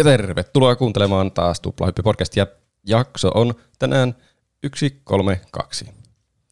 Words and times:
Ja 0.00 0.04
tervetuloa 0.04 0.76
kuuntelemaan 0.76 1.32
taas 1.32 1.60
Tuplahyppi 1.60 2.02
podcastia. 2.02 2.46
Jakso 2.86 3.30
on 3.34 3.54
tänään 3.78 4.14
132. 4.66 5.88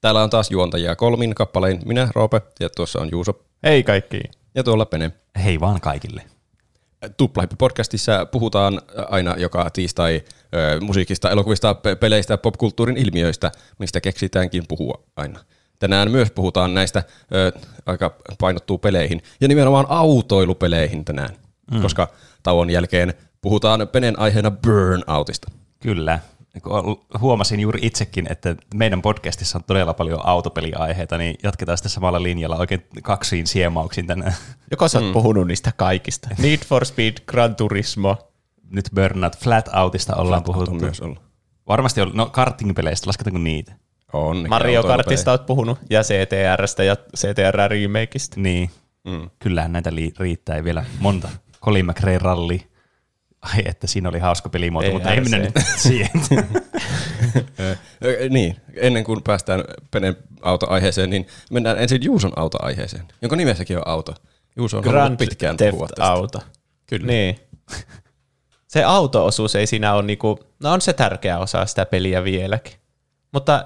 Täällä 0.01 0.23
on 0.23 0.31
taas 0.31 0.51
juontajia 0.51 0.97
kolmin 0.97 1.35
kappalein. 1.35 1.81
Minä, 1.85 2.09
Roope, 2.15 2.43
ja 2.61 2.69
tuossa 2.69 3.01
on 3.01 3.09
Juuso. 3.13 3.45
Hei 3.63 3.83
kaikki. 3.83 4.21
Ja 4.55 4.65
tuolla 4.65 4.87
Pene. 4.87 5.11
Hei 5.45 5.61
vaan 5.61 5.81
kaikille. 5.81 6.23
Tuplahyppi 7.17 7.57
podcastissa 7.59 8.27
puhutaan 8.27 8.81
aina 9.09 9.35
joka 9.37 9.71
tiistai 9.71 10.23
ö, 10.55 10.81
musiikista, 10.81 11.31
elokuvista, 11.31 11.75
pe- 11.75 11.97
peleistä 11.97 12.33
ja 12.33 12.39
popkulttuurin 12.39 12.97
ilmiöistä, 12.97 13.53
mistä 13.79 14.01
keksitäänkin 14.01 14.65
puhua 14.69 15.03
aina. 15.17 15.41
Tänään 15.79 16.11
myös 16.11 16.31
puhutaan 16.31 16.75
näistä 16.75 17.03
ö, 17.35 17.53
aika 17.87 18.17
painottuu 18.39 18.79
peleihin 18.79 19.23
ja 19.41 19.49
nimenomaan 19.49 19.87
autoilupeleihin 19.89 21.05
tänään, 21.05 21.31
mm. 21.73 21.83
koska 21.83 22.09
tauon 22.43 22.71
jälkeen 22.71 23.15
puhutaan 23.41 23.89
Penen 23.89 24.19
aiheena 24.19 24.51
burnoutista. 24.51 25.51
Kyllä. 25.81 26.19
Huomasin 27.21 27.61
juuri 27.61 27.79
itsekin, 27.83 28.33
että 28.33 28.57
meidän 28.75 29.03
podcastissa 29.03 29.59
on 29.59 29.65
todella 29.65 29.95
paljon 29.95 30.27
autopeliaiheita, 30.27 31.19
niin 31.19 31.37
jatketaan 31.43 31.79
sitten 31.79 31.91
samalla 31.91 32.23
linjalla 32.23 32.57
oikein 32.57 32.87
kaksiin 33.03 33.47
siemauksin 33.47 34.07
tänään. 34.07 34.35
Joko 34.71 34.89
sä 34.89 34.99
oot 34.99 35.07
mm. 35.09 35.13
puhunut 35.13 35.47
niistä 35.47 35.73
kaikista? 35.77 36.29
Need 36.43 36.59
for 36.67 36.85
Speed, 36.85 37.15
Gran 37.27 37.57
Turismo. 37.57 38.17
Nyt 38.71 38.91
Burnout, 38.95 39.37
Flat 39.39 39.69
Outista 39.75 40.17
ollaan 40.17 40.45
Flat 40.45 40.55
puhuttu. 40.55 40.71
on 40.71 40.81
myös 40.81 41.01
ollut. 41.01 41.23
Varmasti 41.69 42.01
on, 42.01 42.11
no 42.15 42.27
karting-peleistä, 42.27 43.07
lasketaanko 43.07 43.39
niitä? 43.39 43.73
On. 44.13 44.49
Mario. 44.49 44.83
Kartista 44.83 45.31
oot 45.31 45.47
puhunut, 45.47 45.79
ja 45.91 46.03
CTRstä 46.03 46.85
ja 46.85 46.97
CTR 47.17 47.71
Remakeista. 47.71 48.41
Niin. 48.41 48.71
Mm. 49.05 49.31
Kyllähän 49.39 49.73
näitä 49.73 49.95
li- 49.95 50.13
riittää 50.19 50.65
vielä 50.65 50.85
monta. 50.99 51.29
Colin 51.65 51.87
McRae 51.87 52.19
Rally. 52.19 52.59
Ai, 53.55 53.63
että 53.65 53.87
siinä 53.87 54.09
oli 54.09 54.19
hauska 54.19 54.49
pelimuoto, 54.49 54.87
Ei 54.87 54.93
mutta 54.93 55.11
ei 55.11 55.21
mennä 55.21 55.39
nyt 55.39 55.55
siihen. 55.77 56.11
Niin, 58.31 58.57
ennen 58.75 59.05
kuin 59.05 59.23
päästään 59.23 59.65
Penen 59.91 60.17
autoaiheeseen, 60.43 61.11
niin 61.11 61.27
mennään 61.51 61.79
ensin 61.79 62.05
Juuson 62.05 62.33
autoaiheeseen, 62.37 63.05
jonka 63.23 63.37
nimessäkin 63.37 63.77
on 63.77 63.83
auto. 63.87 64.15
Juuso 64.57 64.77
on 64.77 64.83
Grand 64.83 65.17
pitkään 65.17 65.57
puhua 65.57 65.87
Theft 65.87 65.95
tästä. 65.97 66.13
Auto. 66.13 66.39
Kyllä. 66.87 67.07
Niin. 67.07 67.39
Se 68.67 68.85
auto-osuus 68.85 69.57
ei 69.57 69.67
siinä 69.67 69.95
ole 69.95 70.03
niinku, 70.03 70.39
no 70.61 70.73
on 70.73 70.81
se 70.81 70.93
tärkeä 70.93 71.39
osa 71.39 71.67
sitä 71.67 71.87
peliä 71.87 72.25
vieläkin. 72.25 72.73
Mutta 73.33 73.65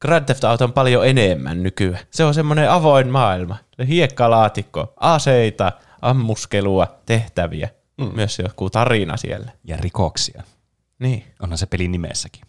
Grand 0.00 0.24
Theft 0.24 0.44
Auto 0.44 0.64
on 0.64 0.72
paljon 0.72 1.06
enemmän 1.06 1.62
nykyään. 1.62 2.04
Se 2.10 2.24
on 2.24 2.34
semmoinen 2.34 2.70
avoin 2.70 3.08
maailma. 3.08 3.56
Hiekkalaatikko, 3.88 4.92
aseita, 4.96 5.72
ammuskelua, 6.02 7.00
tehtäviä. 7.06 7.68
Mm. 7.98 8.10
Myös 8.14 8.38
joku 8.38 8.70
tarina 8.70 9.16
siellä. 9.16 9.52
ja 9.64 9.76
rikoksia. 9.76 10.42
Niin. 10.98 11.24
Onhan 11.40 11.58
se 11.58 11.66
pelin 11.66 11.92
nimessäkin. 11.92 12.42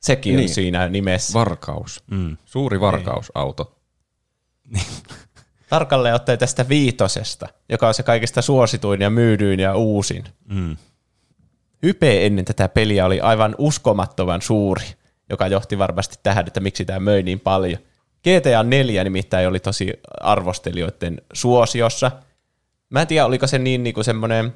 Sekin 0.00 0.30
niin. 0.30 0.36
Niin. 0.36 0.50
on 0.50 0.54
siinä 0.54 0.88
nimessä. 0.88 1.38
Varkaus. 1.38 2.02
Mm. 2.10 2.36
Suuri 2.44 2.80
varkausauto. 2.80 3.78
Tarkalleen 5.68 6.14
ottaen 6.14 6.38
tästä 6.38 6.68
viitosesta, 6.68 7.48
joka 7.68 7.88
on 7.88 7.94
se 7.94 8.02
kaikista 8.02 8.42
suosituin 8.42 9.00
ja 9.00 9.10
myydyin 9.10 9.60
ja 9.60 9.74
uusin. 9.74 10.24
Mm. 10.48 10.76
Hype 11.82 12.26
ennen 12.26 12.44
tätä 12.44 12.68
peliä 12.68 13.06
oli 13.06 13.20
aivan 13.20 13.54
uskomattoman 13.58 14.42
suuri, 14.42 14.84
joka 15.30 15.46
johti 15.46 15.78
varmasti 15.78 16.18
tähän, 16.22 16.46
että 16.46 16.60
miksi 16.60 16.84
tämä 16.84 17.00
möi 17.00 17.22
niin 17.22 17.40
paljon. 17.40 17.78
GTA 18.24 18.62
4 18.62 19.04
nimittäin 19.04 19.48
oli 19.48 19.60
tosi 19.60 19.92
arvostelijoiden 20.20 21.20
suosiossa. 21.32 22.10
Mä 22.90 23.00
en 23.00 23.06
tiedä, 23.06 23.26
oliko 23.26 23.46
se 23.46 23.58
niin 23.58 23.82
niinku 23.82 24.02
semmoinen, 24.02 24.54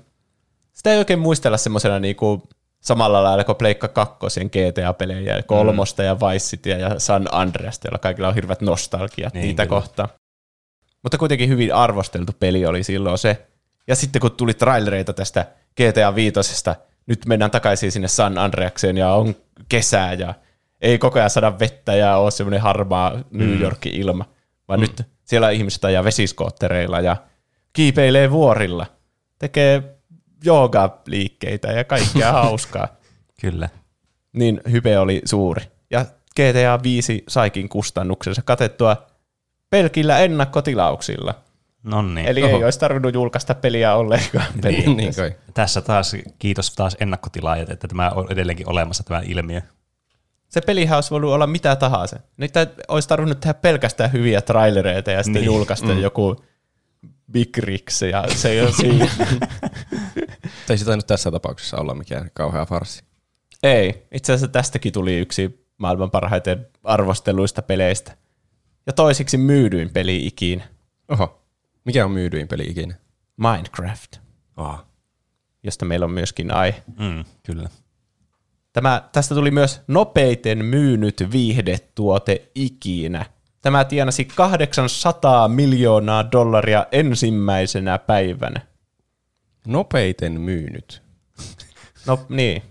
sitä 0.72 0.92
ei 0.92 0.98
oikein 0.98 1.18
muistella 1.18 1.56
semmoisena 1.56 1.98
niinku 1.98 2.48
samalla 2.80 3.22
lailla 3.22 3.44
kuin 3.44 3.56
Pleikka 3.56 3.88
2 3.88 4.16
GTA-pelejä, 4.44 5.36
ja 5.36 5.42
kolmosta 5.42 6.02
ja 6.02 6.16
Vice 6.20 6.44
Cityä 6.46 6.76
ja 6.76 6.98
San 6.98 7.28
Andreasta, 7.32 7.86
joilla 7.86 7.98
kaikilla 7.98 8.28
on 8.28 8.34
hirveät 8.34 8.60
nostalgiat 8.60 9.34
Niin, 9.34 9.42
niitä 9.42 9.66
kyllä. 9.66 9.80
kohtaan. 9.80 10.08
Mutta 11.02 11.18
kuitenkin 11.18 11.48
hyvin 11.48 11.74
arvosteltu 11.74 12.32
peli 12.40 12.66
oli 12.66 12.82
silloin 12.82 13.18
se. 13.18 13.46
Ja 13.86 13.96
sitten 13.96 14.20
kun 14.20 14.30
tuli 14.30 14.54
trailereita 14.54 15.12
tästä 15.12 15.46
GTA 15.76 16.14
5, 16.14 16.34
nyt 17.06 17.26
mennään 17.26 17.50
takaisin 17.50 17.92
sinne 17.92 18.08
San 18.08 18.38
Andreakseen 18.38 18.96
ja 18.96 19.12
on 19.12 19.36
kesää 19.68 20.12
ja 20.12 20.34
ei 20.80 20.98
koko 20.98 21.18
ajan 21.18 21.30
saada 21.30 21.58
vettä 21.58 21.94
ja 21.94 22.16
ole 22.16 22.30
semmoinen 22.30 22.60
harmaa 22.60 23.12
New 23.30 23.60
Yorkin 23.60 23.94
ilma, 23.94 24.24
vaan 24.68 24.80
mm. 24.80 24.82
nyt 24.82 25.02
siellä 25.24 25.50
ihmiset 25.50 25.84
ajaa 25.84 26.04
vesiskoottereilla 26.04 27.00
ja 27.00 27.16
kiipeilee 27.78 28.30
vuorilla, 28.30 28.86
tekee 29.38 29.82
joogaliikkeitä 30.44 31.68
ja 31.68 31.84
kaikkea 31.84 32.32
hauskaa. 32.42 32.88
Kyllä. 33.40 33.68
Niin 34.32 34.60
hype 34.70 34.98
oli 34.98 35.22
suuri. 35.24 35.62
Ja 35.90 36.04
GTA 36.30 36.82
5 36.82 37.24
saikin 37.28 37.68
kustannuksensa 37.68 38.42
katettua 38.42 39.06
pelkillä 39.70 40.18
ennakkotilauksilla. 40.18 41.34
No 41.82 42.02
niin. 42.02 42.26
Eli 42.26 42.44
ei 42.44 42.64
olisi 42.64 42.78
tarvinnut 42.78 43.14
julkaista 43.14 43.54
peliä 43.54 43.94
ollenkaan. 43.94 44.46
Niin, 44.64 44.96
niin 44.96 45.14
kai. 45.14 45.32
Tässä 45.54 45.80
taas 45.80 46.16
kiitos 46.38 46.74
taas 46.74 46.96
ennakkotilaajat, 47.00 47.70
että 47.70 47.88
tämä 47.88 48.10
on 48.10 48.26
edelleenkin 48.32 48.68
olemassa 48.68 49.04
tämä 49.04 49.22
ilmiö. 49.24 49.60
Se 50.48 50.60
pelihän 50.60 50.96
olisi 50.96 51.10
voinut 51.10 51.32
olla 51.32 51.46
mitä 51.46 51.76
tahansa. 51.76 52.18
Niitä 52.36 52.66
olisi 52.88 53.08
tarvinnut 53.08 53.40
tehdä 53.40 53.54
pelkästään 53.54 54.12
hyviä 54.12 54.40
trailereita 54.40 55.10
ja 55.10 55.22
sitten 55.22 55.42
Niin. 55.42 55.48
niin. 55.48 55.56
julkaista 55.56 55.86
mm. 55.86 55.98
joku 55.98 56.36
Big 57.32 57.58
Rigs 57.58 58.02
ja 58.02 58.24
se 58.34 58.48
ei 58.50 58.60
ole 58.60 58.72
siinä. 58.72 59.08
Ei 60.70 60.78
se 60.78 60.84
tainnut 60.84 61.06
tässä 61.06 61.30
tapauksessa 61.30 61.76
olla 61.76 61.94
mikään 61.94 62.30
kauhea 62.34 62.66
farsi. 62.66 63.02
ei. 63.62 64.06
Itse 64.14 64.32
asiassa 64.32 64.52
tästäkin 64.52 64.92
tuli 64.92 65.18
yksi 65.18 65.66
maailman 65.78 66.10
parhaiten 66.10 66.66
arvosteluista 66.84 67.62
peleistä. 67.62 68.16
Ja 68.86 68.92
toisiksi 68.92 69.36
myydyin 69.38 69.90
peli 69.90 70.26
ikinä. 70.26 70.68
Oho. 71.08 71.42
Mikä 71.84 72.04
on 72.04 72.10
myydyin 72.10 72.48
peli 72.48 72.62
ikinä? 72.62 72.94
Minecraft, 73.36 74.16
Oh. 74.56 74.84
josta 75.62 75.84
meillä 75.84 76.04
on 76.04 76.10
myöskin 76.12 76.50
aihe. 76.54 76.82
Mm, 76.98 77.24
kyllä. 77.46 77.68
Tämä, 78.72 79.08
tästä 79.12 79.34
tuli 79.34 79.50
myös 79.50 79.80
nopeiten 79.88 80.64
myynyt 80.64 81.24
viihdetuote 81.32 82.50
ikinä. 82.54 83.26
Tämä 83.68 83.84
tienasi 83.84 84.24
800 84.24 85.48
miljoonaa 85.48 86.32
dollaria 86.32 86.86
ensimmäisenä 86.92 87.98
päivänä. 87.98 88.60
Nopeiten 89.66 90.40
myynyt. 90.40 91.02
No 92.06 92.26
niin. 92.28 92.62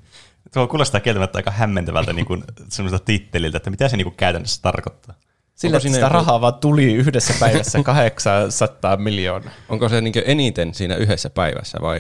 Tuo 0.54 0.68
kuulostaa 0.68 1.02
kieltämättä 1.02 1.40
aika 1.40 1.52
hämmentävältä 1.52 2.14
niin 2.14 2.26
kuin, 2.26 2.44
semmoista 2.70 3.06
titteliltä, 3.06 3.58
että 3.58 3.70
mitä 3.70 3.88
se 3.88 3.98
niin 3.98 4.06
kuin 4.06 4.16
käytännössä 4.16 4.62
tarkoittaa. 4.62 5.16
Sillä 5.56 5.80
sitä 5.80 5.98
joku- 5.98 6.14
rahaa 6.14 6.42
vaan 6.42 6.54
tuli 6.54 6.94
yhdessä 6.94 7.34
päivässä 7.40 7.84
800 7.84 8.98
miljoonaa. 8.98 9.54
Onko 9.70 9.90
se 9.90 10.02
niinkö 10.02 10.24
eniten 10.26 10.74
siinä 10.74 10.96
yhdessä 10.96 11.30
päivässä 11.30 11.78
vai 11.82 12.00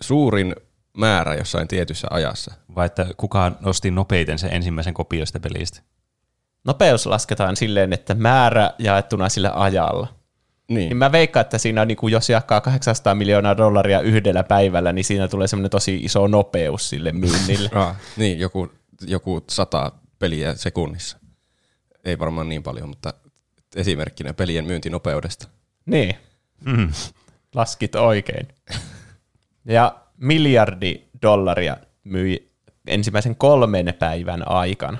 suurin 0.00 0.56
määrä 0.96 1.34
jossain 1.34 1.68
tietyssä 1.68 2.08
ajassa? 2.10 2.54
Vai 2.74 2.86
että 2.86 3.06
kukaan 3.16 3.56
nosti 3.60 3.90
nopeiten 3.90 4.38
sen 4.38 4.52
ensimmäisen 4.52 4.94
kopioista 4.94 5.40
pelistä. 5.40 5.80
Nopeus 6.66 7.06
lasketaan 7.06 7.56
silleen, 7.56 7.92
että 7.92 8.14
määrä 8.14 8.70
jaettuna 8.78 9.28
sillä 9.28 9.52
ajalla. 9.54 10.08
Niin. 10.68 10.76
Niin 10.88 10.96
mä 10.96 11.12
veikkaan, 11.12 11.40
että 11.40 11.58
siinä 11.58 11.82
on, 11.82 11.88
niin 11.88 11.96
kuin, 11.98 12.12
jos 12.12 12.30
jakaa 12.30 12.60
800 12.60 13.14
miljoonaa 13.14 13.56
dollaria 13.56 14.00
yhdellä 14.00 14.42
päivällä, 14.44 14.92
niin 14.92 15.04
siinä 15.04 15.28
tulee 15.28 15.48
semmoinen 15.48 15.70
tosi 15.70 15.96
iso 15.96 16.26
nopeus 16.26 16.88
sille 16.88 17.12
myynnille. 17.12 17.70
Ah, 17.80 17.96
niin, 18.16 18.38
joku, 18.38 18.72
joku 19.06 19.44
sata 19.50 19.92
peliä 20.18 20.54
sekunnissa. 20.54 21.18
Ei 22.04 22.18
varmaan 22.18 22.48
niin 22.48 22.62
paljon, 22.62 22.88
mutta 22.88 23.14
esimerkkinä 23.76 24.34
pelien 24.34 24.64
myyntinopeudesta. 24.64 25.48
niin, 25.86 26.14
Mm. 26.64 26.88
laskit 27.54 27.94
oikein. 27.94 28.48
Ja 29.68 29.96
miljardi 30.16 31.02
dollaria 31.22 31.76
myi 32.04 32.52
ensimmäisen 32.86 33.36
kolmen 33.36 33.94
päivän 33.98 34.48
aikana. 34.48 34.98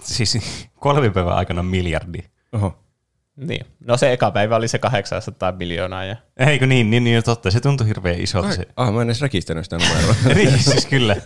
Siis 0.00 0.38
kolmen 0.76 1.12
päivän 1.12 1.36
aikana 1.36 1.62
miljardi. 1.62 2.18
Oho. 2.52 2.78
Niin. 3.36 3.66
No 3.86 3.96
se 3.96 4.12
eka 4.12 4.30
päivä 4.30 4.56
oli 4.56 4.68
se 4.68 4.78
800 4.78 5.52
miljoonaa. 5.52 6.04
Ja... 6.04 6.16
Eikö 6.36 6.66
niin, 6.66 6.90
niin, 6.90 7.04
niin 7.04 7.22
totta. 7.22 7.50
Se 7.50 7.60
tuntui 7.60 7.86
hirveän 7.86 8.20
isolta 8.20 8.52
se. 8.52 8.68
Ah, 8.76 8.92
mä 8.94 9.02
en 9.02 9.08
edes 9.08 9.20
rekisteröinyt 9.22 9.64
sitä 9.66 9.78
numeroa. 9.78 10.14
niin, 10.34 10.62
siis 10.62 10.86
kyllä. 10.86 11.16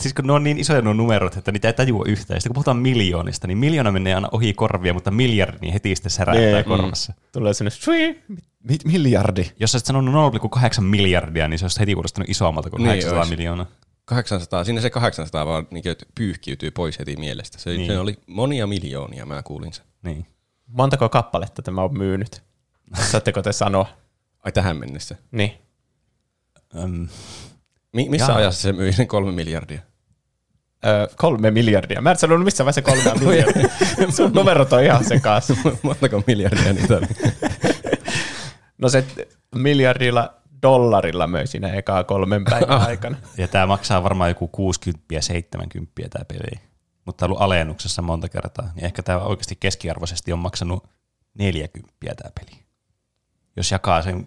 Siis 0.00 0.14
kun 0.14 0.26
ne 0.26 0.32
on 0.32 0.44
niin 0.44 0.58
isoja 0.58 0.82
nuo 0.82 0.92
numerot, 0.92 1.36
että 1.36 1.52
niitä 1.52 1.68
ei 1.68 1.74
tajua 1.74 2.04
yhtään. 2.08 2.40
Sitten 2.40 2.50
kun 2.50 2.54
puhutaan 2.54 2.76
miljoonista, 2.76 3.46
niin 3.46 3.58
miljoona 3.58 3.92
menee 3.92 4.14
aina 4.14 4.28
ohi 4.32 4.54
korvia, 4.54 4.94
mutta 4.94 5.10
miljardi 5.10 5.58
niin 5.60 5.72
heti 5.72 5.96
sitten 5.96 6.10
särähtää 6.10 6.52
Niin, 6.52 6.64
korvassa. 6.64 7.12
Tulee 7.32 7.54
sinne, 7.54 7.70
sui, 7.70 8.20
mi- 8.68 8.78
miljardi. 8.84 9.50
Jos 9.60 9.72
sä 9.72 9.76
olisit 9.76 9.86
sanonut 9.86 10.34
0,8 10.34 10.80
miljardia, 10.80 11.48
niin 11.48 11.58
se 11.58 11.64
olisi 11.64 11.80
heti 11.80 11.94
kuulostanut 11.94 12.28
isommalta 12.30 12.70
kuin 12.70 12.78
Niin 12.78 12.88
800 12.88 13.18
olisi. 13.18 13.36
miljoonaa. 13.36 13.66
800, 14.04 14.64
siinä 14.64 14.80
se 14.80 14.90
800 14.90 15.46
vaan 15.46 15.66
niin 15.70 15.84
pyyhkiytyy 16.14 16.70
pois 16.70 16.98
heti 16.98 17.16
mielestä. 17.16 17.58
Se, 17.58 17.70
niin. 17.70 17.86
se 17.86 17.98
oli 17.98 18.18
monia 18.26 18.66
miljoonia, 18.66 19.26
mä 19.26 19.42
kuulin 19.42 19.72
sen. 19.72 19.84
Niin. 20.02 20.26
Montako 20.66 21.08
kappaletta 21.08 21.62
tämä 21.62 21.82
on 21.82 21.98
myynyt? 21.98 22.42
Saatteko 23.10 23.42
te 23.42 23.52
sanoa? 23.52 23.86
Ai 24.44 24.52
tähän 24.52 24.76
mennessä. 24.76 25.16
Niin. 25.30 25.52
Öm, 26.78 27.08
Mi- 27.92 28.08
missä 28.08 28.32
Jaa. 28.32 28.38
ajassa 28.38 28.62
se 28.62 28.72
myi 28.72 28.92
sen 28.92 29.08
kolme 29.08 29.32
miljardia? 29.32 29.80
Öö, 30.86 31.06
kolme 31.16 31.50
miljardia. 31.50 32.00
Mä 32.00 32.10
en 32.10 32.18
sanonut 32.18 32.44
missä 32.44 32.64
vaiheessa 32.64 32.82
kolme 32.82 33.20
miljardia. 33.26 33.68
Sun 34.16 34.32
numerot 34.32 34.72
on 34.72 34.84
ihan 34.84 35.04
sekaisin. 35.04 35.56
Montako 35.82 36.22
miljardia 36.26 36.72
niitä 36.72 36.96
oli? 36.96 37.06
No 38.78 38.88
se 38.88 39.04
miljardilla 39.54 40.34
dollarilla 40.64 41.26
möi 41.26 41.46
siinä 41.46 41.68
ekaa 41.68 42.04
kolmen 42.04 42.44
päivän 42.44 42.80
aikana. 42.80 43.16
Ja 43.38 43.48
tämä 43.48 43.66
maksaa 43.66 44.02
varmaan 44.02 44.30
joku 44.30 44.48
60 44.48 45.20
70 45.20 45.92
tämä 46.10 46.24
peli. 46.24 46.60
Mutta 47.04 47.24
on 47.24 47.30
ollut 47.30 47.42
alennuksessa 47.42 48.02
monta 48.02 48.28
kertaa. 48.28 48.70
Niin 48.74 48.84
ehkä 48.84 49.02
tämä 49.02 49.18
oikeasti 49.18 49.56
keskiarvoisesti 49.60 50.32
on 50.32 50.38
maksanut 50.38 50.88
40 51.38 51.92
tämä 52.00 52.30
peli. 52.40 52.64
Jos 53.56 53.70
jakaa 53.70 54.02
sen, 54.02 54.26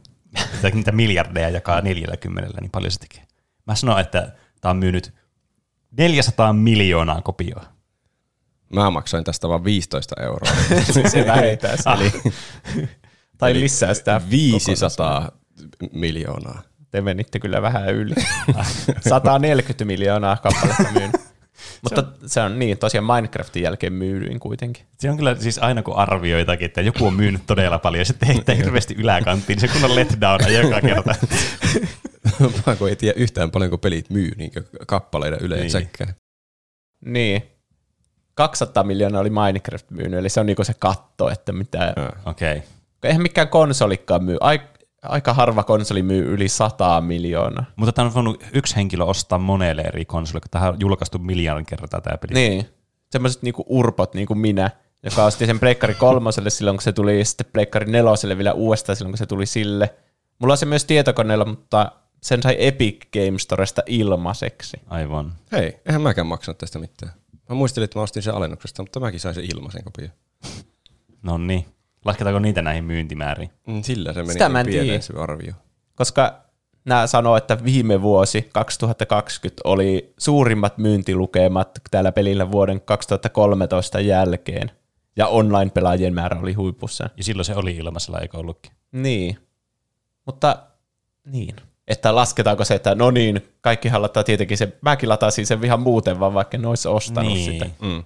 niitä 0.73 0.91
miljardeja 0.91 1.49
jakaa 1.49 1.81
40, 1.81 2.61
niin 2.61 2.71
paljon 2.71 2.91
se 2.91 2.99
tekee. 2.99 3.23
Mä 3.67 3.75
sanon, 3.75 3.99
että 3.99 4.31
tämä 4.61 4.69
on 4.69 4.77
myynyt 4.77 5.13
400 5.97 6.53
miljoonaa 6.53 7.21
kopioa. 7.21 7.63
Mä 8.73 8.89
maksoin 8.89 9.23
tästä 9.23 9.49
vain 9.49 9.63
15 9.63 10.15
euroa. 10.21 10.51
Se 11.11 11.25
vähentää 11.27 11.77
sen. 11.77 11.93
Eli, 11.93 12.11
tai 13.37 13.53
lisää 13.53 13.93
sitä 13.93 14.21
500 14.29 15.31
miljoonaa. 15.93 16.61
Te 16.91 17.01
menitte 17.01 17.39
kyllä 17.39 17.61
vähän 17.61 17.95
yli. 17.95 18.15
140 19.09 19.85
miljoonaa 19.85 20.37
kappaletta 20.37 20.91
myynyt. 20.93 21.21
Mutta 21.83 22.03
se 22.25 22.41
on 22.41 22.59
niin, 22.59 22.77
tosiaan 22.77 23.05
Minecraftin 23.05 23.63
jälkeen 23.63 23.93
myydyin 23.93 24.39
kuitenkin. 24.39 24.85
Se 24.99 25.09
on 25.09 25.17
kyllä 25.17 25.35
siis 25.35 25.59
aina 25.59 25.83
kun 25.83 25.95
arvioi 25.95 26.39
jotakin, 26.39 26.65
että 26.65 26.81
joku 26.81 27.07
on 27.07 27.13
myynyt 27.13 27.41
todella 27.47 27.79
paljon 27.79 28.01
ja 28.01 28.05
sitten 28.05 28.27
heittää 28.27 28.55
hirveästi 28.55 28.95
yläkanttiin, 28.97 29.57
niin 29.57 29.69
se 29.69 29.79
kunnon 29.79 29.95
letdown 29.95 30.53
joka 30.53 30.81
kerta. 30.81 31.15
Vaan 32.65 32.77
kun 32.77 32.89
ei 32.89 32.95
tiedä 32.95 33.19
yhtään 33.19 33.51
paljonko 33.51 33.77
pelit 33.77 34.09
myy 34.09 34.31
niin 34.37 34.51
kappaleiden 34.87 35.39
yleensäkään. 35.41 36.13
Niin. 37.05 37.43
200 38.33 38.83
miljoonaa 38.83 39.21
oli 39.21 39.29
Minecraft 39.29 39.91
myynyt, 39.91 40.19
eli 40.19 40.29
se 40.29 40.39
on 40.39 40.45
niinku 40.45 40.63
se 40.63 40.73
katto, 40.79 41.29
että 41.29 41.51
mitä... 41.51 41.93
Okei. 42.25 42.57
Okay. 42.57 42.69
Eihän 43.03 43.21
mikään 43.21 43.47
konsolikkaan 43.47 44.23
myy. 44.23 44.37
Ai, 44.41 44.59
aika 45.03 45.33
harva 45.33 45.63
konsoli 45.63 46.03
myy 46.03 46.33
yli 46.33 46.49
100 46.49 47.01
miljoonaa. 47.01 47.65
Mutta 47.75 47.91
tämä 47.91 48.05
on 48.05 48.13
voinut 48.13 48.43
yksi 48.53 48.75
henkilö 48.75 49.03
ostaa 49.03 49.39
monelle 49.39 49.81
eri 49.81 50.05
konsolille, 50.05 50.41
kun 50.41 50.51
tähän 50.51 50.69
on 50.69 50.79
julkaistu 50.79 51.19
miljardin 51.19 51.65
kertaa 51.65 52.01
tämä 52.01 52.17
peli. 52.17 52.33
Niin. 52.33 52.69
Semmoiset 53.11 53.41
niinku 53.41 53.63
urpot, 53.67 54.13
niin 54.13 54.27
kuin 54.27 54.39
minä, 54.39 54.71
joka 55.03 55.25
osti 55.25 55.45
sen 55.45 55.59
Pleikkari 55.59 55.93
kolmoselle 55.93 56.49
silloin, 56.49 56.77
kun 56.77 56.83
se 56.83 56.93
tuli, 56.93 57.19
ja 57.19 57.25
sitten 57.25 57.47
Pleikkari 57.53 57.91
neloselle 57.91 58.37
vielä 58.37 58.53
uudestaan 58.53 58.95
silloin, 58.95 59.11
kun 59.11 59.17
se 59.17 59.25
tuli 59.25 59.45
sille. 59.45 59.95
Mulla 60.39 60.53
on 60.53 60.57
se 60.57 60.65
myös 60.65 60.85
tietokoneella, 60.85 61.45
mutta 61.45 61.91
sen 62.23 62.41
sai 62.43 62.55
Epic 62.59 63.05
Game 63.13 63.39
Storesta 63.39 63.81
ilmaiseksi. 63.85 64.77
Aivan. 64.87 65.33
Hei, 65.51 65.81
eihän 65.85 66.01
mäkään 66.01 66.27
maksanut 66.27 66.57
tästä 66.57 66.79
mitään. 66.79 67.11
Mä 67.49 67.55
muistelin, 67.55 67.85
että 67.85 67.99
mä 67.99 68.03
ostin 68.03 68.23
sen 68.23 68.33
alennuksesta, 68.33 68.83
mutta 68.83 68.99
mäkin 68.99 69.19
sain 69.19 69.35
sen 69.35 69.45
ilmaisen 69.55 69.83
kopio. 69.83 70.07
No 71.21 71.37
niin. 71.37 71.65
Lasketaanko 72.07 72.39
niitä 72.39 72.61
näihin 72.61 72.83
myyntimääriin? 72.83 73.49
Mm, 73.67 73.81
Sillä 73.83 74.13
se 74.13 74.19
meni 74.21 74.33
Sitä 74.33 74.49
mä 74.49 74.59
en 74.59 75.01
se 75.01 75.13
arvio. 75.17 75.53
Koska 75.95 76.41
nämä 76.85 77.07
sanoo, 77.07 77.37
että 77.37 77.63
viime 77.63 78.01
vuosi 78.01 78.49
2020 78.53 79.61
oli 79.65 80.13
suurimmat 80.17 80.77
myyntilukemat 80.77 81.69
tällä 81.91 82.11
pelillä 82.11 82.51
vuoden 82.51 82.81
2013 82.81 83.99
jälkeen. 83.99 84.71
Ja 85.15 85.27
online-pelaajien 85.27 86.13
määrä 86.13 86.39
oli 86.39 86.53
huipussa. 86.53 87.09
Ja 87.17 87.23
silloin 87.23 87.45
se 87.45 87.55
oli 87.55 87.75
ilmaisella, 87.75 88.19
eikö 88.19 88.37
ollutkin? 88.37 88.71
Niin. 88.91 89.37
Mutta 90.25 90.57
niin. 91.25 91.55
Että 91.87 92.15
lasketaanko 92.15 92.65
se, 92.65 92.75
että 92.75 92.95
no 92.95 93.11
niin, 93.11 93.41
kaikki 93.61 93.89
lattaa 93.97 94.23
tietenkin 94.23 94.57
se, 94.57 94.77
mäkin 94.81 95.09
latasin 95.09 95.45
sen 95.45 95.63
ihan 95.65 95.79
muuten 95.79 96.19
vaan, 96.19 96.33
vaikka 96.33 96.57
ne 96.57 96.67
olisi 96.67 96.87
ostanut 96.87 97.33
Niin. 97.33 97.51
sitä. 97.53 97.65
Mm. 97.81 98.03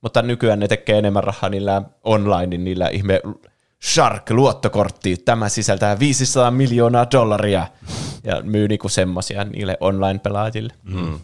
Mutta 0.00 0.22
nykyään 0.22 0.58
ne 0.58 0.68
tekee 0.68 0.98
enemmän 0.98 1.24
rahaa 1.24 1.50
niillä 1.50 1.82
online, 2.04 2.58
niillä 2.58 2.88
ihme 2.88 3.20
Shark-luottokortti. 3.84 5.16
Tämä 5.24 5.48
sisältää 5.48 5.98
500 5.98 6.50
miljoonaa 6.50 7.06
dollaria 7.12 7.66
ja 8.24 8.42
myy 8.42 8.68
niinku 8.68 8.88
semmosia 8.88 9.44
niille 9.44 9.76
online-pelaajille. 9.80 10.72
Mm. 10.82 11.18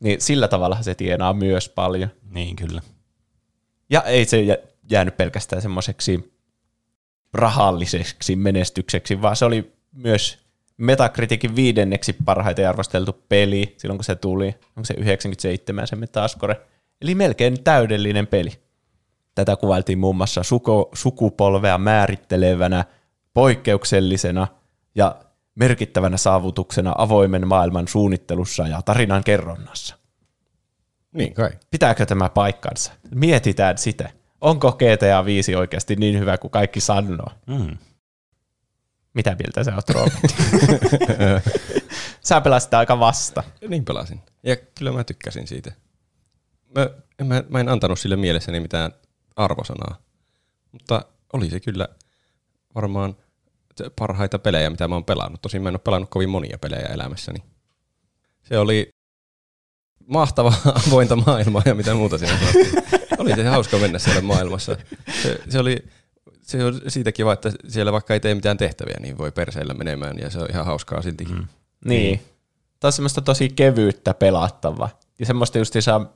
Niin 0.00 0.20
sillä 0.20 0.48
tavalla 0.48 0.82
se 0.82 0.94
tienaa 0.94 1.32
myös 1.32 1.68
paljon. 1.68 2.10
Niin, 2.30 2.56
kyllä. 2.56 2.82
Ja 3.90 4.02
ei 4.02 4.24
se 4.24 4.40
jä- 4.40 4.58
jäänyt 4.90 5.16
pelkästään 5.16 5.62
semmoiseksi 5.62 6.34
rahalliseksi 7.32 8.36
menestykseksi, 8.36 9.22
vaan 9.22 9.36
se 9.36 9.44
oli 9.44 9.72
myös 9.92 10.38
Metacriticin 10.76 11.56
viidenneksi 11.56 12.16
parhaiten 12.24 12.68
arvosteltu 12.68 13.12
peli 13.28 13.74
silloin, 13.76 13.98
kun 13.98 14.04
se 14.04 14.14
tuli. 14.14 14.46
Onko 14.46 14.84
se 14.84 14.94
97 14.94 15.86
se 15.86 15.96
Metascore? 15.96 16.60
Eli 17.00 17.14
melkein 17.14 17.64
täydellinen 17.64 18.26
peli. 18.26 18.50
Tätä 19.34 19.56
kuvailtiin 19.56 19.98
muun 19.98 20.16
muassa 20.16 20.42
suko, 20.42 20.90
sukupolvea 20.94 21.78
määrittelevänä, 21.78 22.84
poikkeuksellisena 23.34 24.48
ja 24.94 25.16
merkittävänä 25.54 26.16
saavutuksena 26.16 26.94
avoimen 26.98 27.48
maailman 27.48 27.88
suunnittelussa 27.88 28.68
ja 28.68 28.82
tarinan 28.82 29.24
kerronnassa. 29.24 29.96
Niin 31.12 31.34
kai. 31.34 31.50
Pitääkö 31.70 32.06
tämä 32.06 32.28
paikkansa? 32.28 32.92
Mietitään 33.14 33.78
sitä. 33.78 34.10
Onko 34.40 34.72
GTA 34.72 35.24
5 35.24 35.54
oikeasti 35.54 35.96
niin 35.96 36.18
hyvä 36.18 36.38
kuin 36.38 36.50
kaikki 36.50 36.80
sanoo? 36.80 37.28
Mm. 37.46 37.78
Mitä 39.14 39.36
mieltä 39.38 39.64
sä 39.64 39.74
oot, 39.74 39.90
Robin? 39.90 40.12
sä 42.28 42.40
pelasit 42.40 42.74
aika 42.74 43.00
vasta. 43.00 43.42
Niin 43.68 43.84
pelasin. 43.84 44.20
Ja 44.42 44.56
kyllä 44.56 44.92
mä 44.92 45.04
tykkäsin 45.04 45.46
siitä. 45.46 45.72
Mä, 46.74 46.88
en- 47.18 47.26
mä, 47.26 47.44
mä 47.48 47.60
en 47.60 47.68
antanut 47.68 47.98
sille 47.98 48.16
mielessäni 48.16 48.60
mitään 48.60 48.92
arvosanaa. 49.36 49.98
Mutta 50.72 51.04
oli 51.32 51.50
se 51.50 51.60
kyllä 51.60 51.88
varmaan 52.74 53.16
parhaita 53.98 54.38
pelejä, 54.38 54.70
mitä 54.70 54.88
mä 54.88 54.94
oon 54.94 55.04
pelannut. 55.04 55.42
Tosin 55.42 55.62
mä 55.62 55.68
en 55.68 55.74
ole 55.74 55.80
pelannut 55.84 56.10
kovin 56.10 56.30
monia 56.30 56.58
pelejä 56.58 56.86
elämässäni. 56.86 57.42
Se 58.42 58.58
oli 58.58 58.88
mahtava 60.06 60.52
avointa 60.88 61.16
maailmaa 61.16 61.62
ja 61.64 61.74
mitä 61.74 61.94
muuta 61.94 62.18
siinä. 62.18 62.38
Oli 63.18 63.34
se 63.34 63.44
hauska 63.44 63.78
mennä 63.78 63.98
siellä 63.98 64.20
maailmassa. 64.20 64.76
Se, 65.22 65.40
se 65.48 65.58
oli 65.58 65.84
se 66.42 66.64
on 66.64 66.80
siitä 66.88 67.12
kiva, 67.12 67.32
että 67.32 67.52
siellä 67.68 67.92
vaikka 67.92 68.14
ei 68.14 68.20
tee 68.20 68.34
mitään 68.34 68.56
tehtäviä, 68.56 68.96
niin 69.00 69.18
voi 69.18 69.32
perseillä 69.32 69.74
menemään 69.74 70.18
ja 70.18 70.30
se 70.30 70.38
on 70.38 70.50
ihan 70.50 70.66
hauskaa 70.66 71.02
siltikin. 71.02 71.36
Mm. 71.36 71.46
Niin. 71.84 72.18
Tämä 72.80 72.88
on 72.88 72.92
semmoista 72.92 73.20
tosi 73.20 73.48
kevyyttä 73.48 74.14
pelattavaa. 74.14 74.98
Ja 75.18 75.26
semmoista 75.26 75.58
just 75.58 75.74
saa 75.80 76.12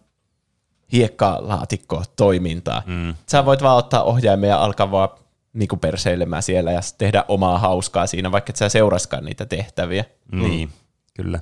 hiekkalaatikko 0.95 2.03
toimintaa. 2.17 2.83
Mm. 2.87 3.15
Sä 3.27 3.45
voit 3.45 3.63
vaan 3.63 3.77
ottaa 3.77 4.03
ohjaimen 4.03 4.49
ja 4.49 4.59
alkaa 4.59 4.91
vaan 4.91 5.09
niinku 5.53 5.77
perseilemään 5.77 6.43
siellä 6.43 6.73
ja 6.73 6.81
tehdä 6.99 7.25
omaa 7.29 7.59
hauskaa 7.59 8.07
siinä, 8.07 8.33
vaikka 8.33 8.51
et 8.51 8.57
sä 8.57 8.69
seuraskaan 8.69 9.25
niitä 9.25 9.47
tehtäviä. 9.47 10.05
Niin, 10.33 10.71
kyllä. 11.17 11.41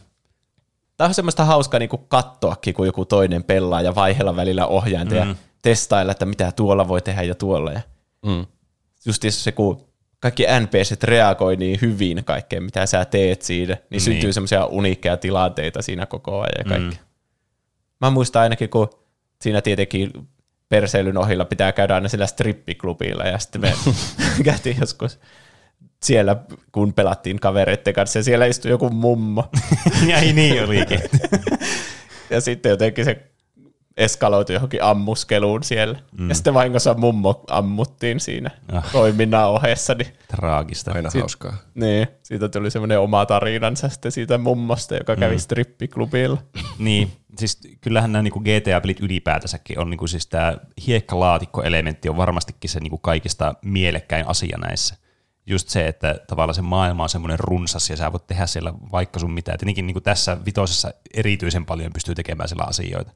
Tämä 0.97 1.09
on 1.09 1.15
semmoista 1.15 1.45
hauskaa 1.45 1.79
niinku 1.79 1.99
kattoakin, 1.99 2.75
kun 2.75 2.87
joku 2.87 3.05
toinen 3.05 3.45
pelaa 3.45 3.83
ja 3.83 3.95
vaihella 3.95 4.37
välillä 4.37 4.67
ohjainta 4.67 5.15
mm. 5.15 5.21
ja 5.21 5.35
testailla, 5.63 6.13
että 6.13 6.27
mitä 6.27 6.53
tuolla 6.53 6.89
voi 6.89 7.01
tehdä 7.03 7.23
ja 7.23 7.35
tuolla. 7.35 7.73
Ja 7.73 7.81
Mm. 8.27 8.47
just 9.07 9.23
se, 9.29 9.53
kun 9.53 9.87
kaikki 10.21 10.45
NPCt 10.61 11.05
reagoi 11.05 11.57
niin 11.57 11.79
hyvin 11.83 12.25
kaikkeen, 12.25 12.63
mitä 12.63 12.87
sä 12.87 13.05
teet 13.05 13.43
siinä, 13.43 13.75
niin, 13.75 13.83
niin. 13.91 14.01
syntyy 14.01 14.33
semmoisia 14.33 14.67
uniikkeja 14.67 15.17
tilanteita 15.17 15.83
siinä 15.83 16.07
koko 16.07 16.41
ajan 16.41 16.53
ja 16.59 16.65
kaikki. 16.65 16.97
Mm. 16.97 17.05
Mä 18.01 18.11
muistan 18.11 18.43
ainakin, 18.43 18.71
kun 18.71 18.91
siinä 19.43 19.63
tietenkin 19.63 20.11
perseilyn 20.69 21.19
ohilla 21.19 21.45
pitää 21.45 21.73
käydä 21.73 21.95
aina 21.95 22.09
sillä 22.09 22.27
strippiklubilla, 22.27 23.25
ja 23.25 23.39
sitten 23.39 23.61
me 23.61 23.73
käytiin 24.45 24.77
joskus 24.81 25.21
siellä, 26.03 26.37
kun 26.73 26.95
pelattiin 26.95 27.41
kavereiden 27.41 27.95
kanssa, 27.95 28.19
ja 28.19 28.23
siellä 28.23 28.47
istui 28.47 28.71
joku 28.71 28.91
mummo, 28.91 29.51
ja 30.09 30.19
ei 30.19 30.33
niin 30.33 30.65
olikin. 30.65 31.01
ja 32.31 32.41
sitten 32.41 32.71
jotenkin 32.71 33.05
se 33.05 33.32
eskaloitui 33.97 34.55
johonkin 34.55 34.83
ammuskeluun 34.83 35.63
siellä. 35.63 35.99
Mm. 36.19 36.29
Ja 36.29 36.35
sitten 36.35 36.55
vahingossa 36.55 36.95
mummo 36.95 37.45
ammuttiin 37.51 38.21
siinä 38.21 38.51
Ah. 38.73 38.93
toiminnan 38.93 39.49
ohessa, 39.49 39.95
niin 39.95 40.13
Traagista. 40.29 40.93
Aina 40.93 41.11
hauskaa. 41.21 41.57
Niin, 41.75 42.09
siitä 42.23 42.49
tuli 42.49 42.71
semmoinen 42.71 43.01
oma 43.01 43.27
tarinansa 43.27 43.89
sitten 43.89 44.13
siitä 44.13 44.39
mummosta, 44.39 44.95
joka 44.95 45.17
kävi 45.17 45.35
mm. 45.35 45.39
strippiklubilla. 45.41 46.39
Niin, 46.79 47.13
siis 47.39 47.61
kyllähän 47.81 48.13
nämä 48.13 48.23
niinku 48.23 48.41
GTA-pelit 48.41 49.01
ylipäätänsäkin 49.01 49.79
on 49.79 49.91
niinku 49.91 50.07
siis 50.07 50.27
tämä 50.27 50.57
hiekkalaatikkoelementti 50.87 52.09
on 52.09 52.17
varmastikin 52.17 52.71
se 52.71 52.81
niinku 52.81 52.99
kaikista 52.99 53.55
mielekkäin 53.65 54.29
asia 54.29 54.59
näissä. 54.59 54.97
Just 55.47 55.69
se, 55.69 55.87
että 55.89 56.21
tavallaan 56.29 56.55
se 56.55 56.63
maailma 56.63 57.03
on 57.03 57.09
semmoinen 57.09 57.39
runsas 57.39 57.91
ja 57.91 57.97
sä 57.97 58.13
voit 58.13 58.27
tehdä 58.27 58.47
siellä 58.47 58.73
vaikka 58.93 59.21
sun 59.21 59.33
mitä. 59.33 59.53
Tietenkin 59.53 59.87
niinku 59.87 60.01
tässä 60.01 60.37
vitosessa 60.47 60.91
erityisen 61.15 61.67
paljon 61.67 61.93
pystyy 61.93 62.15
tekemään 62.15 62.49
siellä 62.49 62.65
asioita. 62.65 63.13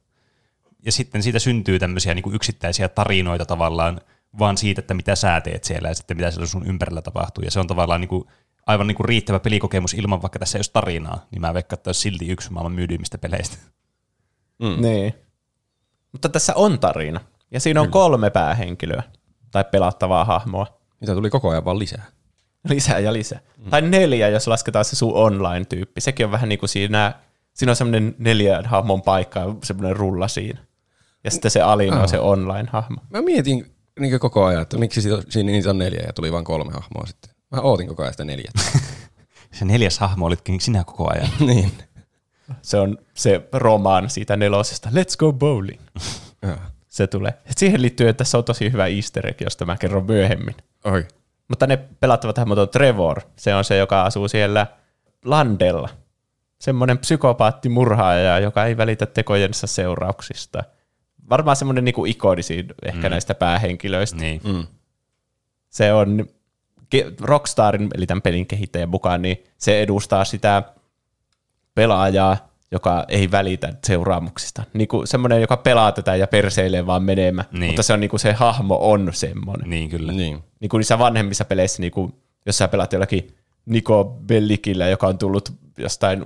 Ja 0.87 0.93
sitten 0.93 1.23
siitä 1.23 1.38
syntyy 1.38 1.78
tämmöisiä 1.78 2.14
niinku 2.14 2.31
yksittäisiä 2.33 2.88
tarinoita 2.88 3.47
tavallaan 3.47 4.00
vaan 4.38 4.57
siitä, 4.57 4.81
että 4.81 4.95
mitä 4.95 5.14
sä 5.14 5.40
teet 5.40 5.64
siellä 5.64 5.88
ja 5.88 5.95
sitten 5.95 6.16
mitä 6.16 6.31
siellä 6.31 6.47
sun 6.47 6.66
ympärillä 6.66 7.02
tapahtuu. 7.02 7.45
Ja 7.45 7.50
se 7.50 7.61
on 7.61 7.66
tavallaan 7.66 8.00
niinku 8.00 8.31
aivan 8.66 8.87
niin 8.87 8.97
kuin 8.97 9.09
riittävä 9.09 9.40
pelikokemus 9.40 9.95
ilman 9.95 10.23
vaikka 10.23 10.38
tässä 10.38 10.59
ei 10.59 10.59
olisi 10.59 10.73
tarinaa, 10.73 11.26
niin 11.31 11.40
mä 11.40 11.55
veikkaan, 11.55 11.78
että 11.78 11.88
olisi 11.88 12.00
silti 12.00 12.28
yksi 12.28 12.52
maailman 12.52 12.73
myydyimmistä 12.73 13.19
peleistä. 13.19 13.57
Mm. 14.59 14.83
Niin. 14.83 15.14
Mutta 16.12 16.28
tässä 16.28 16.52
on 16.55 16.78
tarina. 16.78 17.21
Ja 17.50 17.61
siinä 17.61 17.81
on 17.81 17.87
Kyllä. 17.87 17.93
kolme 17.93 18.31
päähenkilöä. 18.31 19.02
Tai 19.50 19.64
pelattavaa 19.64 20.25
hahmoa. 20.25 20.66
Mitä 21.00 21.14
tuli 21.14 21.31
koko 21.31 21.50
ajan 21.50 21.64
vaan 21.64 21.78
lisää. 21.78 22.05
Lisää 22.69 22.99
ja 22.99 23.12
lisää. 23.12 23.40
Mm. 23.59 23.71
Tai 23.71 23.83
neljä, 23.83 24.28
jos 24.28 24.47
lasketaan 24.47 24.85
se 24.85 24.97
sun 24.97 25.14
online-tyyppi. 25.14 26.00
Sekin 26.00 26.26
on 26.26 26.33
vähän 26.33 26.49
niin 26.49 26.59
kuin 26.59 26.69
siinä, 26.69 27.12
siinä 27.55 27.73
on 27.73 27.76
semmoinen 27.76 28.14
neljän 28.19 28.64
hahmon 28.64 29.02
paikka, 29.02 29.57
semmoinen 29.64 29.97
rulla 29.97 30.28
siinä. 30.28 30.59
Ja 31.26 31.30
sitten 31.30 31.50
se 31.50 31.61
alin 31.61 31.95
on 31.95 32.09
se 32.09 32.18
online-hahmo. 32.18 33.00
Mä 33.11 33.23
mietin 33.23 33.73
niin 34.00 34.21
koko 34.21 34.45
ajan, 34.45 34.62
että 34.62 34.78
miksi 34.78 35.00
siinä 35.28 35.52
niitä 35.52 35.71
on 35.71 35.78
neljä 35.78 36.02
ja 36.06 36.12
tuli 36.12 36.33
vain 36.33 36.45
kolme 36.45 36.73
hahmoa 36.73 37.06
sitten. 37.06 37.30
Mä 37.50 37.61
ootin 37.61 37.88
koko 37.88 38.02
ajan 38.02 38.12
sitä 38.12 38.25
neljä. 38.25 38.50
se 39.59 39.64
neljäs 39.64 39.99
hahmo 39.99 40.26
olitkin 40.26 40.61
sinä 40.61 40.85
koko 40.85 41.11
ajan. 41.11 41.28
niin. 41.47 41.73
Se 42.62 42.78
on 42.78 42.99
se 43.14 43.49
romaan 43.52 44.11
siitä 44.11 44.37
nelosesta. 44.37 44.88
Let's 44.88 45.16
go 45.18 45.33
bowling. 45.33 45.80
se 46.88 47.06
tulee. 47.06 47.35
Et 47.50 47.59
siihen 47.59 47.83
liittyy, 47.83 48.09
että 48.09 48.25
se 48.25 48.37
on 48.37 48.45
tosi 48.45 48.73
hyvä 48.73 48.87
easter 48.87 49.26
egg, 49.26 49.40
josta 49.40 49.64
mä 49.64 49.76
kerron 49.76 50.06
myöhemmin. 50.06 50.54
Oi. 50.85 51.06
Mutta 51.49 51.66
ne 51.66 51.76
pelattavat 51.76 52.38
hahmot 52.38 52.59
on 52.59 52.68
Trevor. 52.68 53.21
Se 53.37 53.54
on 53.54 53.64
se, 53.64 53.76
joka 53.76 54.02
asuu 54.02 54.28
siellä 54.28 54.66
landella. 55.25 55.88
Semmoinen 56.61 56.99
psykopaatti 56.99 57.68
murhaaja, 57.68 58.38
joka 58.38 58.64
ei 58.64 58.76
välitä 58.76 59.06
tekojensa 59.06 59.66
seurauksista. 59.66 60.64
Varmaan 61.30 61.56
semmoinen 61.56 61.85
niinku 61.85 62.04
ikoni 62.04 62.42
siinä 62.42 62.75
ehkä 62.85 63.09
mm. 63.09 63.11
näistä 63.11 63.35
päähenkilöistä. 63.35 64.16
Niin. 64.16 64.40
Mm. 64.45 64.66
Se 65.71 65.92
on 65.92 66.26
Rockstarin, 67.21 67.88
eli 67.95 68.06
tämän 68.06 68.23
pelin 68.23 68.47
kehittäjän 68.47 68.88
mukaan, 68.88 69.23
niin 69.23 69.45
se 69.59 69.83
edustaa 69.83 70.25
sitä 70.25 70.62
pelaajaa, 71.75 72.37
joka 72.71 73.04
ei 73.09 73.30
välitä 73.30 73.73
seuraamuksista. 73.85 74.62
Niin 74.73 74.88
kuin 74.88 75.06
semmoinen, 75.06 75.40
joka 75.40 75.56
pelaa 75.56 75.92
tätä 75.92 76.16
ja 76.16 76.26
perseilee 76.26 76.87
vaan 76.87 77.02
menemään. 77.02 77.49
Niin. 77.52 77.66
Mutta 77.66 77.83
se 77.83 77.92
on 77.92 78.00
niin 78.00 78.11
kuin 78.11 78.21
se 78.21 78.33
hahmo 78.33 78.78
on 78.80 79.09
semmoinen. 79.12 79.71
Niin 79.71 79.90
kyllä. 79.90 80.12
Niin. 80.12 80.45
niin 80.61 80.68
kuin 80.68 80.78
niissä 80.78 80.99
vanhemmissa 80.99 81.45
peleissä, 81.45 81.83
niin 81.83 81.92
kuin, 81.92 82.14
jos 82.47 82.59
sä 82.59 82.68
pelaat 82.68 82.92
jollakin 82.92 83.37
Niko 83.66 84.18
Bellikillä, 84.26 84.88
joka 84.88 85.06
on 85.06 85.18
tullut 85.18 85.52
jostain 85.78 86.25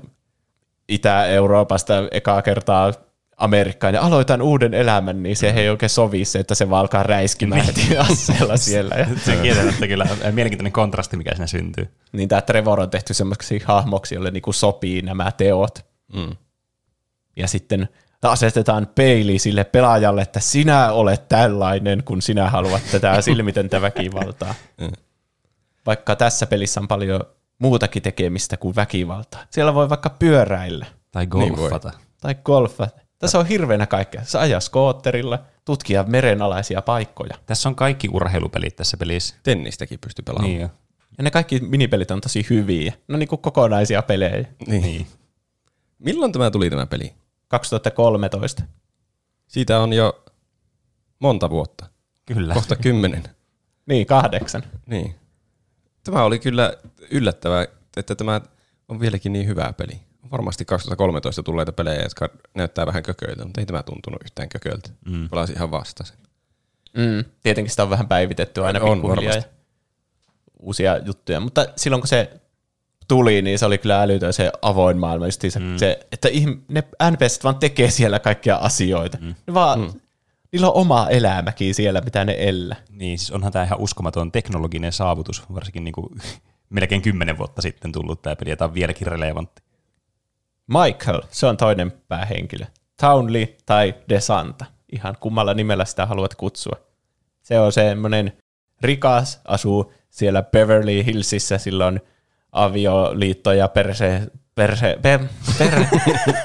Itä-Euroopasta 0.89 1.95
ekaa 2.11 2.43
kertaa 2.43 2.93
Amerikkaan 3.41 3.95
ja 3.95 4.03
aloitan 4.03 4.43
uuden 4.43 4.75
elämän, 4.75 5.23
niin 5.23 5.37
se 5.37 5.51
ei 5.51 5.69
oikein 5.69 5.91
sovi 5.91 6.25
se, 6.25 6.39
että 6.39 6.55
se 6.55 6.71
vaan 6.71 6.81
alkaa 6.81 7.03
räiskimään 7.03 7.65
heti 7.67 7.97
asseella 7.97 8.57
siellä. 8.57 8.95
Ja 8.95 9.07
se 9.25 9.33
on 9.33 9.43
kieltämättä 9.43 9.87
kyllä 9.87 10.07
mielenkiintoinen 10.33 10.73
kontrasti, 10.73 11.17
mikä 11.17 11.31
siinä 11.31 11.47
syntyy. 11.47 11.89
Niin 12.13 12.29
tämä 12.29 12.43
Trevor 12.43 12.81
on 12.81 12.91
tehty 12.91 13.15
semmoiseksi 13.15 13.63
hahmoksi, 13.65 14.15
jolle 14.15 14.31
niinku 14.31 14.53
sopii 14.53 15.03
nämä 15.03 15.33
teot. 15.33 15.79
Mm. 16.15 16.37
Ja 17.37 17.49
sitten 17.49 17.89
asetetaan 18.23 18.89
peili 18.95 19.39
sille 19.39 19.65
pelaajalle, 19.65 20.23
että 20.23 20.41
sinä 20.41 20.93
olet 20.93 21.29
tällainen, 21.29 22.03
kun 22.05 22.23
sinä 22.23 22.51
haluat 22.51 22.83
tätä 22.93 23.21
silmitöntä 23.23 23.81
väkivaltaa. 23.81 24.55
Mm. 24.81 24.93
Vaikka 25.87 26.17
tässä 26.17 26.47
pelissä 26.47 26.81
on 26.81 26.89
paljon 26.89 27.21
muutakin 27.59 28.03
tekemistä 28.03 28.57
kuin 28.57 28.77
väkivaltaa. 28.77 29.41
Siellä 29.51 29.75
voi 29.75 29.89
vaikka 29.89 30.11
pyöräillä. 30.11 30.87
Tai 31.11 31.27
golfata. 31.27 31.89
Niin 31.89 32.01
tai 32.21 32.35
golfata. 32.45 33.01
Tässä 33.21 33.39
on 33.39 33.47
hirveänä 33.47 33.87
kaikkea. 33.87 34.25
Sä 34.25 34.41
ajaa 34.41 34.61
skootterilla, 34.61 35.39
tutkia 35.65 36.05
merenalaisia 36.05 36.83
paikkoja. 36.83 37.35
Tässä 37.47 37.69
on 37.69 37.75
kaikki 37.75 38.09
urheilupelit 38.13 38.77
tässä 38.77 38.97
pelissä. 38.97 39.35
Tennistäkin 39.43 39.99
pystyy 39.99 40.23
pelaamaan. 40.23 40.51
Niin 40.51 40.61
jo. 40.61 40.69
Ja 41.19 41.25
ne 41.25 41.31
kaikki 41.31 41.61
minipelit 41.61 42.11
on 42.11 42.21
tosi 42.21 42.47
hyviä. 42.51 42.93
No 43.09 43.19
niin 43.19 43.29
kuin 43.29 43.43
kokonaisia 43.43 44.03
pelejä. 44.03 44.45
Niin. 44.67 44.83
niin. 44.83 45.07
Milloin 45.99 46.33
tämä 46.33 46.51
tuli 46.51 46.71
tämä 46.71 46.87
peli? 46.87 47.15
2013. 47.49 48.63
Siitä 49.47 49.81
on 49.81 49.93
jo 49.93 50.25
monta 51.19 51.51
vuotta. 51.51 51.87
Kyllä. 52.27 52.55
Kohta 52.55 52.77
kymmenen. 52.77 53.23
niin, 53.89 54.07
kahdeksan. 54.07 54.63
Niin. 54.87 55.15
Tämä 56.05 56.25
oli 56.25 56.39
kyllä 56.39 56.73
yllättävää, 57.11 57.67
että 57.97 58.15
tämä 58.15 58.41
on 58.89 59.01
vieläkin 59.01 59.33
niin 59.33 59.47
hyvä 59.47 59.73
peli 59.77 60.10
varmasti 60.33 60.65
2013 60.65 61.43
tulleita 61.43 61.73
pelejä, 61.73 62.03
jotka 62.03 62.29
näyttää 62.55 62.87
vähän 62.87 63.03
kököiltä, 63.03 63.45
mutta 63.45 63.61
ei 63.61 63.67
tämä 63.67 63.83
tuntunut 63.83 64.23
yhtään 64.25 64.49
kököiltä. 64.49 64.91
Mm. 65.05 65.29
Pelasin 65.29 65.57
ihan 65.57 65.71
vasta 65.71 66.05
sen. 66.05 66.17
Mm. 66.97 67.25
Tietenkin 67.43 67.71
sitä 67.71 67.83
on 67.83 67.91
vähän 67.91 68.09
päivitetty 68.09 68.65
aina 68.65 68.81
on, 68.81 68.99
pikkuhiljaa 68.99 69.35
ja 69.35 69.43
uusia 70.59 70.99
juttuja, 70.99 71.41
mutta 71.41 71.67
silloin 71.77 72.01
kun 72.01 72.09
se 72.09 72.41
tuli, 73.09 73.43
niin 73.43 73.59
se 73.59 73.67
oli 73.67 73.79
kyllä 73.79 74.03
älytön 74.03 74.33
se 74.33 74.53
avoin 74.63 74.99
maailma, 74.99 75.27
just 75.27 75.41
se, 75.49 75.59
mm. 75.59 75.77
se 75.77 76.07
että 76.13 76.29
ne 76.69 76.83
NPC 77.11 77.45
vaan 77.45 77.59
tekee 77.59 77.91
siellä 77.91 78.19
kaikkia 78.19 78.57
asioita. 78.57 79.19
Mm. 79.21 79.35
Ne 79.47 79.55
vaan, 79.55 79.81
mm. 79.81 79.93
Niillä 80.53 80.69
on 80.69 80.75
oma 80.75 81.09
elämäkin 81.09 81.75
siellä, 81.75 82.01
mitä 82.01 82.25
ne 82.25 82.37
elää. 82.39 82.77
Niin, 82.91 83.19
siis 83.19 83.31
onhan 83.31 83.53
tämä 83.53 83.65
ihan 83.65 83.81
uskomaton 83.81 84.33
teknologinen 84.33 84.93
saavutus, 84.93 85.43
varsinkin 85.55 85.85
niin 85.85 85.93
kuin 85.93 86.09
melkein 86.71 87.03
kymmenen 87.03 87.39
vuotta 87.39 87.63
sitten 87.63 87.93
tullut 87.93 88.23
tämä 88.23 88.37
peli, 88.37 88.51
ja 88.51 88.57
tämä 88.57 88.69
on 88.69 88.75
vieläkin 88.75 89.07
relevantti. 89.07 89.63
Michael, 90.71 91.23
se 91.31 91.47
on 91.47 91.57
toinen 91.57 91.93
päähenkilö. 92.09 92.65
Townley 93.01 93.47
tai 93.67 93.95
Desanta, 94.09 94.65
ihan 94.93 95.17
kummalla 95.21 95.55
nimellä 95.55 95.85
sitä 95.85 96.07
haluat 96.07 96.35
kutsua. 96.35 96.77
Se 97.43 97.61
on 97.61 97.73
semmoinen 97.73 98.33
rikas, 98.81 99.41
asuu 99.45 99.93
siellä 100.11 100.43
Beverly 100.43 101.05
Hillsissä, 101.05 101.59
silloin 101.59 102.01
avioliitto 102.53 103.53
ja 103.53 103.69
perse, 103.69 104.27
perse, 104.55 104.99
per, 105.03 105.21
per. 105.59 105.85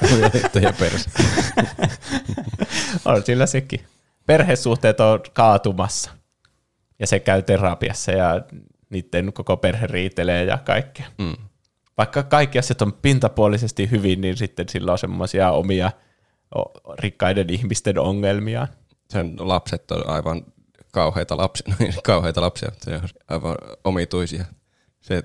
avioliitto 0.04 0.58
ja 0.58 0.72
perse. 0.78 1.10
on 3.04 3.22
sillä 3.24 3.46
sekin. 3.46 3.80
Perhesuhteet 4.26 5.00
on 5.00 5.20
kaatumassa 5.32 6.10
ja 6.98 7.06
se 7.06 7.20
käy 7.20 7.42
terapiassa 7.42 8.12
ja 8.12 8.40
niiden 8.90 9.32
koko 9.32 9.56
perhe 9.56 9.86
riitelee 9.86 10.44
ja 10.44 10.58
kaikkea. 10.58 11.06
Mm 11.18 11.45
vaikka 11.98 12.22
kaikki 12.22 12.58
asiat 12.58 12.82
on 12.82 12.92
pintapuolisesti 12.92 13.90
hyvin, 13.90 14.20
niin 14.20 14.36
sitten 14.36 14.68
sillä 14.68 14.92
on 14.92 14.98
semmoisia 14.98 15.50
omia 15.50 15.90
rikkaiden 16.98 17.50
ihmisten 17.50 17.98
ongelmia. 17.98 18.68
Sen 19.10 19.36
lapset 19.38 19.90
on 19.90 20.08
aivan 20.08 20.44
kauheita 20.92 21.36
lapsia, 21.36 21.74
kauheita 22.04 22.40
lapsia, 22.40 22.70
se 22.80 22.94
on 22.94 23.08
aivan 23.28 23.56
omituisia. 23.84 24.44
Se 25.00 25.22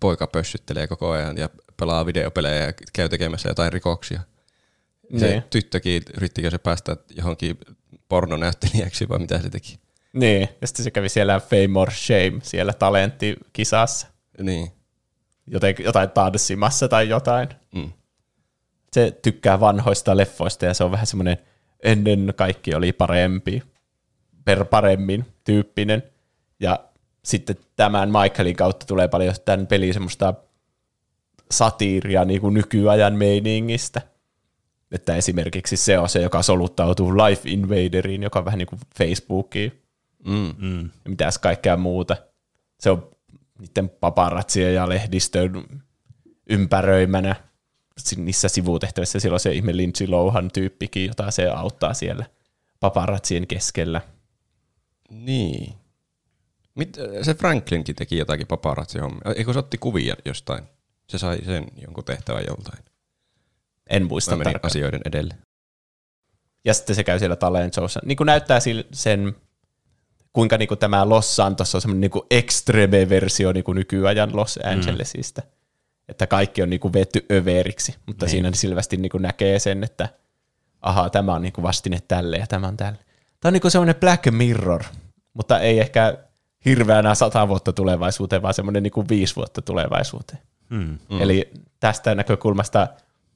poika 0.00 0.26
pössyttelee 0.26 0.86
koko 0.86 1.10
ajan 1.10 1.38
ja 1.38 1.48
pelaa 1.76 2.06
videopelejä 2.06 2.64
ja 2.64 2.72
käy 2.92 3.08
tekemässä 3.08 3.48
jotain 3.48 3.72
rikoksia. 3.72 4.20
Se 5.18 5.30
niin. 5.30 5.42
tyttökin, 5.50 6.02
yrittikö 6.16 6.50
se 6.50 6.58
päästä 6.58 6.96
johonkin 7.16 7.58
pornonäyttelijäksi 8.08 9.08
vai 9.08 9.18
mitä 9.18 9.38
se 9.38 9.50
teki? 9.50 9.78
Niin, 10.12 10.48
ja 10.60 10.66
sitten 10.66 10.84
se 10.84 10.90
kävi 10.90 11.08
siellä 11.08 11.40
Fame 11.40 11.80
or 11.80 11.90
Shame 11.90 12.40
siellä 12.42 12.72
talenttikisassa. 12.72 14.06
Niin 14.42 14.72
joten, 15.46 15.74
jotain 15.78 16.10
tanssimassa 16.10 16.88
tai 16.88 17.08
jotain. 17.08 17.48
Mm. 17.74 17.92
Se 18.92 19.18
tykkää 19.22 19.60
vanhoista 19.60 20.16
leffoista 20.16 20.64
ja 20.66 20.74
se 20.74 20.84
on 20.84 20.90
vähän 20.90 21.06
semmoinen 21.06 21.38
ennen 21.82 22.32
kaikki 22.36 22.74
oli 22.74 22.92
parempi, 22.92 23.62
per 24.44 24.64
paremmin 24.64 25.26
tyyppinen. 25.44 26.02
Ja 26.60 26.78
sitten 27.24 27.56
tämän 27.76 28.10
Michaelin 28.10 28.56
kautta 28.56 28.86
tulee 28.86 29.08
paljon 29.08 29.34
tämän 29.44 29.66
pelin 29.66 29.92
semmoista 29.92 30.34
satiiria 31.50 32.24
niin 32.24 32.40
kuin 32.40 32.54
nykyajan 32.54 33.14
meiningistä. 33.14 34.00
Että 34.92 35.16
esimerkiksi 35.16 35.76
se 35.76 35.98
on 35.98 36.08
se, 36.08 36.22
joka 36.22 36.42
soluttautuu 36.42 37.16
Life 37.16 37.48
Invaderiin, 37.48 38.22
joka 38.22 38.38
on 38.38 38.44
vähän 38.44 38.58
niin 38.58 38.66
kuin 38.66 38.80
Facebookiin. 38.98 39.82
Mm, 40.26 40.54
mm. 40.58 40.82
Ja 40.82 41.10
mitäs 41.10 41.38
kaikkea 41.38 41.76
muuta. 41.76 42.16
Se 42.80 42.90
on 42.90 43.10
niiden 43.62 43.88
paparatsien 43.88 44.74
ja 44.74 44.88
lehdistön 44.88 45.52
ympäröimänä 46.50 47.36
niissä 48.16 48.48
sivutehtävissä. 48.48 49.20
Silloin 49.20 49.40
se 49.40 49.52
ihme 49.52 49.76
Lindsay 49.76 50.06
Lohan 50.06 50.50
tyyppikin, 50.50 51.06
jota 51.06 51.30
se 51.30 51.48
auttaa 51.48 51.94
siellä 51.94 52.26
paparatsien 52.80 53.46
keskellä. 53.46 54.00
Niin. 55.10 55.74
Mit, 56.74 56.98
se 57.22 57.34
Franklinkin 57.34 57.96
teki 57.96 58.16
jotakin 58.16 58.46
paparazzi-hommia. 58.46 59.34
Eikö 59.36 59.52
se 59.52 59.58
otti 59.58 59.78
kuvia 59.78 60.16
jostain? 60.24 60.64
Se 61.08 61.18
sai 61.18 61.38
sen 61.44 61.66
jonkun 61.82 62.04
tehtävän 62.04 62.44
joltain. 62.48 62.84
En 63.90 64.06
muista 64.06 64.36
asioiden 64.62 65.00
edelle. 65.04 65.34
Ja 66.64 66.74
sitten 66.74 66.96
se 66.96 67.04
käy 67.04 67.18
siellä 67.18 67.36
talent 67.36 67.74
showssa. 67.74 68.00
Niin 68.04 68.16
kuin 68.16 68.26
näyttää 68.26 68.58
sen 68.92 69.36
kuinka 70.32 70.58
niin 70.58 70.68
kuin 70.68 70.78
tämä 70.78 71.08
Los 71.08 71.36
Santos 71.36 71.74
on 71.74 71.80
semmoinen 71.80 72.10
niin 72.10 72.24
extreme-versio 72.30 73.52
niin 73.52 73.64
kuin 73.64 73.76
nykyajan 73.76 74.36
Los 74.36 74.58
mm. 74.64 74.72
Angelesista. 74.72 75.40
Mm. 75.40 75.48
Että 76.08 76.26
kaikki 76.26 76.62
on 76.62 76.70
niin 76.70 76.80
kuin 76.80 76.92
vetty 76.92 77.26
överiksi, 77.32 77.96
mutta 78.06 78.26
niin. 78.26 78.30
siinä 78.30 78.50
selvästi 78.54 78.96
niin 78.96 79.10
kuin 79.10 79.22
näkee 79.22 79.58
sen, 79.58 79.84
että 79.84 80.08
aha, 80.82 81.10
tämä 81.10 81.34
on 81.34 81.42
niin 81.42 81.52
kuin 81.52 81.62
vastine 81.62 81.98
tälle 82.08 82.36
ja 82.36 82.46
tämä 82.46 82.68
on 82.68 82.76
tälle. 82.76 82.98
Tämä 83.40 83.50
on 83.50 83.52
niin 83.52 83.60
kuin 83.60 83.72
semmoinen 83.72 83.94
Black 83.94 84.30
Mirror, 84.30 84.82
mutta 85.34 85.58
ei 85.58 85.80
ehkä 85.80 86.18
hirveänä 86.64 87.14
sata 87.14 87.48
vuotta 87.48 87.72
tulevaisuuteen, 87.72 88.42
vaan 88.42 88.54
semmoinen 88.54 88.82
niin 88.82 88.92
kuin 88.92 89.08
viisi 89.08 89.36
vuotta 89.36 89.62
tulevaisuuteen. 89.62 90.42
Hmm. 90.70 90.98
Mm. 91.10 91.20
Eli 91.20 91.50
tästä 91.80 92.14
näkökulmasta 92.14 92.88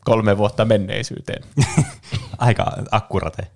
kolme 0.05 0.39
vuotta 0.39 0.65
menneisyyteen. 0.65 1.45
Aika 2.39 2.73
akkurate. 2.91 3.47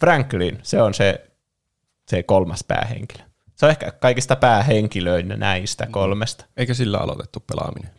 Franklin, 0.00 0.58
se 0.62 0.82
on 0.82 0.94
se, 0.94 1.27
se 2.08 2.22
kolmas 2.22 2.64
päähenkilö. 2.68 3.22
Se 3.56 3.66
on 3.66 3.70
ehkä 3.70 3.90
kaikista 3.90 4.36
päähenkilöinä 4.36 5.36
näistä 5.36 5.86
kolmesta. 5.90 6.44
Eikö 6.56 6.74
sillä 6.74 6.98
aloitettu 6.98 7.40
pelaaminen? 7.40 7.90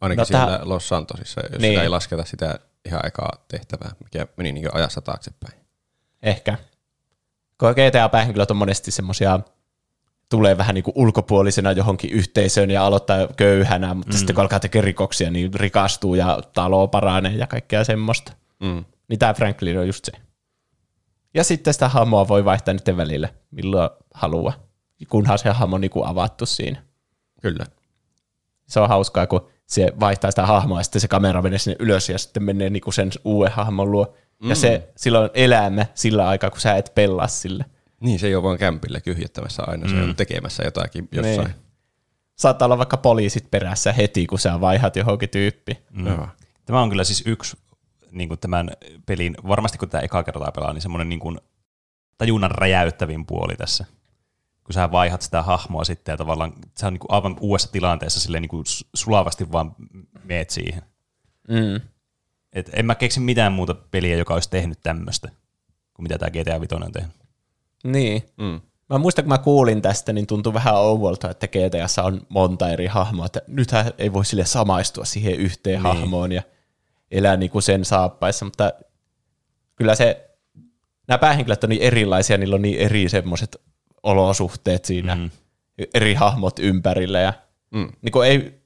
Ainakin 0.00 0.18
No 0.18 0.24
siellä 0.24 0.46
tää- 0.46 0.60
Los 0.62 0.88
Santosissa, 0.88 1.40
jos 1.40 1.50
Niin. 1.50 1.60
niin. 1.62 1.72
sitä 1.72 1.82
ei 1.82 1.88
lasketa 1.88 2.24
sitä 2.24 2.58
ihan 2.84 3.06
ekaa 3.06 3.44
tehtävää, 3.48 3.90
mikä 4.04 4.26
meni 4.36 4.52
niin 4.52 4.74
ajassa 4.74 5.00
taaksepäin. 5.00 5.54
Ehkä. 6.22 6.58
Kun 7.58 7.70
GTA-päähenkilöt 7.70 8.50
on 8.50 8.56
monesti 8.56 8.90
semmoisia, 8.90 9.40
tulee 10.28 10.56
vähän 10.58 10.74
niin 10.74 10.82
kuin 10.84 10.94
ulkopuolisena 10.96 11.72
johonkin 11.72 12.10
yhteisöön 12.10 12.70
ja 12.70 12.86
aloittaa 12.86 13.28
köyhänä, 13.36 13.94
mutta 13.94 14.12
mm. 14.12 14.18
sitten 14.18 14.34
kun 14.34 14.42
alkaa 14.42 14.60
tekemään 14.60 14.84
rikoksia, 14.84 15.30
niin 15.30 15.54
rikastuu 15.54 16.14
ja 16.14 16.38
talo 16.54 16.88
paranee 16.88 17.32
ja 17.32 17.46
kaikkea 17.46 17.84
semmoista. 17.84 18.32
Mm. 18.60 18.84
Niin 19.08 19.18
tämä 19.18 19.34
Franklin 19.34 19.78
on 19.78 19.86
just 19.86 20.04
se. 20.04 20.12
Ja 21.34 21.44
sitten 21.44 21.72
sitä 21.72 21.88
hahmoa 21.88 22.28
voi 22.28 22.44
vaihtaa 22.44 22.74
niiden 22.74 22.96
välillä, 22.96 23.28
milloin 23.50 23.90
haluaa, 24.14 24.52
kunhan 25.08 25.38
se 25.38 25.50
hahmo 25.50 25.74
on 25.74 25.80
niin 25.80 25.90
kuin 25.90 26.06
avattu 26.06 26.46
siinä. 26.46 26.82
Kyllä. 27.42 27.66
Se 28.68 28.80
on 28.80 28.88
hauskaa, 28.88 29.26
kun 29.26 29.48
se 29.66 29.92
vaihtaa 30.00 30.30
sitä 30.30 30.46
hahmoa 30.46 30.80
ja 30.80 30.84
sitten 30.84 31.00
se 31.00 31.08
kamera 31.08 31.42
menee 31.42 31.58
sinne 31.58 31.76
ylös 31.78 32.08
ja 32.08 32.18
sitten 32.18 32.42
menee 32.42 32.70
niinku 32.70 32.92
sen 32.92 33.10
uuden 33.24 33.52
hahmon 33.52 33.92
luo. 33.92 34.14
Mm. 34.42 34.48
Ja 34.48 34.54
se 34.54 34.88
silloin 34.96 35.24
on 35.24 35.30
elämä 35.34 35.86
sillä 35.94 36.28
aikaa, 36.28 36.50
kun 36.50 36.60
sä 36.60 36.76
et 36.76 36.92
pelaa 36.94 37.28
sille. 37.28 37.64
Niin, 38.00 38.18
se 38.18 38.26
ei 38.26 38.34
ole 38.34 38.42
vaan 38.42 38.58
kämpillä 38.58 39.00
kyhjättämässä 39.00 39.62
aina, 39.66 39.88
se 39.88 39.94
on 39.94 40.16
tekemässä 40.16 40.62
jotakin 40.62 41.08
jossain. 41.12 41.38
Niin. 41.38 41.54
Saattaa 42.36 42.66
olla 42.66 42.78
vaikka 42.78 42.96
poliisit 42.96 43.50
perässä 43.50 43.92
heti, 43.92 44.26
kun 44.26 44.38
sä 44.38 44.60
vaihat 44.60 44.96
johonkin 44.96 45.28
tyyppi. 45.28 45.78
Mm. 45.90 46.26
Tämä 46.64 46.82
on 46.82 46.90
kyllä 46.90 47.04
siis 47.04 47.22
yksi 47.26 47.56
niin 48.12 48.28
kuin 48.28 48.40
tämän 48.40 48.70
pelin, 49.06 49.36
varmasti 49.48 49.78
kun 49.78 49.88
tämä 49.88 50.02
eka 50.02 50.22
kertaa 50.22 50.52
pelaa, 50.52 50.72
niin 50.72 50.82
semmoinen 50.82 51.08
niin 51.08 51.20
kuin 51.20 51.38
tajunnan 52.18 52.50
räjäyttävin 52.50 53.26
puoli 53.26 53.56
tässä. 53.56 53.84
Kun 54.64 54.72
sä 54.74 54.92
vaihat 54.92 55.22
sitä 55.22 55.42
hahmoa 55.42 55.84
sitten 55.84 56.12
ja 56.12 56.16
tavallaan 56.16 56.52
sä 56.78 56.86
on 56.86 56.92
niin 56.92 57.00
kuin 57.00 57.12
aivan 57.12 57.36
uudessa 57.40 57.72
tilanteessa 57.72 58.20
silleen 58.20 58.42
niin 58.42 58.48
kuin 58.48 58.64
sulavasti 58.94 59.52
vaan 59.52 59.74
meet 60.24 60.50
siihen. 60.50 60.82
Mm. 61.48 61.80
Et 62.52 62.70
en 62.72 62.86
mä 62.86 62.94
keksi 62.94 63.20
mitään 63.20 63.52
muuta 63.52 63.74
peliä, 63.74 64.16
joka 64.16 64.34
olisi 64.34 64.50
tehnyt 64.50 64.78
tämmöistä, 64.82 65.28
kuin 65.94 66.04
mitä 66.04 66.18
tämä 66.18 66.30
GTA 66.30 66.60
5 66.60 66.74
on 66.74 66.92
tehnyt. 66.92 67.16
Niin. 67.84 68.22
Mm. 68.36 68.60
Mä 68.90 68.98
muistan, 68.98 69.24
kun 69.24 69.28
mä 69.28 69.38
kuulin 69.38 69.82
tästä, 69.82 70.12
niin 70.12 70.26
tuntui 70.26 70.54
vähän 70.54 70.74
ouvolta, 70.74 71.30
että 71.30 71.48
GTAssa 71.48 72.02
on 72.02 72.26
monta 72.28 72.70
eri 72.70 72.86
hahmoa, 72.86 73.26
että 73.26 73.42
nythän 73.46 73.92
ei 73.98 74.12
voi 74.12 74.24
sille 74.24 74.44
samaistua 74.44 75.04
siihen 75.04 75.34
yhteen 75.34 75.82
niin. 75.82 75.94
hahmoon 75.94 76.32
ja 76.32 76.42
elää 77.10 77.36
niinku 77.36 77.60
sen 77.60 77.84
saappaissa, 77.84 78.44
mutta 78.44 78.72
kyllä 79.76 79.94
se, 79.94 80.30
nämä 81.08 81.18
päähenkilöt 81.18 81.64
on 81.64 81.70
niin 81.70 81.82
erilaisia, 81.82 82.38
niillä 82.38 82.54
on 82.54 82.62
niin 82.62 82.78
eri 82.78 83.08
semmoiset 83.08 83.56
olosuhteet 84.02 84.84
siinä, 84.84 85.14
mm. 85.14 85.30
eri 85.94 86.14
hahmot 86.14 86.58
ympärillä 86.58 87.20
ja 87.20 87.32
Mm. 87.70 87.88
niin 88.02 88.12
kuin 88.12 88.28
ei, 88.28 88.60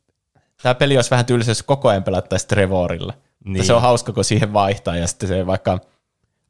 tämä 0.62 0.74
peli 0.74 0.96
olisi 0.96 1.10
vähän 1.10 1.26
tylsä, 1.26 1.50
jos 1.50 1.62
koko 1.62 1.88
ajan 1.88 2.04
pelattaisiin 2.04 2.48
Trevorilla. 2.48 3.12
Niin. 3.44 3.52
Niin. 3.52 3.64
Se 3.64 3.72
on 3.72 3.82
hauska, 3.82 4.12
kun 4.12 4.24
siihen 4.24 4.52
vaihtaa 4.52 4.96
ja 4.96 5.06
sitten 5.06 5.28
se 5.28 5.46
vaikka 5.46 5.80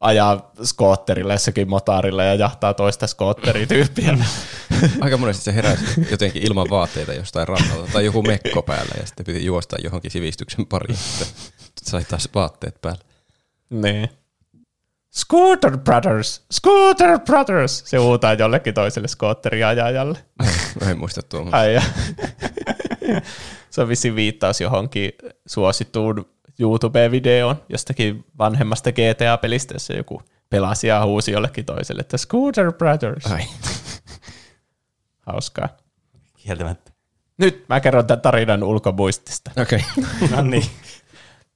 ajaa 0.01 0.51
skootterilla 0.63 1.33
jossakin 1.33 1.69
motaarilla 1.69 2.25
ja 2.25 2.35
jahtaa 2.35 2.75
toista 2.75 3.07
skootterityyppiä. 3.07 4.19
Aika 5.01 5.17
monesti 5.17 5.45
se 5.45 5.55
heräsi 5.55 5.85
jotenkin 6.11 6.43
ilman 6.43 6.71
vaatteita 6.71 7.13
jostain 7.13 7.49
rannalta 7.49 7.93
tai 7.93 8.05
joku 8.05 8.23
mekko 8.23 8.63
päällä 8.63 8.95
ja 9.01 9.07
sitten 9.07 9.27
piti 9.27 9.45
juosta 9.45 9.77
johonkin 9.85 10.11
sivistyksen 10.11 10.67
pariin. 10.67 10.99
Sitten 11.85 12.01
sai 12.01 12.05
taas 12.11 12.29
vaatteet 12.35 12.81
päällä. 12.81 13.05
niin. 13.71 14.09
Scooter 15.15 15.79
Brothers! 15.79 16.45
Scooter 16.53 17.19
Brothers! 17.19 17.83
Se 17.87 17.97
huutaa 17.97 18.35
jollekin 18.35 18.75
toiselle 18.75 19.09
skootteriajajalle. 19.09 20.19
Mä 20.85 20.91
en 20.91 20.99
muista 20.99 21.23
tuon. 21.23 21.55
Ai 21.55 21.75
ja. 21.75 21.83
Se 23.71 23.81
on 23.81 23.89
vissiin 23.89 24.17
viittaus 24.17 24.61
johonkin 24.61 25.13
suosittuun 25.47 26.29
YouTube-videoon 26.61 27.57
jostakin 27.69 28.25
vanhemmasta 28.39 28.91
GTA-pelistä, 28.93 29.75
jossa 29.75 29.93
joku 29.93 30.23
pelasi 30.51 30.87
ja 30.87 31.05
huusi 31.05 31.33
jollekin 31.33 31.65
toiselle, 31.65 32.01
että 32.01 32.17
Scooter 32.19 32.73
Brothers. 32.73 33.27
Ai. 33.27 33.43
Hauskaa. 35.27 35.69
Kieltämättä. 36.37 36.93
Nyt 37.39 37.65
mä 37.69 37.81
kerron 37.81 38.07
tämän 38.07 38.21
tarinan 38.21 38.63
ulkomuistista. 38.63 39.51
Okei. 39.63 39.81
Okay. 39.99 40.29
No 40.37 40.43
niin. 40.43 40.67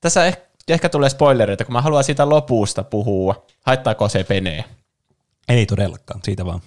Tässä 0.01 0.25
ehkä, 0.27 0.43
ehkä 0.69 0.89
tulee 0.89 1.11
spoilereita, 1.11 1.65
kun 1.65 1.73
mä 1.73 1.83
haluan 1.83 2.05
siitä 2.05 2.29
lopusta 2.29 2.83
puhua. 2.83 3.47
Haittaako 3.67 4.09
se 4.09 4.25
penee? 4.25 4.65
Ei 5.49 5.67
todellakaan, 5.67 6.21
siitä 6.25 6.47
vaan. 6.47 6.61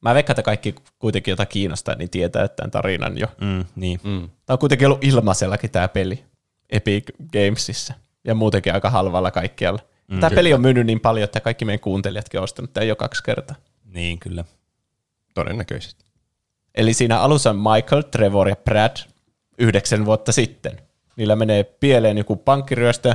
Mä 0.00 0.14
veikkaan, 0.14 0.34
että 0.34 0.42
kaikki 0.42 0.74
kuitenkin, 0.98 1.32
jota 1.32 1.46
kiinnostaa, 1.46 1.94
niin 1.94 2.10
tietää 2.10 2.48
tämän 2.48 2.70
tarinan 2.70 3.18
jo. 3.18 3.26
Mm, 3.40 3.64
niin. 3.76 4.00
Mm. 4.02 4.28
Tämä 4.46 4.54
on 4.54 4.58
kuitenkin 4.58 4.86
ollut 4.86 5.04
ilmaisellakin 5.04 5.70
tämä 5.70 5.88
peli 5.88 6.24
Epic 6.70 7.04
Gamesissa 7.32 7.94
ja 8.24 8.34
muutenkin 8.34 8.74
aika 8.74 8.90
halvalla 8.90 9.30
kaikkialla. 9.30 9.80
Mm, 10.08 10.20
tämä 10.20 10.34
peli 10.34 10.54
on 10.54 10.60
myynyt 10.60 10.86
niin 10.86 11.00
paljon, 11.00 11.24
että 11.24 11.40
kaikki 11.40 11.64
meidän 11.64 11.80
kuuntelijatkin 11.80 12.40
on 12.40 12.44
ostanut 12.44 12.72
tämän 12.72 12.88
jo 12.88 12.96
kaksi 12.96 13.22
kertaa. 13.22 13.56
Niin, 13.84 14.18
kyllä. 14.18 14.44
Todennäköisesti. 15.34 16.04
Eli 16.74 16.94
siinä 16.94 17.20
alussa 17.20 17.50
on 17.50 17.56
Michael, 17.56 18.02
Trevor 18.02 18.48
ja 18.48 18.56
Brad 18.56 18.96
yhdeksän 19.58 20.04
vuotta 20.04 20.32
sitten. 20.32 20.85
Niillä 21.16 21.36
menee 21.36 21.64
pieleen 21.64 22.18
joku 22.18 22.36
pankkiryöstö, 22.36 23.14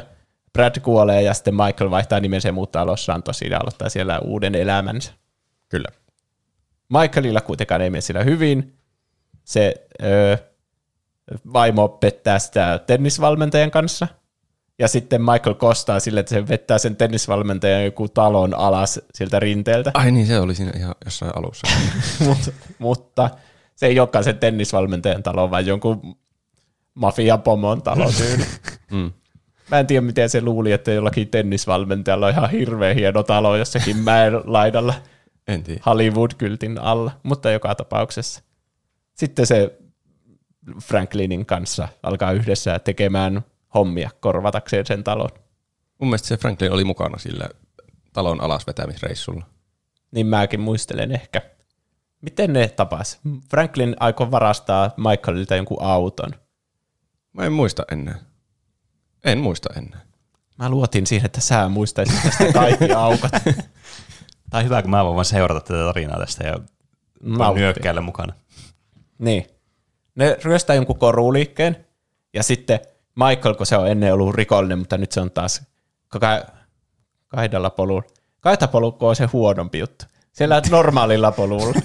Brad 0.53 0.79
kuolee 0.79 1.21
ja 1.21 1.33
sitten 1.33 1.55
Michael 1.55 1.91
vaihtaa 1.91 2.19
nimensä 2.19 2.47
ja 2.49 2.53
muuttaa 2.53 2.85
Los 2.85 3.05
Santosiin 3.05 3.51
ja 3.51 3.59
aloittaa 3.59 3.89
siellä 3.89 4.19
uuden 4.19 4.55
elämänsä. 4.55 5.13
Kyllä. 5.69 5.87
Michaelilla 6.89 7.41
kuitenkaan 7.41 7.81
ei 7.81 7.89
mene 7.89 8.01
sillä 8.01 8.23
hyvin. 8.23 8.77
Se 9.43 9.87
öö, 10.03 10.37
vaimo 11.53 11.87
pettää 11.87 12.39
sitä 12.39 12.79
tennisvalmentajan 12.87 13.71
kanssa. 13.71 14.07
Ja 14.79 14.87
sitten 14.87 15.21
Michael 15.21 15.53
kostaa 15.53 15.99
sille, 15.99 16.19
että 16.19 16.29
se 16.29 16.47
vettää 16.47 16.77
sen 16.77 16.95
tennisvalmentajan 16.95 17.85
joku 17.85 18.07
talon 18.07 18.53
alas 18.53 18.99
sieltä 19.13 19.39
rinteeltä. 19.39 19.91
Ai 19.93 20.11
niin, 20.11 20.27
se 20.27 20.39
oli 20.39 20.55
siinä 20.55 20.71
ihan 20.75 20.95
jossain 21.05 21.31
alussa. 21.35 21.67
Mut, 22.27 22.53
mutta 22.79 23.29
se 23.75 23.85
ei 23.87 23.99
olekaan 23.99 24.23
sen 24.23 24.37
tennisvalmentajan 24.37 25.23
talo, 25.23 25.51
vaan 25.51 25.65
jonkun 25.65 26.15
mafiapomon 26.95 27.81
talo 27.81 28.11
tyyli. 28.17 28.45
Mm. 28.91 29.11
Mä 29.71 29.79
en 29.79 29.87
tiedä, 29.87 30.01
miten 30.01 30.29
se 30.29 30.41
luuli, 30.41 30.71
että 30.71 30.91
jollakin 30.91 31.27
tennisvalmentajalla 31.27 32.25
on 32.25 32.31
ihan 32.31 32.49
hirveän 32.49 32.95
hieno 32.95 33.23
talo 33.23 33.55
jossakin 33.55 33.97
mäen 34.09 34.33
laidalla 34.43 34.93
En 35.47 35.63
tiedä. 35.63 35.81
Hollywood-kyltin 35.85 36.79
alla, 36.79 37.11
mutta 37.23 37.51
joka 37.51 37.75
tapauksessa. 37.75 38.41
Sitten 39.13 39.47
se 39.47 39.79
Franklinin 40.83 41.45
kanssa 41.45 41.87
alkaa 42.03 42.31
yhdessä 42.31 42.79
tekemään 42.79 43.41
hommia 43.73 44.09
korvatakseen 44.19 44.85
sen 44.85 45.03
talon. 45.03 45.29
Mun 45.99 46.09
mielestä 46.09 46.27
se 46.27 46.37
Franklin 46.37 46.71
oli 46.71 46.83
mukana 46.83 47.17
sillä 47.17 47.49
talon 48.13 48.41
alasvetämisreissulla. 48.41 49.45
Niin 50.11 50.27
mäkin 50.27 50.59
muistelen 50.59 51.11
ehkä. 51.11 51.41
Miten 52.21 52.53
ne 52.53 52.67
tapas? 52.67 53.19
Franklin 53.49 53.95
aikoi 53.99 54.31
varastaa 54.31 54.91
Michaelilta 54.97 55.55
jonkun 55.55 55.81
auton. 55.81 56.31
Mä 57.33 57.45
en 57.45 57.53
muista 57.53 57.83
enää. 57.91 58.19
En 59.25 59.37
muista 59.37 59.69
enää. 59.77 60.01
Mä 60.57 60.69
luotin 60.69 61.07
siihen, 61.07 61.25
että 61.25 61.41
sä 61.41 61.69
muistaisit 61.69 62.15
tästä 62.23 62.53
kaikki 62.53 62.91
aukot. 62.91 63.31
Tai 64.49 64.63
hyvä, 64.63 64.81
kun 64.81 64.91
mä 64.91 65.03
voin 65.05 65.15
vaan 65.15 65.25
seurata 65.25 65.59
tätä 65.59 65.85
tarinaa 65.85 66.19
tästä 66.19 66.43
ja 66.47 66.59
nyökkäillä 67.55 68.01
mukana. 68.01 68.33
Niin. 69.19 69.47
Ne 70.15 70.37
ryöstää 70.43 70.75
jonkun 70.75 70.99
koruliikkeen, 70.99 71.85
ja 72.33 72.43
sitten 72.43 72.79
Michael, 73.15 73.55
kun 73.55 73.65
se 73.65 73.77
on 73.77 73.87
ennen 73.87 74.13
ollut 74.13 74.35
rikollinen, 74.35 74.79
mutta 74.79 74.97
nyt 74.97 75.11
se 75.11 75.21
on 75.21 75.31
taas 75.31 75.61
ka- 76.07 76.45
kahdella 77.27 77.69
polulla. 77.69 78.03
Kahdella 78.39 78.67
polulla 78.67 78.97
on 78.99 79.15
se 79.15 79.25
huonompi 79.25 79.79
juttu. 79.79 80.05
Siellä 80.31 80.61
normaalilla 80.69 81.31
polulla. 81.31 81.81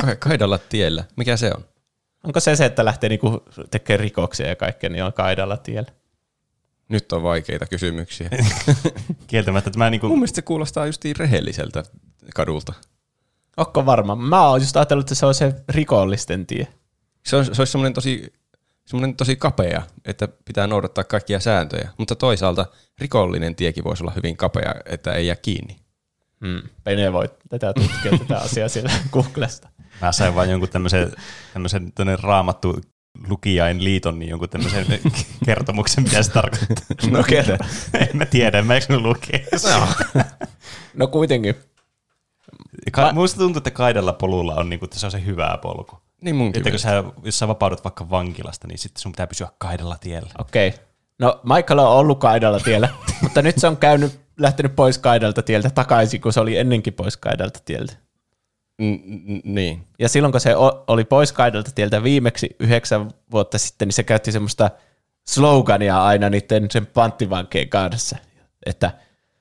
Ka- 0.00 0.16
kaidalla 0.16 0.58
tiellä. 0.58 1.04
Mikä 1.16 1.36
se 1.36 1.52
on? 1.56 1.64
Onko 2.28 2.40
se 2.40 2.56
se, 2.56 2.64
että 2.64 2.84
lähtee 2.84 3.08
niinku 3.08 3.44
tekemään 3.70 4.00
rikoksia 4.00 4.48
ja 4.48 4.56
kaikkea, 4.56 4.90
niin 4.90 5.04
on 5.04 5.12
kaidalla 5.12 5.56
tiellä? 5.56 5.92
Nyt 6.88 7.12
on 7.12 7.22
vaikeita 7.22 7.66
kysymyksiä. 7.66 8.30
Kieltämättä 9.26 9.70
tämä 9.70 9.84
Mun 9.84 9.90
niinku, 9.90 10.08
mielestä 10.08 10.36
se 10.36 10.42
kuulostaa 10.42 10.86
justiin 10.86 11.16
rehelliseltä 11.16 11.82
kadulta. 12.34 12.72
Onko 13.56 13.86
varma? 13.86 14.16
Mä 14.16 14.48
oon 14.48 14.60
just 14.60 14.76
ajatellut, 14.76 15.04
että 15.04 15.14
se 15.14 15.26
on 15.26 15.34
se 15.34 15.54
rikollisten 15.68 16.46
tie. 16.46 16.66
Se, 17.26 17.36
on, 17.36 17.44
se 17.44 17.60
olisi 17.60 17.72
semmoinen 17.72 17.94
tosi, 17.94 18.32
semmoinen 18.86 19.16
tosi 19.16 19.36
kapea, 19.36 19.82
että 20.04 20.28
pitää 20.44 20.66
noudattaa 20.66 21.04
kaikkia 21.04 21.40
sääntöjä. 21.40 21.88
Mutta 21.98 22.14
toisaalta 22.14 22.66
rikollinen 22.98 23.54
tiekin 23.54 23.84
voisi 23.84 24.02
olla 24.02 24.12
hyvin 24.16 24.36
kapea, 24.36 24.74
että 24.86 25.12
ei 25.12 25.26
jää 25.26 25.36
kiinni. 25.36 25.76
Hmm. 26.46 26.62
Pene 26.84 27.12
voi 27.12 27.28
tätä 27.48 27.72
tutkia 27.72 28.18
tätä 28.18 28.38
asiaa 28.38 28.68
siellä 28.68 28.92
Googlesta. 29.12 29.68
Mä 30.00 30.12
sain 30.12 30.34
vaan 30.34 30.50
jonkun 30.50 30.68
tämmöisen, 30.68 31.12
tämmöisen 31.52 31.92
raamattu 32.22 32.80
lukijain 33.28 33.84
liiton 33.84 34.18
niin 34.18 34.30
jonkun 34.30 34.48
tämmöisen 34.48 34.86
kertomuksen, 35.46 36.04
mitä 36.04 36.22
se 36.22 36.30
tarkoittaa. 36.30 37.10
No 37.10 37.22
kerro. 37.22 37.56
en 37.94 38.16
mä 38.16 38.26
tiedä, 38.26 38.62
mä 38.62 38.74
eikö 38.74 38.98
lukea. 38.98 39.40
No 40.94 41.06
kuitenkin. 41.06 41.54
Ka- 42.92 43.12
Musta 43.12 43.38
tuntuu, 43.38 43.58
että 43.58 43.70
kaidalla 43.70 44.12
polulla 44.12 44.54
on, 44.54 44.70
niin 44.70 44.78
kuin, 44.80 44.86
että 44.86 44.98
se 44.98 45.06
on 45.06 45.12
se 45.12 45.24
hyvä 45.24 45.58
polku. 45.62 45.98
Niin 46.20 46.36
munkin 46.36 46.60
Että 46.60 46.70
kun 46.70 46.78
sä, 46.78 47.04
jos 47.22 47.38
sä 47.38 47.48
vapaudut 47.48 47.84
vaikka 47.84 48.10
vankilasta, 48.10 48.68
niin 48.68 48.78
sitten 48.78 49.02
sun 49.02 49.12
pitää 49.12 49.26
pysyä 49.26 49.48
kaidalla 49.58 49.96
tiellä. 50.00 50.30
Okei. 50.38 50.68
Okay. 50.68 50.80
No 51.18 51.40
Michael 51.42 51.78
on 51.78 51.88
ollut 51.88 52.18
kaidalla 52.18 52.60
tiellä, 52.60 52.88
mutta 53.22 53.42
nyt 53.42 53.58
se 53.58 53.66
on 53.66 53.76
käynyt, 53.76 54.20
lähtenyt 54.38 54.76
pois 54.76 54.98
kaidalta 54.98 55.42
tieltä 55.42 55.70
takaisin, 55.70 56.20
kun 56.20 56.32
se 56.32 56.40
oli 56.40 56.56
ennenkin 56.56 56.92
pois 56.94 57.16
kaidalta 57.16 57.60
tieltä. 57.64 57.92
N- 58.82 59.40
niin. 59.44 59.86
Ja 59.98 60.08
silloin, 60.08 60.32
kun 60.32 60.40
se 60.40 60.54
oli 60.86 61.04
pois 61.04 61.32
kaidalta 61.32 61.70
tieltä 61.74 62.02
viimeksi 62.02 62.56
yhdeksän 62.60 63.10
vuotta 63.30 63.58
sitten, 63.58 63.88
niin 63.88 63.94
se 63.94 64.02
käytti 64.02 64.32
semmoista 64.32 64.70
slogania 65.28 66.04
aina 66.04 66.30
niiden 66.30 66.70
sen 66.70 66.86
panttivankien 66.86 67.68
kanssa, 67.68 68.16
että 68.66 68.90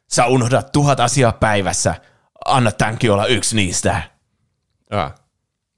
sä 0.08 0.26
unohdat 0.26 0.72
tuhat 0.72 1.00
asiaa 1.00 1.32
päivässä, 1.32 1.96
anna 2.46 2.72
tämänkin 2.72 3.12
olla 3.12 3.26
yksi 3.26 3.56
niistä. 3.56 4.02
Ah. 4.90 5.16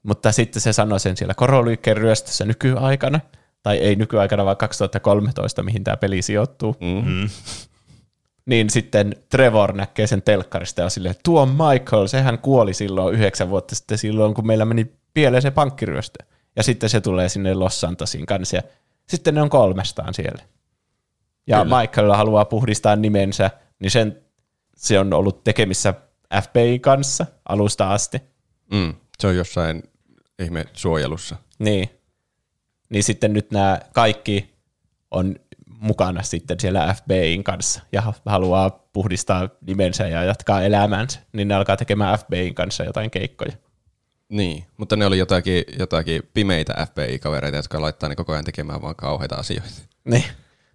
Mutta 0.02 0.32
sitten 0.32 0.62
se 0.62 0.72
sanoi 0.72 1.00
sen 1.00 1.16
siellä 1.16 1.34
koroliikkeen 1.34 1.96
ryöstössä 1.96 2.44
nykyaikana, 2.44 3.20
tai 3.62 3.76
ei 3.78 3.96
nykyaikana, 3.96 4.44
vaan 4.44 4.56
2013, 4.56 5.62
mihin 5.62 5.84
tämä 5.84 5.96
peli 5.96 6.22
sijoittuu. 6.22 6.76
Mm. 6.80 7.28
Niin 8.50 8.70
sitten 8.70 9.16
Trevor 9.28 9.72
näkee 9.72 10.06
sen 10.06 10.22
telkkarista 10.22 10.80
ja 10.80 10.84
on 10.84 10.90
silleen, 10.90 11.14
tuo 11.24 11.46
Michael, 11.46 12.06
sehän 12.06 12.38
kuoli 12.38 12.74
silloin 12.74 13.14
yhdeksän 13.14 13.50
vuotta 13.50 13.74
sitten 13.74 13.98
silloin, 13.98 14.34
kun 14.34 14.46
meillä 14.46 14.64
meni 14.64 14.92
pieleen 15.14 15.42
se 15.42 15.50
pankkiryöstö. 15.50 16.24
Ja 16.56 16.62
sitten 16.62 16.90
se 16.90 17.00
tulee 17.00 17.28
sinne 17.28 17.54
Los 17.54 17.80
Santosin 17.80 18.26
kanssa 18.26 18.56
ja 18.56 18.62
sitten 19.08 19.34
ne 19.34 19.42
on 19.42 19.50
kolmestaan 19.50 20.14
siellä. 20.14 20.42
Ja 21.46 21.62
Kyllä. 21.62 21.80
Michael 21.80 22.12
haluaa 22.12 22.44
puhdistaa 22.44 22.96
nimensä, 22.96 23.50
niin 23.78 23.90
sen, 23.90 24.20
se 24.76 24.98
on 24.98 25.14
ollut 25.14 25.44
tekemissä 25.44 25.94
FBI 26.42 26.78
kanssa 26.78 27.26
alusta 27.48 27.90
asti. 27.92 28.22
Mm. 28.72 28.94
Se 29.18 29.26
on 29.26 29.36
jossain 29.36 29.82
ihme 30.42 30.64
suojelussa. 30.72 31.36
Niin. 31.58 31.90
Niin 32.88 33.04
sitten 33.04 33.32
nyt 33.32 33.50
nämä 33.50 33.80
kaikki 33.92 34.54
on 35.10 35.36
mukana 35.80 36.22
sitten 36.22 36.60
siellä 36.60 36.94
FBIin 36.94 37.44
kanssa 37.44 37.82
ja 37.92 38.02
haluaa 38.26 38.70
puhdistaa 38.92 39.48
nimensä 39.66 40.08
ja 40.08 40.24
jatkaa 40.24 40.62
elämäänsä, 40.62 41.20
niin 41.32 41.48
ne 41.48 41.54
alkaa 41.54 41.76
tekemään 41.76 42.18
FBIin 42.18 42.54
kanssa 42.54 42.84
jotain 42.84 43.10
keikkoja. 43.10 43.52
Niin, 44.28 44.64
mutta 44.76 44.96
ne 44.96 45.06
oli 45.06 45.18
jotakin, 45.18 45.64
jotakin 45.78 46.22
pimeitä 46.34 46.86
FBI-kavereita, 46.86 47.56
jotka 47.56 47.80
laittaa 47.80 48.08
ne 48.08 48.16
koko 48.16 48.32
ajan 48.32 48.44
tekemään 48.44 48.82
vaan 48.82 48.96
kauheita 48.96 49.34
asioita. 49.34 49.68
Niin. 50.04 50.24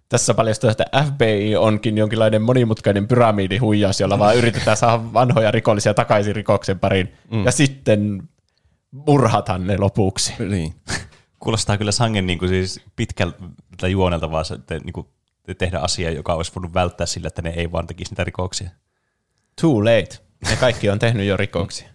Tässä 0.08 0.34
paljastuu, 0.34 0.70
että 0.70 0.84
FBI 1.06 1.56
onkin 1.56 1.98
jonkinlainen 1.98 2.42
monimutkainen 2.42 3.08
pyramidihuijaus, 3.08 4.00
jolla 4.00 4.18
vaan 4.18 4.36
yritetään 4.36 4.76
saada 4.76 5.12
vanhoja 5.12 5.50
rikollisia 5.50 5.94
takaisin 5.94 6.36
rikoksen 6.36 6.78
pariin 6.78 7.12
mm. 7.30 7.44
ja 7.44 7.52
sitten 7.52 8.22
murhataan 8.90 9.66
ne 9.66 9.78
lopuksi. 9.78 10.34
Niin. 10.38 10.74
Kuulostaa 11.38 11.78
kyllä 11.78 11.92
sangen 11.92 12.26
niin 12.26 12.38
kuin 12.38 12.48
siis 12.48 12.80
pitkältä 13.76 13.92
juonelta 13.92 14.30
vaan 14.30 14.44
että 14.54 14.78
niin 14.78 14.92
kuin 14.92 15.06
tehdä 15.58 15.78
asia, 15.78 16.10
joka 16.10 16.34
olisi 16.34 16.52
voinut 16.54 16.74
välttää 16.74 17.06
sillä, 17.06 17.28
että 17.28 17.42
ne 17.42 17.50
ei 17.50 17.72
vaan 17.72 17.86
tekisi 17.86 18.10
niitä 18.10 18.24
rikoksia. 18.24 18.70
Too 19.60 19.84
late. 19.84 20.18
Ne 20.50 20.56
kaikki 20.56 20.90
on 20.90 20.98
tehnyt 20.98 21.26
jo 21.26 21.36
rikoksia. 21.36 21.88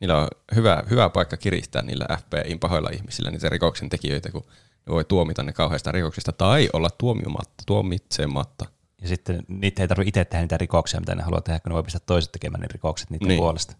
Niillä 0.00 0.18
on 0.18 0.28
hyvä, 0.54 0.82
hyvä 0.90 1.08
paikka 1.10 1.36
kiristää 1.36 1.82
niillä 1.82 2.06
FBIin 2.20 2.58
pahoilla 2.58 2.90
ihmisillä 2.92 3.30
niitä 3.30 3.48
rikoksen 3.48 3.88
tekijöitä, 3.88 4.30
kun 4.30 4.42
ne 4.86 4.92
voi 4.92 5.04
tuomita 5.04 5.42
ne 5.42 5.52
kauheista 5.52 5.92
rikoksista 5.92 6.32
tai 6.32 6.68
olla 6.72 6.90
tuomiomatta, 6.98 7.62
tuomitsematta. 7.66 8.64
Ja 9.02 9.08
sitten 9.08 9.42
niitä 9.48 9.82
ei 9.82 9.88
tarvitse 9.88 10.08
itse 10.08 10.24
tehdä 10.24 10.42
niitä 10.42 10.58
rikoksia, 10.58 11.00
mitä 11.00 11.14
ne 11.14 11.22
haluaa 11.22 11.40
tehdä, 11.40 11.60
kun 11.60 11.70
ne 11.70 11.74
voi 11.74 11.82
pistää 11.82 12.00
toiset 12.06 12.32
tekemään 12.32 12.60
ne 12.60 12.66
rikokset 12.72 13.10
niiden 13.10 13.28
Niin. 13.28 13.38
puolesta. 13.38 13.74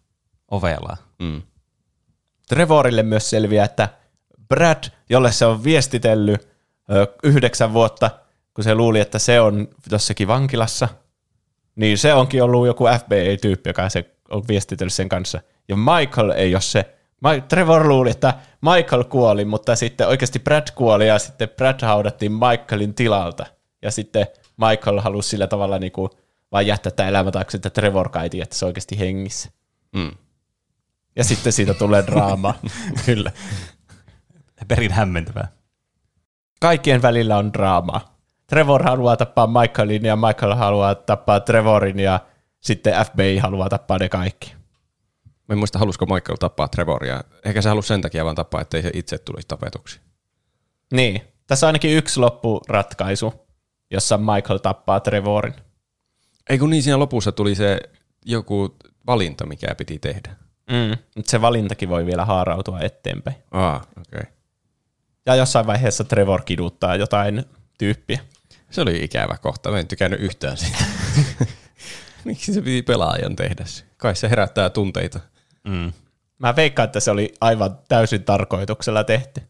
Ovelaa. 0.50 0.96
Mm. 1.18 1.42
Trevorille 2.48 3.02
myös 3.02 3.30
selviää, 3.30 3.64
että 3.64 3.88
Brad, 4.48 4.84
jolle 5.08 5.32
se 5.32 5.46
on 5.46 5.64
viestitellyt 5.64 6.51
yhdeksän 7.22 7.72
vuotta, 7.72 8.10
kun 8.54 8.64
se 8.64 8.74
luuli, 8.74 9.00
että 9.00 9.18
se 9.18 9.40
on 9.40 9.68
jossakin 9.90 10.28
vankilassa, 10.28 10.88
niin 11.76 11.98
se 11.98 12.14
onkin 12.14 12.42
ollut 12.42 12.66
joku 12.66 12.84
FBI-tyyppi, 12.84 13.70
joka 13.70 13.88
se 13.88 14.10
on 14.30 14.42
viestitellyt 14.48 14.92
sen 14.92 15.08
kanssa. 15.08 15.40
Ja 15.68 15.76
Michael 15.76 16.30
ei 16.30 16.54
ole 16.54 16.62
se. 16.62 16.94
Trevor 17.48 17.88
luuli, 17.88 18.10
että 18.10 18.34
Michael 18.60 19.04
kuoli, 19.04 19.44
mutta 19.44 19.76
sitten 19.76 20.08
oikeasti 20.08 20.38
Brad 20.38 20.66
kuoli 20.74 21.08
ja 21.08 21.18
sitten 21.18 21.48
Brad 21.48 21.80
haudattiin 21.82 22.32
Michaelin 22.32 22.94
tilalta. 22.94 23.46
Ja 23.82 23.90
sitten 23.90 24.26
Michael 24.56 25.00
halusi 25.00 25.28
sillä 25.28 25.46
tavalla 25.46 25.78
niin 25.78 25.92
kuin 25.92 26.10
vaan 26.52 26.66
jättää 26.66 26.92
tämä 26.92 27.08
elämä 27.08 27.30
taakse, 27.30 27.56
että 27.56 27.70
Trevor 27.70 28.08
kai 28.08 28.30
että 28.40 28.56
se 28.56 28.64
on 28.64 28.68
oikeasti 28.68 28.98
hengissä. 28.98 29.50
Mm. 29.92 30.10
Ja 31.16 31.24
sitten 31.24 31.52
siitä 31.52 31.74
tulee 31.74 32.06
draamaa. 32.06 32.54
Kyllä. 33.06 33.32
Perin 34.68 34.92
hämmentävää. 34.92 35.48
Kaikkien 36.62 37.02
välillä 37.02 37.36
on 37.36 37.52
draamaa. 37.52 38.18
Trevor 38.46 38.82
haluaa 38.82 39.16
tappaa 39.16 39.46
Michaelin 39.46 40.04
ja 40.04 40.16
Michael 40.16 40.54
haluaa 40.54 40.94
tappaa 40.94 41.40
Trevorin 41.40 41.98
ja 41.98 42.20
sitten 42.60 42.94
FBI 43.04 43.38
haluaa 43.38 43.68
tappaa 43.68 43.98
ne 43.98 44.08
kaikki. 44.08 44.54
Mä 45.24 45.52
en 45.52 45.58
muista, 45.58 45.78
halusko 45.78 46.06
Michael 46.06 46.36
tappaa 46.36 46.68
Trevoria. 46.68 47.20
Ehkä 47.44 47.62
se 47.62 47.68
halusi 47.68 47.88
sen 47.88 48.00
takia 48.00 48.24
vaan 48.24 48.36
tappaa, 48.36 48.60
ettei 48.60 48.82
se 48.82 48.90
itse 48.94 49.18
tulisi 49.18 49.48
tapetuksi. 49.48 50.00
Niin. 50.92 51.22
Tässä 51.46 51.66
on 51.66 51.68
ainakin 51.68 51.96
yksi 51.96 52.20
loppuratkaisu, 52.20 53.34
jossa 53.90 54.18
Michael 54.18 54.58
tappaa 54.58 55.00
Trevorin. 55.00 55.54
Ei 56.50 56.58
kun 56.58 56.70
niin, 56.70 56.82
siinä 56.82 56.98
lopussa 56.98 57.32
tuli 57.32 57.54
se 57.54 57.80
joku 58.24 58.76
valinta, 59.06 59.46
mikä 59.46 59.74
piti 59.74 59.98
tehdä. 59.98 60.36
Mm. 60.70 60.98
Mutta 61.16 61.30
se 61.30 61.40
valintakin 61.40 61.88
voi 61.88 62.06
vielä 62.06 62.24
haarautua 62.24 62.80
eteenpäin. 62.80 63.36
Aa, 63.50 63.76
okei. 63.76 64.20
Okay. 64.20 64.41
Ja 65.26 65.34
jossain 65.34 65.66
vaiheessa 65.66 66.04
Trevor 66.04 66.42
kiduttaa 66.42 66.96
jotain 66.96 67.44
tyyppiä. 67.78 68.20
Se 68.70 68.80
oli 68.80 69.04
ikävä 69.04 69.36
kohta. 69.38 69.70
Mä 69.70 69.78
en 69.78 69.88
tykännyt 69.88 70.20
yhtään 70.20 70.56
siitä. 70.56 70.84
Miksi 72.24 72.54
se 72.54 72.62
piti 72.62 72.82
pelaajan 72.82 73.36
tehdä? 73.36 73.64
Kai 73.96 74.16
se 74.16 74.30
herättää 74.30 74.70
tunteita. 74.70 75.20
Mm. 75.64 75.92
Mä 76.38 76.56
veikkaan, 76.56 76.84
että 76.84 77.00
se 77.00 77.10
oli 77.10 77.34
aivan 77.40 77.78
täysin 77.88 78.24
tarkoituksella 78.24 79.04
tehty. 79.04 79.42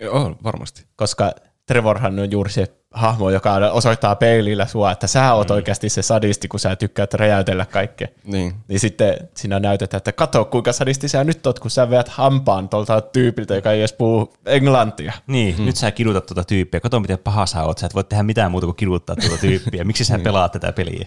Joo, 0.00 0.36
varmasti. 0.42 0.84
koska 0.96 1.32
Trevorhan 1.70 2.18
on 2.18 2.30
juuri 2.30 2.50
se 2.50 2.66
hahmo, 2.90 3.30
joka 3.30 3.54
osoittaa 3.54 4.16
peilillä 4.16 4.66
sua, 4.66 4.92
että 4.92 5.06
sä 5.06 5.34
oot 5.34 5.48
mm. 5.48 5.54
oikeasti 5.54 5.88
se 5.88 6.02
sadisti, 6.02 6.48
kun 6.48 6.60
sä 6.60 6.76
tykkäät 6.76 7.14
räjäytellä 7.14 7.66
kaikkea. 7.66 8.08
Niin. 8.24 8.54
Niin 8.68 8.80
sitten 8.80 9.28
siinä 9.34 9.60
näytetään, 9.60 9.98
että 9.98 10.12
kato 10.12 10.44
kuinka 10.44 10.72
sadisti 10.72 11.08
sä 11.08 11.24
nyt 11.24 11.46
oot, 11.46 11.58
kun 11.58 11.70
sä 11.70 11.90
veät 11.90 12.08
hampaan 12.08 12.68
tuolta 12.68 13.00
tyypiltä, 13.00 13.54
joka 13.54 13.72
ei 13.72 13.80
edes 13.80 13.92
puhu 13.92 14.34
englantia. 14.46 15.12
Niin, 15.26 15.56
hmm. 15.56 15.66
nyt 15.66 15.76
sä 15.76 15.90
kidutat 15.90 16.26
tuota 16.26 16.44
tyyppiä. 16.44 16.80
Kato, 16.80 17.00
miten 17.00 17.18
paha 17.18 17.46
sä 17.46 17.62
oot. 17.62 17.78
Sä 17.78 17.86
et 17.86 17.94
voi 17.94 18.04
tehdä 18.04 18.22
mitään 18.22 18.50
muuta 18.50 18.66
kuin 18.66 18.76
kiduttaa 18.76 19.16
tuota 19.16 19.38
tyyppiä. 19.46 19.84
Miksi 19.84 20.04
sä 20.04 20.18
pelaat 20.18 20.52
tätä 20.52 20.72
peliä? 20.72 21.06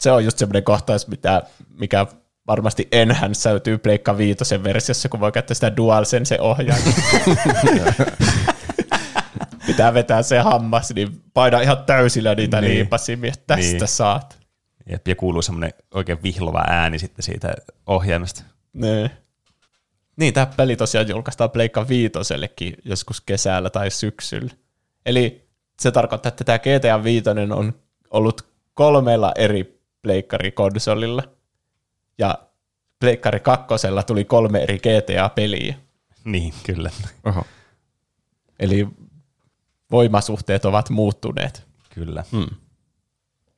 Se 0.00 0.12
on 0.12 0.24
just 0.24 0.38
semmoinen 0.38 0.64
kohtaus, 0.64 1.08
mitä, 1.08 1.42
mikä 1.78 2.06
varmasti 2.46 2.88
enhänssäytyy 2.92 3.78
Pleikka 3.78 4.18
Viitosen 4.18 4.64
versiossa, 4.64 5.08
kun 5.08 5.20
voi 5.20 5.32
käyttää 5.32 5.54
sitä 5.54 5.76
DualSense 5.76 6.40
ohjainta. 6.40 6.90
Pitää 9.70 9.94
vetää 9.94 10.22
se 10.22 10.38
hammas, 10.38 10.94
niin 10.94 11.22
paina 11.34 11.60
ihan 11.60 11.84
täysillä 11.86 12.34
niitä 12.34 12.60
Niin. 12.60 12.74
liipasimia. 12.74 13.32
Tästä 13.46 13.62
Niin. 13.72 13.88
saat. 13.88 14.38
Jep, 14.90 15.08
ja 15.08 15.16
kuuluu 15.16 15.42
semmoinen 15.42 15.70
oikein 15.94 16.22
vihlova 16.22 16.64
ääni 16.66 16.98
sitten 16.98 17.22
siitä 17.22 17.54
ohjaimesta. 17.86 18.42
Niin. 18.72 19.10
Niin, 20.16 20.34
tämä 20.34 20.46
peli 20.46 20.76
tosiaan 20.76 21.08
julkaistaan 21.08 21.50
Pleikka 21.50 21.88
Viitosellekin 21.88 22.74
joskus 22.84 23.20
kesällä 23.20 23.70
tai 23.70 23.90
syksyllä. 23.90 24.50
Eli 25.06 25.48
se 25.80 25.90
tarkoittaa, 25.90 26.28
että 26.28 26.44
tämä 26.44 26.58
GTA 26.58 27.04
Viitonen 27.04 27.52
on 27.52 27.74
ollut 28.10 28.46
kolmella 28.74 29.32
eri 29.36 29.80
pleikkarikonsolilla. 30.02 31.22
Ja 32.18 32.38
pleikkari 33.00 33.40
kakkosella 33.40 34.02
tuli 34.02 34.24
kolme 34.24 34.62
eri 34.62 34.78
GTA-peliä. 34.78 35.74
Niin, 36.24 36.54
kyllä. 36.62 36.90
Oho. 37.24 37.44
Eli 38.60 38.88
voimasuhteet 39.90 40.64
ovat 40.64 40.90
muuttuneet. 40.90 41.66
Kyllä. 41.94 42.24
Hmm. 42.32 42.46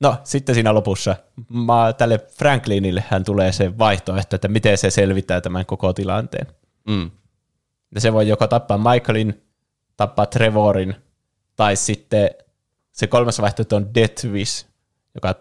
No, 0.01 0.17
sitten 0.25 0.55
siinä 0.55 0.75
lopussa 0.75 1.17
mä, 1.49 1.93
tälle 1.99 2.19
Franklinille 2.19 3.05
hän 3.09 3.25
tulee 3.25 3.53
se 3.53 3.79
vaihtoehto, 3.79 4.37
että 4.37 4.49
miten 4.49 4.79
se 4.79 4.91
selvittää 4.91 5.41
tämän 5.41 5.67
koko 5.67 5.93
tilanteen. 5.93 6.47
Mm. 6.89 7.11
Ja 7.95 8.01
se 8.01 8.13
voi 8.13 8.29
joko 8.29 8.47
tappaa 8.47 8.79
Michaelin, 8.79 9.43
tappaa 9.97 10.27
Trevorin, 10.27 10.95
tai 11.57 11.77
sitten 11.77 12.31
se 12.93 13.07
kolmas 13.07 13.41
vaihtoehto 13.41 13.77
on 13.77 13.95
Death 13.95 14.27
Wish, 14.27 14.67
joka 15.15 15.35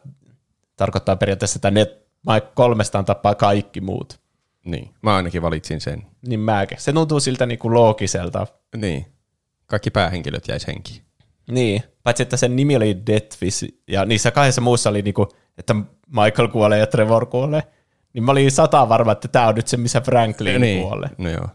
tarkoittaa 0.75 1.15
periaatteessa, 1.15 1.57
että 1.57 1.71
ne 1.71 1.85
Mike 2.33 2.47
kolmestaan 2.53 3.05
tappaa 3.05 3.35
kaikki 3.35 3.81
muut. 3.81 4.19
Niin, 4.65 4.93
mä 5.01 5.15
ainakin 5.15 5.41
valitsin 5.41 5.81
sen. 5.81 6.05
Niin 6.27 6.39
mäkin. 6.39 6.81
Se 6.81 6.93
tuntuu 6.93 7.19
siltä 7.19 7.45
niinku 7.45 7.73
loogiselta. 7.73 8.47
Niin. 8.75 9.05
Kaikki 9.71 9.91
päähenkilöt 9.91 10.47
jäis 10.47 10.67
henkiin. 10.67 11.01
Niin, 11.51 11.83
paitsi 12.03 12.23
että 12.23 12.37
sen 12.37 12.55
nimi 12.55 12.75
oli 12.75 12.97
Deathwish, 13.07 13.63
ja 13.87 14.05
niissä 14.05 14.31
kahdessa 14.31 14.61
muussa 14.61 14.89
oli 14.89 15.01
niinku, 15.01 15.27
että 15.57 15.75
Michael 16.07 16.47
kuolee 16.47 16.79
ja 16.79 16.87
Trevor 16.87 17.25
kuolee. 17.25 17.63
Niin 18.13 18.23
mä 18.23 18.31
olin 18.31 18.51
sata 18.51 18.89
varma, 18.89 19.11
että 19.11 19.27
tämä 19.27 19.47
on 19.47 19.55
nyt 19.55 19.67
se, 19.67 19.77
missä 19.77 20.01
Franklin 20.01 20.61
niin. 20.61 20.81
kuolee. 20.81 21.09
No 21.17 21.29
joo. 21.29 21.47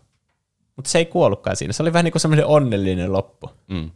Mutta 0.76 0.90
se 0.90 0.98
ei 0.98 1.06
kuollutkaan 1.06 1.56
siinä. 1.56 1.72
Se 1.72 1.82
oli 1.82 1.92
vähän 1.92 2.04
niin 2.04 2.12
kuin 2.12 2.20
semmoinen 2.20 2.46
onnellinen 2.46 3.12
loppu. 3.12 3.50
Mm. 3.68 3.90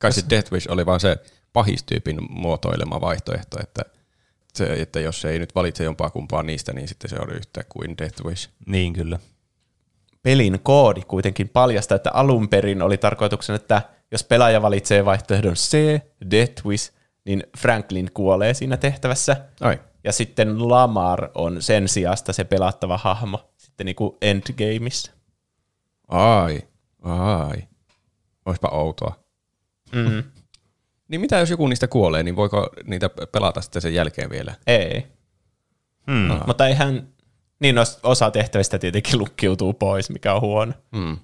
Kai 0.00 0.12
se 0.12 0.22
Death 0.30 0.52
Wish 0.52 0.70
oli 0.70 0.86
vaan 0.86 1.00
se 1.00 1.16
pahistyypin 1.52 2.18
muotoilema 2.30 3.00
vaihtoehto, 3.00 3.60
että, 3.62 3.82
se, 4.54 4.72
että 4.72 5.00
jos 5.00 5.20
se 5.20 5.30
ei 5.30 5.38
nyt 5.38 5.54
valitse 5.54 5.84
jompaa 5.84 6.10
kumpaa 6.10 6.42
niistä, 6.42 6.72
niin 6.72 6.88
sitten 6.88 7.10
se 7.10 7.16
oli 7.18 7.32
yhtä 7.32 7.64
kuin 7.68 7.98
Death 7.98 8.24
Wish. 8.24 8.50
Niin 8.66 8.92
kyllä. 8.92 9.18
Pelin 10.22 10.60
koodi 10.62 11.02
kuitenkin 11.08 11.48
paljastaa, 11.48 11.96
että 11.96 12.10
alun 12.12 12.48
perin 12.48 12.82
oli 12.82 12.98
tarkoituksena, 12.98 13.56
että 13.56 13.82
jos 14.10 14.24
pelaaja 14.24 14.62
valitsee 14.62 15.04
vaihtoehdon 15.04 15.54
C, 15.54 15.76
Death 16.30 16.66
Wish, 16.66 16.92
niin 17.24 17.42
Franklin 17.58 18.10
kuolee 18.14 18.54
siinä 18.54 18.76
tehtävässä. 18.76 19.36
Ai. 19.60 19.80
Ja 20.04 20.12
sitten 20.12 20.68
Lamar 20.68 21.30
on 21.34 21.62
sen 21.62 21.88
sijasta 21.88 22.32
se 22.32 22.44
pelattava 22.44 22.98
hahmo 22.98 23.52
sitten 23.56 23.84
niin 23.84 23.96
kuin 23.96 24.16
endgameissa. 24.22 25.12
Ai. 26.08 26.62
Ai. 27.02 27.62
Oispa 28.46 28.68
outoa. 28.68 29.24
Mm. 29.92 30.22
Niin 31.08 31.20
mitä 31.20 31.38
jos 31.38 31.50
joku 31.50 31.66
niistä 31.66 31.88
kuolee, 31.88 32.22
niin 32.22 32.36
voiko 32.36 32.70
niitä 32.84 33.10
pelata 33.32 33.60
sitten 33.60 33.82
sen 33.82 33.94
jälkeen 33.94 34.30
vielä? 34.30 34.54
Ei. 34.66 35.06
Hmm. 36.10 36.40
Mutta 36.46 36.66
eihän, 36.66 37.08
niin 37.62 37.76
os- 37.76 38.00
osa 38.02 38.30
tehtävistä 38.30 38.78
tietenkin 38.78 39.18
lukkiutuu 39.18 39.72
pois, 39.72 40.10
mikä 40.10 40.34
on 40.34 40.40
huono. 40.40 40.72
Mm. 40.92 41.16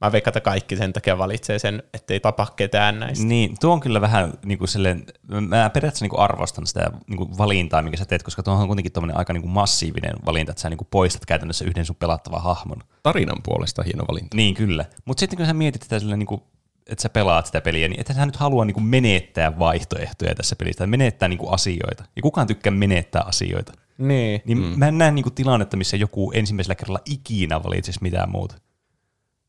Mä 0.00 0.12
veikkaan, 0.12 0.30
että 0.30 0.40
kaikki 0.40 0.76
sen 0.76 0.92
takia 0.92 1.18
valitsee 1.18 1.58
sen, 1.58 1.82
ettei 1.94 2.20
tapa 2.20 2.46
ketään 2.56 3.00
näistä. 3.00 3.24
Niin, 3.24 3.54
tuo 3.60 3.72
on 3.72 3.80
kyllä 3.80 4.00
vähän 4.00 4.32
niin 4.44 4.58
kuin 4.58 4.68
silleen, 4.68 5.06
mä 5.28 5.70
periaatteessa 5.70 6.04
niin 6.04 6.10
kuin 6.10 6.20
arvostan 6.20 6.66
sitä 6.66 6.90
niin 7.06 7.16
kuin 7.16 7.38
valintaa, 7.38 7.82
mikä 7.82 7.96
sä 7.96 8.04
teet, 8.04 8.22
koska 8.22 8.42
tuohon 8.42 8.62
on 8.62 8.68
kuitenkin 8.68 8.92
tommonen 8.92 9.16
aika 9.16 9.32
niin 9.32 9.42
kuin 9.42 9.52
massiivinen 9.52 10.14
valinta, 10.26 10.52
että 10.52 10.62
sä 10.62 10.70
niin 10.70 10.78
kuin 10.78 10.88
poistat 10.90 11.26
käytännössä 11.26 11.64
yhden 11.64 11.84
sun 11.84 11.96
pelattavan 11.96 12.42
hahmon. 12.42 12.76
Tarinan 13.02 13.42
puolesta 13.44 13.82
hieno 13.82 14.04
valinta. 14.08 14.36
Niin, 14.36 14.54
kyllä. 14.54 14.84
Mutta 15.04 15.20
sitten 15.20 15.36
kun 15.36 15.46
sä 15.46 15.54
mietit 15.54 15.82
sitä 15.82 15.98
silleen, 15.98 16.18
niin 16.18 16.26
kuin, 16.26 16.42
että 16.86 17.02
sä 17.02 17.08
pelaat 17.08 17.46
sitä 17.46 17.60
peliä, 17.60 17.88
niin 17.88 18.00
ethän 18.00 18.16
sä 18.16 18.26
nyt 18.26 18.36
halua 18.36 18.64
niin 18.64 18.74
kuin 18.74 18.84
menettää 18.84 19.58
vaihtoehtoja 19.58 20.34
tässä 20.34 20.56
pelissä, 20.56 20.86
menettää 20.86 21.28
niin 21.28 21.38
kuin 21.38 21.54
asioita. 21.54 22.04
Ja 22.16 22.22
kukaan 22.22 22.46
tykkää 22.46 22.70
menettää 22.70 23.22
asioita. 23.22 23.72
Niin. 23.98 24.42
Niin 24.44 24.58
mm. 24.58 24.64
mä 24.78 24.88
en 24.88 24.98
näe 24.98 25.10
niin 25.10 25.22
kuin 25.22 25.34
tilannetta, 25.34 25.76
missä 25.76 25.96
joku 25.96 26.32
ensimmäisellä 26.34 26.74
kerralla 26.74 27.00
ikinä 27.04 27.62
valitsisi 27.62 27.98
mitään 28.02 28.30
muuta 28.30 28.54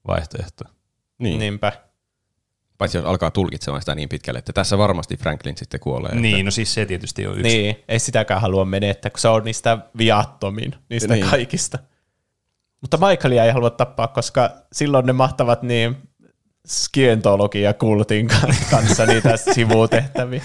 vaihtoehtoa. 0.08 0.70
Niin. 1.18 1.40
Niinpä. 1.40 1.72
Paitsi 2.78 2.98
jos 2.98 3.06
alkaa 3.06 3.32
tulkitsemaan 3.32 3.82
sitä 3.82 3.96
niin 3.96 4.10
pitkälle, 4.10 4.40
että 4.40 4.54
tässä 4.54 4.78
varmasti 4.78 5.18
Franklin 5.18 5.58
sitten 5.58 5.80
kuolee. 5.80 6.16
Niin, 6.16 6.46
no 6.46 6.52
siis 6.52 6.74
se 6.74 6.86
tietysti 6.86 7.28
on 7.28 7.34
yksi. 7.40 7.44
Niin, 7.58 7.76
ei 7.88 8.00
sitäkään 8.00 8.42
halua 8.42 8.66
menettää, 8.66 9.10
kun 9.12 9.20
se 9.20 9.28
on 9.28 9.44
niistä 9.44 9.78
viattomin, 9.98 10.76
niistä 10.90 11.14
Niin. 11.14 11.30
kaikista. 11.30 11.80
Mutta 12.82 12.98
Michaelia 12.98 13.46
ei 13.46 13.52
halua 13.52 13.70
tappaa, 13.70 14.08
koska 14.08 14.50
silloin 14.74 15.06
ne 15.06 15.14
mahtavat 15.14 15.62
niin 15.64 15.96
skientologia-kultin 16.68 18.28
ka- 18.28 18.48
kanssa 18.72 19.06
niitä 19.06 19.38
sivutehtäviä. 19.54 20.44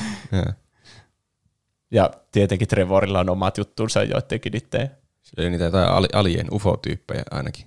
Ja. 1.90 2.11
Tietenkin 2.33 2.68
Trevorilla 2.68 3.20
on 3.20 3.31
omat 3.31 3.59
juttunsa 3.59 4.03
joidenkin 4.03 4.53
niiden. 4.53 4.90
Siellä 5.22 5.42
oli 5.42 5.51
niitä 5.51 5.64
jotain 5.64 5.88
ali- 5.88 6.09
alien 6.12 6.46
ufo-tyyppejä 6.53 7.22
ainakin. 7.31 7.66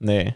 Niin. 0.00 0.34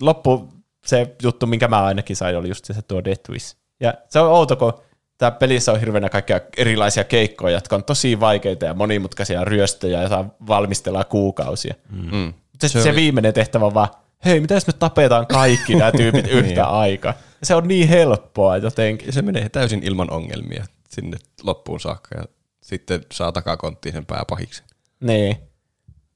Loppu 0.00 0.48
se 0.86 1.16
juttu, 1.22 1.46
minkä 1.46 1.68
mä 1.68 1.84
ainakin 1.84 2.16
sain, 2.16 2.36
oli 2.36 2.48
just 2.48 2.64
se 2.64 2.82
tuo 2.82 3.04
Death 3.04 3.30
Wish. 3.30 3.56
Ja 3.80 3.94
se 4.08 4.20
on 4.20 4.28
outo, 4.30 4.56
kun 4.56 4.72
tämä 5.18 5.30
pelissä 5.30 5.72
on 5.72 5.80
hirveänä 5.80 6.08
kaikkia 6.08 6.40
erilaisia 6.56 7.04
keikkoja, 7.04 7.54
jotka 7.54 7.76
on 7.76 7.84
tosi 7.84 8.20
vaikeita 8.20 8.64
ja 8.66 8.74
monimutkaisia 8.74 9.44
ryöstöjä 9.44 10.02
ja 10.02 10.08
saa 10.08 10.34
valmistella 10.46 11.04
kuukausia. 11.04 11.74
Mm. 11.90 12.32
Se, 12.60 12.68
Se 12.68 12.82
se, 12.82 12.88
oli- 12.88 12.96
viimeinen 12.96 13.34
tehtävä 13.34 13.64
on 13.66 13.74
vaan, 13.74 13.88
hei, 14.24 14.40
mitä 14.40 14.54
jos 14.54 14.66
me 14.66 14.72
tapetaan 14.72 15.26
kaikki 15.26 15.74
nämä 15.74 15.92
tyypit 15.92 16.26
yhtä 16.38 16.64
aikaa? 16.66 17.14
Ja 17.40 17.46
se 17.46 17.54
on 17.54 17.68
niin 17.68 17.88
helppoa 17.88 18.56
jotenkin. 18.56 19.12
Se 19.12 19.22
menee 19.22 19.48
täysin 19.48 19.82
ilman 19.82 20.10
ongelmia 20.10 20.64
sinne 20.94 21.16
loppuun 21.42 21.80
saakka 21.80 22.18
ja 22.18 22.24
sitten 22.62 23.00
saa 23.12 23.32
takakonttiin 23.32 23.92
sen 23.92 24.06
pääpahiksi. 24.06 24.62
Niin. 25.00 25.36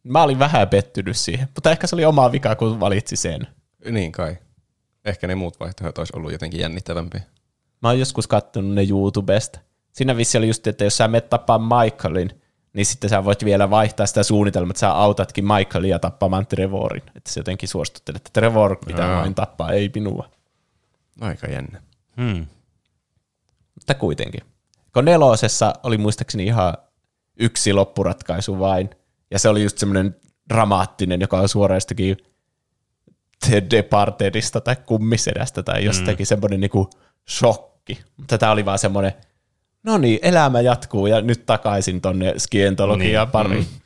Mä 0.03 0.23
olin 0.23 0.39
vähän 0.39 0.69
pettynyt 0.69 1.17
siihen, 1.17 1.49
mutta 1.55 1.71
ehkä 1.71 1.87
se 1.87 1.97
oli 1.97 2.05
oma 2.05 2.33
vika, 2.33 2.55
kun 2.55 2.81
valitsi 2.81 3.17
sen. 3.17 3.47
Niin 3.91 4.13
kai. 4.13 4.37
Ehkä 5.05 5.27
ne 5.27 5.35
muut 5.35 5.61
vaihtoehdot 5.61 5.99
olisi 5.99 6.13
ollut 6.17 6.33
jotenkin 6.33 6.61
jännittävämpiä. 6.61 7.21
Mä 7.83 7.89
oon 7.89 7.99
joskus 7.99 8.27
kattonut 8.27 8.75
ne 8.75 8.87
YouTubesta. 8.91 9.59
Siinä 9.93 10.17
vissi 10.17 10.39
oli 10.39 10.47
just, 10.47 10.67
että 10.67 10.85
jos 10.85 10.97
sä 10.97 11.09
menet 11.09 11.31
tappaa 11.31 11.59
Michaelin, 11.59 12.43
niin 12.73 12.87
sitten 12.87 13.11
sä 13.11 13.25
voit 13.25 13.45
vielä 13.45 13.71
vaihtaa 13.71 14.07
sitä 14.07 14.23
suunnitelmaa, 14.23 14.71
että 14.71 14.81
sä 14.81 14.93
autatkin 14.93 15.45
Michaelia 15.45 15.99
tappamaan 15.99 16.47
Trevorin. 16.47 17.03
Että 17.15 17.33
se 17.33 17.41
jotenkin 17.41 17.69
suostuttelee, 17.69 18.17
että 18.17 18.31
Trevor 18.33 18.77
pitää 18.87 19.17
vain 19.17 19.35
tappaa, 19.35 19.73
ei 19.73 19.91
minua. 19.95 20.31
Aika 21.21 21.47
jännä. 21.47 21.83
Hmm. 22.17 22.47
Mutta 23.75 23.95
kuitenkin. 23.95 24.41
Kun 24.97 25.05
nelosessa 25.05 25.73
oli 25.83 25.99
muistaakseni 25.99 26.45
ihan 26.45 26.75
yksi 27.41 27.73
loppuratkaisu 27.73 28.59
vain, 28.59 28.91
ja 29.31 29.39
se 29.39 29.49
oli 29.49 29.63
just 29.63 29.79
semmoinen 29.79 30.17
dramaattinen, 30.49 31.21
joka 31.21 31.41
on 31.41 31.49
suoraan 31.49 31.77
jostakin 31.77 32.17
The 33.47 33.63
Departedista 33.71 34.61
tai 34.61 34.77
kummisedästä 34.77 35.63
tai 35.63 35.85
jostakin 35.85 36.25
mm. 36.25 36.27
semmoinen 36.27 36.61
niinku 36.61 36.91
shokki. 37.29 38.01
Mutta 38.17 38.39
tämä 38.39 38.53
oli 38.53 38.65
vaan 38.65 38.79
semmoinen, 38.79 39.13
no 39.83 39.99
niin, 39.99 40.19
elämä 40.23 40.61
jatkuu 40.61 41.07
ja 41.07 41.21
nyt 41.21 41.47
takaisin 41.47 42.01
tonne 42.01 42.35
skientologiaan 42.39 43.27
Niin, 43.27 43.33
pariin. 43.33 43.67
Mm. 43.73 43.81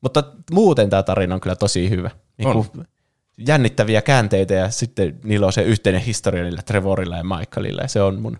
Mutta 0.00 0.22
muuten 0.50 0.90
tämä 0.90 1.02
tarina 1.02 1.34
on 1.34 1.40
kyllä 1.40 1.56
tosi 1.56 1.90
hyvä. 1.90 2.10
Niinku 2.38 2.66
jännittäviä 3.46 4.02
käänteitä 4.02 4.54
ja 4.54 4.70
sitten 4.70 5.20
niillä 5.24 5.46
on 5.46 5.52
se 5.52 5.62
yhteinen 5.62 6.02
historia 6.02 6.42
niillä 6.42 6.62
Trevorilla 6.62 7.16
ja 7.16 7.24
Michaelilla 7.24 7.82
ja 7.82 7.88
se 7.88 8.02
on 8.02 8.20
mun 8.20 8.38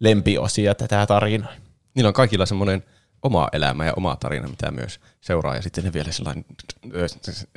lempiosia 0.00 0.74
tätä 0.74 1.06
tarinaa. 1.06 1.52
Niillä 1.94 2.08
on 2.08 2.14
kaikilla 2.14 2.46
semmoinen 2.46 2.84
oma 3.22 3.48
elämä 3.52 3.86
ja 3.86 3.92
oma 3.96 4.16
tarina, 4.16 4.48
mitä 4.48 4.70
myös 4.70 5.00
seuraa, 5.20 5.56
ja 5.56 5.62
sitten 5.62 5.84
ne 5.84 5.92
vielä 5.92 6.12
sellainen 6.12 6.44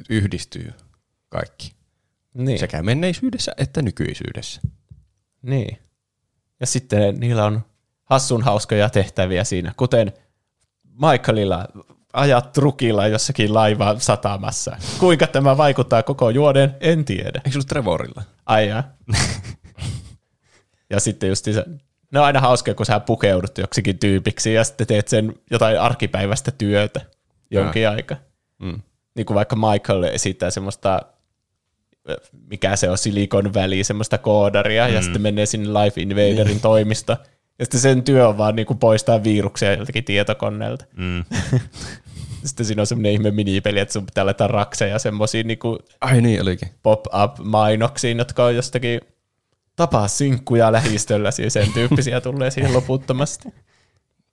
yhdistyy 0.09 0.73
kaikki. 1.29 1.71
Niin. 2.33 2.59
Sekä 2.59 2.83
menneisyydessä 2.83 3.51
että 3.57 3.81
nykyisyydessä. 3.81 4.61
niin. 5.41 5.77
Ja 6.59 6.65
sitten 6.65 7.19
niillä 7.19 7.45
on 7.45 7.61
hassun 8.03 8.43
hauskoja 8.43 8.89
tehtäviä 8.89 9.43
siinä, 9.43 9.73
kuten 9.77 10.13
Michaelilla 10.83 11.67
ajat 12.13 12.51
trukilla 12.51 13.07
jossakin 13.07 13.53
laivaan 13.53 14.01
satamassa. 14.01 14.77
Kuinka 14.99 15.27
tämä 15.27 15.57
vaikuttaa 15.57 16.03
koko 16.03 16.29
juoden, 16.29 16.75
en 16.79 17.05
tiedä. 17.05 17.41
Eikö 17.45 17.51
se 17.51 17.57
ollut 17.57 17.67
Trevorilla? 17.67 18.23
Ai 18.45 18.67
jaa. 18.67 18.83
ja 20.91 20.99
sitten 20.99 21.29
just 21.29 21.45
ne 22.11 22.19
on 22.19 22.25
aina 22.25 22.39
hauskoja, 22.39 22.75
kun 22.75 22.85
sä 22.85 22.99
pukeudut 22.99 23.57
joksikin 23.57 23.99
tyypiksi 23.99 24.53
ja 24.53 24.63
sitten 24.63 24.87
teet 24.87 25.07
sen 25.07 25.33
jotain 25.51 25.79
arkipäiväistä 25.79 26.51
työtä 26.51 27.01
jonkin 27.51 27.89
aika. 27.89 28.15
Mm. 28.59 28.81
Niin 29.15 29.25
kuin 29.25 29.35
vaikka 29.35 29.55
Michael 29.55 30.03
esittää 30.03 30.49
semmoista, 30.49 31.01
mikä 32.49 32.75
se 32.75 32.89
on, 32.89 32.97
Silicon 32.97 33.53
Valley, 33.53 33.83
semmoista 33.83 34.17
koodaria, 34.17 34.87
mm. 34.87 34.93
ja 34.93 35.01
sitten 35.01 35.21
menee 35.21 35.45
sinne 35.45 35.83
Life 35.83 36.01
Invaderin 36.01 36.45
niin. 36.45 36.61
toimista. 36.61 37.17
Ja 37.59 37.65
sitten 37.65 37.79
sen 37.79 38.03
työ 38.03 38.27
on 38.27 38.37
vaan 38.37 38.55
niin 38.55 38.65
kuin 38.65 38.79
poistaa 38.79 39.23
viruksia 39.23 39.73
joltakin 39.73 40.03
tietokoneelta. 40.03 40.85
Mm. 40.95 41.25
Sitten 42.43 42.65
siinä 42.65 42.81
on 42.81 42.87
semmoinen 42.87 43.11
ihme 43.11 43.31
minipeli, 43.31 43.79
että 43.79 43.93
sun 43.93 44.05
pitää 44.05 44.25
laittaa 44.25 44.47
rakseja 44.47 44.99
semmoisiin 44.99 45.47
niin 45.47 45.59
Ai 46.01 46.21
niin 46.21 46.41
olikin. 46.41 46.69
pop-up-mainoksiin, 46.83 48.17
jotka 48.17 48.45
on 48.45 48.55
jostakin 48.55 49.01
tapaa 49.79 50.07
sinkkuja 50.07 50.71
lähistöllä, 50.71 51.31
siis 51.31 51.53
sen 51.53 51.73
tyyppisiä 51.73 52.21
tulee 52.21 52.51
siihen 52.51 52.73
loputtomasti. 52.73 53.49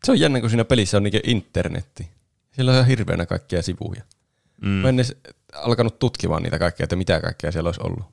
Se 0.05 0.13
on 0.13 0.21
jännä, 0.21 0.41
kun 0.41 0.51
siinä 0.51 0.65
pelissä 0.65 0.97
on 0.97 1.03
niinkö 1.03 1.21
internetti. 1.25 2.11
Siellä 2.53 2.71
on 2.71 2.75
ihan 2.75 2.87
hirveänä 2.87 3.27
kaikkia 3.27 3.63
sivuja. 3.63 4.03
Mm. 4.63 4.69
Mä 4.69 4.89
en 4.89 4.95
edes 4.95 5.17
alkanut 5.55 5.99
tutkimaan 5.99 6.43
niitä 6.43 6.59
kaikkia, 6.59 6.85
että 6.85 6.97
mitä 6.97 7.21
kaikkea 7.21 7.53
siellä 7.53 7.69
olisi 7.69 7.81
ollut. 7.85 8.05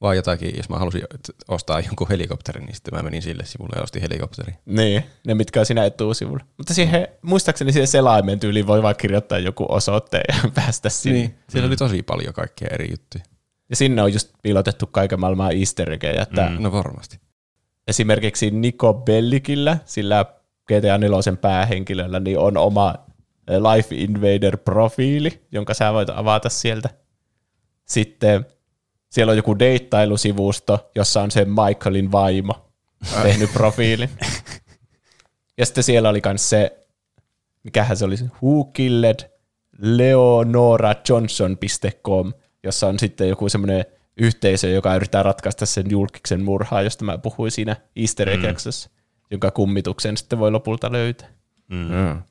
Vaan 0.00 0.16
jotakin, 0.16 0.56
jos 0.56 0.68
mä 0.68 0.78
halusin 0.78 1.02
ostaa 1.48 1.80
jonkun 1.80 2.08
helikopterin, 2.08 2.64
niin 2.64 2.74
sitten 2.74 2.94
mä 2.94 3.02
menin 3.02 3.22
sille 3.22 3.44
sivulle 3.44 3.76
ja 3.76 3.82
ostin 3.82 4.02
helikopterin. 4.02 4.54
Niin, 4.66 5.04
ne 5.26 5.34
mitkä 5.34 5.60
on 5.60 5.66
siinä 5.66 5.84
etusivulla. 5.84 6.44
Mutta 6.56 6.74
siihen, 6.74 7.08
muistaakseni 7.22 7.72
siihen 7.72 7.86
selaimen 7.86 8.40
tyyliin 8.40 8.66
voi 8.66 8.82
vaan 8.82 8.96
kirjoittaa 8.96 9.38
joku 9.38 9.66
osoitteen 9.68 10.24
ja 10.28 10.50
päästä 10.54 10.88
sinne. 10.88 11.18
Niin. 11.18 11.34
Siellä 11.48 11.66
oli 11.66 11.76
tosi 11.76 12.02
paljon 12.02 12.34
kaikkea 12.34 12.68
eri 12.72 12.90
juttuja. 12.90 13.24
Ja 13.70 13.76
sinne 13.76 14.02
on 14.02 14.12
just 14.12 14.30
piilotettu 14.42 14.86
kaiken 14.86 15.20
maailman 15.20 15.56
easter 15.56 15.92
eggejä, 15.92 16.22
että 16.22 16.48
mm. 16.48 16.62
No 16.62 16.72
varmasti. 16.72 17.20
esimerkiksi 17.88 18.50
Nico 18.50 18.94
Bellikillä, 18.94 19.78
sillä 19.84 20.24
GTA 20.66 20.98
4 20.98 21.18
päähenkilöllä, 21.40 22.20
niin 22.20 22.38
on 22.38 22.56
oma 22.56 22.94
Life 23.48 23.94
Invader-profiili, 23.94 25.46
jonka 25.52 25.74
sä 25.74 25.92
voit 25.92 26.10
avata 26.10 26.48
sieltä. 26.48 26.90
Sitten 27.84 28.46
siellä 29.10 29.30
on 29.30 29.36
joku 29.36 29.58
deittailusivusto, 29.58 30.90
jossa 30.94 31.22
on 31.22 31.30
se 31.30 31.44
Michaelin 31.44 32.12
vaimo 32.12 32.72
tehnyt 33.22 33.52
profiilin. 33.52 34.10
Ja 35.58 35.66
sitten 35.66 35.84
siellä 35.84 36.08
oli 36.08 36.20
myös 36.24 36.50
se, 36.50 36.86
mikähän 37.62 37.96
se 37.96 38.04
oli, 38.04 38.14
Who 38.42 38.64
Killed 38.64 39.30
leonorajohnson.com, 39.78 42.32
jossa 42.64 42.86
on 42.86 42.98
sitten 42.98 43.28
joku 43.28 43.48
semmoinen 43.48 43.84
yhteisö, 44.16 44.68
joka 44.68 44.94
yrittää 44.94 45.22
ratkaista 45.22 45.66
sen 45.66 45.86
julkiksen 45.90 46.44
murhaa, 46.44 46.82
josta 46.82 47.04
mä 47.04 47.18
puhuin 47.18 47.50
siinä 47.50 47.76
Easter 47.96 48.28
egg 48.28 48.42
jonka 49.30 49.50
kummituksen 49.50 50.16
sitten 50.16 50.38
voi 50.38 50.50
lopulta 50.50 50.92
löytää. 50.92 51.28
Mm. 51.68 52.22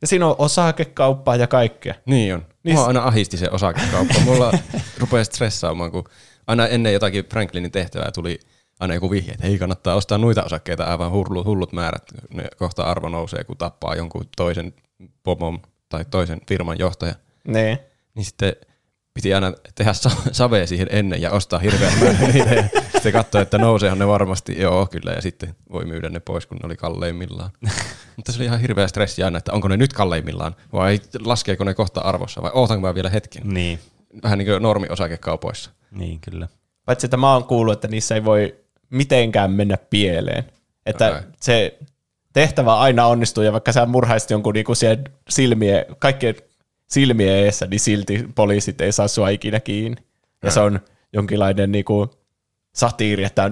Ja 0.00 0.06
siinä 0.06 0.26
on 0.26 0.34
osakekauppaa 0.38 1.36
ja 1.36 1.46
kaikkea. 1.46 1.94
Niin 2.06 2.34
on. 2.34 2.46
Niin 2.62 2.76
Mua 2.76 2.86
aina 2.86 3.02
ahisti 3.02 3.36
se 3.36 3.48
osakekauppa. 3.50 4.20
Mulla 4.24 4.52
rupeaa 4.98 5.24
stressaamaan, 5.24 5.90
kun 5.90 6.04
aina 6.46 6.66
ennen 6.66 6.92
jotakin 6.92 7.24
Franklinin 7.24 7.70
tehtävää 7.70 8.10
tuli 8.10 8.38
aina 8.80 8.94
joku 8.94 9.10
vihje, 9.10 9.32
että 9.32 9.46
ei 9.46 9.58
kannattaa 9.58 9.94
ostaa 9.94 10.18
noita 10.18 10.44
osakkeita 10.44 10.84
aivan 10.84 11.10
hullut, 11.10 11.46
hullut 11.46 11.72
määrät. 11.72 12.02
Ne 12.34 12.44
kohta 12.56 12.82
arvo 12.82 13.08
nousee, 13.08 13.44
kun 13.44 13.56
tappaa 13.56 13.96
jonkun 13.96 14.24
toisen 14.36 14.74
pomon 15.22 15.62
tai 15.88 16.04
toisen 16.10 16.40
firman 16.48 16.78
johtaja. 16.78 17.14
Niin. 17.48 17.78
Niin 18.14 18.24
sitten 18.24 18.56
piti 19.14 19.34
aina 19.34 19.52
tehdä 19.74 19.92
savea 20.32 20.66
siihen 20.66 20.86
ennen 20.90 21.22
ja 21.22 21.30
ostaa 21.30 21.58
hirveän 21.58 21.98
määrän 21.98 22.32
niitä. 22.32 22.54
Ja 22.54 22.64
sitten 22.92 23.12
katsoa, 23.12 23.40
että 23.40 23.58
nouseehan 23.58 23.98
ne 23.98 24.06
varmasti, 24.06 24.60
joo 24.60 24.86
kyllä, 24.86 25.12
ja 25.12 25.22
sitten 25.22 25.54
voi 25.72 25.84
myydä 25.84 26.08
ne 26.08 26.20
pois, 26.20 26.46
kun 26.46 26.56
ne 26.56 26.66
oli 26.66 26.76
kalleimmillaan. 26.76 27.50
Mutta 28.16 28.32
se 28.32 28.38
oli 28.38 28.44
ihan 28.44 28.60
hirveä 28.60 28.88
stressi 28.88 29.22
aina, 29.22 29.38
että 29.38 29.52
onko 29.52 29.68
ne 29.68 29.76
nyt 29.76 29.92
kalleimmillaan, 29.92 30.56
vai 30.72 31.00
laskeeko 31.24 31.64
ne 31.64 31.74
kohta 31.74 32.00
arvossa, 32.00 32.42
vai 32.42 32.50
ootanko 32.54 32.86
mä 32.86 32.94
vielä 32.94 33.10
hetken. 33.10 33.42
Niin. 33.44 33.78
Vähän 34.22 34.38
niin 34.38 34.46
kuin 34.46 34.62
normi-osakekaupoissa. 34.62 35.70
Niin, 35.90 36.20
kyllä. 36.20 36.48
Paitsi, 36.84 37.06
että 37.06 37.16
mä 37.16 37.32
oon 37.32 37.44
kuullut, 37.44 37.72
että 37.72 37.88
niissä 37.88 38.14
ei 38.14 38.24
voi 38.24 38.56
mitenkään 38.90 39.52
mennä 39.52 39.76
pieleen. 39.90 40.44
Että 40.86 41.08
okay. 41.08 41.22
se 41.40 41.78
tehtävä 42.32 42.78
aina 42.78 43.06
onnistuu, 43.06 43.44
ja 43.44 43.52
vaikka 43.52 43.72
sä 43.72 43.86
murhaisit 43.86 44.30
jonkun 44.30 44.54
niinku 44.54 44.74
siellä 44.74 45.02
silmien, 45.28 45.86
kaikkien 45.98 46.34
silmien 46.92 47.36
eessä, 47.36 47.66
niin 47.66 47.80
silti 47.80 48.28
poliisit 48.34 48.80
ei 48.80 48.92
saa 48.92 49.08
sua 49.08 49.28
ikinä 49.28 49.60
kiinni. 49.60 50.02
Ja 50.42 50.50
se 50.50 50.60
on 50.60 50.80
jonkinlainen 51.12 51.72
niinku 51.72 52.10
satiiri, 52.74 53.24
että 53.24 53.50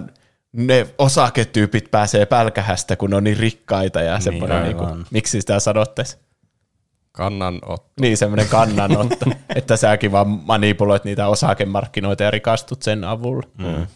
ne 0.53 0.87
osaketyypit 0.99 1.91
pääsee 1.91 2.27
pälkähästä, 2.27 2.97
kun 2.97 3.11
ne 3.11 3.17
on 3.17 3.25
niin 3.25 3.37
rikkaita 3.37 4.01
ja 4.01 4.13
niin, 4.13 4.23
semmoinen, 4.23 4.63
niinku, 4.63 4.85
miksi 5.11 5.41
sitä 5.41 5.61
sanottaisiin? 5.61 6.23
Kannanotto. 7.13 7.93
Niin, 8.01 8.17
semmoinen 8.17 8.49
kannanotto, 8.49 9.27
että 9.57 9.77
säkin 9.77 10.13
vaan 10.13 10.29
manipuloit 10.29 11.05
niitä 11.05 11.29
osakemarkkinoita 11.29 12.23
ja 12.23 12.31
rikastut 12.31 12.83
sen 12.83 13.05
avulla. 13.05 13.43
Mm. 13.59 13.87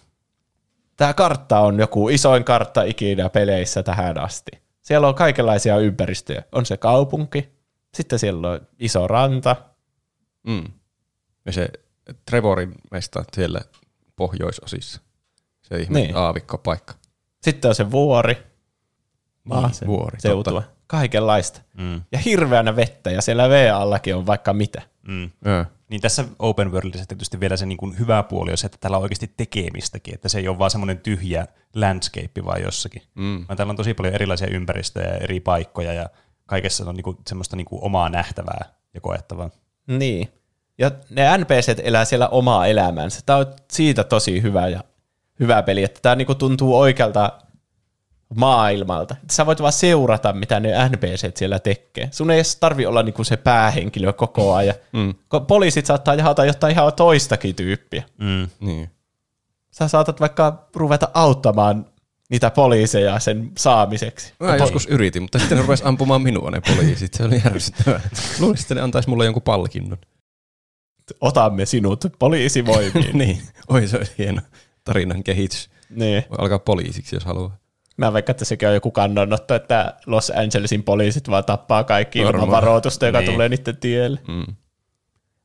Tämä 0.97 1.15
kartta 1.15 1.61
on 1.61 1.79
joku 1.79 2.09
isoin 2.09 2.45
kartta 2.45 2.83
ikinä 2.83 3.29
peleissä 3.29 3.83
tähän 3.83 4.19
asti. 4.19 4.51
Siellä 4.83 5.09
on 5.09 5.15
kaikenlaisia 5.15 5.79
ympäristöjä. 5.79 6.43
On 6.53 6.67
se 6.67 6.77
kaupunki, 6.77 7.49
sitten 7.95 8.19
siellä 8.19 8.51
on 8.51 8.61
iso 8.79 9.07
ranta. 9.07 9.57
Mm. 10.47 10.65
Ja 11.47 11.53
se 11.53 11.69
Trevorin 12.25 12.75
mesta 12.91 13.25
siellä 13.33 13.61
pohjoisosissa. 14.17 15.01
Se 15.63 15.77
ihme 15.77 16.01
niin. 16.01 16.17
aavikkopaikka. 16.17 16.95
Sitten 17.43 17.69
on 17.69 17.75
se 17.75 17.91
vuori. 17.91 18.37
Maa, 19.45 19.69
niin, 19.69 19.87
vuori, 19.87 20.21
seutua. 20.21 20.63
Totta. 20.63 20.75
Kaikenlaista. 20.87 21.61
Mm. 21.79 22.03
Ja 22.13 22.19
hirveänä 22.19 22.77
vettä, 22.77 23.11
ja 23.11 23.23
siellä 23.23 23.49
V-allakin 23.49 24.17
on 24.17 24.27
vaikka 24.27 24.53
mitä. 24.53 24.83
Mm. 25.09 25.31
Ja. 25.45 25.67
Niin 25.89 26.01
tässä 26.01 26.25
open 26.39 26.73
worldissa 26.73 27.07
tietysti 27.07 27.41
vielä 27.41 27.57
se 27.57 27.67
niin 27.67 27.77
kuin 27.77 27.99
hyvä 27.99 28.23
puoli 28.23 28.51
on 28.51 28.59
se, 28.59 28.67
että 28.67 28.79
täällä 28.81 28.97
on 28.97 29.03
oikeasti 29.03 29.33
tekemistäkin, 29.37 30.15
että 30.15 30.29
se 30.29 30.39
ei 30.39 30.49
ole 30.49 30.59
vaan 30.59 30.71
semmoinen 30.71 30.99
tyhjä 30.99 31.47
landscape 31.75 32.45
vaan 32.45 32.63
jossakin. 32.63 33.03
Mm. 33.15 33.45
Vaan 33.49 33.57
täällä 33.57 33.71
on 33.71 33.77
tosi 33.77 33.95
paljon 33.95 34.15
erilaisia 34.15 34.49
ympäristöjä 34.51 35.09
ja 35.09 35.17
eri 35.17 35.41
paikkoja, 35.41 35.93
ja 35.93 36.11
kaikessa 36.47 36.89
on 36.89 36.95
niin 36.95 37.05
kuin 37.05 37.17
semmoista 37.29 37.57
niin 37.57 37.65
kuin 37.65 37.85
omaa 37.85 38.09
nähtävää 38.09 38.65
ja 38.95 39.01
koettavaa. 39.01 39.51
Niin. 39.87 40.29
Ja 40.79 40.91
ne 41.11 41.39
NPCt 41.39 41.81
elää 41.83 42.05
siellä 42.05 42.29
omaa 42.29 42.67
elämänsä. 42.67 43.21
Tämä 43.27 43.39
on 43.39 43.47
siitä 43.73 44.05
tosi 44.05 44.43
hyvä 44.43 44.69
ja 44.69 44.85
hyvä 45.41 45.63
peli, 45.63 45.85
että 45.85 46.01
tämä 46.03 46.15
niinku 46.15 46.35
tuntuu 46.35 46.79
oikealta 46.79 47.33
maailmalta. 48.37 49.17
Sä 49.31 49.47
voit 49.47 49.61
vaan 49.61 49.73
seurata, 49.73 50.33
mitä 50.33 50.61
ne 50.61 50.89
NPCt 50.89 51.37
siellä 51.37 51.59
tekee. 51.59 52.09
Sun 52.13 52.31
ei 52.31 52.37
edes 52.37 52.57
tarvi 52.57 52.87
olla 52.87 53.03
niinku 53.03 53.25
se 53.25 53.37
päähenkilö 53.37 54.13
koko 54.13 54.55
ajan. 54.55 54.75
Mm. 54.93 55.15
Poliisit 55.47 55.87
saattaa 55.87 56.15
jahata 56.15 56.45
jotain 56.45 56.73
ihan 56.73 56.93
toistakin 56.93 57.55
tyyppiä. 57.55 58.05
Mm. 58.19 58.49
Niin. 58.61 58.91
Sä 59.71 59.89
saatat 59.89 60.21
vaikka 60.21 60.69
ruveta 60.75 61.09
auttamaan 61.15 61.87
niitä 62.35 62.51
poliiseja 62.51 63.19
sen 63.19 63.51
saamiseksi. 63.59 64.33
Mä 64.41 64.53
pol- 64.53 64.59
joskus 64.59 64.87
yritin, 64.87 65.23
mutta 65.23 65.39
sitten 65.39 65.57
ne 65.59 65.63
rupesi 65.63 65.85
ampumaan 65.87 66.23
minua 66.23 66.51
ne 66.51 66.61
poliisit. 66.61 67.15
Se 67.15 67.25
oli 67.25 67.43
järsyttävää. 67.45 68.01
Luulisin, 68.41 68.65
että 68.65 68.75
ne 68.75 68.81
antaisi 68.81 69.09
mulle 69.09 69.25
jonkun 69.25 69.43
palkinnon. 69.43 69.99
Otamme 71.21 71.67
sinut 71.67 72.05
poliisivoimiin. 72.19 73.19
niin, 73.19 73.43
oi 73.69 73.89
se 73.89 73.97
olisi 73.97 74.13
hieno 74.19 74.41
tarinan 74.85 75.25
kehitys. 75.25 75.71
Niin. 75.91 76.25
Voi 76.31 76.39
alkaa 76.39 76.59
poliisiksi, 76.59 77.17
jos 77.17 77.25
haluaa. 77.25 77.57
Mä 77.97 78.13
vaikka, 78.13 78.31
että 78.31 78.45
sekin 78.45 78.69
on 78.69 78.75
joku 78.75 78.91
kannanotto, 78.91 79.55
että 79.55 79.95
Los 80.07 80.33
Angelesin 80.37 80.83
poliisit 80.83 81.31
vaan 81.31 81.45
tappaa 81.45 81.85
kaikki 81.85 82.19
ilman 82.19 82.51
varoitusta, 82.51 83.07
joka 83.07 83.21
niin. 83.21 83.33
tulee 83.33 83.49
niiden 83.49 83.77
tielle. 83.77 84.21
Mm. 84.29 84.55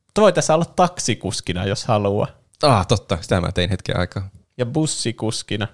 Mutta 0.06 0.20
voi 0.20 0.32
tässä 0.32 0.54
olla 0.54 0.64
taksikuskina, 0.64 1.66
jos 1.66 1.84
haluaa. 1.84 2.28
Ah, 2.62 2.86
totta. 2.86 3.18
Sitä 3.20 3.40
mä 3.40 3.52
tein 3.52 3.70
hetken 3.70 3.98
aikaa. 3.98 4.30
Ja 4.58 4.66
bussikuskina. 4.66 5.68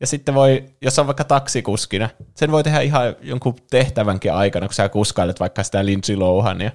Ja 0.00 0.06
sitten 0.06 0.34
voi, 0.34 0.64
jos 0.80 0.98
on 0.98 1.06
vaikka 1.06 1.24
taksikuskina, 1.24 2.08
sen 2.34 2.50
voi 2.50 2.64
tehdä 2.64 2.80
ihan 2.80 3.16
jonkun 3.20 3.54
tehtävänkin 3.70 4.32
aikana, 4.32 4.66
kun 4.66 4.74
sä 4.74 4.88
kuskailet 4.88 5.40
vaikka 5.40 5.62
sitä 5.62 5.84
Lindsay 5.84 6.16
Lohania. 6.16 6.70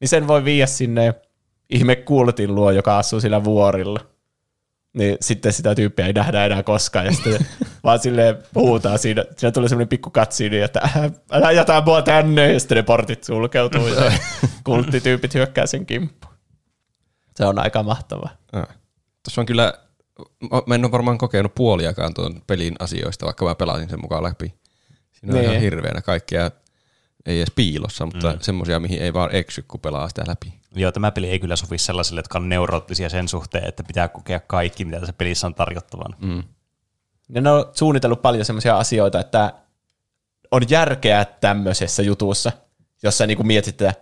Niin 0.00 0.08
sen 0.08 0.28
voi 0.28 0.44
viiä 0.44 0.66
sinne 0.66 1.14
ihme 1.70 1.96
kultin 1.96 2.54
luo, 2.54 2.70
joka 2.70 2.98
asuu 2.98 3.20
sillä 3.20 3.44
vuorilla 3.44 4.00
niin 4.96 5.16
sitten 5.20 5.52
sitä 5.52 5.74
tyyppiä 5.74 6.06
ei 6.06 6.12
nähdä 6.12 6.46
enää 6.46 6.62
koskaan, 6.62 7.06
ja 7.06 7.12
sitten 7.12 7.46
vaan 7.84 7.98
silleen 7.98 8.38
puhutaan 8.54 8.98
siinä, 8.98 9.24
siinä 9.36 9.52
tulee 9.52 9.68
semmoinen 9.68 9.88
pikku 9.88 10.10
katsiini, 10.10 10.60
että 10.60 10.88
älä 11.30 11.52
jätä 11.52 11.82
mua 11.86 12.02
tänne, 12.02 12.52
ja 12.52 12.60
sitten 12.60 12.76
ne 12.76 12.82
portit 12.82 13.24
sulkeutuu, 13.24 13.86
ja 13.86 14.12
kulttityypit 14.64 15.34
hyökkää 15.34 15.66
sen 15.66 15.86
kimppuun. 15.86 16.34
Se 17.34 17.44
on 17.44 17.58
aika 17.58 17.82
mahtavaa. 17.82 18.36
Tuossa 18.52 19.40
on 19.40 19.46
kyllä, 19.46 19.78
mä 20.66 20.74
en 20.74 20.84
ole 20.84 20.92
varmaan 20.92 21.18
kokenut 21.18 21.54
puoliakaan 21.54 22.14
tuon 22.14 22.42
pelin 22.46 22.74
asioista, 22.78 23.26
vaikka 23.26 23.44
mä 23.44 23.54
pelasin 23.54 23.88
sen 23.88 24.00
mukaan 24.00 24.22
läpi. 24.22 24.54
Siinä 25.12 25.34
on 25.34 25.40
niin. 25.40 25.50
ihan 25.50 25.60
hirveänä 25.60 26.02
kaikkea, 26.02 26.50
ei 27.26 27.38
edes 27.38 27.52
piilossa, 27.56 28.06
mutta 28.06 28.32
mm. 28.32 28.38
semmoisia, 28.40 28.80
mihin 28.80 29.02
ei 29.02 29.12
vaan 29.12 29.34
eksy, 29.34 29.64
kun 29.68 29.80
pelaa 29.80 30.08
sitä 30.08 30.24
läpi. 30.26 30.54
Joo, 30.74 30.92
tämä 30.92 31.10
peli 31.10 31.30
ei 31.30 31.38
kyllä 31.38 31.56
sovi 31.56 31.78
sellaisille, 31.78 32.18
jotka 32.18 32.38
on 32.38 32.48
neuroottisia 32.48 33.08
sen 33.08 33.28
suhteen, 33.28 33.68
että 33.68 33.82
pitää 33.82 34.08
kokea 34.08 34.40
kaikki, 34.40 34.84
mitä 34.84 35.00
tässä 35.00 35.12
pelissä 35.12 35.46
on 35.46 35.54
tarjottavana. 35.54 36.16
Mm. 36.20 36.42
Ja 37.28 37.40
ne 37.40 37.50
on 37.50 37.70
suunnitellut 37.72 38.22
paljon 38.22 38.44
sellaisia 38.44 38.78
asioita, 38.78 39.20
että 39.20 39.52
on 40.50 40.62
järkeä 40.70 41.24
tämmöisessä 41.24 42.02
jutussa, 42.02 42.52
jossa 43.02 43.26
niin 43.26 43.36
kuin 43.36 43.46
mietit, 43.46 43.82
että 43.82 43.94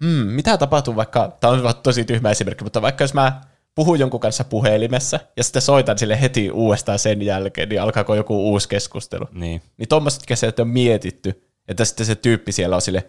hmm, 0.00 0.26
mitä 0.26 0.56
tapahtuu 0.56 0.96
vaikka, 0.96 1.36
tämä 1.40 1.52
on 1.52 1.74
tosi 1.82 2.04
tyhmä 2.04 2.30
esimerkki, 2.30 2.64
mutta 2.64 2.82
vaikka 2.82 3.04
jos 3.04 3.14
mä 3.14 3.40
puhun 3.74 3.98
jonkun 3.98 4.20
kanssa 4.20 4.44
puhelimessa 4.44 5.20
ja 5.36 5.44
sitten 5.44 5.62
soitan 5.62 5.98
sille 5.98 6.20
heti 6.20 6.50
uudestaan 6.50 6.98
sen 6.98 7.22
jälkeen, 7.22 7.68
niin 7.68 7.82
alkaako 7.82 8.14
joku 8.14 8.50
uusi 8.50 8.68
keskustelu. 8.68 9.24
Niin. 9.32 9.62
Niin 9.76 9.88
tuommoiset 9.88 10.26
käsiä 10.26 10.52
on 10.58 10.68
mietitty, 10.68 11.42
että 11.68 11.84
sitten 11.84 12.06
se 12.06 12.14
tyyppi 12.14 12.52
siellä 12.52 12.76
on 12.76 12.82
sille, 12.82 13.06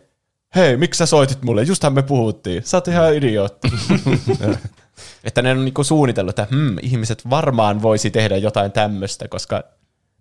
hei, 0.56 0.78
miksi 0.78 0.98
sä 0.98 1.06
soitit 1.06 1.44
mulle? 1.44 1.64
Justhan 1.64 1.94
me 1.94 2.02
puhuttiin. 2.02 2.64
Sä 2.64 2.78
oot 2.78 2.88
ihan 2.88 3.14
idiootti. 3.14 3.68
että 5.24 5.42
ne 5.42 5.52
on 5.52 5.66
niinku 5.66 5.84
suunnitellut, 5.84 6.40
että 6.40 6.56
hmm, 6.56 6.76
ihmiset 6.82 7.30
varmaan 7.30 7.82
voisi 7.82 8.12
tehdä 8.12 8.38
jotain 8.38 8.72
tämmöistä, 8.72 9.28
koska 9.28 9.64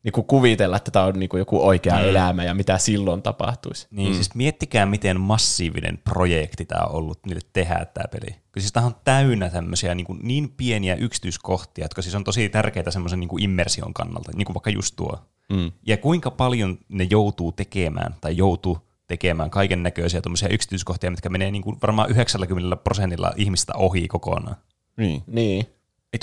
niinku 0.03 0.23
kuvitella, 0.23 0.77
että 0.77 0.91
tämä 0.91 1.05
on 1.05 1.19
niinku 1.19 1.37
joku 1.37 1.67
oikea 1.67 1.95
mm. 1.95 2.05
elämä 2.05 2.45
ja 2.45 2.55
mitä 2.55 2.79
silloin 2.79 3.23
tapahtuisi. 3.23 3.87
Niin, 3.91 4.09
mm. 4.09 4.15
siis 4.15 4.35
miettikää, 4.35 4.87
miten 4.87 5.21
massiivinen 5.21 5.99
projekti 5.99 6.65
tämä 6.65 6.85
on 6.85 6.95
ollut 6.95 7.19
niille 7.27 7.41
tehdä 7.53 7.87
tämä 7.95 8.09
peli. 8.11 8.44
Kun 8.55 8.63
siis 8.63 8.73
tämä 8.73 8.87
on 8.87 8.97
täynnä 9.05 9.51
tämmöisiä 9.51 9.95
niin, 9.95 10.07
niin 10.23 10.49
pieniä 10.57 10.95
yksityiskohtia, 10.95 11.85
jotka 11.85 12.03
siis 12.03 12.15
on 12.15 12.25
tosi 12.25 12.49
tärkeitä 12.49 12.91
semmoisen 12.91 13.21
niin 13.21 13.43
immersion 13.43 13.95
kannalta, 13.95 14.33
niin 14.35 14.45
kuin 14.45 14.55
vaikka 14.55 14.71
just 14.71 14.97
tuo. 14.97 15.19
Mm. 15.53 15.73
Ja 15.87 15.97
kuinka 15.97 16.31
paljon 16.31 16.79
ne 16.89 17.07
joutuu 17.11 17.53
tekemään 17.53 18.15
tai 18.21 18.37
joutuu 18.37 18.79
tekemään 19.07 19.51
kaiken 19.51 19.83
näköisiä 19.83 20.21
yksityiskohtia, 20.51 21.11
mitkä 21.11 21.29
menee 21.29 21.51
niin 21.51 21.63
kuin 21.63 21.77
varmaan 21.83 22.11
90 22.11 22.77
prosentilla 22.77 23.33
ihmistä 23.37 23.73
ohi 23.77 24.09
kokonaan. 24.09 24.57
Niin. 24.97 25.23
niin. 25.27 25.67
ei 26.13 26.19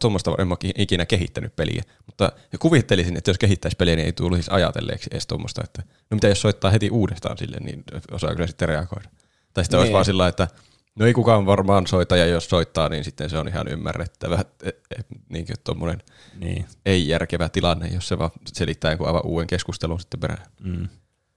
tuommoista 0.00 0.34
en 0.38 0.48
mä 0.48 0.56
ikinä 0.78 1.06
kehittänyt 1.06 1.56
peliä, 1.56 1.82
mutta 2.06 2.32
kuvittelisin, 2.58 3.16
että 3.16 3.30
jos 3.30 3.38
kehittäisi 3.38 3.76
peliä, 3.76 3.96
niin 3.96 4.06
ei 4.06 4.12
tulisi 4.12 4.50
ajatelleeksi 4.50 5.10
edes 5.12 5.26
tuommoista, 5.26 5.62
että 5.64 5.82
no 6.10 6.14
mitä 6.14 6.28
jos 6.28 6.40
soittaa 6.40 6.70
heti 6.70 6.90
uudestaan 6.90 7.38
sille, 7.38 7.56
niin 7.60 7.84
osaa 8.10 8.34
kyllä 8.34 8.46
sitten 8.46 8.68
reagoida. 8.68 9.08
Tai 9.54 9.64
sitten 9.64 9.78
niin. 9.78 9.80
olisi 9.80 9.92
vaan 9.92 10.04
sillä 10.04 10.28
että 10.28 10.48
no 10.94 11.06
ei 11.06 11.12
kukaan 11.14 11.46
varmaan 11.46 11.86
soita, 11.86 12.16
ja 12.16 12.26
jos 12.26 12.48
soittaa, 12.48 12.88
niin 12.88 13.04
sitten 13.04 13.30
se 13.30 13.38
on 13.38 13.48
ihan 13.48 13.68
ymmärrettävä, 13.68 14.40
että 14.40 14.68
et, 14.68 14.78
et, 14.98 15.06
niin 15.28 15.46
tuommoinen 15.64 16.02
niin. 16.40 16.66
ei 16.86 17.08
järkevä 17.08 17.48
tilanne, 17.48 17.88
jos 17.88 18.08
se 18.08 18.18
vaan 18.18 18.30
selittää 18.46 18.90
joku 18.90 19.04
aivan 19.04 19.26
uuden 19.26 19.46
keskustelun 19.46 20.00
sitten 20.00 20.20
perään. 20.20 20.46
Mm. 20.60 20.88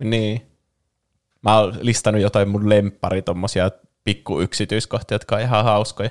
Niin. 0.03 0.41
Mä 1.41 1.59
oon 1.59 1.77
listannut 1.81 2.21
jotain 2.21 2.49
mun 2.49 2.69
lemppari 2.69 3.21
tommosia 3.21 3.71
pikku 4.03 4.41
yksityiskohtia, 4.41 5.15
jotka 5.15 5.35
on 5.35 5.41
ihan 5.41 5.63
hauskoja 5.63 6.09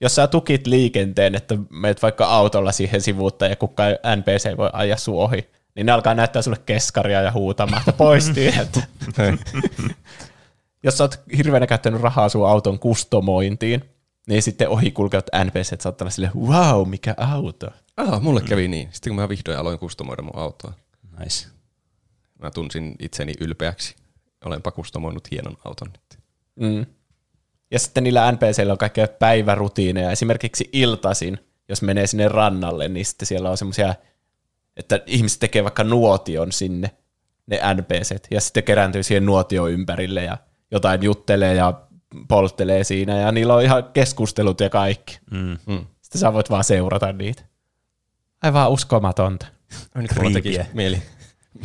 jos 0.00 0.14
sä 0.14 0.26
tukit 0.26 0.66
liikenteen, 0.66 1.34
että 1.34 1.58
meet 1.70 2.02
vaikka 2.02 2.26
autolla 2.26 2.72
siihen 2.72 3.00
sivuutta 3.00 3.46
ja 3.46 3.56
kukaan 3.56 3.92
NPC 3.92 4.56
voi 4.56 4.70
ajaa 4.72 4.96
sun 4.96 5.14
ohi, 5.14 5.50
niin 5.74 5.86
ne 5.86 5.92
alkaa 5.92 6.14
näyttää 6.14 6.42
sulle 6.42 6.56
keskaria 6.66 7.22
ja 7.22 7.32
huutamaan, 7.32 7.80
että 7.80 7.92
pois 7.92 8.28
että 8.62 8.80
Jos 10.82 10.98
sä 10.98 11.04
oot 11.04 11.20
hirveänä 11.36 11.66
käyttänyt 11.66 12.00
rahaa 12.00 12.28
sun 12.28 12.48
auton 12.48 12.78
kustomointiin, 12.78 13.84
niin 14.28 14.42
sitten 14.42 14.68
ohi 14.68 14.90
kulkevat 14.90 15.26
NPC 15.44 15.80
saattaa 15.82 16.04
olla 16.04 16.10
silleen, 16.10 16.34
wow, 16.34 16.88
mikä 16.88 17.14
auto. 17.16 17.66
Ah, 17.96 18.22
mulle 18.22 18.40
kävi 18.40 18.68
niin. 18.68 18.88
Sitten 18.92 19.10
kun 19.10 19.16
mä 19.16 19.28
vihdoin 19.28 19.58
aloin 19.58 19.78
kustomoida 19.78 20.22
mun 20.22 20.36
autoa. 20.36 20.72
Nice. 21.18 21.48
Mä 22.42 22.50
tunsin 22.50 22.94
itseni 22.98 23.32
ylpeäksi. 23.40 23.96
Olenpa 24.44 24.70
kustomoinut 24.70 25.30
hienon 25.30 25.56
auton 25.64 25.88
nyt. 25.92 26.18
Mm. 26.60 26.86
Ja 27.70 27.78
sitten 27.78 28.04
niillä 28.04 28.32
NPCillä 28.32 28.72
on 28.72 28.78
kaikkea 28.78 29.08
päivärutiineja. 29.08 30.10
Esimerkiksi 30.10 30.68
iltasin, 30.72 31.38
jos 31.68 31.82
menee 31.82 32.06
sinne 32.06 32.28
rannalle, 32.28 32.88
niin 32.88 33.06
sitten 33.06 33.26
siellä 33.26 33.50
on 33.50 33.58
semmoisia, 33.58 33.94
että 34.76 35.02
ihmiset 35.06 35.40
tekee 35.40 35.64
vaikka 35.64 35.84
nuotion 35.84 36.52
sinne, 36.52 36.90
ne 37.46 37.60
NPCt, 37.74 38.26
ja 38.30 38.40
sitten 38.40 38.64
kerääntyy 38.64 39.02
siihen 39.02 39.26
nuotio 39.26 39.66
ympärille 39.66 40.24
ja 40.24 40.38
jotain 40.70 41.02
juttelee 41.02 41.54
ja 41.54 41.80
polttelee 42.28 42.84
siinä, 42.84 43.16
ja 43.16 43.32
niillä 43.32 43.54
on 43.54 43.62
ihan 43.62 43.84
keskustelut 43.92 44.60
ja 44.60 44.70
kaikki. 44.70 45.18
Mm. 45.30 45.58
Mm. 45.66 45.86
Sitten 46.02 46.20
sä 46.20 46.32
voit 46.32 46.50
vaan 46.50 46.64
seurata 46.64 47.12
niitä. 47.12 47.42
Aivan 48.42 48.70
uskomatonta. 48.70 49.46
Nyt 49.94 50.10
mulla 50.16 50.30
tekisi 50.30 50.60
mieli 50.72 51.02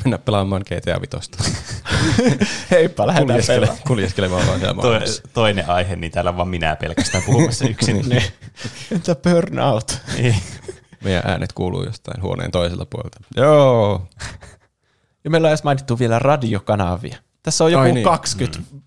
mennä 0.04 0.18
pelaamaan 0.18 0.62
GTA 0.62 1.02
Vitosta. 1.02 1.38
Heippa, 2.72 3.08
lähdetään 3.08 3.42
pelaamaan. 3.48 3.80
Kuljeskelemaan 3.88 4.48
vaan 4.48 4.60
siellä 4.60 4.82
to, 4.82 4.90
Toinen 5.34 5.70
aihe, 5.70 5.96
niin 5.96 6.12
täällä 6.12 6.30
on 6.30 6.38
vaan 6.38 6.48
minä 6.48 6.76
pelkästään 6.76 7.24
puhumassa 7.24 7.68
yksin. 7.70 8.10
niin. 8.10 8.24
Entä 8.92 9.16
burnout? 9.16 9.98
Niin. 10.18 10.36
Meidän 11.04 11.24
äänet 11.26 11.54
kuuluu 11.54 11.84
jostain 11.84 12.22
huoneen 12.22 12.52
toiselta 12.52 12.86
puolelta. 12.86 13.20
Joo. 13.36 14.08
Ja 15.24 15.30
meillä 15.30 15.46
on 15.46 15.50
edes 15.50 15.64
mainittu 15.64 16.00
vielä 16.00 16.20
radiokanavia. 16.20 17.18
Tässä 17.44 17.64
on 17.64 17.72
joku 17.72 17.82
Ai 17.82 17.92
niin. 17.92 18.04
20 18.04 18.60
mm. 18.60 18.82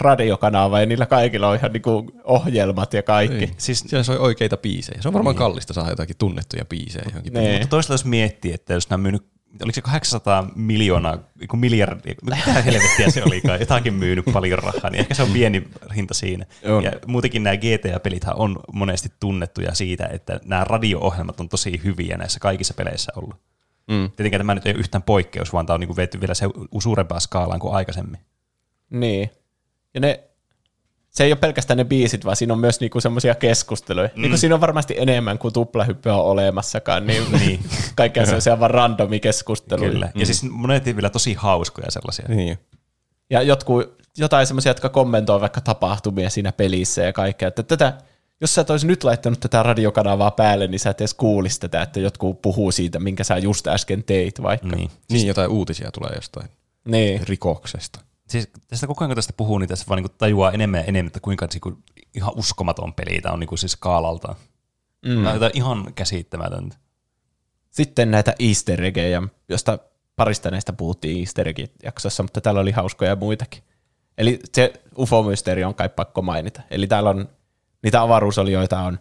Radiokanavaa 0.00 0.80
ja 0.80 0.86
niillä 0.86 1.06
kaikilla 1.06 1.48
on 1.48 1.56
ihan 1.56 1.72
niinku 1.72 2.12
ohjelmat 2.24 2.94
ja 2.94 3.02
kaikki. 3.02 3.36
Niin. 3.36 3.54
Siis 3.56 3.84
siellä 3.86 4.02
soi 4.02 4.18
oikeita 4.18 4.56
biisejä. 4.56 5.02
Se 5.02 5.08
on 5.08 5.14
varmaan 5.14 5.34
niin. 5.34 5.38
kallista 5.38 5.72
saada 5.72 5.90
jotakin 5.90 6.16
tunnettuja 6.18 6.64
biisejä 6.64 7.04
johonkin. 7.08 7.32
Niin. 7.32 7.52
Mutta 7.52 7.66
toisaalta 7.66 7.94
jos 7.94 8.04
miettii, 8.04 8.52
että 8.52 8.72
jos 8.72 8.90
nämä 8.90 9.02
myynyt 9.02 9.34
oliko 9.62 9.74
se 9.74 9.82
800 9.82 10.48
miljoonaa, 10.56 11.18
kun 11.48 11.58
miljardia, 11.58 12.14
mitä 12.24 12.62
helvettiä 12.62 13.10
se 13.10 13.22
olikaan, 13.26 13.60
jotakin 13.60 13.94
myynyt 13.94 14.24
paljon 14.32 14.58
rahaa, 14.58 14.90
niin 14.90 15.00
ehkä 15.00 15.14
se 15.14 15.22
on 15.22 15.30
pieni 15.30 15.68
hinta 15.96 16.14
siinä. 16.14 16.46
On. 16.64 16.84
Ja 16.84 16.92
muutenkin 17.06 17.42
nämä 17.42 17.56
GTA-pelit 17.56 18.24
on 18.34 18.56
monesti 18.72 19.08
tunnettuja 19.20 19.74
siitä, 19.74 20.06
että 20.06 20.40
nämä 20.44 20.64
radio-ohjelmat 20.64 21.40
on 21.40 21.48
tosi 21.48 21.80
hyviä 21.84 22.16
näissä 22.16 22.40
kaikissa 22.40 22.74
peleissä 22.74 23.12
ollut. 23.16 23.36
Mm. 23.88 24.10
Tietenkään 24.16 24.40
tämä 24.40 24.54
nyt 24.54 24.66
ei 24.66 24.72
ole 24.72 24.80
yhtään 24.80 25.02
poikkeus, 25.02 25.52
vaan 25.52 25.66
tämä 25.66 25.74
on 25.74 25.80
niin 25.80 25.96
vetty 25.96 26.20
vielä 26.20 26.34
se 26.34 26.46
suurempaa 26.82 27.20
skaalaan 27.20 27.60
kuin 27.60 27.74
aikaisemmin. 27.74 28.20
Niin. 28.90 29.30
Ja 29.94 30.00
ne 30.00 30.24
se 31.14 31.24
ei 31.24 31.32
ole 31.32 31.38
pelkästään 31.38 31.76
ne 31.76 31.84
biisit, 31.84 32.24
vaan 32.24 32.36
siinä 32.36 32.54
on 32.54 32.60
myös 32.60 32.80
niinku 32.80 33.00
semmoisia 33.00 33.34
keskusteluja. 33.34 34.08
Mm. 34.14 34.22
Niinku 34.22 34.36
siinä 34.36 34.54
on 34.54 34.60
varmasti 34.60 34.94
enemmän 34.98 35.38
kuin 35.38 35.54
tuplahyppyä 35.54 36.14
on 36.14 36.24
olemassakaan, 36.24 37.06
niin, 37.06 37.22
niin. 37.40 37.60
kaikkea 37.94 38.26
sellaisia 38.26 38.60
vaan 38.60 38.70
randomi 38.70 39.20
keskusteluja. 39.20 39.90
Kyllä. 39.90 40.06
Ja 40.14 40.20
mm. 40.20 40.24
siis 40.24 40.42
monet 40.42 40.84
vielä 40.84 41.10
tosi 41.10 41.34
hauskoja 41.34 41.90
sellaisia. 41.90 42.24
Niin. 42.28 42.58
Ja 43.30 43.42
jotkut, 43.42 44.02
jotain 44.18 44.46
semmoisia, 44.46 44.70
jotka 44.70 44.88
kommentoi 44.88 45.40
vaikka 45.40 45.60
tapahtumia 45.60 46.30
siinä 46.30 46.52
pelissä 46.52 47.02
ja 47.02 47.12
kaikkea. 47.12 47.48
Että 47.48 47.62
tätä, 47.62 47.92
jos 48.40 48.54
sä 48.54 48.60
et 48.60 48.70
olisi 48.70 48.86
nyt 48.86 49.04
laittanut 49.04 49.40
tätä 49.40 49.62
radiokanavaa 49.62 50.30
päälle, 50.30 50.66
niin 50.66 50.80
sä 50.80 50.90
et 50.90 51.00
edes 51.00 51.14
kuulisi 51.14 51.60
tätä, 51.60 51.82
että 51.82 52.00
jotkut 52.00 52.42
puhuu 52.42 52.72
siitä, 52.72 53.00
minkä 53.00 53.24
sä 53.24 53.38
just 53.38 53.66
äsken 53.66 54.04
teit 54.04 54.42
vaikka. 54.42 54.76
Niin, 54.76 54.88
siis, 54.88 55.00
niin 55.10 55.26
jotain 55.26 55.50
uutisia 55.50 55.90
tulee 55.90 56.12
jostain 56.14 56.48
niin. 56.84 57.20
rikoksesta 57.28 58.00
siis 58.28 58.50
tästä 58.68 58.86
koko 58.86 59.04
ajan 59.04 59.08
kun 59.08 59.16
tästä 59.16 59.32
puhuu, 59.36 59.58
niin 59.58 59.68
tässä 59.68 59.84
vaan 59.88 60.02
niin 60.02 60.12
tajuaa 60.18 60.52
enemmän 60.52 60.80
ja 60.80 60.84
enemmän, 60.84 61.06
että 61.06 61.20
kuinka 61.20 61.48
niin 61.52 61.84
ihan 62.14 62.32
uskomaton 62.36 62.94
peli 62.94 63.20
tämä 63.20 63.32
on 63.32 63.40
niin 63.40 63.58
siis 63.58 63.72
skaalalta. 63.72 64.34
Mm. 65.06 65.24
Tämä 65.24 65.30
on 65.30 65.50
ihan 65.54 65.94
käsittämätöntä. 65.94 66.76
Sitten 67.70 68.10
näitä 68.10 68.34
easter 68.38 68.82
eggejä, 68.82 69.22
josta 69.48 69.78
parista 70.16 70.50
näistä 70.50 70.72
puhuttiin 70.72 71.20
easter 71.20 71.48
egg-jaksossa, 71.48 72.22
mutta 72.22 72.40
täällä 72.40 72.60
oli 72.60 72.70
hauskoja 72.70 73.16
muitakin. 73.16 73.62
Eli 74.18 74.38
se 74.52 74.72
UFO-mysteeri 74.98 75.64
on 75.64 75.74
kai 75.74 75.88
pakko 75.88 76.22
mainita. 76.22 76.62
Eli 76.70 76.86
täällä 76.86 77.10
on 77.10 77.28
niitä 77.82 78.02
avaruusolioita 78.02 78.80
on 78.80 78.98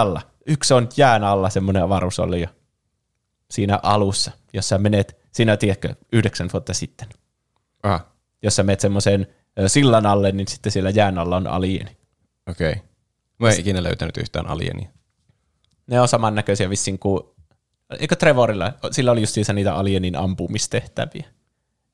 alla. 0.00 0.22
Yksi 0.46 0.74
on 0.74 0.88
jään 0.96 1.24
alla 1.24 1.50
semmoinen 1.50 1.82
avaruusolio 1.82 2.48
siinä 3.50 3.80
alussa, 3.82 4.30
jossa 4.52 4.78
menet, 4.78 5.16
siinä 5.32 5.56
tiedätkö, 5.56 5.94
yhdeksän 6.12 6.50
vuotta 6.52 6.74
sitten– 6.74 7.08
Ah. 7.84 8.04
Jos 8.42 8.56
sä 8.56 8.62
menet 8.62 8.80
semmoisen 8.80 9.26
sillan 9.66 10.06
alle, 10.06 10.32
niin 10.32 10.48
sitten 10.48 10.72
siellä 10.72 10.90
jään 10.90 11.18
alla 11.18 11.36
on 11.36 11.46
alieni. 11.46 11.96
Okei. 12.50 12.72
Okay. 12.72 12.82
Mä 13.38 13.50
en 13.50 13.60
ikinä 13.60 13.82
löytänyt 13.82 14.16
yhtään 14.16 14.46
alienia. 14.46 14.88
Ne 15.86 16.00
on 16.00 16.08
samannäköisiä 16.08 16.70
vissiin 16.70 16.98
kuin, 16.98 17.22
eikö 17.98 18.16
Trevorilla, 18.16 18.72
sillä 18.90 19.12
oli 19.12 19.20
just 19.20 19.36
niitä 19.52 19.74
alienin 19.74 20.16
ampumistehtäviä. 20.16 21.24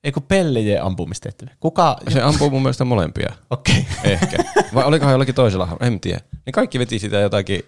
Eikö 0.05 0.21
pellejen 0.21 0.83
ampumistehtäviä? 0.83 1.57
Kuka? 1.61 1.97
Se 2.09 2.23
ampuu 2.23 2.51
mun 2.51 2.63
mielestä 2.63 2.85
molempia. 2.85 3.33
Okei. 3.51 3.87
Okay. 3.99 4.13
Ehkä. 4.13 4.45
Vai 4.75 4.85
olikohan 4.85 5.13
jollakin 5.13 5.35
toisella? 5.35 5.77
En 5.81 6.01
tiedä. 6.01 6.21
Ne 6.47 6.53
kaikki 6.53 6.79
veti 6.79 6.99
sitä 6.99 7.17
jotakin 7.17 7.63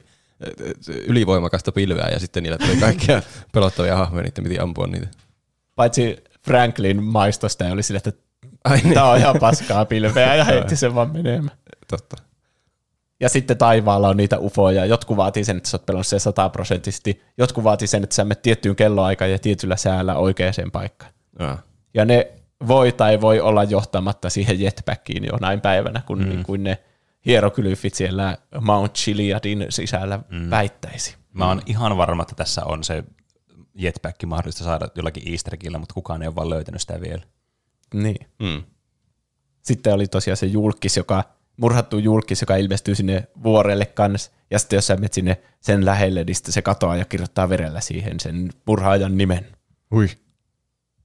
ylivoimakasta 1.07 1.73
pilveä 1.73 2.09
ja 2.13 2.21
sitten 2.21 2.43
niillä 2.43 2.59
tuli 2.59 2.77
kaikkia 2.77 3.23
pelottavia 3.55 3.97
hahmoja, 3.97 4.23
niitä 4.23 4.43
piti 4.43 4.59
ampua 4.59 4.87
niitä. 4.87 5.09
Paitsi 5.75 6.25
Franklin 6.45 7.03
maistosta 7.03 7.65
ja 7.65 7.73
oli 7.73 7.83
sille, 7.83 8.01
että 8.05 8.13
Ai 8.65 8.79
niin. 8.79 8.95
tämä 8.95 9.11
on 9.11 9.19
ihan 9.19 9.37
paskaa 9.41 9.85
pilveä 9.85 10.35
ja 10.35 10.45
heitti 10.45 10.77
sen 10.77 10.95
vaan 10.95 11.13
menemään. 11.13 11.59
Totta. 11.91 12.17
Ja 13.21 13.29
sitten 13.29 13.59
taivaalla 13.59 14.09
on 14.09 14.17
niitä 14.17 14.39
ufoja. 14.39 14.85
Jotkut 14.85 15.17
vaatii 15.17 15.45
sen, 15.45 15.57
että 15.57 15.69
sä 15.69 15.77
oot 15.77 15.87
pelannut 15.87 16.07
sen 16.07 16.21
sataprosenttisesti. 16.21 17.23
Jotkut 17.39 17.65
vaatii 17.65 17.89
sen, 17.89 18.03
että 18.03 18.15
sä 18.15 18.25
menet 18.25 18.43
tiettyyn 18.43 18.77
kelloaikaan 18.77 19.31
ja 19.31 19.39
tietyllä 19.39 19.77
säällä 19.77 20.15
oikeaan 20.15 20.71
paikkaan. 20.73 21.13
Ja. 21.39 21.59
ja 21.95 22.05
ne 22.05 22.33
voi 22.69 22.93
tai 22.93 23.21
voi 23.21 23.41
olla 23.41 23.65
johtamatta 23.65 24.31
siihen 24.31 24.61
jetpackiin 24.61 25.29
näin 25.41 25.61
päivänä, 25.61 26.03
kun 26.07 26.19
mm. 26.19 26.29
niin 26.29 26.43
kuin 26.43 26.65
ne 26.65 26.79
hieroglyfit 27.27 27.95
siellä 27.95 28.39
Mount 28.61 28.95
Chiliadin 28.95 29.67
sisällä 29.69 30.21
mm. 30.31 30.51
väittäisi. 30.51 31.17
Mä 31.33 31.49
oon 31.49 31.63
ihan 31.67 31.97
varma, 31.97 32.23
että 32.23 32.35
tässä 32.35 32.65
on 32.65 32.85
se 32.85 33.05
jetpack 33.75 34.23
mahdollista 34.27 34.65
saada 34.65 34.89
jollakin 34.97 35.33
easter 35.33 35.55
eggillä, 35.55 35.79
mutta 35.79 35.95
kukaan 35.95 36.23
ei 36.23 36.29
ole 36.29 36.35
vaan 36.35 36.51
löytänyt 36.51 36.81
sitä 36.81 37.01
vielä. 37.01 37.23
Niin. 37.95 38.27
Mm. 38.39 38.63
Sitten 39.63 39.95
oli 39.95 40.07
tosiaan 40.07 40.37
se 40.37 40.47
julkis, 40.47 40.97
joka, 40.97 41.25
murhattu 41.57 41.99
julkis, 41.99 42.41
joka 42.41 42.57
ilmestyy 42.57 42.95
sinne 42.95 43.29
vuorelle 43.43 43.87
kanssa, 43.87 44.31
ja 44.51 44.59
sitten 44.59 44.77
jos 44.77 44.87
sä 44.87 44.97
menet 44.97 45.13
sinne 45.13 45.43
sen 45.61 45.85
lähelle, 45.85 46.25
niin 46.25 46.37
se 46.37 46.63
katoaa 46.63 46.97
ja 46.97 47.05
kirjoittaa 47.05 47.49
verellä 47.49 47.81
siihen 47.81 48.21
sen 48.21 48.51
murhaajan 48.67 49.17
nimen. 49.19 49.47
Ui. 49.93 50.09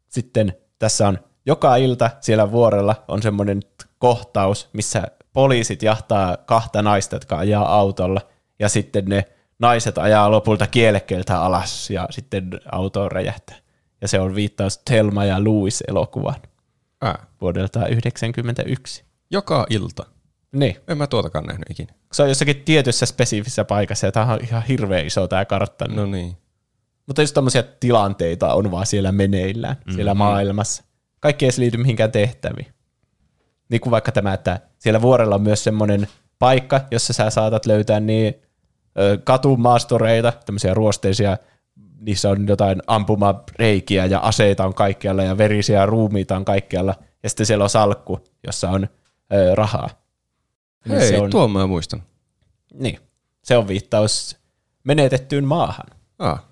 Sitten 0.09 0.53
tässä 0.80 1.07
on 1.07 1.20
joka 1.47 1.76
ilta 1.76 2.09
siellä 2.22 2.51
vuorella 2.51 3.03
on 3.07 3.22
semmoinen 3.22 3.61
kohtaus, 3.97 4.70
missä 4.74 5.03
poliisit 5.34 5.84
jahtaa 5.84 6.38
kahta 6.38 6.82
naista, 6.82 7.15
jotka 7.15 7.38
ajaa 7.38 7.76
autolla, 7.76 8.22
ja 8.59 8.70
sitten 8.70 9.05
ne 9.05 9.26
naiset 9.59 9.97
ajaa 9.97 10.31
lopulta 10.31 10.67
kielekkeeltä 10.67 11.41
alas 11.41 11.89
ja 11.89 12.07
sitten 12.09 12.49
auto 12.71 13.09
räjähtää. 13.09 13.55
Ja 14.01 14.07
se 14.07 14.19
on 14.19 14.35
viittaus 14.35 14.77
Telma 14.77 15.25
ja 15.25 15.43
Louis 15.43 15.83
elokuvaan 15.87 16.41
Ää. 17.01 17.25
vuodelta 17.41 17.79
1991. 17.79 19.05
Joka 19.31 19.65
ilta? 19.69 20.05
Niin. 20.51 20.75
En 20.87 20.97
mä 20.97 21.07
tuotakaan 21.07 21.45
nähnyt 21.45 21.69
ikinä. 21.69 21.93
Se 22.11 22.23
on 22.23 22.29
jossakin 22.29 22.61
tietyssä 22.65 23.05
spesifissä 23.05 23.65
paikassa 23.65 24.07
ja 24.07 24.11
tämä 24.11 24.33
on 24.33 24.39
ihan 24.43 24.63
hirveä 24.63 25.01
iso 25.01 25.27
tämä 25.27 25.45
kartta. 25.45 25.85
No 25.87 26.05
niin. 26.05 26.37
Mutta 27.07 27.21
just 27.21 27.33
tämmöisiä 27.33 27.63
tilanteita 27.63 28.53
on 28.53 28.71
vaan 28.71 28.85
siellä 28.85 29.11
meneillään, 29.11 29.75
mm-hmm. 29.75 29.95
siellä 29.95 30.13
maailmassa. 30.13 30.83
Kaikki 31.19 31.45
ei 31.45 31.51
liity 31.57 31.77
mihinkään 31.77 32.11
tehtäviin. 32.11 32.67
Niin 33.69 33.81
kuin 33.81 33.91
vaikka 33.91 34.11
tämä, 34.11 34.33
että 34.33 34.59
siellä 34.79 35.01
vuorella 35.01 35.35
on 35.35 35.41
myös 35.41 35.63
semmoinen 35.63 36.07
paikka, 36.39 36.81
jossa 36.91 37.13
sä 37.13 37.29
saatat 37.29 37.65
löytää 37.65 37.99
niin 37.99 38.33
katumaastoreita, 39.23 40.33
tämmöisiä 40.45 40.73
ruosteisia, 40.73 41.37
niissä 41.99 42.29
on 42.29 42.47
jotain 42.47 42.81
ampumareikiä 42.87 44.05
ja 44.05 44.19
aseita 44.19 44.65
on 44.65 44.73
kaikkialla 44.73 45.23
ja 45.23 45.37
verisiä 45.37 45.85
ruumiita 45.85 46.35
on 46.35 46.45
kaikkialla. 46.45 46.95
Ja 47.23 47.29
sitten 47.29 47.45
siellä 47.45 47.63
on 47.63 47.69
salkku, 47.69 48.19
jossa 48.47 48.69
on 48.69 48.87
ö, 49.33 49.55
rahaa. 49.55 49.89
Niin 50.85 50.97
Hei, 50.99 51.09
se 51.09 51.19
on, 51.21 51.29
tuon 51.29 51.51
mä 51.51 51.67
muistan. 51.67 52.03
niin, 52.73 52.99
se 53.43 53.57
on 53.57 53.67
viittaus 53.67 54.37
menetettyyn 54.83 55.45
maahan, 55.45 55.87
Ah, 56.19 56.43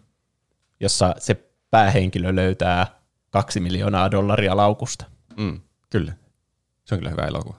jossa 0.79 1.15
se 1.17 1.43
päähenkilö 1.71 2.35
löytää 2.35 2.87
kaksi 3.29 3.59
miljoonaa 3.59 4.11
dollaria 4.11 4.57
laukusta. 4.57 5.05
mm, 5.37 5.59
kyllä. 5.89 6.13
Se 6.85 6.95
on 6.95 6.99
kyllä 6.99 7.11
hyvä 7.11 7.21
elokuva. 7.21 7.57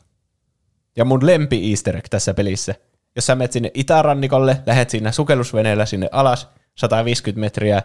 Ja 0.96 1.04
mun 1.04 1.26
lempi 1.26 1.70
easter 1.70 1.96
egg 1.96 2.06
tässä 2.10 2.34
pelissä, 2.34 2.74
jos 3.16 3.26
sä 3.26 3.34
menet 3.34 3.52
sinne 3.52 3.70
itärannikolle, 3.74 4.62
lähet 4.66 4.90
siinä 4.90 5.12
sukellusveneellä 5.12 5.86
sinne 5.86 6.08
alas 6.12 6.48
150 6.74 7.40
metriä 7.40 7.82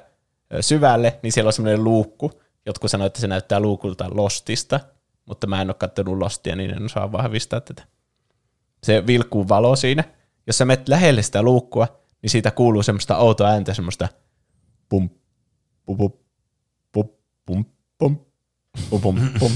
syvälle, 0.62 1.20
niin 1.24 1.32
siellä 1.32 1.50
on 1.50 1.54
semmoinen 1.54 1.84
luukku. 1.84 2.42
Jotkut 2.66 2.92
sanoo, 2.92 3.08
että 3.08 3.22
se 3.22 3.28
näyttää 3.28 3.60
luukulta 3.60 4.10
Lostista, 4.12 4.80
mutta 5.26 5.48
mä 5.48 5.62
en 5.62 5.70
ole 5.70 5.74
katsonut 5.74 6.18
Lostia, 6.18 6.56
niin 6.56 6.72
en 6.72 6.86
osaa 6.86 7.12
vahvistaa 7.12 7.62
tätä. 7.62 7.84
Se 8.84 9.08
vilkkuu 9.08 9.50
valo 9.50 9.76
siinä. 9.76 10.04
Jos 10.48 10.58
sä 10.58 10.66
menet 10.66 10.90
lähelle 10.90 11.22
sitä 11.22 11.42
luukkua, 11.42 11.88
niin 12.22 12.30
siitä 12.30 12.52
kuuluu 12.52 12.84
semmoista 12.84 13.18
outoa 13.18 13.50
ääntä, 13.50 13.74
semmoista 13.74 14.10
pum, 14.90 15.10
pum, 15.86 15.98
pum, 15.98 16.12
pum, 16.92 17.10
pum, 17.46 17.66
pum, 17.98 18.18
pum, 18.90 19.02
pum, 19.02 19.16
pum. 19.40 19.52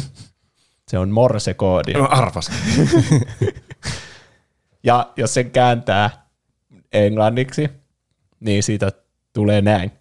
Se 0.88 0.98
on 0.98 1.10
morse-koodi. 1.10 1.94
No 1.94 2.08
arvas. 2.12 2.52
Ja 4.86 5.14
jos 5.18 5.34
sen 5.34 5.52
kääntää 5.52 6.10
englanniksi, 6.94 7.70
niin 8.40 8.64
siitä 8.64 8.92
tulee 9.34 9.62
näin. 9.62 9.92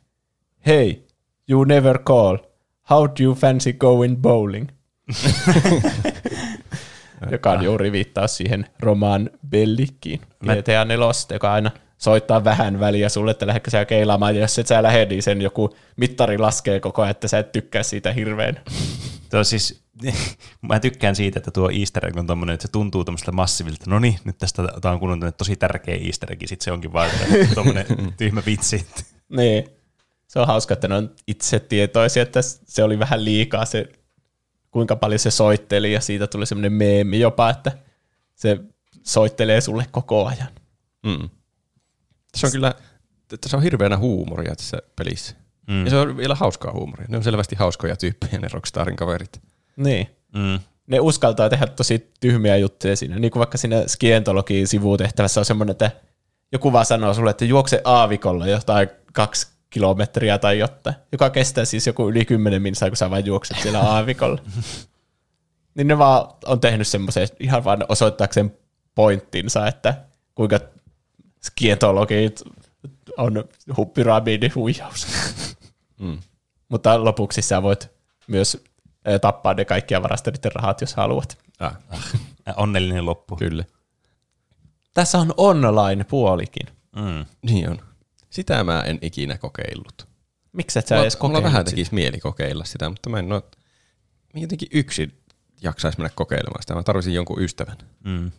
Hey, 0.66 0.94
you 1.48 1.64
never 1.64 1.98
call. 1.98 2.36
How 2.90 3.06
do 3.06 3.24
you 3.24 3.34
fancy 3.34 3.72
going 3.72 4.16
bowling? 4.16 4.68
joka 7.30 7.50
on 7.50 7.64
juuri 7.64 7.92
viittaus 7.92 8.36
siihen 8.36 8.66
Roman 8.80 9.30
Bellikkiin. 9.48 10.20
GTA 10.42 10.84
4, 10.84 11.06
joka 11.32 11.52
aina 11.52 11.70
soittaa 11.98 12.44
vähän 12.44 12.80
väliä 12.80 13.08
sulle, 13.08 13.30
että 13.30 13.46
lähdetkö 13.46 13.70
sä 13.70 13.84
keilaamaan, 13.84 14.34
ja 14.34 14.40
jos 14.40 14.58
et 14.58 14.66
sä 14.66 14.82
lähde, 14.82 15.04
niin 15.04 15.22
sen 15.22 15.42
joku 15.42 15.76
mittari 15.96 16.38
laskee 16.38 16.80
koko 16.80 17.02
ajan, 17.02 17.10
että 17.10 17.28
sä 17.28 17.38
et 17.38 17.52
tykkää 17.52 17.82
siitä 17.82 18.12
hirveän. 18.12 18.60
Tuo 19.30 19.44
siis, 19.44 19.83
mä 20.68 20.80
tykkään 20.80 21.16
siitä, 21.16 21.38
että 21.38 21.50
tuo 21.50 21.70
easter 21.70 22.06
egg 22.06 22.16
on 22.16 22.26
tommonen, 22.26 22.54
että 22.54 22.66
se 22.66 22.72
tuntuu 22.72 23.04
tämmöistä 23.04 23.32
massiivilta. 23.32 23.90
No 23.90 23.98
niin, 23.98 24.18
nyt 24.24 24.38
tästä 24.38 24.62
tämä 24.80 24.94
on 24.94 25.00
kunnon 25.00 25.32
tosi 25.38 25.56
tärkeä 25.56 25.94
easter 25.94 26.32
egg, 26.32 26.42
sit 26.46 26.60
se 26.60 26.72
onkin 26.72 26.92
vaan 26.92 27.10
tommonen 27.54 27.86
tyhmä 28.16 28.42
vitsi. 28.46 28.86
Niin. 29.28 29.64
Se 30.26 30.40
on 30.40 30.46
hauska, 30.46 30.74
että 30.74 30.88
ne 30.88 30.94
on 30.94 31.10
itse 31.26 31.60
tietoisia, 31.60 32.22
että 32.22 32.42
se 32.42 32.82
oli 32.82 32.98
vähän 32.98 33.24
liikaa 33.24 33.64
se, 33.64 33.92
kuinka 34.70 34.96
paljon 34.96 35.18
se 35.18 35.30
soitteli, 35.30 35.92
ja 35.92 36.00
siitä 36.00 36.26
tuli 36.26 36.46
semmoinen 36.46 36.72
meemi 36.72 37.20
jopa, 37.20 37.50
että 37.50 37.72
se 38.34 38.60
soittelee 39.02 39.60
sulle 39.60 39.86
koko 39.90 40.26
ajan. 40.26 40.48
Mm. 41.06 41.28
Se 42.34 42.46
on 42.46 42.52
kyllä, 42.52 42.74
tässä 43.40 43.56
on 43.56 43.62
hirveänä 43.62 43.96
huumoria 43.96 44.56
tässä 44.56 44.78
pelissä. 44.96 45.34
Mm. 45.66 45.84
Ja 45.84 45.90
se 45.90 45.96
on 45.96 46.16
vielä 46.16 46.34
hauskaa 46.34 46.72
huumoria. 46.72 47.06
Ne 47.08 47.16
on 47.16 47.24
selvästi 47.24 47.56
hauskoja 47.56 47.96
tyyppejä 47.96 48.38
ne 48.38 48.48
Rockstarin 48.52 48.96
kaverit. 48.96 49.42
Niin. 49.76 50.08
Mm. 50.34 50.60
Ne 50.86 51.00
uskaltaa 51.00 51.50
tehdä 51.50 51.66
tosi 51.66 52.12
tyhmiä 52.20 52.56
juttuja 52.56 52.96
siinä. 52.96 53.18
Niin 53.18 53.30
kuin 53.30 53.40
vaikka 53.40 53.58
siinä 53.58 53.84
Skientologin 53.86 54.66
sivutehtävässä 54.68 55.40
on 55.40 55.44
semmoinen, 55.44 55.70
että 55.70 55.90
joku 56.52 56.72
vaan 56.72 56.86
sanoo 56.86 57.14
sulle, 57.14 57.30
että 57.30 57.44
juokse 57.44 57.80
aavikolla 57.84 58.46
jotain 58.46 58.88
kaksi 59.12 59.46
kilometriä 59.70 60.38
tai 60.38 60.58
jotain, 60.58 60.96
joka 61.12 61.30
kestää 61.30 61.64
siis 61.64 61.86
joku 61.86 62.08
yli 62.08 62.24
kymmenen 62.24 62.62
minsaa, 62.62 62.90
kun 62.90 62.96
sä 62.96 63.10
vaan 63.10 63.26
juokset 63.26 63.56
siellä 63.62 63.80
aavikolla. 63.90 64.42
niin 65.74 65.86
ne 65.86 65.98
vaan 65.98 66.26
on 66.46 66.60
tehnyt 66.60 66.88
semmoisen 66.88 67.28
ihan 67.40 67.64
vaan 67.64 67.84
osoittaakseen 67.88 68.56
pointtinsa, 68.94 69.66
että 69.66 69.94
kuinka 70.34 70.60
skientologit 71.42 72.42
on 73.16 73.44
hu- 73.72 73.86
pyramidihuijaus. 73.94 75.06
Mm. 76.00 76.18
Mutta 76.68 77.04
lopuksi 77.04 77.42
sä 77.42 77.62
voit 77.62 77.90
myös 78.26 78.64
tappaa 79.20 79.54
ne 79.54 79.64
kaikkia 79.64 80.02
varastoiden 80.02 80.52
rahat, 80.54 80.80
jos 80.80 80.94
haluat. 80.94 81.38
Ah, 81.60 81.76
Onnellinen 82.56 83.06
loppu. 83.06 83.36
kyllä. 83.36 83.64
Tässä 84.94 85.18
on 85.18 85.34
online-puolikin. 85.36 86.66
Mm. 86.96 87.26
Niin 87.42 87.70
on. 87.70 87.80
Sitä 88.30 88.64
mä 88.64 88.80
en 88.82 88.98
ikinä 89.02 89.38
kokeillut. 89.38 90.06
Miksi 90.52 90.78
et 90.78 90.86
sä 90.86 90.94
Mulla, 90.94 91.04
edes 91.04 91.14
mulla 91.14 91.20
kokeillut 91.28 91.44
vähän 91.44 91.60
sitä? 91.62 91.70
tekisi 91.70 91.94
mieli 91.94 92.18
kokeilla 92.20 92.64
sitä, 92.64 92.88
mutta 92.88 93.10
mä 93.10 93.18
en 93.18 93.32
ole 93.32 93.42
jotenkin 94.34 94.68
yksin 94.72 95.18
jaksaisi 95.62 95.98
mennä 95.98 96.10
kokeilemaan 96.14 96.62
sitä. 96.62 96.74
Mä 96.74 96.82
tarvitsin 96.82 97.14
jonkun 97.14 97.42
ystävän. 97.42 97.76
Mm. 98.04 98.30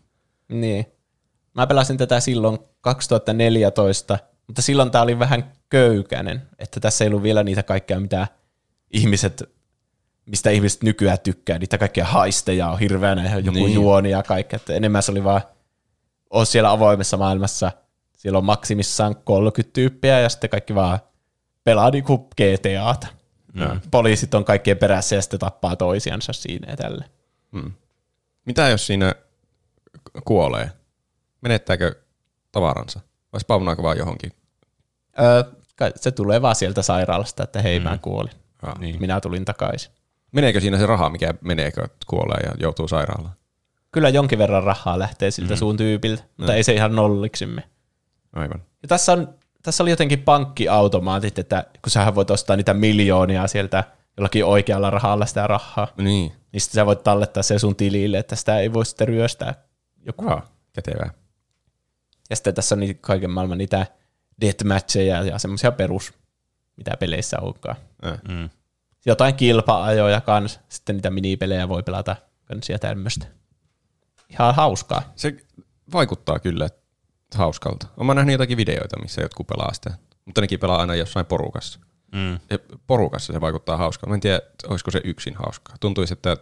Niin. 0.47 0.86
Mä 1.53 1.68
pelasin 1.68 1.97
tätä 1.97 2.20
silloin 2.20 2.59
2014, 2.82 4.20
mutta 4.47 4.61
silloin 4.61 4.91
tää 4.91 5.01
oli 5.01 5.20
vähän 5.20 5.51
köykäinen, 5.70 6.41
että 6.59 6.80
tässä 6.80 7.03
ei 7.03 7.07
ollut 7.07 7.24
vielä 7.24 7.43
niitä 7.43 7.63
kaikkea, 7.63 7.99
mitä 7.99 8.28
ihmiset, 8.91 9.43
mistä 10.26 10.50
ihmiset 10.50 10.84
nykyään 10.84 11.20
tykkää, 11.20 11.60
niitä 11.60 11.78
kaikkia 11.78 12.06
haisteja 12.06 12.70
on 12.70 12.80
hirveänä 12.80 13.38
joku 13.40 13.52
Niin. 13.60 13.74
juoni 13.74 14.10
ja 14.10 14.24
kaikkea, 14.24 14.58
että 14.58 14.74
enemmän 14.74 15.04
se 15.04 15.12
oli 15.12 15.24
vaan, 15.24 15.42
on 16.30 16.46
siellä 16.46 16.72
avoimessa 16.72 17.18
maailmassa, 17.18 17.72
siellä 18.18 18.38
on 18.38 18.46
maksimissaan 18.46 19.16
30 19.16 19.74
tyyppiä 19.74 20.20
ja 20.20 20.30
sitten 20.30 20.50
kaikki 20.50 20.76
vaan 20.76 21.00
pelaa 21.64 21.90
niinku 21.92 22.18
GTAta. 22.18 23.08
Mm. 23.54 23.82
Poliisit 23.92 24.34
on 24.34 24.46
kaikkien 24.46 24.78
perässä 24.78 25.16
ja 25.16 25.22
sitten 25.22 25.40
tappaa 25.40 25.76
toisiansa 25.76 26.34
siinä 26.34 26.72
ja 26.72 26.78
tälle. 26.78 27.06
Mm. 27.52 27.72
Mitä 28.46 28.70
jos 28.70 28.88
siinä 28.88 29.16
kuolee? 30.26 30.72
Menettääkö 31.42 31.96
tavaransa? 32.52 33.00
Vai 33.34 33.42
spawnaako 33.42 33.84
vaan 33.84 33.98
johonkin? 33.98 34.32
Öö, 35.20 35.44
se 35.96 36.12
tulee 36.12 36.42
vaan 36.42 36.56
sieltä 36.56 36.82
sairaalasta, 36.82 37.44
että 37.44 37.62
hei, 37.62 37.80
mm. 37.80 37.84
mä 37.84 37.98
kuolin. 37.98 38.34
Ah. 38.62 38.80
Niin. 38.80 39.00
Minä 39.00 39.22
tulin 39.22 39.46
takaisin. 39.46 39.92
Meneekö 40.36 40.62
siinä 40.62 40.78
se 40.78 40.86
raha, 40.86 41.10
mikä 41.10 41.34
meneekö 41.42 41.88
kuolee 42.08 42.40
ja 42.44 42.52
joutuu 42.60 42.88
sairaalaan? 42.88 43.36
Kyllä 43.92 44.10
jonkin 44.10 44.40
verran 44.40 44.64
rahaa 44.64 45.00
lähtee 45.00 45.32
siltä 45.32 45.54
mm. 45.54 45.58
suun 45.58 45.78
tyypiltä, 45.78 46.24
mutta 46.38 46.52
Mm. 46.52 46.56
ei 46.56 46.64
se 46.64 46.74
ihan 46.74 46.96
nolliksimme. 46.96 47.64
Aivan. 48.34 48.62
Ja 48.82 48.88
tässä, 48.88 49.14
on, 49.14 49.34
tässä 49.64 49.84
oli 49.84 49.90
jotenkin 49.90 50.22
pankkiautomaatit, 50.22 51.40
että 51.40 51.66
kun 51.82 51.92
sähän 51.92 52.16
voit 52.16 52.32
ostaa 52.32 52.56
niitä 52.56 52.74
miljoonia 52.74 53.48
sieltä 53.48 53.84
jollakin 54.18 54.46
oikealla 54.46 54.90
rahalla 54.90 55.26
sitä 55.26 55.48
rahaa, 55.48 55.88
Niin. 55.98 56.32
niin 56.52 56.62
sitten 56.62 56.76
sä 56.82 56.86
voit 56.86 57.04
tallettaa 57.04 57.44
sen 57.44 57.60
sun 57.60 57.76
tilille, 57.76 58.18
että 58.18 58.36
sitä 58.36 58.60
ei 58.60 58.74
voi 58.74 58.86
sitten 58.86 59.08
ryöstää 59.08 59.54
joku. 60.06 60.30
Ah, 60.30 60.44
kätevää. 60.74 61.10
Ja 62.30 62.36
sitten 62.36 62.54
tässä 62.56 62.76
on 62.76 62.80
niitä 62.80 63.00
kaiken 63.02 63.32
maailman 63.32 63.58
niitä 63.58 63.86
deathmatcheja 64.42 65.24
ja 65.24 65.40
semmoisia 65.40 65.72
perus, 65.72 66.14
mitä 66.78 66.92
peleissä 67.00 67.38
onkaan. 67.42 67.76
Mm. 68.30 68.50
Jotain 69.06 69.36
kilpa-ajoja 69.36 70.22
kans, 70.22 70.60
sitten 70.70 70.95
niitä 70.95 71.10
minipelejä 71.10 71.70
voi 71.70 71.84
pelata 71.84 72.16
kans 72.45 72.70
ja 72.70 72.80
tämmöistä. 72.80 73.26
Ihan 74.30 74.56
hauskaa. 74.56 75.14
Se 75.16 75.38
vaikuttaa 75.93 76.39
kyllä 76.39 76.70
hauskalta. 77.36 77.88
Olen 77.97 78.06
mä 78.06 78.14
nähnyt 78.14 78.34
jotakin 78.34 78.58
videoita, 78.58 79.01
missä 79.01 79.22
jotkut 79.22 79.47
pelaa 79.47 79.74
sitä. 79.74 79.93
Mutta 80.26 80.41
nekin 80.41 80.60
pelaa 80.60 80.80
aina 80.80 80.95
jossain 80.95 81.26
porukassa. 81.26 81.80
Mm. 82.12 82.39
Ja 82.49 82.60
porukassa 82.88 83.34
se 83.34 83.41
vaikuttaa 83.41 83.78
hauskalta. 83.78 84.10
Mä 84.10 84.16
en 84.16 84.22
tiedä, 84.22 84.39
olisiko 84.68 84.91
se 84.91 85.01
yksin 85.03 85.36
hauskaa. 85.36 85.76
Tuntuisi, 85.80 86.14
että 86.14 86.38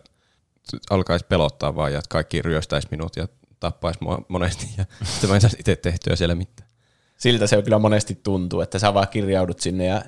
alkaisi 0.90 1.26
pelottaa 1.26 1.76
vaan 1.76 1.94
ja 1.94 2.00
että 2.00 2.10
kaikki 2.10 2.42
ryöstäisi 2.42 2.88
minut 2.92 3.16
ja 3.16 3.28
tappaisi 3.60 4.00
mua 4.02 4.26
monesti. 4.28 4.70
Ja 4.78 4.86
sitten 5.12 5.30
mä 5.30 5.36
en 5.36 5.42
saisi 5.42 5.58
itse 5.60 5.76
tehtyä 5.76 6.16
siellä 6.16 6.36
mitään. 6.36 6.70
Siltä 7.18 7.48
se 7.48 7.62
kyllä 7.62 7.80
monesti 7.80 8.20
tuntuu, 8.24 8.62
että 8.62 8.80
sä 8.80 8.94
vaan 8.94 9.08
kirjaudut 9.08 9.60
sinne 9.60 9.86
ja 9.86 10.02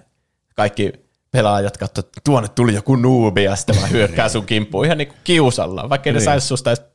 kaikki 0.56 1.05
pelaajat 1.36 1.78
katsoo, 1.78 2.00
että 2.00 2.22
tuonne 2.24 2.50
tuli 2.50 2.74
joku 2.74 2.96
nuubi 2.96 3.44
ja 3.44 3.56
sitten 3.56 3.76
vaan 3.76 3.92
hyökkää 3.92 4.30
sun 4.30 4.46
kimppuun 4.46 4.86
ihan 4.86 4.98
niin 4.98 5.08
kuin 5.08 5.18
kiusalla. 5.24 5.90
Vaikka 5.90 6.10
ne 6.10 6.14
Niin. 6.14 6.26
saisi 6.26 6.48
susta 6.48 6.70
edes 6.72 6.86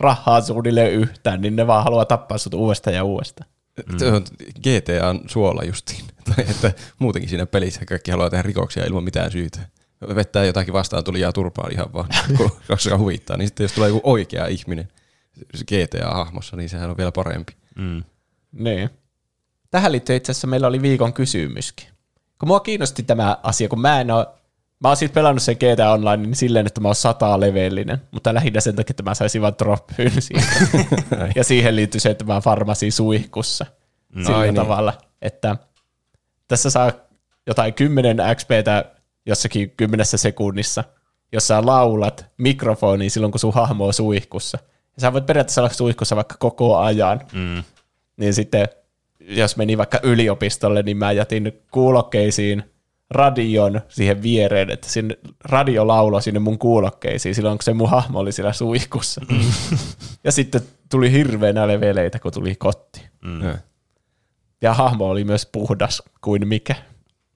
rahaa 0.00 0.40
suunnilleen 0.40 0.92
yhtään, 0.92 1.40
niin 1.40 1.56
ne 1.56 1.66
vaan 1.66 1.84
haluaa 1.84 2.04
tappaa 2.04 2.38
sut 2.38 2.54
uudestaan 2.54 2.96
ja 2.96 3.04
uudestaan. 3.04 3.50
Mm. 3.92 3.98
Se 3.98 4.06
on 4.06 4.24
GTA 4.60 5.08
on 5.08 5.20
suola 5.26 5.62
justiin. 5.64 6.04
Että 6.50 6.72
muutenkin 6.98 7.28
siinä 7.28 7.46
pelissä 7.46 7.84
kaikki 7.84 8.10
haluaa 8.10 8.30
tehdä 8.30 8.42
rikoksia 8.42 8.84
ilman 8.84 9.04
mitään 9.04 9.30
syytä. 9.30 9.58
Vettää 10.14 10.44
jotakin 10.44 10.74
vastaan 10.74 11.04
tuli 11.04 11.20
ja 11.20 11.32
turpaa 11.32 11.68
ihan 11.72 11.92
vaan, 11.92 12.08
koska 12.68 12.98
huvittaa. 12.98 13.36
Niin 13.36 13.48
sitten 13.48 13.64
jos 13.64 13.72
tulee 13.72 13.88
joku 13.88 14.00
oikea 14.04 14.46
ihminen 14.46 14.88
GTA-hahmossa, 15.56 16.56
niin 16.56 16.68
sehän 16.68 16.90
on 16.90 16.96
vielä 16.96 17.12
parempi. 17.12 17.52
Mm. 17.78 18.04
Niin. 18.52 18.90
Tähän 19.70 19.92
liittyy 19.92 20.16
itse 20.16 20.32
asiassa 20.32 20.46
meillä 20.46 20.66
oli 20.66 20.82
viikon 20.82 21.12
kysymyskin. 21.12 21.88
Kun 22.38 22.48
mua 22.48 22.60
kiinnosti 22.60 23.02
tämä 23.02 23.38
asia, 23.42 23.68
kun 23.68 23.80
mä 23.80 24.00
en 24.00 24.10
ole, 24.10 24.26
mä 24.80 24.88
oon 24.88 24.96
siis 24.96 25.10
pelannut 25.10 25.42
sen 25.42 25.56
GTA 25.56 25.92
Online 25.92 26.16
niin 26.16 26.36
silleen, 26.36 26.66
että 26.66 26.80
mä 26.80 26.88
oon 26.88 26.94
sata 26.94 27.40
levelinen, 27.40 28.02
mutta 28.10 28.34
lähinnä 28.34 28.60
sen 28.60 28.76
takia, 28.76 28.92
että 28.92 29.02
mä 29.02 29.14
saisin 29.14 29.42
vaan 29.42 29.54
siitä. 30.18 30.46
ja 31.36 31.44
siihen 31.44 31.76
liittyy 31.76 32.00
se, 32.00 32.10
että 32.10 32.24
mä 32.24 32.40
farmasin 32.40 32.92
suihkussa. 32.92 33.66
mm. 34.14 34.24
sillä 34.24 34.42
niin. 34.42 34.54
tavalla, 34.54 34.94
että 35.22 35.56
tässä 36.48 36.70
saa 36.70 36.92
jotain 37.46 37.74
10 37.74 38.16
XPtä 38.34 38.84
jossakin 39.26 39.70
kymmenessä 39.70 40.16
sekunnissa, 40.16 40.84
jos 41.32 41.48
sä 41.48 41.66
laulat 41.66 42.26
mikrofoniin 42.38 43.10
silloin, 43.10 43.30
kun 43.30 43.40
sun 43.40 43.54
hahmo 43.54 43.86
on 43.86 43.94
suihkussa. 43.94 44.58
Ja 44.96 45.00
sä 45.00 45.12
voit 45.12 45.26
periaatteessa 45.26 45.60
olla 45.60 45.72
suihkussa 45.72 46.16
vaikka 46.16 46.36
koko 46.38 46.78
ajan. 46.78 47.20
Mm. 47.32 47.62
Niin 48.16 48.34
sitten, 48.34 48.68
jos 49.28 49.56
meni 49.56 49.78
vaikka 49.78 50.00
yliopistolle, 50.02 50.82
niin 50.82 50.96
mä 50.96 51.12
jätin 51.12 51.52
kuulokkeisiin 51.70 52.62
radion 53.10 53.80
siihen 53.88 54.22
viereen, 54.22 54.70
että 54.70 54.88
sinne 54.88 55.18
radio 55.44 55.86
lauloi 55.86 56.22
sinne 56.22 56.40
mun 56.40 56.58
kuulokkeisiin 56.58 57.34
silloin, 57.34 57.58
kun 57.58 57.64
se 57.64 57.74
mun 57.74 57.90
hahmo 57.90 58.18
oli 58.18 58.32
siellä 58.32 58.52
suihkussa. 58.52 59.20
ja 60.24 60.32
sitten 60.32 60.60
tuli 60.90 61.12
hirveänä 61.12 61.68
leveleitä, 61.68 62.18
kun 62.18 62.32
tuli 62.32 62.54
kotti. 62.54 63.08
Mm. 63.24 63.58
Ja 64.62 64.74
hahmo 64.74 65.08
oli 65.08 65.24
myös 65.24 65.46
puhdas 65.46 66.02
kuin 66.20 66.48
mikä. 66.48 66.74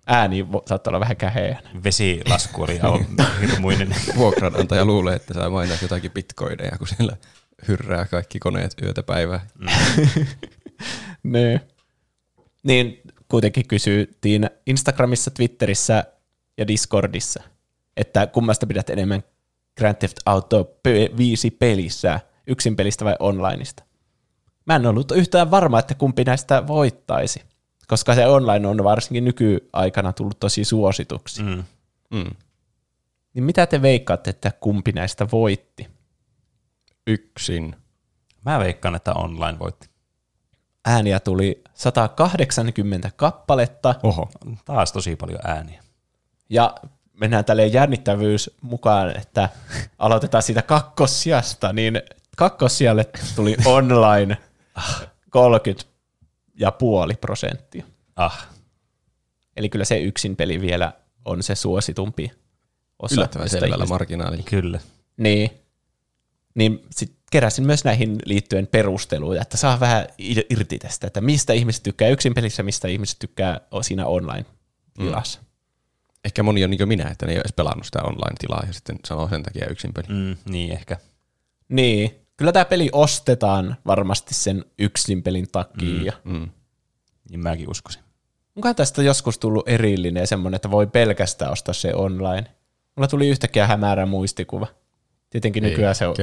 Ääni 0.07 0.47
saattaa 0.67 0.91
olla 0.91 1.01
vähän 1.01 1.17
käheä. 1.17 1.59
Vesilasku 1.85 2.63
oli 2.63 2.81
aivan 2.81 3.07
hirmuinen. 3.41 3.95
Vuokranantaja 4.17 4.85
luulee, 4.85 5.17
että 5.17 5.35
saa 5.35 5.51
mainita 5.51 5.79
jotakin 5.85 6.11
bitcoineja, 6.11 6.79
kun 6.79 6.89
siellä 6.89 7.17
hyrrää 7.69 8.05
kaikki 8.05 8.39
koneet 8.39 8.75
yötä 8.83 9.03
päivää. 9.03 9.47
Ne. 11.23 11.61
Niin 12.63 13.01
kuitenkin 13.29 13.69
kysyttiin 13.69 14.51
Instagramissa, 14.67 15.31
Twitterissä 15.31 16.05
ja 16.59 16.69
Discordissa, 16.69 17.43
että 17.97 18.27
kummasta 18.27 18.67
pidät 18.67 18.91
enemmän 18.91 19.23
Grand 19.77 19.97
Theft 19.97 20.17
Auto 20.27 20.77
5 21.17 21.51
pelissä, 21.51 22.21
yksin 22.47 22.77
pelistä 22.77 23.05
vai 23.05 23.17
onlineista. 23.19 23.85
Mä 24.67 24.77
en 24.77 24.87
ollut 24.87 25.11
yhtään 25.11 25.51
varma, 25.51 25.79
että 25.79 25.95
kumpi 25.95 26.25
näistä 26.25 26.67
voittaisi, 26.67 27.43
koska 27.89 28.15
se 28.15 28.27
online 28.27 28.69
on 28.69 28.85
varsinkin 28.85 29.25
nykyaikana 29.25 30.13
tullut 30.13 30.41
tosi 30.41 30.65
suosituksi. 30.65 31.43
Mm. 31.43 31.65
Mm. 32.11 32.31
Niin 33.35 33.45
mitä 33.45 33.67
te 33.67 33.83
veikkaatte, 33.83 34.31
että 34.31 34.53
kumpi 34.61 34.93
näistä 34.93 35.27
voitti? 35.33 35.89
Yksin. 37.07 37.77
Mä 38.45 38.59
veikkaan, 38.59 38.95
että 38.95 39.15
online 39.15 39.59
voitti. 39.59 39.92
Ääniä 40.85 41.21
tuli 41.21 41.63
180 41.75 43.11
kappaletta, 43.17 43.95
Oho. 44.03 44.29
Taas 44.65 44.93
tosi 44.93 45.17
paljon 45.17 45.41
ääniä. 45.45 45.83
Ja 46.49 46.75
mennään 47.21 47.45
tälleen 47.45 47.73
jännittävyys 47.73 48.51
mukaan, 48.61 49.17
että 49.17 49.49
aloitetaan 49.99 50.43
siitä 50.43 50.63
kakkossijasta, 50.63 51.73
niin 51.73 52.03
kakkossijalle 52.37 53.07
tuli 53.37 53.57
online 53.65 54.39
30 55.31 55.85
ja 56.55 56.73
puoli 56.73 57.15
prosenttia. 57.15 57.85
Ah, 58.17 58.49
Eli 59.57 59.69
kyllä 59.69 59.85
se 59.85 59.99
yksin 59.99 60.37
peli 60.37 60.61
vielä 60.61 60.93
on 61.25 61.43
se 61.43 61.55
suositumpi 61.55 62.33
osa. 62.99 63.15
Yllättävän 63.15 63.49
selvällä 63.49 63.87
marginaalilla. 63.87 64.45
kyllä. 64.47 64.81
Niin. 65.17 65.51
Niin 66.55 66.87
sit 66.91 67.13
keräsin 67.31 67.67
myös 67.67 67.85
näihin 67.85 68.19
liittyen 68.25 68.67
perusteluja, 68.67 69.43
että 69.43 69.57
saa 69.57 69.81
vähän 69.81 70.07
irti 70.51 70.79
tästä, 70.79 71.07
että 71.07 71.21
mistä 71.21 71.53
ihmiset 71.53 71.83
tykkää 71.83 72.09
yksin 72.09 72.35
pelissä, 72.35 72.63
mistä 72.63 72.89
ihmiset 72.89 73.19
tykkää 73.19 73.61
siinä 73.83 74.07
online-tilassa. 74.07 75.41
Ehkä 76.25 76.43
moni 76.43 76.65
on 76.65 76.71
niin 76.71 76.79
kuin 76.79 76.89
minä, 76.89 77.09
että 77.09 77.27
ne 77.27 77.33
ei 77.33 77.37
ole 77.37 77.41
edes 77.41 77.53
pelannut 77.53 77.87
sitä 77.87 78.03
online-tilaa 78.03 78.65
ja 78.67 78.73
sitten 78.73 78.99
sanoo 79.05 79.29
sen 79.29 79.43
takia 79.43 79.67
yksin 79.67 79.93
peli. 79.93 80.07
Mm, 80.09 80.37
niin 80.45 80.73
ehkä. 80.73 80.97
Niin, 81.69 82.15
kyllä 82.37 82.53
tämä 82.53 82.65
peli 82.65 82.89
ostetaan 82.93 83.77
varmasti 83.87 84.35
sen 84.35 84.65
yksin 84.79 85.23
pelin 85.23 85.49
takia. 85.53 86.13
Mm. 86.25 86.33
Mm. 86.33 86.51
Niin 87.31 87.41
mäkin 87.41 87.71
uskoisin. 87.71 88.03
Onkohan 88.57 88.77
tästä 88.77 89.03
joskus 89.03 89.39
tullut 89.39 89.69
erillinen 89.69 90.27
semmoinen, 90.27 90.57
että 90.57 90.71
voi 90.71 90.87
pelkästään 90.87 91.53
ostaa 91.53 91.75
se 91.75 91.95
online? 91.95 92.45
Mulla 92.97 93.09
tuli 93.09 93.29
yhtäkkiä 93.29 93.67
hämärä 93.67 94.07
muistikuva. 94.07 94.67
Tietenkin 95.33 95.63
nykyään 95.63 95.95
se, 95.95 96.07
on, 96.07 96.15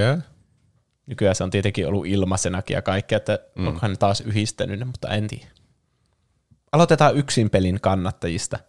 nykyään 1.05 1.35
se 1.35 1.43
on 1.43 1.49
tietenkin 1.49 1.87
ollut 1.87 2.05
ilmaisenakin 2.05 2.75
ja 2.75 2.81
kaikkea, 2.81 3.17
että 3.17 3.39
mm. 3.55 3.67
onkohan 3.67 3.91
ne 3.91 3.97
taas 3.97 4.21
yhdistänyt 4.21 4.79
ne, 4.79 4.85
mutta 4.85 5.07
en 5.07 5.27
tiedä. 5.27 5.45
Aloitetaan 6.71 7.17
yksin 7.17 7.49
pelin 7.49 7.81
kannattajista. 7.81 8.59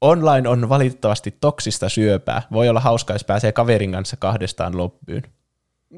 Online 0.00 0.48
on 0.48 0.68
valitettavasti 0.68 1.36
toksista 1.40 1.88
syöpää. 1.88 2.42
Voi 2.52 2.68
olla 2.68 2.80
hauskaa, 2.80 3.14
jos 3.14 3.24
pääsee 3.24 3.52
kaverin 3.52 3.92
kanssa 3.92 4.16
kahdestaan 4.16 4.76
loppuun. 4.76 5.22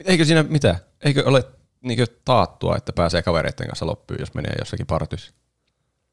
Eikö 0.05 0.25
siinä 0.25 0.43
mitä? 0.43 0.77
Eikö 1.05 1.23
ole 1.27 1.45
niin 1.81 2.07
taattua, 2.25 2.77
että 2.77 2.93
pääsee 2.93 3.23
kavereiden 3.23 3.67
kanssa 3.67 3.87
loppuun, 3.87 4.21
jos 4.21 4.35
menee 4.35 4.55
jossakin 4.59 4.87
partyssa? 4.87 5.33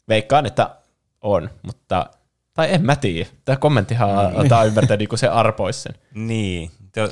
Veikkaan, 0.07 0.45
että 0.45 0.75
on, 1.21 1.49
mutta... 1.63 2.05
Tai 2.53 2.73
en 2.73 2.85
mä 2.85 2.95
tiedä. 2.95 3.29
Tämä 3.45 3.55
kommenttihan 3.55 4.09
mm. 4.09 4.39
antaa 4.39 4.65
ymmärtää, 4.65 4.97
niin 4.97 5.09
kuin 5.09 5.19
se 5.19 5.27
arpois 5.27 5.83
sen. 5.83 5.95
Niin. 6.13 6.71
Te- 6.91 7.09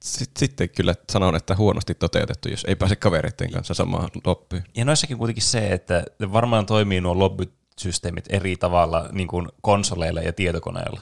Sitten, 0.00 0.70
kyllä 0.70 0.94
sanon, 1.12 1.36
että 1.36 1.56
huonosti 1.56 1.94
toteutettu, 1.94 2.48
jos 2.48 2.64
ei 2.68 2.76
pääse 2.76 2.96
kavereiden 2.96 3.50
kanssa 3.50 3.74
samaan 3.74 4.08
loppuun. 4.24 4.62
Ja 4.76 4.84
noissakin 4.84 5.18
kuitenkin 5.18 5.42
se, 5.42 5.68
että 5.68 6.04
varmaan 6.32 6.66
toimii 6.66 7.00
nuo 7.00 7.18
lobbysysteemit 7.18 8.24
eri 8.28 8.56
tavalla 8.56 9.08
niin 9.12 9.28
kuin 9.28 9.48
konsoleilla 9.60 10.20
ja 10.20 10.32
tietokoneella. 10.32 11.00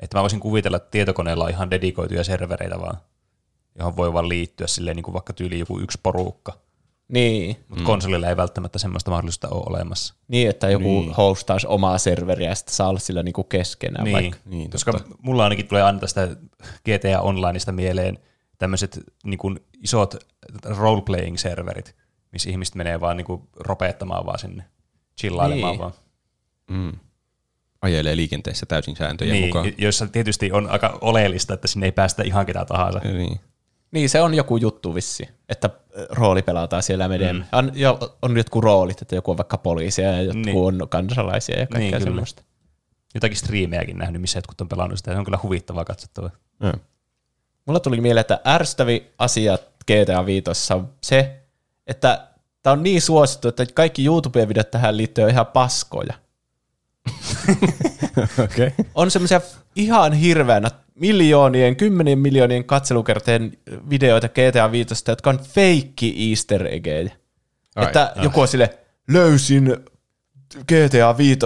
Että 0.00 0.18
mä 0.18 0.22
voisin 0.22 0.40
kuvitella, 0.40 0.76
että 0.76 0.90
tietokoneella 0.90 1.44
on 1.44 1.50
ihan 1.50 1.70
dedikoituja 1.70 2.24
servereitä 2.24 2.80
vaan, 2.80 2.96
johon 3.78 3.96
voi 3.96 4.12
vaan 4.12 4.28
liittyä 4.28 4.66
silleen 4.66 4.96
niin 4.96 5.04
kuin 5.04 5.12
vaikka 5.12 5.32
tyyli 5.32 5.58
joku 5.58 5.78
yksi 5.80 5.98
porukka. 6.02 6.58
Niin, 7.12 7.56
Mutta 7.68 7.82
mm. 7.82 7.86
konsolilla 7.86 8.28
ei 8.28 8.36
välttämättä 8.36 8.78
semmoista 8.78 9.10
mahdollisuutta 9.10 9.48
ole 9.48 9.62
olemassa. 9.66 10.14
niin 10.28 10.50
että 10.50 10.70
joku 10.70 10.84
Niin. 11.00 11.12
hostaisi 11.14 11.66
omaa 11.66 11.98
serveriä 11.98 12.48
ja 12.48 12.54
sitten 12.54 12.74
saa 12.74 12.88
olla 12.88 12.98
sillä 12.98 13.22
niinku 13.22 13.44
keskenään 13.44 14.04
Niin, 14.04 14.12
vaikka. 14.12 14.38
Niin, 14.44 14.70
koska 14.70 14.92
totta. 14.92 15.14
mulla 15.22 15.44
ainakin 15.44 15.68
tulee 15.68 15.82
aina 15.82 15.98
tästä 15.98 16.28
GTA 16.84 17.20
Onlineista 17.20 17.72
mieleen 17.72 18.18
tämmöiset 18.58 19.00
niin 19.24 19.38
kuin 19.38 19.60
isot 19.82 20.14
role-playing-serverit, 20.64 21.94
missä 22.32 22.50
ihmiset 22.50 22.74
menee 22.74 23.00
vaan 23.00 23.16
niin 23.16 23.24
kuin 23.24 23.42
ropeettamaan 23.56 24.26
vaan 24.26 24.38
sinne, 24.38 24.64
chillailemaan 25.20 25.72
Niin. 25.72 25.80
vaan. 25.80 25.92
Mm. 26.70 26.92
Ajelee 27.82 28.16
liikenteessä 28.16 28.66
täysin 28.66 28.96
sääntöjen 28.96 29.32
Niin, 29.32 29.46
mukaan. 29.46 29.72
joissa 29.78 30.06
tietysti 30.06 30.52
on 30.52 30.70
aika 30.70 30.98
oleellista, 31.00 31.54
että 31.54 31.68
sinne 31.68 31.86
ei 31.86 31.92
päästä 31.92 32.22
ihan 32.22 32.46
ketä 32.46 32.64
tahansa. 32.64 32.98
Niin. 32.98 33.40
Niin, 33.92 34.08
se 34.08 34.20
on 34.22 34.34
joku 34.34 34.56
juttu 34.56 34.94
vissi, 34.94 35.28
että 35.48 35.70
äh, 35.98 36.04
rooli 36.10 36.42
pelataan 36.42 36.82
siellä 36.82 37.08
meidän. 37.08 37.36
Mm. 37.36 37.44
On, 37.52 37.70
jo, 37.74 38.16
on 38.22 38.36
jotkut 38.36 38.64
roolit, 38.64 39.02
että 39.02 39.14
joku 39.14 39.30
on 39.30 39.36
vaikka 39.36 39.58
poliisia 39.58 40.12
ja 40.12 40.22
jotkut 40.22 40.46
Niin. 40.46 40.56
on 40.56 40.88
kansalaisia 40.88 41.58
ja 41.60 41.66
kaikkea 41.66 41.90
Niin, 41.98 42.02
semmoista. 42.02 42.42
Jotakin 43.14 43.36
striimejäkin 43.36 43.98
nähnyt, 43.98 44.20
missä 44.20 44.38
jotkut 44.38 44.60
on 44.60 44.68
pelannut 44.68 44.98
sitä. 44.98 45.12
Se 45.12 45.18
on 45.18 45.24
kyllä 45.24 45.38
huvittavaa 45.42 45.84
katsottavaa. 45.84 46.30
Ja. 46.60 46.74
Mulla 47.66 47.80
tuli 47.80 48.00
mieleen, 48.00 48.20
että 48.20 48.40
ärsyttävi 48.46 49.10
asia 49.18 49.58
GTA 49.86 50.26
5 50.26 50.44
on 50.74 50.88
se, 51.02 51.42
että 51.86 52.26
tämä 52.62 52.72
on 52.72 52.82
niin 52.82 53.02
suosittu, 53.02 53.48
että 53.48 53.66
kaikki 53.74 54.04
YouTube-videot 54.06 54.70
tähän 54.70 54.96
liittyen 54.96 55.24
on 55.24 55.30
ihan 55.30 55.46
paskoja. 55.46 56.14
Okay. 58.44 58.70
on 58.94 59.10
semmoisia 59.10 59.40
ihan 59.76 60.12
hirveänä 60.12 60.70
miljoonien, 60.94 61.76
kymmenien 61.76 62.18
miljoonien 62.18 62.64
katselukerteen 62.64 63.52
videoita 63.90 64.28
GTA 64.28 64.72
5, 64.72 65.04
jotka 65.08 65.30
on 65.30 65.38
feikki 65.38 66.30
easter 66.30 66.66
eggejä. 66.66 67.10
Ai, 67.76 67.86
että 67.86 68.12
joku 68.22 68.40
on 68.40 68.48
sille, 68.48 68.78
löysin 69.08 69.76
GTA 70.58 71.16
5 71.16 71.38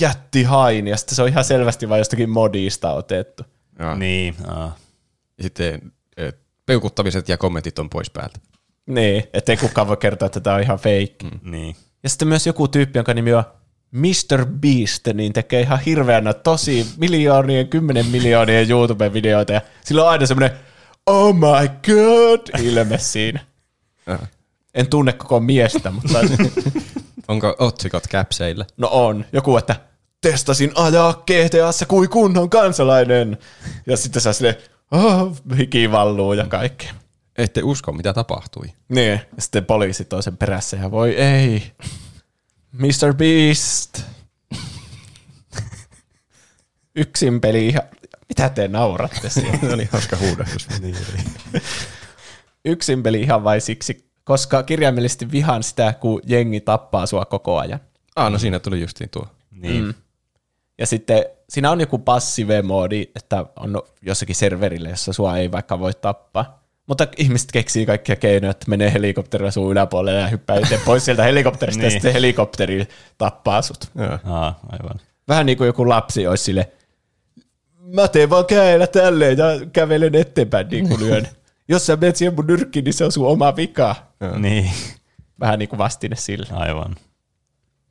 jättihain, 0.00 0.86
ja 0.86 0.96
sitten 0.96 1.16
se 1.16 1.22
on 1.22 1.28
ihan 1.28 1.44
selvästi 1.44 1.88
vain 1.88 2.00
jostakin 2.00 2.30
modista 2.30 2.92
otettu. 2.92 3.42
Ja. 3.78 3.94
Niin. 3.94 4.34
Ja 4.46 4.70
sitten 5.40 5.92
eh, 6.16 6.34
peukuttamiset 6.66 7.28
ja 7.28 7.36
kommentit 7.36 7.78
on 7.78 7.90
pois 7.90 8.10
päältä. 8.10 8.40
Niin, 8.86 9.24
ettei 9.32 9.56
kukaan 9.56 9.88
voi 9.88 9.96
kertoa, 9.96 10.26
että 10.26 10.40
tämä 10.40 10.56
on 10.56 10.62
ihan 10.62 10.78
feikki. 10.78 11.26
Mm. 11.26 11.50
niin. 11.50 11.76
Ja 12.02 12.08
sitten 12.08 12.28
myös 12.28 12.46
joku 12.46 12.68
tyyppi, 12.68 12.98
jonka 12.98 13.14
nimi 13.14 13.34
on 13.34 13.44
Mr. 13.92 14.46
Beast, 14.46 15.06
niin 15.14 15.32
tekee 15.32 15.60
ihan 15.60 15.80
hirveänä 15.80 16.32
tosi 16.32 16.86
miljoonien, 16.96 17.68
kymmenen 17.68 18.06
miljoonien 18.06 18.70
YouTube-videoita, 18.70 19.52
ja 19.52 19.60
sillä 19.84 20.02
on 20.02 20.10
aina 20.10 20.26
semmoinen 20.26 20.58
oh 21.06 21.34
my 21.34 21.68
god 21.86 22.60
ilme 22.62 22.98
siinä. 22.98 23.40
Ja. 24.06 24.18
En 24.74 24.86
tunne 24.86 25.12
koko 25.12 25.40
miestä, 25.40 25.90
mutta 25.90 26.18
Onko 27.28 27.56
otsikot 27.58 28.06
käpseillä? 28.06 28.64
no 28.76 28.88
on. 28.92 29.24
Joku, 29.32 29.56
että 29.56 29.76
testasin 30.20 30.72
ajaa 30.74 31.12
GTAssa 31.26 31.86
kuin 31.86 32.08
kunnon 32.10 32.50
kansalainen. 32.50 33.38
Ja 33.86 33.96
sitten 33.96 34.22
saa 34.22 34.32
silleen, 34.32 34.56
oh, 34.90 35.36
hiki 35.58 35.92
valluu 35.92 36.32
ja 36.32 36.46
kaikkea. 36.46 36.92
Ette 37.38 37.62
usko, 37.62 37.92
mitä 37.92 38.12
tapahtui. 38.12 38.66
Niin. 38.88 39.10
Ja 39.36 39.42
sitten 39.42 39.64
poliisit 39.64 40.12
on 40.12 40.22
sen 40.22 40.36
perässä 40.36 40.76
ja 40.76 40.90
voi 40.90 41.10
ei. 41.16 41.62
Mr. 42.72 43.14
Beast. 43.16 44.02
Yksin 46.96 47.40
peli 47.40 47.68
ihan... 47.68 47.82
Mitä 48.28 48.48
te 48.48 48.68
nauratte 48.68 49.30
siellä? 49.30 49.58
Se 49.60 49.74
oli 49.74 49.88
hauska 49.92 50.16
huudahdus. 50.16 50.68
Yksin 52.64 53.02
peli 53.02 53.20
ihan 53.20 53.44
vain 53.44 53.60
siksi, 53.60 54.10
koska 54.24 54.62
kirjaimellisesti 54.62 55.30
vihaan 55.30 55.62
sitä, 55.62 55.92
kun 55.92 56.20
jengi 56.26 56.60
tappaa 56.60 57.06
sua 57.06 57.24
koko 57.24 57.58
ajan. 57.58 57.80
Ah, 58.16 58.32
no 58.32 58.38
siinä 58.38 58.58
tuli 58.58 58.80
justiin 58.80 59.10
tuo. 59.10 59.26
Niin. 59.50 59.84
Mm. 59.84 59.94
Ja 60.78 60.86
sitten 60.86 61.24
siinä 61.48 61.70
on 61.70 61.80
joku 61.80 61.98
passive-moodi, 61.98 63.10
että 63.16 63.46
on 63.56 63.82
jossakin 64.02 64.36
serverille, 64.36 64.90
jossa 64.90 65.12
sua 65.12 65.36
ei 65.36 65.52
vaikka 65.52 65.78
voi 65.78 65.94
tappaa. 65.94 66.59
Mutta 66.86 67.06
ihmiset 67.16 67.52
keksii 67.52 67.86
kaikkia 67.86 68.16
keinoja, 68.16 68.50
että 68.50 68.66
menee 68.68 68.92
helikopterilla 68.92 69.50
sun 69.50 69.72
yläpuolelle 69.72 70.20
ja 70.20 70.28
hyppää 70.28 70.58
itse 70.58 70.80
pois 70.84 71.04
sieltä 71.04 71.22
helikopterista, 71.22 71.82
ja 71.82 71.88
Niin. 71.88 71.92
sitten 71.92 72.12
helikopteri 72.12 72.88
tappaa 73.18 73.62
sut. 73.62 73.90
Joo. 73.94 74.18
Aa, 74.24 74.60
aivan. 74.68 75.00
Vähän 75.28 75.46
niin 75.46 75.58
kuin 75.58 75.66
joku 75.66 75.88
lapsi 75.88 76.26
olisi 76.26 76.44
sille, 76.44 76.70
mä 77.94 78.08
teen 78.08 78.30
vaan 78.30 78.46
käellä 78.46 78.86
tälleen 78.86 79.38
ja 79.38 79.44
kävelen 79.72 80.14
eteenpäin 80.14 80.68
niin 80.68 80.88
kuin 80.88 81.00
lyön. 81.00 81.28
Jos 81.68 81.86
sä 81.86 81.96
menet 81.96 82.16
siihen 82.16 82.34
mun 82.34 82.46
nyrkkiin, 82.46 82.84
niin 82.84 82.94
se 82.94 83.04
on 83.04 83.12
sun 83.12 83.26
oma 83.26 83.56
vika. 83.56 83.96
Niin, 84.38 84.70
Vähän 85.40 85.58
niin 85.58 85.68
kuin 85.68 85.78
vastine 85.78 86.16
sille. 86.16 86.46
aivan. 86.52 86.96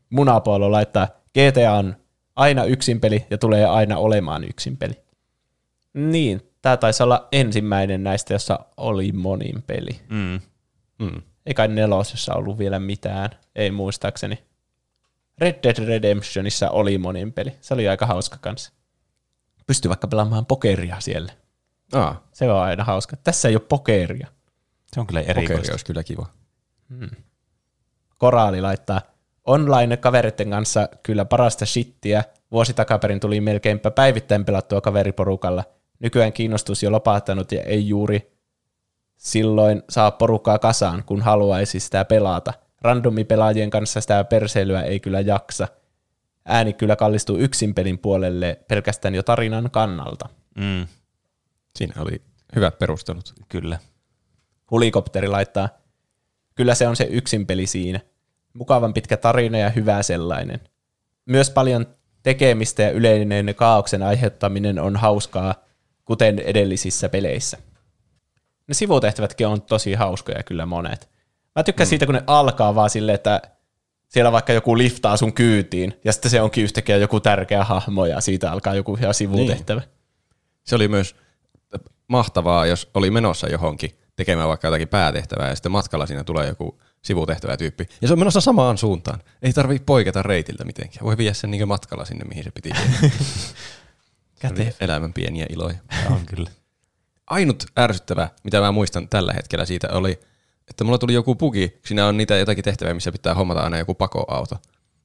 Munapuolo 0.10 0.72
laittaa, 0.72 1.08
GTA 1.40 1.74
on 1.74 1.96
aina 2.36 2.64
yksin 2.64 3.00
peli 3.00 3.26
ja 3.30 3.38
tulee 3.38 3.66
aina 3.66 3.98
olemaan 3.98 4.44
yksin 4.44 4.78
peli. 4.78 4.94
Niin, 5.94 6.42
tämä 6.62 6.78
taisi 6.78 7.03
olla 7.03 7.28
ensimmäinen 7.32 8.03
näistä, 8.03 8.34
jossa 8.34 8.60
oli 8.78 9.12
monin 9.12 9.64
peli. 9.68 9.99
Mm. 10.10 10.39
Mm. 10.99 11.22
Ei 11.45 11.53
kai 11.53 11.68
nelosessa 11.68 12.34
ollut 12.34 12.57
vielä 12.57 12.80
mitään, 12.80 13.30
ei 13.55 13.72
muistaakseni. 13.72 14.43
Red 15.38 15.55
Dead 15.64 15.86
Redemptionissa 15.88 16.70
oli 16.70 16.97
monin 16.97 17.34
peli. 17.34 17.55
Se 17.62 17.74
oli 17.74 17.89
aika 17.89 18.05
hauska 18.05 18.38
kanssa. 18.41 18.72
Pystyi 19.68 19.89
vaikka 19.89 20.07
pelaamaan 20.07 20.45
pokeria 20.45 20.99
siellä. 20.99 21.34
Ah, 21.93 22.22
Se 22.34 22.51
on 22.51 22.60
aina 22.62 22.84
hauska. 22.84 23.16
Tässä 23.24 23.47
ei 23.47 23.55
ole 23.55 23.62
pokeria. 23.70 24.28
Se 24.93 24.99
on 24.99 25.07
kyllä 25.07 25.20
pokeri 25.22 25.39
erikoista. 25.39 25.74
olisi 25.74 25.86
kyllä 25.86 26.03
kiva. 26.03 26.26
Koraali 28.18 28.62
laittaa 28.62 29.01
online 29.45 29.97
kaveritten 29.97 30.49
kanssa 30.49 30.89
kyllä 31.03 31.26
parasta 31.26 31.66
shittiä. 31.66 32.24
Vuosi 32.51 32.74
takaperin 32.74 33.20
tuli 33.20 33.41
melkeinpä 33.41 33.91
päivittäin 33.91 34.45
pelattua 34.45 34.82
kaveriporukalla. 34.82 35.64
Nykyään 36.00 36.34
kiinnostus 36.34 36.84
jo 36.84 36.91
lopahtanut 36.91 37.52
ja 37.52 37.64
ei 37.64 37.88
juuri 37.88 38.32
silloin 39.18 39.84
saa 39.89 40.12
porukkaa 40.12 40.60
kasaan, 40.60 41.04
kun 41.04 41.22
haluaisi 41.22 41.80
sitä 41.80 42.06
pelata. 42.06 42.54
Randomipelaajien 42.82 43.70
kanssa 43.70 44.02
sitä 44.02 44.24
perseilyä 44.24 44.82
ei 44.82 45.00
kyllä 45.00 45.20
jaksa. 45.20 45.68
Ääni 46.45 46.74
kyllä 46.74 46.95
kallistuu 46.95 47.38
yksin 47.38 47.74
pelin 47.74 47.97
puolelle 48.00 48.60
pelkästään 48.68 49.16
jo 49.16 49.24
tarinan 49.24 49.72
kannalta. 49.72 50.30
Mm, 50.56 50.88
Siinä 51.76 52.02
oli 52.02 52.22
hyvät 52.56 52.80
perustelut. 52.80 53.34
kyllä. 53.50 53.80
Hulikopteri 54.72 55.28
laittaa, 55.28 55.70
kyllä 56.56 56.76
se 56.76 56.88
on 56.88 56.95
se 56.95 57.04
yksin 57.04 57.47
peli 57.47 57.66
siinä. 57.68 58.00
Mukavan 58.54 58.93
pitkä 58.93 59.18
tarina 59.18 59.58
ja 59.58 59.70
hyvä 59.70 60.04
sellainen. 60.04 60.60
Myös 61.26 61.50
paljon 61.50 61.86
tekemistä 62.24 62.84
ja 62.84 62.91
yleinen 62.91 63.56
kaauksen 63.56 64.04
aiheuttaminen 64.04 64.80
on 64.80 64.95
hauskaa, 64.95 65.56
kuten 66.10 66.39
edellisissä 66.39 67.10
peleissä. 67.10 67.57
Ne 68.68 68.74
sivutehtävätkin 68.74 69.47
on 69.47 69.62
tosi 69.62 69.93
hauskoja 69.93 70.43
kyllä 70.43 70.66
monet. 70.66 71.10
Mä 71.55 71.64
tykkään 71.64 71.88
mm. 71.88 71.89
siitä, 71.89 72.05
kun 72.05 72.16
ne 72.16 72.24
alkaa 72.28 72.76
vaan 72.76 72.89
silleen, 72.89 73.16
että 73.16 73.41
siellä 74.07 74.32
vaikka 74.32 74.53
joku 74.53 74.78
liftaa 74.78 75.18
sun 75.18 75.34
kyytiin, 75.34 75.99
ja 76.03 76.14
sitten 76.14 76.32
se 76.32 76.41
onkin 76.41 76.64
yhtäkkiä 76.64 76.97
joku 76.97 77.20
tärkeä 77.20 77.64
hahmo, 77.64 78.05
ja 78.05 78.22
siitä 78.22 78.51
alkaa 78.51 78.76
joku 78.76 78.97
ihan 79.01 79.14
sivutehtävä. 79.14 79.80
Niin. 79.80 79.89
Se 80.64 80.76
oli 80.76 80.88
myös 80.88 81.16
mahtavaa, 82.07 82.66
jos 82.66 82.89
oli 82.93 83.12
menossa 83.12 83.47
johonkin 83.47 83.91
tekemään 84.16 84.49
vaikka 84.49 84.68
jotakin 84.68 84.88
päätehtävää 84.88 85.49
ja 85.49 85.55
sitten 85.55 85.72
matkalla 85.72 86.05
siinä 86.05 86.24
tulee 86.24 86.47
joku 86.47 86.82
sivutehtävä 87.01 87.57
tyyppi. 87.57 87.86
Ja 88.01 88.07
se 88.07 88.14
on 88.14 88.20
menossa 88.20 88.41
samaan 88.41 88.78
suuntaan. 88.78 89.20
Ei 89.41 89.53
tarvitse 89.53 89.84
poiketa 89.86 90.24
reitiltä 90.24 90.66
mitenkään. 90.66 91.05
Voi 91.05 91.18
viedä 91.18 91.34
sen 91.34 91.51
niin 91.51 91.68
matkalla 91.68 92.05
sinne, 92.05 92.26
mihin 92.26 92.43
se 92.43 92.51
piti 92.51 92.70
Kätevä. 94.40 94.72
elämän 94.80 95.14
pieniä 95.14 95.46
iloja. 95.50 95.78
On 96.10 96.26
kyllä. 96.26 96.50
Ainut 97.28 97.66
ärsyttävä, 97.80 98.30
mitä 98.44 98.60
mä 98.60 98.72
muistan 98.72 99.10
tällä 99.10 99.34
hetkellä 99.34 99.66
siitä 99.66 99.88
oli, 99.92 100.20
että 100.70 100.84
mulla 100.84 100.98
tuli 100.98 101.14
joku 101.14 101.36
bugi. 101.36 101.80
Siinä 101.86 102.08
on 102.08 102.18
niitä 102.18 102.38
jotakin 102.38 102.64
tehtäviä, 102.64 102.94
missä 102.94 103.12
pitää 103.12 103.34
hommata 103.34 103.62
aina 103.62 103.78
joku 103.78 103.96
pakoauto. 103.96 104.56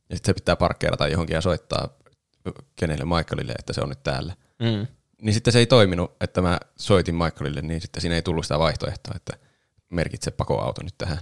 Ja 0.09 0.17
sitten 0.17 0.31
se 0.31 0.35
pitää 0.35 0.57
parkkeerata 0.57 1.09
johonkin 1.09 1.35
ja 1.35 1.41
soittaa 1.41 1.89
kenelle 2.77 3.05
Michaelille, 3.05 3.53
että 3.59 3.73
se 3.73 3.81
on 3.81 3.89
nyt 3.89 4.03
täällä. 4.03 4.35
Mm. 4.59 4.87
Niin 5.23 5.35
sitten 5.35 5.53
se 5.53 5.59
ei 5.59 5.67
toiminut, 5.67 6.17
että 6.21 6.43
mä 6.43 6.61
soitin 6.79 7.15
Michaelille, 7.15 7.63
niin 7.63 7.81
sitten 7.81 8.01
siinä 8.01 8.15
ei 8.15 8.23
tullut 8.23 8.45
sitä 8.45 8.59
vaihtoehtoa, 8.59 9.15
että 9.17 9.37
merkitse 9.91 10.31
pakoauto 10.31 10.83
nyt 10.83 10.95
tähän. 10.99 11.19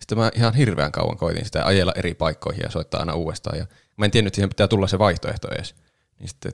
Sitten 0.00 0.18
mä 0.18 0.30
ihan 0.34 0.54
hirveän 0.54 0.92
kauan 0.92 1.16
koitin 1.16 1.44
sitä 1.44 1.66
ajella 1.66 1.92
eri 1.96 2.14
paikkoihin 2.14 2.62
ja 2.62 2.70
soittaa 2.70 3.00
aina 3.00 3.14
uudestaan. 3.14 3.58
Ja 3.58 3.66
mä 3.96 4.04
en 4.04 4.10
tiennyt, 4.10 4.28
että 4.28 4.36
siihen 4.36 4.48
pitää 4.48 4.68
tulla 4.68 4.86
se 4.86 4.98
vaihtoehto 4.98 5.48
edes. 5.48 5.74
Niin 6.18 6.28
sitten 6.28 6.52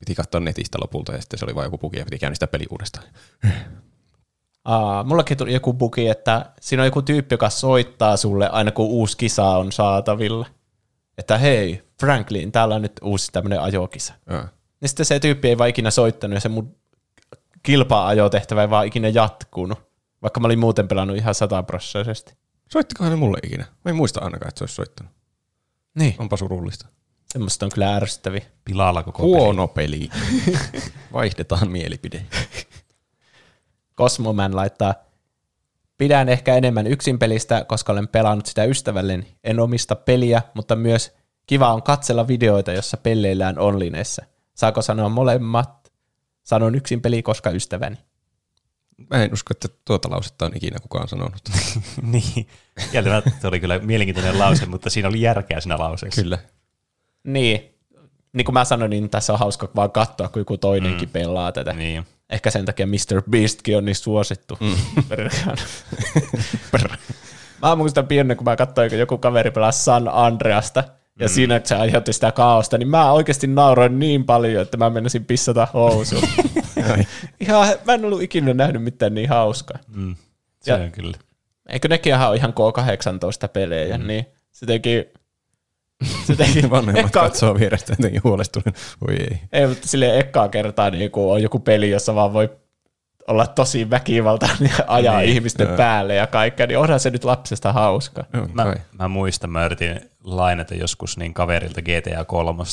piti 0.00 0.14
katsoa 0.14 0.40
netistä 0.40 0.78
lopulta 0.80 1.12
ja 1.12 1.20
sitten 1.20 1.38
se 1.38 1.44
oli 1.44 1.54
vain 1.54 1.66
joku 1.66 1.78
bugi 1.78 1.98
ja 1.98 2.04
piti 2.04 2.18
käynnistää 2.18 2.48
peli 2.48 2.66
uudestaan. 2.70 3.06
Aa, 4.64 5.04
mullakin 5.04 5.36
tuli 5.36 5.52
joku 5.52 5.72
bugi, 5.72 6.08
että 6.08 6.52
siinä 6.60 6.82
on 6.82 6.86
joku 6.86 7.02
tyyppi, 7.02 7.34
joka 7.34 7.50
soittaa 7.50 8.16
sulle 8.16 8.48
aina 8.48 8.70
kun 8.70 8.86
uusi 8.86 9.16
kisa 9.16 9.44
on 9.44 9.72
saatavilla. 9.72 10.46
Että 11.18 11.38
hei, 11.38 11.82
Franklin, 12.00 12.52
täällä 12.52 12.74
on 12.74 12.82
nyt 12.82 12.92
uusi 13.02 13.32
tämmöinen 13.32 13.60
ajokisa. 13.60 14.14
Ja. 14.26 14.48
Ja 14.80 14.88
sitten 14.88 15.06
se 15.06 15.20
tyyppi 15.20 15.48
ei 15.48 15.58
vaan 15.58 15.70
ikinä 15.70 15.90
soittanut 15.90 16.34
ja 16.34 16.40
se 16.40 16.48
mun 16.48 16.76
kilpa-ajotehtävä 17.62 18.62
ei 18.62 18.70
vaan 18.70 18.86
ikinä 18.86 19.08
jatkunut. 19.08 19.78
Vaikka 20.22 20.40
mä 20.40 20.46
olin 20.46 20.58
muuten 20.58 20.88
pelannut 20.88 21.16
ihan 21.16 21.34
sataprossaisesti. 21.34 22.34
Soittikohan 22.72 23.12
ne 23.12 23.16
mulle 23.16 23.38
ikinä? 23.42 23.64
Mä 23.84 23.90
en 23.90 23.96
muista 23.96 24.20
ainakaan, 24.20 24.48
että 24.48 24.58
se 24.58 24.62
olisi 24.62 24.74
soittanut. 24.74 25.12
Niin. 25.94 26.14
Onpa 26.18 26.36
surullista. 26.36 26.86
Semmoista 27.32 27.66
on 27.66 27.70
kyllä 27.74 27.96
ärsyttäviä. 27.96 28.42
Pilalla 28.64 29.02
koko 29.02 29.22
peli. 29.22 29.32
Huono 29.32 29.68
peli. 29.68 30.10
Vaihdetaan 31.12 31.70
mielipide. 31.70 32.26
Cosmoman 33.96 34.56
laittaa, 34.56 34.94
pidän 35.98 36.28
ehkä 36.28 36.56
enemmän 36.56 36.86
yksin 36.86 37.18
pelistä, 37.18 37.64
koska 37.64 37.92
olen 37.92 38.08
pelannut 38.08 38.46
sitä 38.46 38.64
ystävälleni. 38.64 39.36
En 39.44 39.60
omista 39.60 39.96
peliä, 39.96 40.42
mutta 40.54 40.76
myös 40.76 41.12
kiva 41.46 41.74
on 41.74 41.82
katsella 41.82 42.28
videoita, 42.28 42.72
jossa 42.72 42.96
pelleillään 42.96 43.58
onlineessa. 43.58 44.24
Saako 44.54 44.82
sanoa 44.82 45.08
molemmat? 45.08 45.92
Sanon 46.42 46.74
yksin 46.74 47.00
peli, 47.00 47.22
koska 47.22 47.50
ystäväni. 47.50 47.96
Mä 49.10 49.24
en 49.24 49.32
usko, 49.32 49.48
että 49.50 49.68
tuota 49.84 50.10
lausetta 50.10 50.46
on 50.46 50.56
ikinä 50.56 50.78
kukaan 50.78 51.08
sanonut. 51.08 51.42
niin. 52.02 52.46
Kieltämättä 52.92 53.30
se 53.40 53.46
oli 53.48 53.60
kyllä 53.60 53.78
mielenkiintoinen 53.78 54.38
lause, 54.38 54.66
mutta 54.66 54.90
siinä 54.90 55.08
oli 55.08 55.20
järkeä 55.20 55.60
siinä 55.60 55.78
lauseessa. 55.78 56.22
Kyllä. 56.22 56.38
Niin, 57.24 57.74
niin 58.32 58.44
kuin 58.44 58.54
mä 58.54 58.64
sanoin, 58.64 58.90
niin 58.90 59.10
tässä 59.10 59.32
on 59.32 59.38
hauska 59.38 59.68
vaan 59.76 59.90
katsoa, 59.90 60.28
kun 60.28 60.40
joku 60.40 60.56
toinenkin 60.56 61.08
mm. 61.08 61.12
pelaa 61.12 61.52
tätä. 61.52 61.72
Niin. 61.72 62.06
Ehkä 62.30 62.50
sen 62.50 62.64
takia 62.64 62.86
Mr. 62.86 63.22
Beastkin 63.30 63.76
on 63.76 63.84
niin 63.84 63.96
suosittu. 63.96 64.58
Mm. 64.60 64.76
mä 67.62 67.76
muistan 67.76 68.06
pienen, 68.06 68.36
kun 68.36 68.44
mä 68.44 68.56
katsoin, 68.56 68.90
kun 68.90 68.98
joku 68.98 69.18
kaveri 69.18 69.50
pelasi 69.50 69.84
San 69.84 70.08
Andreasta, 70.08 70.84
ja 71.20 71.26
mm. 71.26 71.30
siinä 71.32 71.60
se 71.64 71.74
aiheutti 71.74 72.12
sitä 72.12 72.32
kaaosta, 72.32 72.78
niin 72.78 72.88
mä 72.88 73.12
oikeasti 73.12 73.46
nauroin 73.46 73.98
niin 73.98 74.24
paljon, 74.24 74.62
että 74.62 74.76
mä 74.76 74.90
menisin 74.90 75.24
pissata 75.24 75.68
housuun. 75.74 76.22
ihan, 77.40 77.68
mä 77.84 77.94
en 77.94 78.04
ollut 78.04 78.22
ikinä 78.22 78.54
nähnyt 78.54 78.82
mitään 78.82 79.14
niin 79.14 79.28
hauskaa. 79.28 79.78
Mm. 79.94 80.14
Se 80.60 80.70
Ja- 80.72 80.76
on 80.76 80.92
kyllä. 80.92 81.16
Eikö 81.68 81.88
nekin 81.88 82.12
ihan 82.12 82.28
ole 82.28 82.36
ihan 82.36 82.52
K18 82.52 83.48
pelejä, 83.52 83.98
mm. 83.98 84.06
niin 84.06 84.26
se 84.52 84.66
teki... 84.66 85.08
Se 86.26 86.36
teki 86.36 86.70
Vanhemmat 86.70 87.04
eka, 87.10 87.20
katsoo 87.20 87.54
vierestä 87.54 87.92
jotenkin 87.92 88.20
huolestuneen. 88.24 88.74
Voi 89.06 89.16
ei. 89.16 89.40
ei, 89.52 89.66
mutta 89.66 89.88
silleen 89.88 90.18
ekkaa 90.18 90.48
kertaa 90.48 90.90
niin 90.90 91.10
kun 91.10 91.32
on 91.32 91.42
joku 91.42 91.58
peli, 91.58 91.90
jossa 91.90 92.14
vaan 92.14 92.32
voi 92.32 92.50
olla 93.28 93.46
tosi 93.46 93.90
väkivaltainen 93.90 94.70
ja 94.78 94.84
ajaa 94.86 95.16
Niin, 95.18 95.26
niin, 95.26 95.36
ihmisten 95.36 95.66
joo. 95.66 95.76
päälle 95.76 96.14
ja 96.14 96.26
kaikkea, 96.26 96.66
niin 96.66 96.78
onhan 96.78 97.00
se 97.00 97.10
nyt 97.10 97.24
lapsesta 97.24 97.72
hauska. 97.72 98.24
On 98.34 98.50
Mä, 98.52 98.64
kai. 98.64 98.74
mä 98.98 99.08
muistan, 99.08 99.50
mä 99.50 99.64
yritin 99.64 100.00
lainata 100.24 100.74
joskus 100.74 101.16
niin 101.16 101.34
kaverilta 101.34 101.80
GTA 101.82 102.24
3, 102.24 102.64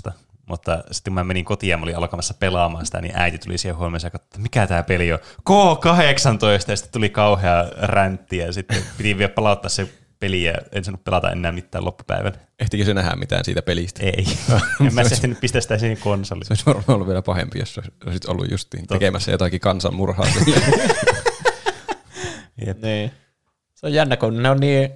mutta 0.50 0.84
sitten 0.92 1.12
kun 1.12 1.14
mä 1.14 1.24
menin 1.24 1.46
kotiin 1.46 1.70
ja 1.70 1.78
mä 1.78 1.84
olin 1.84 1.98
alkamassa 1.98 2.34
pelaamaan 2.40 2.86
sitä, 2.86 3.02
niin 3.02 3.14
äiti 3.16 3.38
tuli 3.38 3.58
siihen 3.58 3.78
huomioon 3.78 4.00
ja 4.04 4.10
katsoi, 4.10 4.28
että 4.28 4.40
mikä 4.40 4.68
tämä 4.68 4.84
peli 4.84 5.14
on. 5.14 5.20
K18 5.50 6.72
ja 6.72 6.76
sitten 6.76 6.92
tuli 6.92 7.10
kauhea 7.10 7.66
räntti 7.82 8.38
ja 8.38 8.54
sitten 8.54 8.78
piti 8.98 9.18
vielä 9.18 9.30
palauttaa 9.30 9.70
se 9.70 9.90
peli 10.20 10.44
ja 10.44 10.54
en 10.72 10.84
saanut 10.84 11.04
pelata 11.04 11.32
enää 11.32 11.52
mitään 11.52 11.86
loppupäivän. 11.86 12.34
Ehtikö 12.60 12.86
se 12.86 12.94
nähdä 12.94 13.16
mitään 13.16 13.46
siitä 13.46 13.62
pelistä? 13.62 14.04
Ei. 14.04 14.26
en 14.88 14.94
mä 14.94 15.02
ehtinyt 15.02 15.40
pistää 15.40 15.62
sitä 15.62 15.78
siihen 15.78 15.98
konsolille. 15.98 16.46
Se 16.46 16.52
olisi 16.52 16.66
varmaan 16.66 16.96
ollut 16.96 17.08
vielä 17.08 17.22
pahempi, 17.22 17.60
jos 17.60 17.80
olisit 18.06 18.26
ollut 18.26 18.52
justiin 18.52 18.88
tekemässä 18.88 19.32
jotakin 19.32 19.60
kansanmurhaa. 19.60 20.28
Jep. 22.66 22.82
Niin. 22.82 23.12
Se 23.76 23.86
on 23.86 23.94
jännä, 23.94 24.18
kun 24.18 24.44
ne 24.44 24.50
on 24.50 24.60
niin 24.60 24.90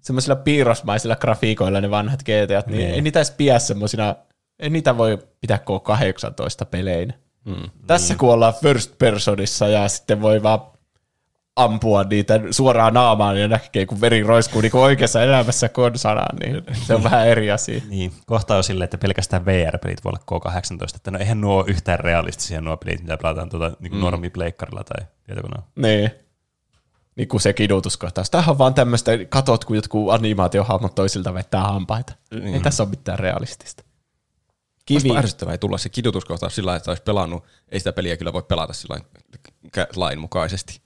semmoisilla 0.00 0.36
piirrosmaisilla 0.36 1.16
grafiikoilla 1.16 1.80
ne 1.80 1.90
vanhat 1.90 2.22
GTA, 2.22 2.62
niin, 2.70 2.78
Niin. 2.78 2.90
ei 2.90 3.00
niitä 3.00 3.18
edes 3.18 3.30
pidä 3.30 3.58
semmoisina, 3.58 4.14
ei 4.58 4.70
niitä 4.70 4.98
voi 4.98 5.18
pitää 5.40 5.56
K18 5.58 6.66
peleinä. 6.70 7.14
Mm. 7.44 7.70
Tässä 7.86 8.14
kun 8.14 8.32
ollaan 8.32 8.54
first 8.62 8.98
personissa 8.98 9.68
ja 9.68 9.88
sitten 9.88 10.22
voi 10.22 10.42
vaan 10.42 10.60
ampua 11.56 12.04
niitä 12.04 12.40
suoraan 12.50 12.94
naamaan 12.94 13.40
ja 13.40 13.48
näkee, 13.48 13.86
kun 13.86 14.00
veri 14.00 14.22
roiskuu 14.22 14.60
niin 14.60 14.72
kuin 14.72 14.82
oikeassa 14.82 15.22
elämässä 15.22 15.68
konsana, 15.68 16.26
niin 16.40 16.62
se 16.86 16.94
on 16.94 17.02
vähän 17.02 17.28
eri 17.28 17.50
asia. 17.50 17.80
Niin, 17.88 18.12
kohta 18.26 18.56
on 18.56 18.64
silleen, 18.64 18.84
että 18.84 18.98
pelkästään 18.98 19.46
VR-pelit 19.46 20.04
voi 20.04 20.12
olla 20.12 20.50
K18, 20.50 20.96
että 20.96 21.10
no 21.10 21.18
eihän 21.18 21.40
nuo 21.40 21.56
ole 21.56 21.64
yhtään 21.68 22.00
realistisia 22.00 22.60
nuo 22.60 22.76
pelit, 22.76 23.02
mitä 23.02 23.16
pelataan 23.16 23.48
tuota, 23.48 23.72
niin 23.80 23.94
mm. 23.94 24.00
normipleikkarilla 24.00 24.84
tai 24.84 25.06
tietokoneella. 25.24 25.68
Niin. 25.76 26.10
Niin 27.16 27.28
kuin 27.28 27.40
se 27.40 27.52
kidutuskohtaus. 27.52 28.30
Tämähän 28.30 28.50
on 28.50 28.58
vaan 28.58 28.74
tämmöistä, 28.74 29.10
katot 29.28 29.64
kun 29.64 29.76
jotkut 29.76 30.12
animaatiohahmot 30.12 30.94
toisilta 30.94 31.34
vettää 31.34 31.62
hampaita. 31.62 32.12
Niin. 32.30 32.54
Ei 32.54 32.60
tässä 32.60 32.82
ole 32.82 32.90
mitään 32.90 33.18
realistista. 33.18 33.84
Kivi. 34.86 34.98
Olisi 34.98 35.18
ärsyttävää 35.18 35.52
ei 35.52 35.58
tulla 35.58 35.78
se 35.78 35.88
kidutuskohtaus 35.88 36.54
sillä 36.54 36.76
että 36.76 36.90
olisi 36.90 37.02
pelannut, 37.02 37.44
ei 37.68 37.80
sitä 37.80 37.92
peliä 37.92 38.16
kyllä 38.16 38.32
voi 38.32 38.42
pelata 38.42 38.72
sillä 38.72 39.00
lain 39.96 40.20
mukaisesti. 40.20 40.82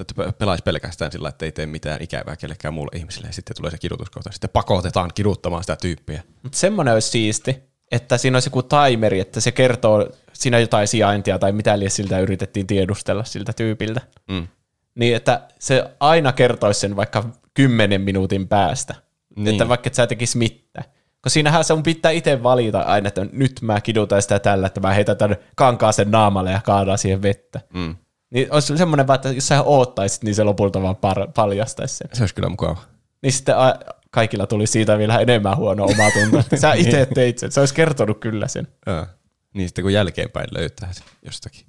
Että 0.00 0.32
pelaisi 0.38 0.62
pelkästään 0.62 1.12
sillä, 1.12 1.28
että 1.28 1.44
ei 1.44 1.52
tee 1.52 1.66
mitään 1.66 2.02
ikävää 2.02 2.36
kellekään 2.36 2.74
muulle 2.74 2.98
ihmiselle, 2.98 3.26
ja 3.26 3.32
sitten 3.32 3.56
tulee 3.56 3.70
se 3.70 3.78
kidutuskohtaus. 3.78 4.34
Sitten 4.34 4.50
pakotetaan 4.50 5.10
kiduttamaan 5.14 5.62
sitä 5.62 5.76
tyyppiä. 5.76 6.22
Mutta 6.42 6.58
semmoinen 6.58 6.94
olisi 6.94 7.10
siisti, 7.10 7.62
että 7.92 8.18
siinä 8.18 8.36
olisi 8.36 8.46
joku 8.46 8.62
timeri, 8.62 9.20
että 9.20 9.40
se 9.40 9.52
kertoo 9.52 10.08
siinä 10.32 10.58
jotain 10.58 10.88
sijaintia 10.88 11.38
tai 11.38 11.52
mitä 11.52 11.78
liian 11.78 11.90
siltä 11.90 12.18
yritettiin 12.18 12.66
tiedustella 12.66 13.24
siltä 13.24 13.52
tyypiltä. 13.52 14.00
Mm. 14.30 14.48
Niin, 14.94 15.16
että 15.16 15.48
se 15.58 15.84
aina 16.00 16.32
kertoisi 16.32 16.80
sen 16.80 16.96
vaikka 16.96 17.24
kymmenen 17.54 18.00
minuutin 18.00 18.48
päästä. 18.48 18.94
Niin. 19.36 19.48
Että 19.48 19.68
vaikka 19.68 19.86
et 19.86 19.94
sä 19.94 20.06
tekis 20.06 20.36
mitään. 20.36 20.84
Koska 21.20 21.30
siinähän 21.34 21.64
se 21.64 21.72
on 21.72 21.82
pitää 21.82 22.12
itse 22.12 22.42
valita 22.42 22.80
aina, 22.80 23.08
että 23.08 23.26
nyt 23.32 23.60
mä 23.62 23.80
kidutan 23.80 24.22
sitä 24.22 24.38
tällä, 24.38 24.66
että 24.66 24.80
mä 24.80 24.92
heitän 24.92 25.16
tämän 25.16 25.36
kankaaseen 25.56 26.10
naamalle 26.10 26.50
ja 26.50 26.60
kaadaan 26.64 26.98
siihen 26.98 27.22
vettä. 27.22 27.60
Mm. 27.74 27.96
Niin 28.30 28.52
olisi 28.52 28.78
semmoinen 28.78 29.06
että 29.14 29.28
jos 29.32 29.48
sä 29.48 29.62
oottaisit, 29.62 30.22
niin 30.24 30.34
se 30.34 30.44
lopulta 30.44 30.82
vaan 30.82 30.96
par- 30.96 31.32
paljastaisi 31.34 31.96
sen. 31.96 32.08
Se 32.12 32.22
olisi 32.22 32.34
kyllä 32.34 32.48
mukava. 32.48 32.76
Niin 33.22 33.32
sitten 33.32 33.56
a- 33.58 33.78
kaikilla 34.10 34.46
tuli 34.46 34.66
siitä 34.66 34.98
vielä 34.98 35.18
enemmän 35.18 35.56
huono 35.56 35.84
omaa 35.84 36.10
tuntoa. 36.10 36.58
Sä 36.60 36.72
itse 36.82 37.06
teit 37.14 37.38
sen. 37.38 37.52
Se 37.52 37.60
olisi 37.60 37.74
kertonut 37.74 38.18
kyllä 38.20 38.48
sen. 38.48 38.68
Ja. 38.86 39.06
Niin 39.54 39.68
sitten 39.68 39.82
kun 39.82 39.92
jälkeenpäin 39.92 40.46
löytää 40.50 40.92
sen 40.92 41.04
jostakin 41.22 41.66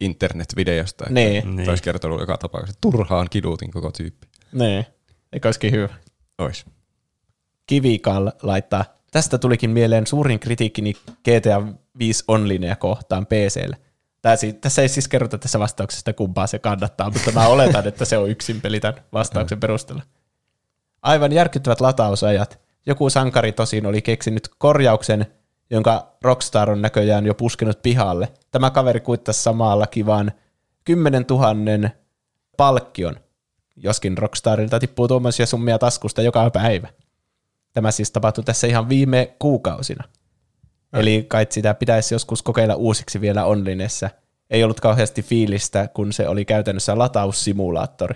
internet-videosta. 0.00 1.04
Niin. 1.10 1.56
niin. 1.56 1.68
olisi 1.70 1.82
kertonut 1.82 2.20
joka 2.20 2.36
tapauksessa. 2.38 2.78
Turhaan 2.80 3.26
kidutin 3.30 3.70
koko 3.70 3.90
tyyppi. 3.92 4.26
Niin. 4.52 4.86
Eikö 5.32 5.48
olisikin 5.48 5.72
hyvä? 5.72 5.88
Ois. 6.38 6.64
Kivikal 7.66 8.30
laittaa. 8.42 8.84
Tästä 9.10 9.38
tulikin 9.38 9.70
mieleen 9.70 10.06
suurin 10.06 10.40
kritiikkini 10.40 10.92
GTA 11.24 11.62
5 11.98 12.24
Onlinea 12.28 12.76
kohtaan 12.76 13.26
Tässä 14.60 14.82
ei 14.82 14.88
siis 14.88 15.08
kerrota 15.08 15.38
tässä 15.38 15.58
vastauksesta, 15.58 16.12
kumpaa 16.12 16.46
se 16.46 16.58
kannattaa, 16.58 17.10
mutta 17.10 17.32
mä 17.32 17.46
oletan, 17.46 17.88
että 17.88 18.04
se 18.04 18.18
on 18.18 18.30
yksin 18.30 18.60
peli 18.60 18.80
tämän 18.80 19.00
vastauksen 19.12 19.60
perusteella. 19.60 20.02
Aivan 21.02 21.32
järkyttävät 21.32 21.80
latausajat. 21.80 22.60
Joku 22.86 23.10
sankari 23.10 23.52
tosin 23.52 23.86
oli 23.86 24.02
keksinyt 24.02 24.48
korjauksen, 24.58 25.26
jonka 25.70 26.16
Rockstar 26.22 26.70
on 26.70 26.82
näköjään 26.82 27.26
jo 27.26 27.34
puskenut 27.34 27.82
pihalle. 27.82 28.32
Tämä 28.50 28.70
kaveri 28.70 29.00
kuittasi 29.00 29.42
samalla 29.42 29.86
kivaan 29.86 30.32
10 30.84 31.24
000 31.30 31.90
palkkion, 32.56 33.16
joskin 33.76 34.18
Rockstarilta 34.18 34.80
tippuu 34.80 35.08
tuommoisia 35.08 35.46
summia 35.46 35.78
taskusta 35.78 36.22
joka 36.22 36.50
päivä. 36.50 36.88
Tämä 37.72 37.90
siis 37.90 38.10
tapahtui 38.10 38.44
tässä 38.44 38.66
ihan 38.66 38.88
viime 38.88 39.36
kuukausina. 39.38 40.04
Eli 40.94 41.24
kai 41.28 41.46
sitä 41.50 41.74
pitäisi 41.74 42.14
joskus 42.14 42.42
kokeilla 42.42 42.74
uusiksi 42.74 43.20
vielä 43.20 43.44
onlinessa. 43.44 44.10
Ei 44.50 44.64
ollut 44.64 44.80
kauheasti 44.80 45.22
fiilistä, 45.22 45.88
kun 45.88 46.12
se 46.12 46.28
oli 46.28 46.44
käytännössä 46.44 46.98
lataussimulaattori. 46.98 48.14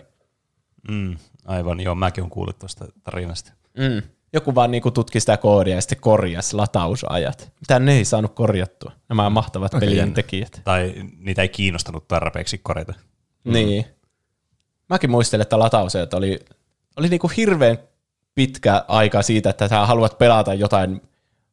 Mm, 0.90 1.16
aivan, 1.44 1.80
joo, 1.80 1.94
mäkin 1.94 2.22
olen 2.22 2.30
kuullut 2.30 2.58
tuosta 2.58 2.84
tarinasta. 3.04 3.52
Mm. 3.78 4.02
Joku 4.32 4.54
vaan 4.54 4.70
niinku 4.70 4.90
tutki 4.90 5.20
sitä 5.20 5.36
koodia 5.36 5.74
ja 5.74 5.80
sitten 5.80 6.00
korjasi 6.00 6.56
latausajat. 6.56 7.52
Mitä 7.60 7.78
ne 7.78 7.92
ei 7.92 8.04
saanut 8.04 8.34
korjattua, 8.34 8.92
nämä 9.08 9.30
mahtavat 9.30 9.74
okay, 9.74 9.88
pelien 9.88 10.14
tekijät. 10.14 10.60
Tai 10.64 10.94
niitä 11.18 11.42
ei 11.42 11.48
kiinnostanut 11.48 12.08
tarpeeksi 12.08 12.58
korjata. 12.58 12.94
Mm. 13.44 13.52
Niin. 13.52 13.84
Mäkin 14.88 15.10
muistelen, 15.10 15.42
että 15.42 15.58
latausajat 15.58 16.14
oli, 16.14 16.40
oli 16.96 17.08
niinku 17.08 17.30
hirveän 17.36 17.78
pitkä 18.34 18.84
aika 18.88 19.22
siitä, 19.22 19.50
että 19.50 19.68
sä 19.68 19.86
haluat 19.86 20.18
pelata 20.18 20.54
jotain, 20.54 21.00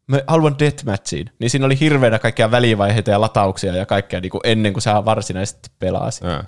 mä 0.07 0.21
haluan 0.27 0.59
deathmatchiin, 0.59 1.29
niin 1.39 1.49
siinä 1.49 1.65
oli 1.65 1.79
hirveänä 1.79 2.19
kaikkia 2.19 2.51
välivaiheita 2.51 3.11
ja 3.11 3.21
latauksia 3.21 3.75
ja 3.75 3.85
kaikkea 3.85 4.21
niin 4.21 4.29
kuin 4.29 4.41
ennen 4.43 4.73
kuin 4.73 4.81
sä 4.81 5.05
varsinaisesti 5.05 5.69
pelasit. 5.79 6.23
Ja. 6.23 6.43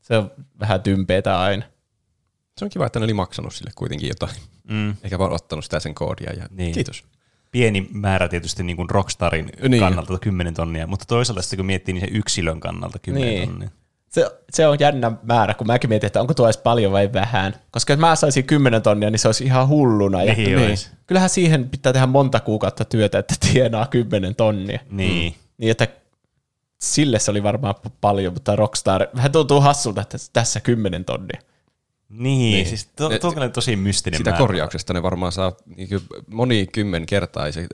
Se 0.00 0.16
on 0.16 0.30
vähän 0.60 0.82
tympeetä 0.82 1.40
aina. 1.40 1.64
Se 2.58 2.64
on 2.64 2.70
kiva, 2.70 2.86
että 2.86 2.98
ne 2.98 3.04
oli 3.04 3.14
maksanut 3.14 3.54
sille 3.54 3.70
kuitenkin 3.74 4.08
jotain. 4.08 4.34
Mm. 4.70 4.94
Eikä 5.02 5.18
vaan 5.18 5.32
ottanut 5.32 5.64
sitä 5.64 5.80
sen 5.80 5.94
koodia. 5.94 6.32
Ja 6.32 6.46
niin. 6.50 6.74
Kiitos. 6.74 7.04
Pieni 7.50 7.88
määrä 7.92 8.28
tietysti 8.28 8.62
niin 8.62 8.76
kuin 8.76 8.90
Rockstarin 8.90 9.50
niin. 9.68 9.80
kannalta 9.80 10.18
10 10.18 10.54
tonnia, 10.54 10.86
mutta 10.86 11.04
toisaalta 11.08 11.42
sitten 11.42 11.56
kun 11.56 11.66
miettii 11.66 11.94
niin 11.94 12.06
se 12.08 12.10
yksilön 12.12 12.60
kannalta 12.60 12.98
10 12.98 13.28
niin. 13.28 13.48
tonnia 13.48 13.70
se, 14.10 14.30
se 14.52 14.66
on 14.66 14.76
jännä 14.80 15.12
määrä, 15.22 15.54
kun 15.54 15.66
mäkin 15.66 15.90
mietin, 15.90 16.06
että 16.06 16.20
onko 16.20 16.34
tuo 16.34 16.46
edes 16.46 16.56
paljon 16.58 16.92
vai 16.92 17.12
vähän. 17.12 17.54
Koska 17.70 17.92
jos 17.92 18.00
mä 18.00 18.16
saisin 18.16 18.44
10 18.44 18.82
tonnia, 18.82 19.10
niin 19.10 19.18
se 19.18 19.28
olisi 19.28 19.44
ihan 19.44 19.68
hulluna. 19.68 20.22
Ja, 20.22 20.34
niin, 20.34 20.56
niin. 20.56 20.78
Kyllähän 21.06 21.30
siihen 21.30 21.68
pitää 21.68 21.92
tehdä 21.92 22.06
monta 22.06 22.40
kuukautta 22.40 22.84
työtä, 22.84 23.18
että 23.18 23.34
tienaa 23.52 23.86
10 23.86 24.34
tonnia. 24.34 24.80
Niin. 24.90 25.32
Mm. 25.32 25.38
Niin, 25.58 25.70
että 25.70 25.88
sille 26.82 27.18
se 27.18 27.30
oli 27.30 27.42
varmaan 27.42 27.74
paljon, 28.00 28.32
mutta 28.32 28.56
Rockstar, 28.56 29.06
vähän 29.16 29.32
tuntuu 29.32 29.60
hassulta, 29.60 30.00
että 30.00 30.18
tässä 30.32 30.60
10 30.60 31.04
tonnia. 31.04 31.40
Niin, 32.08 32.52
niin. 32.52 32.66
siis 32.66 32.86
to, 32.96 33.18
tuo 33.18 33.32
on 33.36 33.52
tosi 33.52 33.76
mystinen 33.76 34.18
Sitä 34.18 34.30
määrä. 34.30 34.38
korjauksesta 34.46 34.92
ne 34.92 35.02
varmaan 35.02 35.32
saa 35.32 35.52
niin 35.76 35.88
moni 36.26 36.66
kymmenkertaiset 36.72 37.66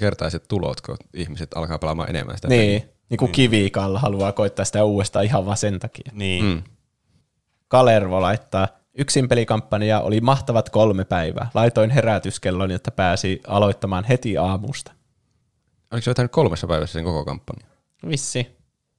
kertaiset 0.00 0.44
tulot, 0.48 0.80
kun 0.80 0.96
ihmiset 1.14 1.48
alkaa 1.54 1.78
pelaamaan 1.78 2.10
enemmän 2.10 2.36
sitä 2.36 2.48
Niin. 2.48 2.80
Peliä. 2.82 2.99
Niin 3.10 3.18
kuin 3.18 3.26
niin. 3.26 3.34
kivikalla 3.34 3.98
haluaa 3.98 4.32
koittaa 4.32 4.64
sitä 4.64 4.84
uudestaan 4.84 5.24
ihan 5.24 5.46
vaan 5.46 5.56
sen 5.56 5.78
takia. 5.78 6.12
Niin. 6.14 6.44
Mm. 6.44 6.62
Kalervo 7.68 8.20
laittaa, 8.20 8.68
yksin 8.94 9.28
pelikampanja 9.28 10.00
oli 10.00 10.20
mahtavat 10.20 10.70
kolme 10.70 11.04
päivää. 11.04 11.50
Laitoin 11.54 11.90
herätyskellon, 11.90 12.70
jotta 12.70 12.90
pääsi 12.90 13.40
aloittamaan 13.46 14.04
heti 14.04 14.38
aamusta. 14.38 14.92
Oliko 15.90 16.04
se 16.04 16.10
vetänyt 16.10 16.32
kolmessa 16.32 16.66
päivässä 16.66 16.92
sen 16.92 17.04
koko 17.04 17.24
kampanja? 17.24 17.66
Vissi. 18.08 18.46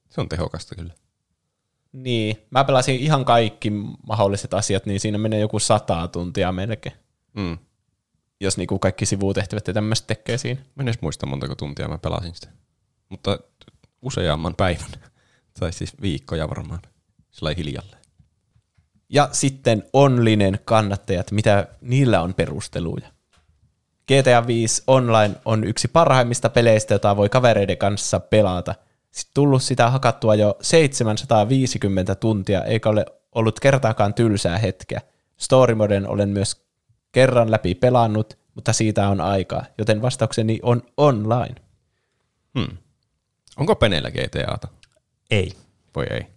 Se 0.09 0.21
on 0.21 0.29
tehokasta 0.29 0.75
kyllä. 0.75 0.93
Niin, 1.93 2.37
mä 2.49 2.63
pelasin 2.63 2.95
ihan 2.95 3.25
kaikki 3.25 3.69
mahdolliset 4.07 4.53
asiat, 4.53 4.85
niin 4.85 4.99
siinä 4.99 5.17
menee 5.17 5.39
joku 5.39 5.59
sata 5.59 6.07
tuntia 6.07 6.51
melkein. 6.51 6.95
Mm. 7.33 7.57
Jos 8.39 8.57
niinku 8.57 8.79
kaikki 8.79 9.05
sivutehtävät 9.05 9.67
ja 9.67 9.73
tämmöistä 9.73 10.07
tekee 10.07 10.37
siinä. 10.37 10.61
Mä 10.75 10.81
en 10.81 10.87
edes 10.87 11.01
muista 11.01 11.25
montako 11.25 11.55
tuntia 11.55 11.87
mä 11.87 11.97
pelasin 11.97 12.35
sitä. 12.35 12.47
Mutta 13.09 13.39
useamman 14.01 14.55
päivän, 14.55 14.91
tai 15.59 15.73
siis 15.73 16.01
viikkoja 16.01 16.49
varmaan, 16.49 16.81
sillä 17.31 17.53
hiljalle. 17.57 17.97
Ja 19.09 19.29
sitten 19.31 19.83
onlinen 19.93 20.59
kannattajat, 20.65 21.31
mitä 21.31 21.67
niillä 21.81 22.21
on 22.21 22.33
perusteluja. 22.33 23.11
GTA 24.07 24.47
5 24.47 24.83
Online 24.87 25.35
on 25.45 25.63
yksi 25.63 25.87
parhaimmista 25.87 26.49
peleistä, 26.49 26.93
jota 26.93 27.17
voi 27.17 27.29
kavereiden 27.29 27.77
kanssa 27.77 28.19
pelata. 28.19 28.75
Sitten 29.11 29.33
tullut 29.33 29.63
sitä 29.63 29.89
hakattua 29.89 30.35
jo 30.35 30.57
750 30.61 32.15
tuntia, 32.15 32.63
eikä 32.63 32.89
ole 32.89 33.05
ollut 33.35 33.59
kertaakaan 33.59 34.13
tylsää 34.13 34.57
hetkeä. 34.57 35.01
Story 35.37 35.75
moden 35.75 36.07
olen 36.07 36.29
myös 36.29 36.65
kerran 37.11 37.51
läpi 37.51 37.75
pelannut, 37.75 38.37
mutta 38.55 38.73
siitä 38.73 39.07
on 39.07 39.21
aikaa, 39.21 39.65
joten 39.77 40.01
vastaukseni 40.01 40.59
on 40.63 40.83
online. 40.97 41.55
Hmm. 42.59 42.77
Onko 43.57 43.75
Peneillä 43.75 44.11
GTAta? 44.11 44.67
Ei. 45.31 45.53
Voi 45.95 46.05
ei. 46.09 46.27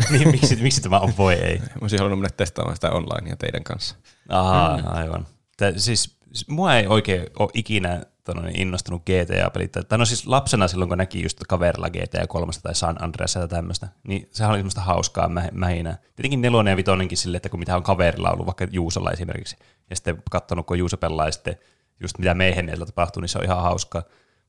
niin, 0.10 0.28
miksi, 0.28 0.56
miksi 0.56 0.80
tämä 0.80 0.98
on 0.98 1.12
voi 1.18 1.34
ei? 1.34 1.58
Mä 1.58 1.66
olisin 1.80 1.98
halunnut 1.98 2.20
mennä 2.20 2.34
testaamaan 2.36 2.76
sitä 2.76 2.90
onlinea 2.90 3.36
teidän 3.36 3.64
kanssa. 3.64 3.96
Aha, 4.28 4.76
mm. 4.76 4.82
aivan. 4.86 5.26
Tää, 5.56 5.72
siis 5.76 6.16
mua 6.48 6.76
ei 6.76 6.86
oikein 6.86 7.26
ole 7.38 7.50
ikinä 7.54 8.02
tonne, 8.24 8.50
innostunut 8.54 9.02
GTA-pelit. 9.02 9.72
Tai 9.88 9.98
no 9.98 10.04
siis 10.04 10.26
lapsena 10.26 10.68
silloin, 10.68 10.88
kun 10.88 10.98
näki 10.98 11.22
just 11.22 11.40
kaverilla 11.48 11.90
GTA 11.90 12.26
3 12.26 12.52
tai 12.62 12.74
San 12.74 13.04
Andreas 13.04 13.32
tai 13.32 13.48
tämmöistä, 13.48 13.88
niin 14.08 14.28
sehän 14.32 14.50
oli 14.50 14.58
semmoista 14.58 14.80
hauskaa 14.80 15.28
mä, 15.28 15.48
mähinä. 15.52 15.98
Tietenkin 16.16 16.40
nelonen 16.40 16.72
ja 16.72 16.76
vitonenkin 16.76 17.18
sille, 17.18 17.36
että 17.36 17.48
kun 17.48 17.58
mitä 17.58 17.76
on 17.76 17.82
kaverilla 17.82 18.30
ollut, 18.30 18.46
vaikka 18.46 18.66
Juusolla 18.70 19.10
esimerkiksi, 19.10 19.56
ja 19.90 19.96
sitten 19.96 20.22
katsonut, 20.30 20.66
kun 20.66 20.78
Juuso 20.78 20.96
pelaa 20.96 21.26
ja 21.26 21.32
sitten 21.32 21.56
just 22.00 22.18
mitä 22.18 22.34
meihin 22.34 22.72
tapahtuu, 22.78 23.20
niin 23.20 23.28
se 23.28 23.38
on 23.38 23.44
ihan 23.44 23.62
hauskaa. 23.62 24.02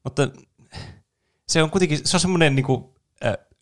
Mutta 0.04 0.30
se 1.48 1.64
on 1.64 1.70
kuitenkin, 1.70 2.00
se 2.04 2.18
on 2.18 2.22
semmoinen 2.22 2.56
niinku, 2.56 2.96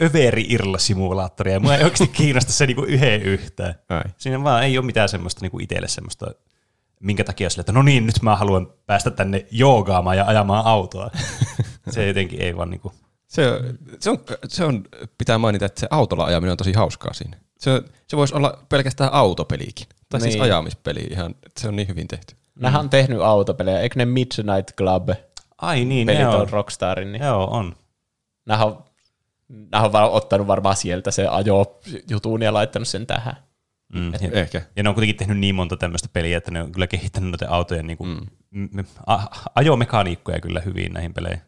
överi 0.02 0.48
simulaattori 0.78 1.52
ja 1.52 1.60
mua 1.60 1.76
ei 1.76 1.84
oikeasti 1.84 2.08
kiinnosta 2.18 2.52
se 2.52 2.66
niinku 2.66 2.84
yhden 2.84 3.22
yhtään. 3.22 3.76
Ai. 3.90 4.02
Siinä 4.18 4.44
vaan 4.44 4.64
ei 4.64 4.78
ole 4.78 4.86
mitään 4.86 5.10
semmoista 5.10 5.42
niinku 5.42 5.60
itselle 5.60 5.88
semmoista, 5.88 6.28
minkä 7.00 7.24
takia 7.24 7.50
sille, 7.50 7.62
että 7.62 7.72
no 7.72 7.82
niin, 7.82 8.06
nyt 8.06 8.22
mä 8.22 8.36
haluan 8.36 8.68
päästä 8.86 9.12
tänne 9.12 9.46
joogaamaan 9.52 10.18
ja 10.18 10.26
ajamaan 10.26 10.66
autoa. 10.66 11.12
se 11.90 12.08
jotenkin 12.08 12.42
ei 12.42 12.58
vaan 12.58 12.70
niinku... 12.70 12.94
Se, 13.28 13.48
on- 13.52 13.60
se, 14.00 14.10
on, 14.10 14.20
se 14.48 14.66
on, 14.66 14.84
pitää 15.18 15.38
mainita, 15.38 15.66
että 15.66 15.80
se 15.80 15.88
autolla 15.90 16.26
ajaminen 16.26 16.52
on 16.52 16.58
tosi 16.58 16.74
hauskaa 16.74 17.14
siinä. 17.14 17.38
Se, 17.60 17.82
se 18.08 18.18
voisi 18.18 18.36
olla 18.36 18.64
pelkästään 18.70 19.14
autopeliikin. 19.14 19.88
Tai 20.10 20.20
niin. 20.20 20.22
siis 20.24 20.34
Niin. 20.34 20.44
ajamispeli 20.44 21.00
ihan, 21.12 21.36
se 21.60 21.68
on 21.68 21.76
niin 21.76 21.88
hyvin 21.88 22.08
tehty. 22.08 22.36
Nähän 22.56 22.82
on 22.82 22.90
tehnyt 22.90 23.22
autopelejä, 23.22 23.80
eikö 23.80 24.00
ne 24.00 24.06
Midnight 24.06 24.76
Club 24.78 25.10
Ai 25.58 25.86
niin, 25.86 26.06
pelit 26.08 26.22
ne 26.22 26.28
on 26.28 26.42
on. 26.42 26.50
Rockstarin, 26.50 27.12
niin 27.12 27.24
Joo, 27.24 27.48
on. 27.52 27.76
nämähän 28.46 28.68
on, 28.68 28.84
nämähän 29.48 30.04
on 30.04 30.12
ottanut 30.12 30.48
varmaan 30.48 30.76
sieltä 30.76 31.12
se 31.12 31.28
ajo-jutun 31.28 32.42
ja 32.42 32.54
laittanut 32.54 32.88
sen 32.88 33.08
tähän. 33.08 33.36
Mm. 33.94 34.14
Ja, 34.14 34.20
Ehkä. 34.32 34.62
ja 34.76 34.84
ne 34.84 34.90
on 34.90 34.96
kuitenkin 34.96 35.16
tehnyt 35.16 35.38
niin 35.38 35.56
monta 35.56 35.78
tämmöistä 35.78 36.10
peliä, 36.14 36.38
että 36.38 36.52
ne 36.52 36.62
on 36.62 36.72
kyllä 36.72 36.88
kehittänyt 36.88 37.32
noiden 37.32 37.50
autojen 37.50 37.88
niin 37.88 37.98
kuin, 37.98 38.20
mm. 38.52 38.70
a- 39.08 39.28
ajomekaniikkoja 39.56 40.40
kyllä 40.40 40.62
hyvin 40.66 40.94
näihin 40.94 41.14
peleihin. 41.14 41.42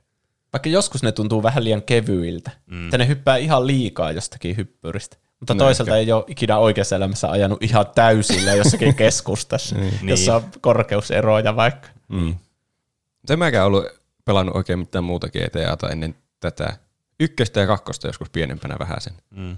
Vaikka 0.53 0.69
joskus 0.69 1.03
ne 1.03 1.11
tuntuu 1.11 1.43
vähän 1.43 1.63
liian 1.63 1.81
kevyiltä, 1.81 2.51
mm. 2.65 2.85
että 2.85 2.97
ne 2.97 3.07
hyppää 3.07 3.37
ihan 3.37 3.67
liikaa 3.67 4.11
jostakin 4.11 4.57
hyppyristä. 4.57 5.17
Mutta 5.39 5.53
No 5.53 5.57
toisaalta 5.57 5.97
ei 5.97 6.11
ole 6.11 6.23
ikinä 6.27 6.57
oikeassa 6.57 6.95
elämässä 6.95 7.31
ajanut 7.31 7.63
ihan 7.63 7.85
täysillä 7.95 8.53
jossakin 8.53 8.95
keskustassa, 9.05 9.75
jossa 10.03 10.35
on 10.35 10.43
korkeuseroja 10.61 11.55
vaikka. 11.55 11.87
Mm. 12.07 12.35
En 13.29 13.39
mäkään 13.39 13.65
ollut 13.65 13.85
pelannut 14.25 14.55
oikein 14.55 14.79
mitään 14.79 15.03
muuta 15.03 15.27
GTAta 15.27 15.89
ennen 15.89 16.15
tätä. 16.39 16.77
Ykköstä 17.19 17.59
ja 17.59 17.67
kakkosta 17.67 18.07
joskus 18.07 18.29
pienempänä 18.29 18.75
vähän 18.79 19.01
sen. 19.01 19.13
Mm. 19.29 19.57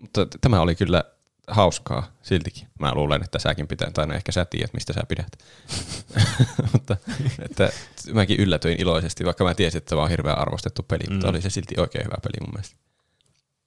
Mutta 0.00 0.26
tämä 0.40 0.60
oli 0.60 0.74
kyllä 0.74 1.04
hauskaa 1.48 2.12
siltikin. 2.22 2.68
Mä 2.78 2.94
luulen, 2.94 3.22
että 3.22 3.38
säkin 3.38 3.68
pitää, 3.68 3.90
tai 3.90 4.06
no 4.06 4.14
ehkä 4.14 4.32
sä 4.32 4.44
tiedät, 4.44 4.74
mistä 4.74 4.92
sä 4.92 5.02
pidät. 5.08 5.38
mutta 6.72 6.96
että 7.42 7.70
mäkin 8.12 8.40
yllätyin 8.40 8.80
iloisesti, 8.80 9.24
vaikka 9.24 9.44
mä 9.44 9.54
tiesin, 9.54 9.78
että 9.78 9.88
se 9.88 9.94
on 9.94 10.10
hirveän 10.10 10.38
arvostettu 10.38 10.82
peli, 10.82 11.04
mm. 11.06 11.12
mutta 11.12 11.28
oli 11.28 11.42
se 11.42 11.50
silti 11.50 11.74
oikein 11.78 12.04
hyvä 12.04 12.16
peli 12.22 12.46
mun 12.46 12.54
mielestä. 12.54 12.76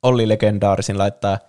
Olli 0.04 0.28
Legendaarisin 0.28 0.97
laittaa, 0.97 1.39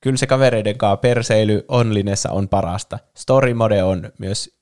kyllä 0.00 0.16
se 0.16 0.26
kavereiden 0.26 0.78
kanssa 0.78 0.96
perseily 0.96 1.64
onlinessa 1.68 2.30
on 2.30 2.48
parasta. 2.48 2.98
Story 3.16 3.54
mode 3.54 3.82
on 3.82 4.12
myös 4.18 4.59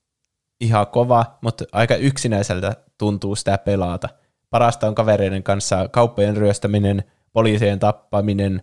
ihan 0.60 0.86
kova, 0.86 1.38
mutta 1.40 1.64
aika 1.72 1.94
yksinäiseltä 1.94 2.76
tuntuu 2.98 3.36
sitä 3.36 3.58
pelata. 3.58 4.08
Parasta 4.50 4.88
on 4.88 4.94
kavereiden 4.94 5.42
kanssa 5.42 5.88
kauppojen 5.88 6.36
ryöstäminen, 6.36 7.04
poliisien 7.32 7.78
tappaminen, 7.78 8.62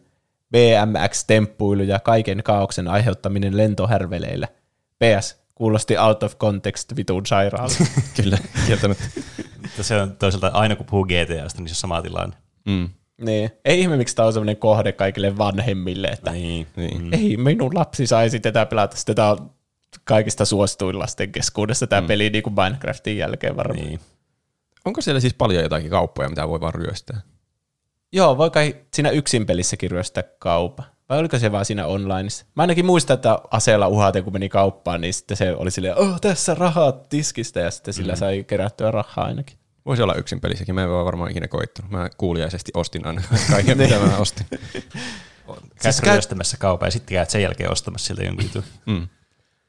BMX-temppuilu 0.51 1.83
ja 1.83 1.99
kaiken 1.99 2.43
kaauksen 2.43 2.87
aiheuttaminen 2.87 3.57
lentohärveleillä. 3.57 4.47
PS, 4.99 5.43
kuulosti 5.55 5.97
out 5.97 6.23
of 6.23 6.37
context 6.37 6.95
vitun 6.95 7.25
sairaalta. 7.25 7.75
Kyllä, 8.21 8.37
kieltämättä. 8.67 9.03
Se 9.81 10.01
on 10.01 10.15
toisaalta 10.17 10.47
aina 10.47 10.75
kun 10.75 10.85
puhuu 10.85 11.05
GTAsta, 11.05 11.61
niin 11.61 11.69
se 11.69 11.71
on 11.71 11.75
sama 11.75 12.01
tilanne. 12.01 12.35
Mm. 12.65 12.89
niin. 13.21 13.51
Ei 13.65 13.79
ihme, 13.79 13.97
miksi 13.97 14.15
tämä 14.15 14.25
on 14.25 14.33
sellainen 14.33 14.57
kohde 14.57 14.91
kaikille 14.91 15.37
vanhemmille, 15.37 16.07
että 16.07 16.31
Niin. 16.31 16.67
Niin. 16.75 17.13
ei 17.13 17.37
minun 17.37 17.75
lapsi 17.75 18.07
saisi 18.07 18.39
tätä 18.39 18.65
pelata. 18.65 18.97
Sitten 18.97 19.15
tämä 19.15 19.31
on 19.31 19.51
kaikista 20.03 20.45
suosituin 20.45 20.99
lasten 20.99 21.31
keskuudessa 21.31 21.87
tämä 21.87 22.01
mm. 22.01 22.07
peli 22.07 22.29
niin 22.29 22.43
kuin 22.43 22.53
Minecraftin 22.53 23.17
jälkeen 23.17 23.57
varmaan. 23.57 23.85
niin. 23.85 23.99
Onko 24.85 25.01
siellä 25.01 25.19
siis 25.19 25.33
paljon 25.33 25.63
jotakin 25.63 25.89
kauppoja, 25.89 26.29
mitä 26.29 26.47
voi 26.47 26.61
vaan 26.61 26.73
ryöstää? 26.73 27.21
Joo, 28.11 28.37
voi 28.37 28.49
kai 28.49 28.75
siinä 28.93 29.09
yksin 29.09 29.45
pelissäkin 29.45 29.91
ryöstää 29.91 30.23
kaupa. 30.39 30.83
Vai 31.09 31.19
oliko 31.19 31.39
se 31.39 31.51
vaan 31.51 31.65
siinä 31.65 31.85
onlineissa? 31.85 32.45
Mä 32.55 32.63
ainakin 32.63 32.85
muistan, 32.85 33.13
että 33.13 33.39
aseella 33.51 33.87
uhaten, 33.87 34.23
kun 34.23 34.33
meni 34.33 34.49
kauppaan, 34.49 35.01
niin 35.01 35.13
sitten 35.13 35.37
se 35.37 35.55
oli 35.55 35.71
silleen, 35.71 35.97
oh, 35.97 36.21
tässä 36.21 36.55
rahat 36.55 37.09
tiskistä, 37.09 37.59
ja 37.59 37.71
sitten 37.71 37.93
sillä 37.93 38.15
sai 38.15 38.43
kerättyä 38.43 38.91
rahaa 38.91 39.25
ainakin. 39.25 39.57
Voisi 39.85 40.03
olla 40.03 40.13
yksin 40.13 40.41
pelissäkin, 40.41 40.75
mä 40.75 40.83
en 40.83 40.89
ole 40.89 41.05
varmaan 41.05 41.31
ikinä 41.31 41.47
koittanut. 41.47 41.91
Mä 41.91 42.09
kuuliaisesti 42.17 42.71
ostin 42.73 43.07
aina 43.07 43.21
kaiken, 43.51 43.77
mitä 43.77 43.99
mä 43.99 44.17
ostin. 44.17 44.45
Käyt 45.81 45.95
käy- 46.03 46.13
ryöstämässä 46.13 46.57
kaupan 46.57 46.87
ja 46.87 46.91
sitten 46.91 47.15
käyt 47.15 47.29
sen 47.29 47.41
jälkeen 47.41 47.71
ostamassa 47.71 48.07
sieltä 48.07 48.23
jonkun 48.23 48.45
jutun. 48.45 48.63
Mm. 48.85 49.07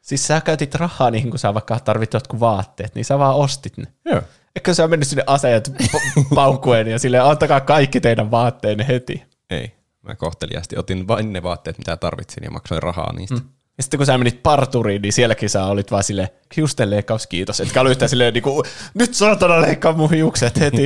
Siis 0.06 0.26
sä 0.26 0.40
käytit 0.40 0.74
rahaa 0.74 1.10
niihin, 1.10 1.30
kun 1.30 1.38
sä 1.38 1.54
vaikka 1.54 1.80
tarvit 1.80 2.12
jotkut 2.14 2.40
vaatteet, 2.40 2.94
niin 2.94 3.04
sä 3.04 3.18
vaan 3.18 3.34
ostit 3.36 3.76
ne. 3.76 3.84
Joo. 4.04 4.22
Eikö 4.56 4.74
sä 4.74 4.88
mennyt 4.88 5.08
sinne 5.08 5.24
aseet 5.26 5.68
pa- 5.68 6.24
paukkuen 6.34 6.86
ja 6.86 6.98
silleen, 6.98 7.24
antakaa 7.24 7.60
kaikki 7.60 8.00
teidän 8.00 8.30
vaatteenne 8.30 8.86
heti. 8.88 9.22
Ei. 9.50 9.72
Mä 10.02 10.14
kohteliaasti 10.14 10.78
otin 10.78 11.08
vain 11.08 11.32
ne 11.32 11.42
vaatteet, 11.42 11.78
mitä 11.78 11.96
tarvitsin 11.96 12.44
ja 12.44 12.50
maksoin 12.50 12.82
rahaa 12.82 13.12
niistä. 13.12 13.34
Mm. 13.34 13.48
Ja 13.76 13.82
sitten 13.82 13.98
kun 13.98 14.06
sä 14.06 14.18
menit 14.18 14.42
parturiin, 14.42 15.02
niin 15.02 15.12
sielläkin 15.12 15.50
sä 15.50 15.64
olit 15.64 15.90
vaan 15.90 16.04
silleen, 16.04 16.28
hiusten 16.56 16.90
leikkaus, 16.90 17.26
kiitos. 17.26 17.60
Etkä 17.60 17.80
ollut 17.80 17.90
yhtään 17.90 18.08
silleen, 18.08 18.34
niin 18.34 18.42
kuin, 18.42 18.66
nyt 18.94 19.14
saatana 19.14 19.60
leikkaa 19.60 19.92
mun 19.92 20.10
hiukset 20.10 20.60
heti. 20.60 20.76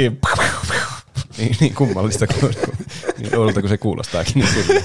Niin, 1.38 1.56
niin 1.60 1.74
kummallista 1.74 2.26
kuin, 2.26 2.54
niin 3.18 3.38
oudolta 3.38 3.60
kuin 3.60 3.70
se 3.70 3.78
kuulostaakin. 3.78 4.44
Niin. 4.68 4.84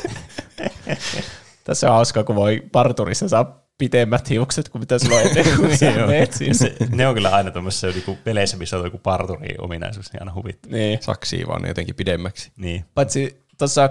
Tässä 1.64 1.88
on 1.88 1.94
hauskaa, 1.94 2.24
kun 2.24 2.36
voi 2.36 2.64
parturissa 2.72 3.30
saa 3.30 3.65
pitemmät 3.78 4.30
hiukset 4.30 4.70
kuin 4.70 4.80
mitä 4.80 5.00
sulla 5.00 5.16
on 5.16 5.22
ennen 5.22 5.58
kuin 5.58 5.78
sä 5.78 5.86
Joo. 5.86 6.08
meet. 6.08 6.34
Se, 6.52 6.76
ne 6.90 7.08
on 7.08 7.14
kyllä 7.14 7.30
aina 7.30 7.52
tuommoisessa 7.52 7.88
niinku 7.88 8.18
peleissä, 8.24 8.58
missä 8.58 8.78
on 8.78 8.86
joku 8.86 8.98
parturi-ominaisuus, 8.98 10.14
niin 10.14 10.22
aina 10.22 10.34
huvittaa. 10.34 10.72
Niin. 10.72 11.02
Saksii 11.02 11.48
vaan 11.48 11.68
jotenkin 11.68 11.96
pidemmäksi. 11.96 12.52
Niin. 12.58 12.86
Paitsi 12.94 13.46
tuossa 13.58 13.90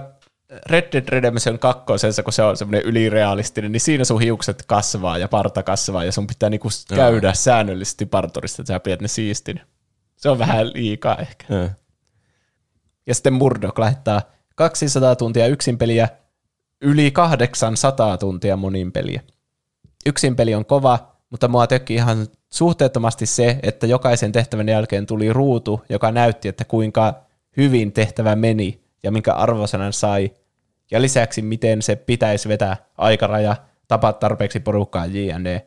Red 0.69 0.87
Dead 0.91 1.09
Redemption 1.09 1.59
2, 1.59 1.83
kun 2.23 2.33
se 2.33 2.43
on 2.43 2.57
semmoinen 2.57 2.81
ylirealistinen, 2.81 3.71
niin 3.71 3.81
siinä 3.81 4.03
sun 4.03 4.21
hiukset 4.21 4.63
kasvaa 4.67 5.17
ja 5.17 5.27
parta 5.27 5.63
kasvaa 5.63 6.03
ja 6.03 6.11
sun 6.11 6.27
pitää 6.27 6.49
niinku 6.49 6.69
käydä 6.95 7.33
säännöllisesti 7.33 8.05
parturista, 8.05 8.61
että 8.61 8.73
sä 8.73 8.79
pidät 8.79 9.01
ne 9.01 9.07
siistin. 9.07 9.61
Se 10.15 10.29
on 10.29 10.39
vähän 10.39 10.73
liikaa 10.73 11.17
ehkä. 11.17 11.45
Ja. 11.49 11.69
Ja 13.07 13.15
sitten 13.15 13.33
Murdoch 13.33 13.79
laittaa 13.79 14.21
200 14.55 15.15
tuntia 15.15 15.47
yksin 15.47 15.77
peliä, 15.77 16.09
yli 16.81 17.11
800 17.11 18.17
tuntia 18.17 18.57
monin 18.57 18.91
peliä. 18.91 19.21
Yksin 20.05 20.35
peli 20.35 20.55
on 20.55 20.65
kova, 20.65 21.15
mutta 21.29 21.47
mua 21.47 21.67
teki 21.67 21.93
ihan 21.93 22.27
suhteettomasti 22.49 23.25
se, 23.25 23.59
että 23.63 23.87
jokaisen 23.87 24.31
tehtävän 24.31 24.69
jälkeen 24.69 25.05
tuli 25.05 25.33
ruutu, 25.33 25.81
joka 25.89 26.11
näytti, 26.11 26.47
että 26.47 26.65
kuinka 26.65 27.13
hyvin 27.57 27.91
tehtävä 27.91 28.35
meni 28.35 28.83
ja 29.03 29.11
minkä 29.11 29.33
arvosanan 29.33 29.93
sai. 29.93 30.31
Ja 30.91 31.01
lisäksi, 31.01 31.41
miten 31.41 31.81
se 31.81 31.95
pitäisi 31.95 32.49
vetää 32.49 32.77
aikaraja, 32.97 33.55
tapaa 33.87 34.13
tarpeeksi 34.13 34.59
porukkaa 34.59 35.05
jne. 35.05 35.65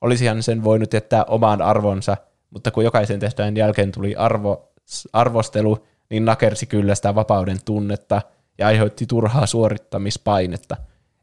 Olisihan 0.00 0.42
sen 0.42 0.64
voinut 0.64 0.92
jättää 0.92 1.24
omaan 1.24 1.62
arvonsa, 1.62 2.16
mutta 2.50 2.70
kun 2.70 2.84
jokaisen 2.84 3.20
tehtävän 3.20 3.56
jälkeen 3.56 3.92
tuli 3.92 4.14
arvo, 4.16 4.72
arvostelu, 5.12 5.86
niin 6.10 6.24
nakersi 6.24 6.66
kyllä 6.66 6.94
sitä 6.94 7.14
vapauden 7.14 7.58
tunnetta 7.64 8.22
ja 8.58 8.66
aiheutti 8.66 9.06
turhaa 9.06 9.46
suorittamispainetta. 9.46 10.76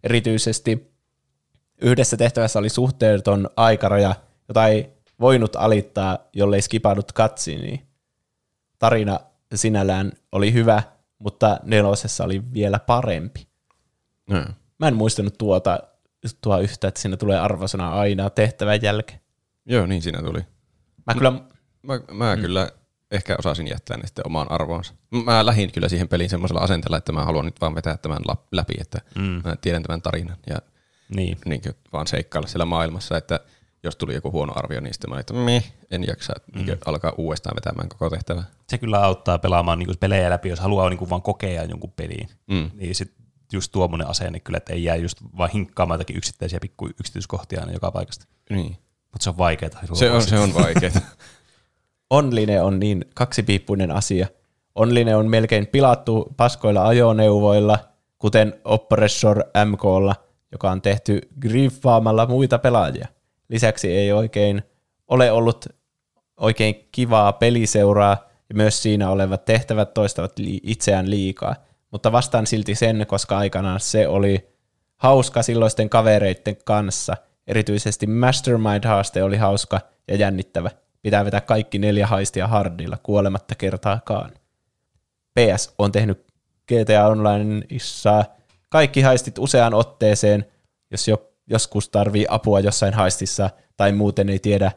Erityisesti 0.04 0.95
yhdessä 1.82 2.18
tehtävässä 2.18 2.60
oli 2.60 2.70
suhteeton 2.70 3.50
aikaraja, 3.56 4.16
jota 4.48 4.68
ei 4.68 4.90
voinut 5.20 5.56
alittaa, 5.56 6.18
jollei 6.34 6.62
skipannut 6.62 7.12
katsiini. 7.12 7.86
Tarina 8.80 9.20
sinällään 9.56 10.12
oli 10.32 10.54
hyvä, 10.54 10.84
mutta 11.20 11.60
nelosessa 11.64 12.24
oli 12.24 12.54
vielä 12.54 12.80
parempi. 12.80 13.48
Ja. 14.30 14.46
Mä 14.80 14.88
en 14.88 14.96
muistanut 14.96 15.38
tuota 15.38 15.80
tuo 16.42 16.60
yhtä, 16.60 16.88
että 16.88 17.02
siinä 17.02 17.18
tulee 17.18 17.40
arvosana 17.40 18.00
aina 18.00 18.30
tehtävän 18.30 18.82
jälkeen. 18.82 19.20
Joo, 19.66 19.86
niin 19.86 20.02
siinä 20.02 20.22
tuli. 20.22 20.40
Mä 21.08 21.14
kyllä, 21.14 21.34
Mä, 21.86 22.00
mä 22.12 22.36
mm. 22.36 22.42
kyllä 22.42 22.72
ehkä 23.12 23.36
osasin 23.40 23.68
jättää 23.68 23.98
ne 23.98 24.06
sitten 24.08 24.28
omaan 24.28 24.52
arvoonsa. 24.52 24.94
Mä 25.26 25.46
lähdin 25.46 25.72
kyllä 25.72 25.90
siihen 25.90 26.08
peliin 26.08 26.30
semmoisella 26.30 26.62
asenteella, 26.62 26.98
että 26.98 27.12
mä 27.12 27.26
haluan 27.26 27.46
nyt 27.46 27.62
vaan 27.62 27.76
vetää 27.76 27.98
tämän 27.98 28.20
läpi, 28.52 28.74
että 28.80 29.02
mm. 29.16 29.42
mä 29.44 29.56
tiedän 29.62 29.84
tämän 29.84 30.02
tarinan 30.02 30.38
ja 30.50 30.58
Niin. 31.16 31.38
niin 31.46 31.62
kuin 31.62 31.76
vaan 31.94 32.08
seikkailla 32.08 32.48
siellä 32.48 32.66
maailmassa, 32.66 33.18
että 33.18 33.40
jos 33.84 33.96
tuli 33.96 34.14
joku 34.14 34.32
huono 34.32 34.54
arvio, 34.56 34.80
niin 34.80 34.94
sitten 34.94 35.10
mä 35.10 35.20
että 35.20 35.34
meh, 35.34 35.74
en 35.92 36.08
jaksa 36.08 36.34
mm. 36.56 36.66
niin 36.66 36.78
alkaa 36.86 37.14
uudestaan 37.18 37.56
vetämään 37.56 37.90
koko 37.90 38.10
tehtävää. 38.10 38.44
Se 38.70 38.78
kyllä 38.78 39.04
auttaa 39.04 39.38
pelaamaan 39.38 39.80
niinku 39.80 39.94
pelejä 40.00 40.30
läpi, 40.30 40.50
jos 40.50 40.60
haluaa 40.60 40.90
niinku 40.90 41.10
vaan 41.10 41.22
kokea 41.22 41.64
jonkun 41.64 41.92
peliin. 41.92 42.30
Mm. 42.48 42.72
Niin 42.74 42.96
sit 42.96 43.14
just 43.54 43.72
tuommoinen 43.72 44.08
asenne 44.08 44.40
kyllä, 44.40 44.58
että 44.58 44.74
ei 44.74 44.84
jää 44.84 44.96
just 44.96 45.18
vaan 45.38 45.50
hinkkaamaan 45.50 45.96
jotakin 45.96 46.18
yksittäisiä 46.18 46.60
pikku 46.60 46.88
yksityiskohtia 47.00 47.60
aina 47.60 47.74
joka 47.74 47.92
paikasta. 47.92 48.26
Niin. 48.50 48.78
Mutta 49.12 49.24
se 49.24 49.30
on 49.30 49.38
vaikeaa. 49.38 49.82
Se 49.94 50.12
on, 50.12 50.22
se 50.22 50.40
on 50.40 50.54
vaikeaa. 50.54 50.92
online 52.10 52.62
on 52.62 52.80
niin 52.80 53.06
kaksipiippuinen 53.14 53.92
asia. 53.92 54.28
Online 54.76 55.16
on 55.16 55.30
melkein 55.30 55.68
pilattu 55.68 56.34
paskoilla 56.38 56.88
ajoneuvoilla, 56.88 57.80
kuten 58.18 58.54
Oppressor 58.64 59.44
MKlla, 59.66 60.16
joka 60.56 60.72
on 60.72 60.82
tehty 60.82 61.22
griffaamalla 61.42 62.26
muita 62.26 62.60
pelaajia. 62.60 63.08
Lisäksi 63.50 63.92
ei 63.92 64.12
oikein 64.12 64.64
ole 65.08 65.32
ollut 65.32 65.68
oikein 66.38 66.90
kivaa 66.92 67.34
peliseuraa, 67.34 68.18
ja 68.50 68.56
myös 68.56 68.84
siinä 68.84 69.10
olevat 69.10 69.46
tehtävät 69.46 69.94
toistavat 69.94 70.34
itseään 70.64 71.10
liikaa. 71.10 71.56
Mutta 71.92 72.12
vastaan 72.12 72.48
silti 72.48 72.76
sen, 72.76 73.06
koska 73.08 73.38
aikanaan 73.38 73.80
se 73.80 74.08
oli 74.08 74.50
hauska 74.98 75.44
silloisten 75.44 75.90
kavereiden 75.90 76.58
kanssa. 76.66 77.18
Erityisesti 77.48 78.06
Mastermind-haaste 78.06 79.24
oli 79.24 79.38
hauska 79.38 79.82
ja 80.08 80.16
jännittävä. 80.16 80.72
Pitää 81.02 81.26
vetää 81.26 81.42
kaikki 81.42 81.80
neljä 81.80 82.08
haistia 82.08 82.48
hardilla 82.48 82.98
kuolematta 83.04 83.56
kertaakaan. 83.56 84.32
PS 85.40 85.74
on 85.78 85.92
tehnyt 85.92 86.26
GTA 86.68 87.08
Onlineissa 87.08 88.26
kaikki 88.76 89.02
haistit 89.02 89.38
useaan 89.38 89.74
otteeseen, 89.74 90.46
jos 90.92 91.08
jo, 91.08 91.32
joskus 91.48 91.90
tarvii 91.90 92.26
apua 92.30 92.60
jossain 92.60 92.94
haistissa 92.94 93.50
tai 93.78 93.92
muuten 93.92 94.30
ei 94.30 94.40
tiedä, 94.40 94.72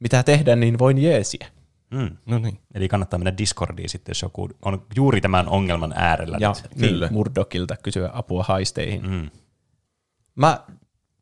mitä 0.00 0.22
tehdä, 0.22 0.56
niin 0.56 0.78
voin 0.78 0.98
jeesiä. 0.98 1.46
Mm. 1.90 2.16
No 2.26 2.38
niin. 2.38 2.58
Eli 2.74 2.88
kannattaa 2.88 3.18
mennä 3.18 3.38
Discordiin 3.38 3.88
sitten, 3.88 4.10
jos 4.10 4.22
joku 4.22 4.48
on 4.64 4.86
juuri 4.96 5.20
tämän 5.20 5.48
ongelman 5.48 5.92
äärellä. 5.96 6.36
Ja. 6.40 6.52
Kyllä. 6.78 7.06
niin, 7.06 7.14
Murdokilta 7.14 7.76
kysyä 7.82 8.10
apua 8.12 8.42
haisteihin. 8.42 9.10
Mm. 9.10 9.30
Mä 10.34 10.60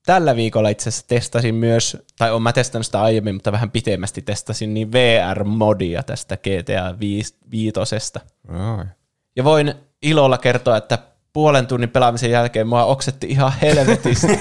tällä 0.06 0.36
viikolla 0.36 0.68
itse 0.68 0.88
asiassa 0.88 1.08
testasin 1.08 1.54
myös, 1.54 1.96
tai 2.18 2.32
on 2.32 2.42
mä 2.42 2.52
testannut 2.52 2.86
sitä 2.86 3.02
aiemmin, 3.02 3.34
mutta 3.34 3.52
vähän 3.52 3.70
pitemmästi 3.70 4.22
testasin, 4.22 4.74
niin 4.74 4.92
VR-modia 4.92 6.02
tästä 6.02 6.36
GTA 6.36 7.00
5. 7.00 7.36
Ai. 8.48 8.84
Ja 9.36 9.44
voin 9.44 9.74
ilolla 10.02 10.38
kertoa, 10.38 10.76
että 10.76 11.11
puolen 11.32 11.66
tunnin 11.66 11.90
pelaamisen 11.90 12.30
jälkeen 12.30 12.66
mua 12.66 12.84
oksetti 12.84 13.26
ihan 13.26 13.52
helvetisti. 13.62 14.26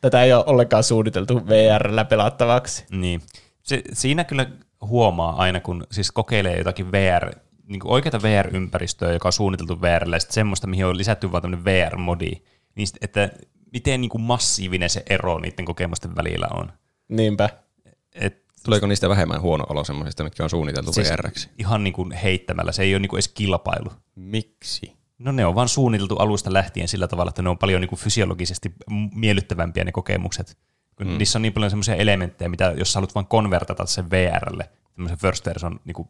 Tätä 0.00 0.22
ei 0.22 0.32
ole 0.32 0.44
ollenkaan 0.46 0.84
suunniteltu 0.84 1.46
VRllä 1.46 2.04
pelattavaksi. 2.04 2.84
Niin. 2.90 3.22
Se, 3.62 3.82
siinä 3.92 4.24
kyllä 4.24 4.46
huomaa 4.80 5.36
aina, 5.36 5.60
kun 5.60 5.86
siis 5.90 6.12
kokeilee 6.12 6.58
jotakin 6.58 6.92
VR, 6.92 7.30
niin 7.66 7.80
kuin 7.80 7.92
oikeata 7.92 8.22
VR-ympäristöä, 8.22 9.12
joka 9.12 9.28
on 9.28 9.32
suunniteltu 9.32 9.80
VRlle, 9.80 10.16
ja 10.16 10.20
sitten 10.20 10.34
semmoista, 10.34 10.66
mihin 10.66 10.86
on 10.86 10.98
lisätty 10.98 11.32
vaan 11.32 11.42
tämmöinen 11.42 11.64
VR-modi, 11.64 12.32
niin 12.74 12.86
sit, 12.86 12.96
että 13.00 13.30
miten 13.72 14.00
niin 14.00 14.08
kuin 14.08 14.22
massiivinen 14.22 14.90
se 14.90 15.02
ero 15.10 15.38
niiden 15.38 15.64
kokemusten 15.64 16.16
välillä 16.16 16.46
on. 16.54 16.72
Niinpä. 17.08 17.48
Et 18.14 18.44
Tuleeko 18.64 18.86
niistä 18.86 19.08
vähemmän 19.08 19.40
huono 19.40 19.64
olo 19.68 19.84
semmoisista, 19.84 20.24
mitkä 20.24 20.44
on 20.44 20.50
suunniteltu 20.50 20.92
siis 20.92 21.10
VRksi? 21.10 21.50
ihan 21.58 21.84
niin 21.84 21.92
kuin 21.92 22.12
heittämällä, 22.12 22.72
se 22.72 22.82
ei 22.82 22.94
ole 22.94 23.00
niin 23.00 23.08
kuin 23.08 23.18
edes 23.18 23.28
kilpailu. 23.28 23.92
Miksi? 24.14 24.92
No 25.18 25.32
ne 25.32 25.46
on 25.46 25.54
vaan 25.54 25.68
suunniteltu 25.68 26.16
alusta 26.16 26.52
lähtien 26.52 26.88
sillä 26.88 27.08
tavalla, 27.08 27.28
että 27.28 27.42
ne 27.42 27.48
on 27.48 27.58
paljon 27.58 27.80
niin 27.80 27.88
kuin 27.88 27.98
fysiologisesti 27.98 28.72
miellyttävämpiä 29.14 29.84
ne 29.84 29.92
kokemukset. 29.92 30.58
Kun 30.96 31.06
mm. 31.06 31.18
Niissä 31.18 31.38
on 31.38 31.42
niin 31.42 31.52
paljon 31.52 31.70
semmoisia 31.70 31.94
elementtejä, 31.94 32.48
mitä 32.48 32.74
jos 32.76 32.92
sä 32.92 32.96
haluat 32.96 33.14
vaan 33.14 33.26
konvertata 33.26 33.86
sen 33.86 34.10
VRlle, 34.10 34.70
tämmöisen 34.94 35.18
first 35.18 35.46
version 35.46 35.80
niin 35.84 35.94
kuin 35.94 36.08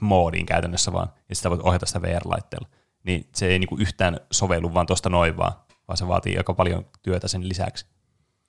moodiin 0.00 0.46
käytännössä 0.46 0.92
vaan, 0.92 1.08
ja 1.28 1.36
sitä 1.36 1.50
voit 1.50 1.60
ohjata 1.60 1.86
sitä 1.86 2.02
VR-laitteella, 2.02 2.68
niin 3.04 3.28
se 3.34 3.46
ei 3.46 3.58
niin 3.58 3.68
kuin 3.68 3.80
yhtään 3.80 4.20
sovellu 4.32 4.74
vaan 4.74 4.86
tuosta 4.86 5.10
noin 5.10 5.36
vaan, 5.36 5.52
vaan 5.88 5.96
se 5.96 6.08
vaatii 6.08 6.36
aika 6.36 6.54
paljon 6.54 6.86
työtä 7.02 7.28
sen 7.28 7.48
lisäksi. 7.48 7.86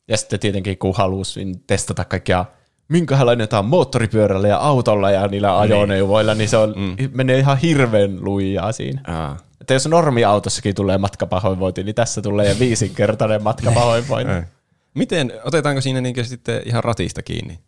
Ja 0.07 0.17
sitten 0.17 0.39
tietenkin 0.39 0.77
kun 0.77 0.95
halusin 0.95 1.63
testata 1.67 2.05
kaikkia, 2.05 2.45
minkälainen 2.91 3.47
tämä 3.47 3.59
on 3.59 3.65
moottoripyörällä 3.65 4.47
ja 4.47 4.57
autolla 4.57 5.11
ja 5.11 5.27
niillä 5.27 5.59
ajoneuvoilla, 5.59 6.33
niin 6.33 6.49
se 6.49 6.57
on, 6.57 6.73
mm. 6.77 7.09
menee 7.13 7.39
ihan 7.39 7.57
hirveän 7.57 8.17
lujaa 8.25 8.71
siinä. 8.71 9.01
Aa. 9.07 9.37
Että 9.61 9.73
jos 9.73 9.87
normi-autossakin 9.87 10.75
tulee 10.75 10.97
matkapahoinvointi, 10.97 11.83
niin 11.83 11.95
tässä 11.95 12.21
tulee 12.21 12.49
jo 12.49 12.59
viisinkertainen 12.59 13.43
matkapahoinvointi. 13.43 14.33
Miten, 14.93 15.33
otetaanko 15.43 15.81
siinä 15.81 16.01
niinkö 16.01 16.23
sitten 16.23 16.61
ihan 16.65 16.83
ratista 16.83 17.21
kiinni 17.21 17.59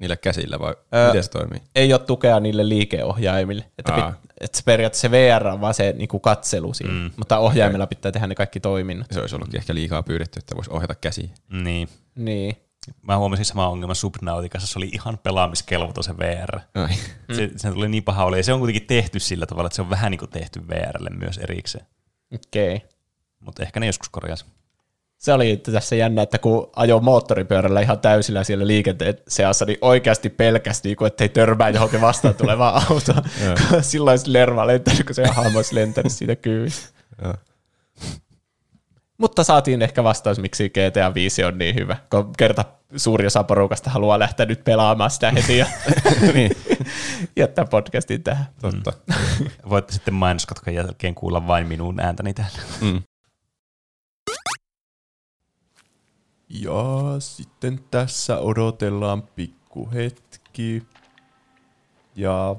niillä 0.00 0.16
käsillä 0.16 0.58
vai 0.58 0.74
Öö, 0.94 1.06
miten 1.06 1.24
se 1.24 1.30
toimii? 1.30 1.62
Ei 1.74 1.92
ole 1.92 2.00
tukea 2.00 2.40
niille 2.40 2.68
liikeohjaimille. 2.68 3.64
Että, 3.78 3.94
Aa. 3.94 4.12
pit, 4.12 4.30
että 4.40 4.58
se 4.58 4.64
periaatteessa 4.64 5.08
se 5.08 5.10
VR 5.10 5.46
on 5.46 5.60
vaan 5.60 5.74
se 5.74 5.94
niinku 5.98 6.20
katselu 6.20 6.74
siinä, 6.74 6.92
mm. 6.92 7.10
mutta 7.16 7.38
ohjaimella 7.38 7.86
pitää 7.86 8.12
tehdä 8.12 8.26
ne 8.26 8.34
kaikki 8.34 8.60
toiminnot. 8.60 9.06
Se 9.10 9.20
olisi 9.20 9.36
ollutkin 9.36 9.60
ehkä 9.60 9.74
liikaa 9.74 10.02
pyydetty, 10.02 10.38
että 10.38 10.56
voisi 10.56 10.70
ohjata 10.70 10.94
käsiä. 10.94 11.28
Niin. 11.50 11.88
Niin. 12.14 12.56
Mä 13.02 13.18
huomasin 13.18 13.44
sama 13.44 13.68
ongelma 13.68 13.94
Subnauticassa, 13.94 14.66
se 14.66 14.78
oli 14.78 14.88
ihan 14.92 15.18
pelaamiskelvoton 15.18 16.04
se 16.04 16.18
VR. 16.18 16.60
Ai. 16.74 16.88
Se, 17.32 17.50
se 17.56 17.72
tuli 17.72 17.88
niin 17.88 18.04
paha 18.04 18.24
oli, 18.24 18.36
ja 18.38 18.42
se 18.42 18.52
on 18.52 18.58
kuitenkin 18.58 18.86
tehty 18.86 19.20
sillä 19.20 19.46
tavalla, 19.46 19.66
että 19.66 19.76
se 19.76 19.82
on 19.82 19.90
vähän 19.90 20.10
niin 20.10 20.18
kuin 20.18 20.30
tehty 20.30 20.68
VRlle 20.68 21.10
myös 21.10 21.38
erikseen. 21.38 21.86
Okei. 22.34 22.74
Okay. 22.76 22.88
Mutta 23.40 23.62
ehkä 23.62 23.80
ne 23.80 23.86
joskus 23.86 24.08
korjasi. 24.08 24.44
Se 25.18 25.32
oli 25.32 25.56
tässä 25.56 25.96
jännä, 25.96 26.22
että 26.22 26.38
kun 26.38 26.70
ajo 26.76 27.00
moottoripyörällä 27.00 27.80
ihan 27.80 27.98
täysillä 27.98 28.44
siellä 28.44 28.66
liikenteen 28.66 29.14
seassa, 29.28 29.64
niin 29.64 29.78
oikeasti 29.80 30.28
pelkästi, 30.28 30.88
niin 30.88 30.96
kuin, 30.96 31.06
ettei 31.06 31.28
törmää 31.28 31.68
johonkin 31.68 32.00
vastaan 32.00 32.34
tulevaan 32.34 32.82
autoon. 32.90 33.22
Silloin 33.80 34.18
se 34.18 34.32
lerva 34.32 34.66
lentänyt, 34.66 35.06
kun 35.06 35.14
se 35.14 35.26
hahmo 35.26 35.58
olisi 35.58 35.74
lentänyt 35.74 36.12
siitä 36.12 36.36
kyydistä. 36.36 36.88
Mutta 39.18 39.44
saatiin 39.44 39.82
ehkä 39.82 40.04
vastaus, 40.04 40.38
miksi 40.38 40.68
GTA 40.70 41.14
5 41.14 41.44
on 41.44 41.58
niin 41.58 41.74
hyvä, 41.74 41.96
kun 42.10 42.32
kerta 42.38 42.64
suuri 42.96 43.26
osa 43.26 43.44
porukasta 43.44 43.90
haluaa 43.90 44.18
lähteä 44.18 44.46
nyt 44.46 44.64
pelaamaan 44.64 45.10
sitä 45.10 45.30
heti 45.30 45.58
ja 45.58 45.66
niin, 46.34 46.50
jättää 47.36 47.64
podcastin 47.64 48.22
tähän. 48.22 48.46
totta. 48.60 48.92
Voitte 49.68 49.92
sitten 49.92 50.14
mainoskatkan 50.14 50.74
jälkeen 50.74 51.14
kuulla 51.14 51.46
vain 51.46 51.66
minun 51.66 52.00
ääntäni 52.00 52.34
täällä. 52.34 52.58
Mm. 52.80 53.02
Ja 56.48 56.84
sitten 57.18 57.80
tässä 57.90 58.38
odotellaan 58.38 59.22
pikkuhetki. 59.22 60.82
Ja 62.16 62.56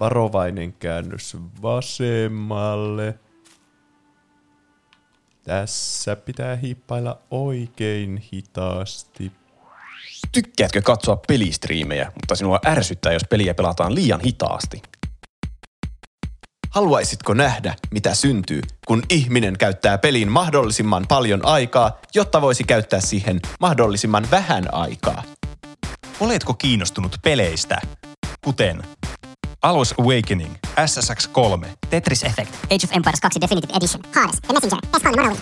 varovainen 0.00 0.72
käännös 0.72 1.36
vasemmalle. 1.62 3.18
Tässä 5.46 6.16
pitää 6.16 6.56
hiippailla 6.56 7.18
oikein 7.30 8.22
hitaasti. 8.32 9.32
Tykkäätkö 10.32 10.82
katsoa 10.82 11.16
pelistriimejä, 11.28 12.12
mutta 12.14 12.34
sinua 12.34 12.60
ärsyttää, 12.66 13.12
jos 13.12 13.22
peliä 13.30 13.54
pelataan 13.54 13.94
liian 13.94 14.20
hitaasti? 14.20 14.82
Haluaisitko 16.70 17.34
nähdä, 17.34 17.74
mitä 17.90 18.14
syntyy, 18.14 18.60
kun 18.86 19.02
ihminen 19.10 19.58
käyttää 19.58 19.98
peliin 19.98 20.32
mahdollisimman 20.32 21.04
paljon 21.08 21.46
aikaa, 21.46 22.00
jotta 22.14 22.40
voisi 22.40 22.64
käyttää 22.64 23.00
siihen 23.00 23.40
mahdollisimman 23.60 24.26
vähän 24.30 24.74
aikaa? 24.74 25.22
Oletko 26.20 26.54
kiinnostunut 26.54 27.16
peleistä, 27.22 27.80
kuten 28.44 28.82
Alos 29.62 29.94
Awakening, 30.00 30.54
SSX 30.86 31.28
3, 31.32 31.66
Tetris 31.90 32.22
Effect, 32.22 32.54
Age 32.64 32.84
of 32.84 32.92
Empires 32.92 33.20
2 33.20 33.40
Definitive 33.40 33.76
Edition, 33.76 34.02
Hades, 34.14 34.40
The 34.40 34.52
Messenger, 34.52 34.78
S3 34.96 35.16
Morrowind, 35.16 35.40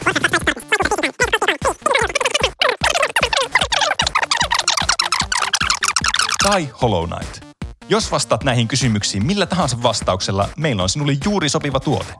tai 6.45 6.71
Hollow 6.83 7.09
Knight? 7.09 7.45
Jos 7.89 8.13
vastaat 8.13 8.45
näihin 8.45 8.69
kysymyksiin 8.69 9.27
millä 9.27 9.47
tahansa 9.47 9.83
vastauksella, 9.83 10.49
meillä 10.57 10.83
on 10.83 10.89
sinulle 10.89 11.13
juuri 11.25 11.49
sopiva 11.49 11.81
tuote. 11.81 12.15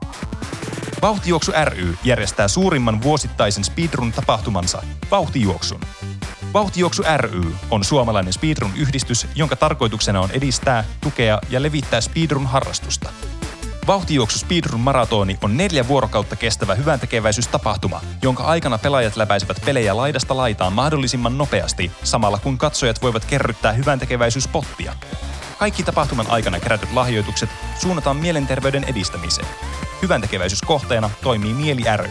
Vauhtijuoksu 1.01 1.51
ry 1.65 1.97
järjestää 2.03 2.47
suurimman 2.47 3.01
vuosittaisen 3.01 3.63
speedrun-tapahtumansa, 3.63 4.83
Vauhtijuoksun. 5.11 5.81
Vauhtijuoksu 6.55 7.03
ry 7.17 7.41
on 7.71 7.83
suomalainen 7.83 8.33
speedrun-yhdistys, 8.33 9.27
jonka 9.35 9.55
tarkoituksena 9.55 10.21
on 10.21 10.31
edistää, 10.31 10.83
tukea 11.01 11.39
ja 11.49 11.61
levittää 11.61 12.01
speedrun-harrastusta. 12.01 13.09
Vauhtijuoksu 13.87 14.39
Speedrun 14.39 14.79
maratoni 14.79 15.37
on 15.43 15.57
neljä 15.57 15.87
vuorokautta 15.87 16.35
kestävä 16.35 16.75
hyväntekeväisyystapahtuma, 16.75 18.01
jonka 18.21 18.43
aikana 18.43 18.77
pelaajat 18.77 19.15
läpäisevät 19.15 19.61
pelejä 19.65 19.97
laidasta 19.97 20.37
laitaan 20.37 20.73
mahdollisimman 20.73 21.37
nopeasti, 21.37 21.91
samalla 22.03 22.37
kun 22.37 22.57
katsojat 22.57 23.01
voivat 23.01 23.25
kerryttää 23.25 23.71
hyväntekeväisyyspottia. 23.71 24.93
Kaikki 25.59 25.83
tapahtuman 25.83 26.29
aikana 26.29 26.59
kerätyt 26.59 26.93
lahjoitukset 26.93 27.49
suunnataan 27.79 28.17
mielenterveyden 28.17 28.83
edistämiseen. 28.83 29.47
Hyväntekeväisyyskohteena 30.01 31.09
toimii 31.23 31.53
Mieli 31.53 31.83
ry. 31.97 32.09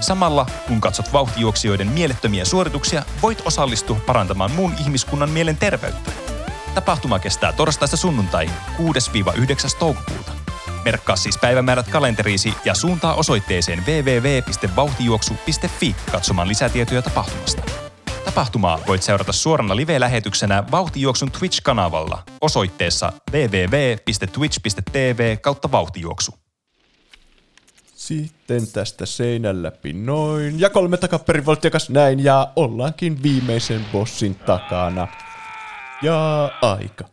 Samalla, 0.00 0.46
kun 0.68 0.80
katsot 0.80 1.12
vauhtijuoksijoiden 1.12 1.88
mielettömiä 1.88 2.44
suorituksia, 2.44 3.02
voit 3.22 3.42
osallistua 3.44 4.00
parantamaan 4.06 4.50
muun 4.50 4.74
ihmiskunnan 4.80 5.30
mielenterveyttä. 5.30 6.12
Tapahtuma 6.74 7.18
kestää 7.18 7.52
torstaista 7.52 7.96
sunnuntaihin 7.96 8.54
6-9. 8.76 8.82
toukokuuta. 9.78 10.32
Merkkaa 10.84 11.16
siis 11.16 11.38
päivämäärät 11.38 11.88
kalenteriisi 11.88 12.54
ja 12.64 12.74
suuntaa 12.74 13.14
osoitteeseen 13.14 13.84
www.vauhtijuoksu.fi 13.86 15.96
katsomaan 16.12 16.48
lisätietoja 16.48 17.02
tapahtumasta. 17.02 17.62
Tapahtumaa 18.24 18.78
voit 18.86 19.02
seurata 19.02 19.32
suorana 19.32 19.76
live-lähetyksenä 19.76 20.64
Vauhtijuoksun 20.70 21.30
Twitch-kanavalla 21.30 22.18
osoitteessa 22.40 23.12
www.twitch.tv 23.32 25.36
kautta 25.36 25.72
vauhtijuoksu. 25.72 26.39
Sitten 28.10 28.72
tästä 28.72 29.06
seinän 29.06 29.62
läpi 29.62 29.92
noin. 29.92 30.60
Ja 30.60 30.70
kolme 30.70 30.96
takaperivolttiakas 30.96 31.90
näin. 31.90 32.24
Ja 32.24 32.52
ollaankin 32.56 33.22
viimeisen 33.22 33.84
bossin 33.92 34.34
takana. 34.34 35.08
Ja 36.02 36.50
aika. 36.62 37.04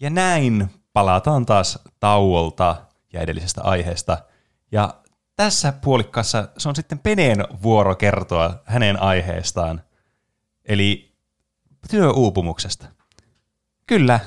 Ja 0.00 0.10
näin 0.10 0.70
palataan 0.92 1.46
taas 1.46 1.78
tauolta 2.00 2.76
ja 3.12 3.20
edellisestä 3.20 3.62
aiheesta. 3.62 4.18
Ja 4.72 4.94
tässä 5.36 5.72
puolikkaassa 5.72 6.48
se 6.58 6.68
on 6.68 6.76
sitten 6.76 6.98
Peneen 6.98 7.44
vuoro 7.62 7.94
kertoa 7.94 8.62
hänen 8.64 9.02
aiheestaan, 9.02 9.82
eli 10.64 11.05
työuupumuksesta. 11.90 12.86
Kyllä, 13.86 14.20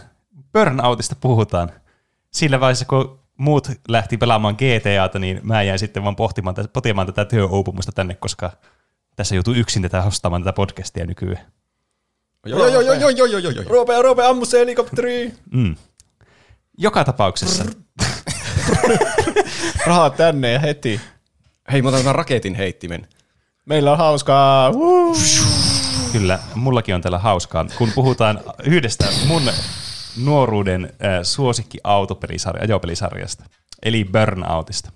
burnoutista 0.54 1.16
puhutaan. 1.22 1.72
Sillä 2.32 2.60
vaiheessa, 2.60 2.86
kun 2.86 3.20
muut 3.38 3.68
lähti 3.88 4.18
pelaamaan 4.18 4.56
GTAta, 4.56 5.20
niin 5.20 5.40
mä 5.44 5.64
jäin 5.64 5.80
sitten 5.80 6.04
vaan 6.04 6.16
pohtimaan, 6.16 6.56
potimaan 6.74 7.08
tätä 7.08 7.26
työuupumusta 7.26 7.92
tänne, 7.92 8.16
koska 8.16 8.52
tässä 9.16 9.36
joutuu 9.36 9.54
yksin 9.54 9.82
tätä 9.82 10.02
hostamaan 10.02 10.44
tätä 10.44 10.54
podcastia 10.54 11.06
nykyään. 11.06 11.46
Joo, 12.46 12.68
joo, 12.68 12.82
joo, 12.82 12.94
joo, 12.94 13.10
joo, 13.10 13.26
joo, 13.26 13.40
joo, 13.40 13.52
joo. 13.52 13.64
Roope, 13.68 14.02
Roope, 14.02 14.26
ammu 14.26 14.46
se 14.46 14.60
helikopteri! 14.60 15.34
Mm. 15.52 15.76
Joka 16.78 17.04
tapauksessa. 17.04 17.66
Rahaa 19.88 20.10
tänne 20.10 20.52
ja 20.52 20.60
heti. 20.60 21.02
Hei, 21.72 21.82
mä 21.82 21.90
otan 21.90 22.16
raketin 22.16 22.56
heittimen. 22.56 23.08
Meillä 23.66 23.92
on 23.92 23.98
hauskaa. 23.98 24.72
Woo! 24.72 25.16
Kyllä, 26.12 26.40
mullakin 26.56 26.96
on 26.96 27.02
täällä 27.02 27.20
hauskaa. 27.20 27.66
Kun 27.78 27.92
puhutaan 27.96 28.40
yhdestä 28.64 29.06
mun 29.28 29.42
nuoruuden 30.24 30.86
äh, 30.86 31.20
suosikki 31.24 31.78
autopelisarja, 31.84 32.64
ajopelisarjasta, 32.64 33.44
eli 33.84 34.06
Burnoutista. 34.06 34.92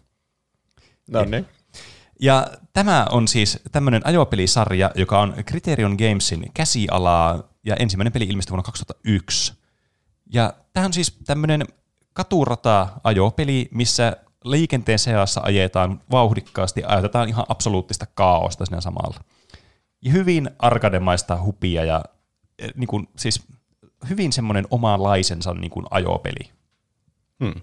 No 1.07 1.23
niin. 1.23 1.45
Ja 2.21 2.47
tämä 2.73 3.05
on 3.11 3.27
siis 3.27 3.59
tämmöinen 3.71 4.01
ajopelisarja, 4.07 4.91
joka 4.95 5.21
on 5.21 5.33
Criterion 5.47 5.95
Gamesin 5.95 6.51
käsialaa, 6.53 7.43
ja 7.65 7.75
ensimmäinen 7.75 8.13
peli 8.13 8.25
ilmestyi 8.25 8.51
vuonna 8.51 8.63
2001. 8.63 9.53
Ja 10.33 10.53
tämä 10.73 10.85
on 10.85 10.93
siis 10.93 11.17
tämmöinen 11.25 11.65
katurata-ajopeli, 12.13 13.67
missä 13.71 14.17
liikenteen 14.43 14.99
seassa 14.99 15.41
ajetaan 15.43 16.01
vauhdikkaasti 16.11 16.81
ja 16.81 16.89
ajetaan 16.89 17.29
ihan 17.29 17.45
absoluuttista 17.49 18.05
kaaosta 18.05 18.65
siinä 18.65 18.81
samalla. 18.81 19.19
Hyvin 20.11 20.49
arkademaista 20.59 21.43
hupia 21.43 21.85
ja 21.85 22.03
eh, 22.59 22.71
niin 22.75 22.87
kuin, 22.87 23.07
siis 23.17 23.47
hyvin 24.09 24.33
semmoinen 24.33 24.67
omanlaisensa 24.69 25.53
niin 25.53 25.71
kuin 25.71 25.85
ajopeli. 25.91 26.51
Hmm. 27.43 27.61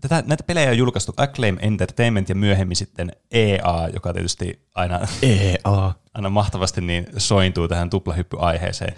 Tätä, 0.00 0.22
näitä 0.26 0.44
pelejä 0.44 0.70
on 0.70 0.78
julkaistu 0.78 1.12
Acclaim 1.16 1.56
Entertainment 1.60 2.28
ja 2.28 2.34
myöhemmin 2.34 2.76
sitten 2.76 3.12
EA, 3.30 3.88
joka 3.94 4.12
tietysti 4.12 4.66
aina, 4.74 5.00
EA. 5.22 5.92
aina 6.14 6.30
mahtavasti 6.30 6.80
niin 6.80 7.06
sointuu 7.16 7.68
tähän 7.68 7.90
tuplahyppyaiheeseen. 7.90 8.94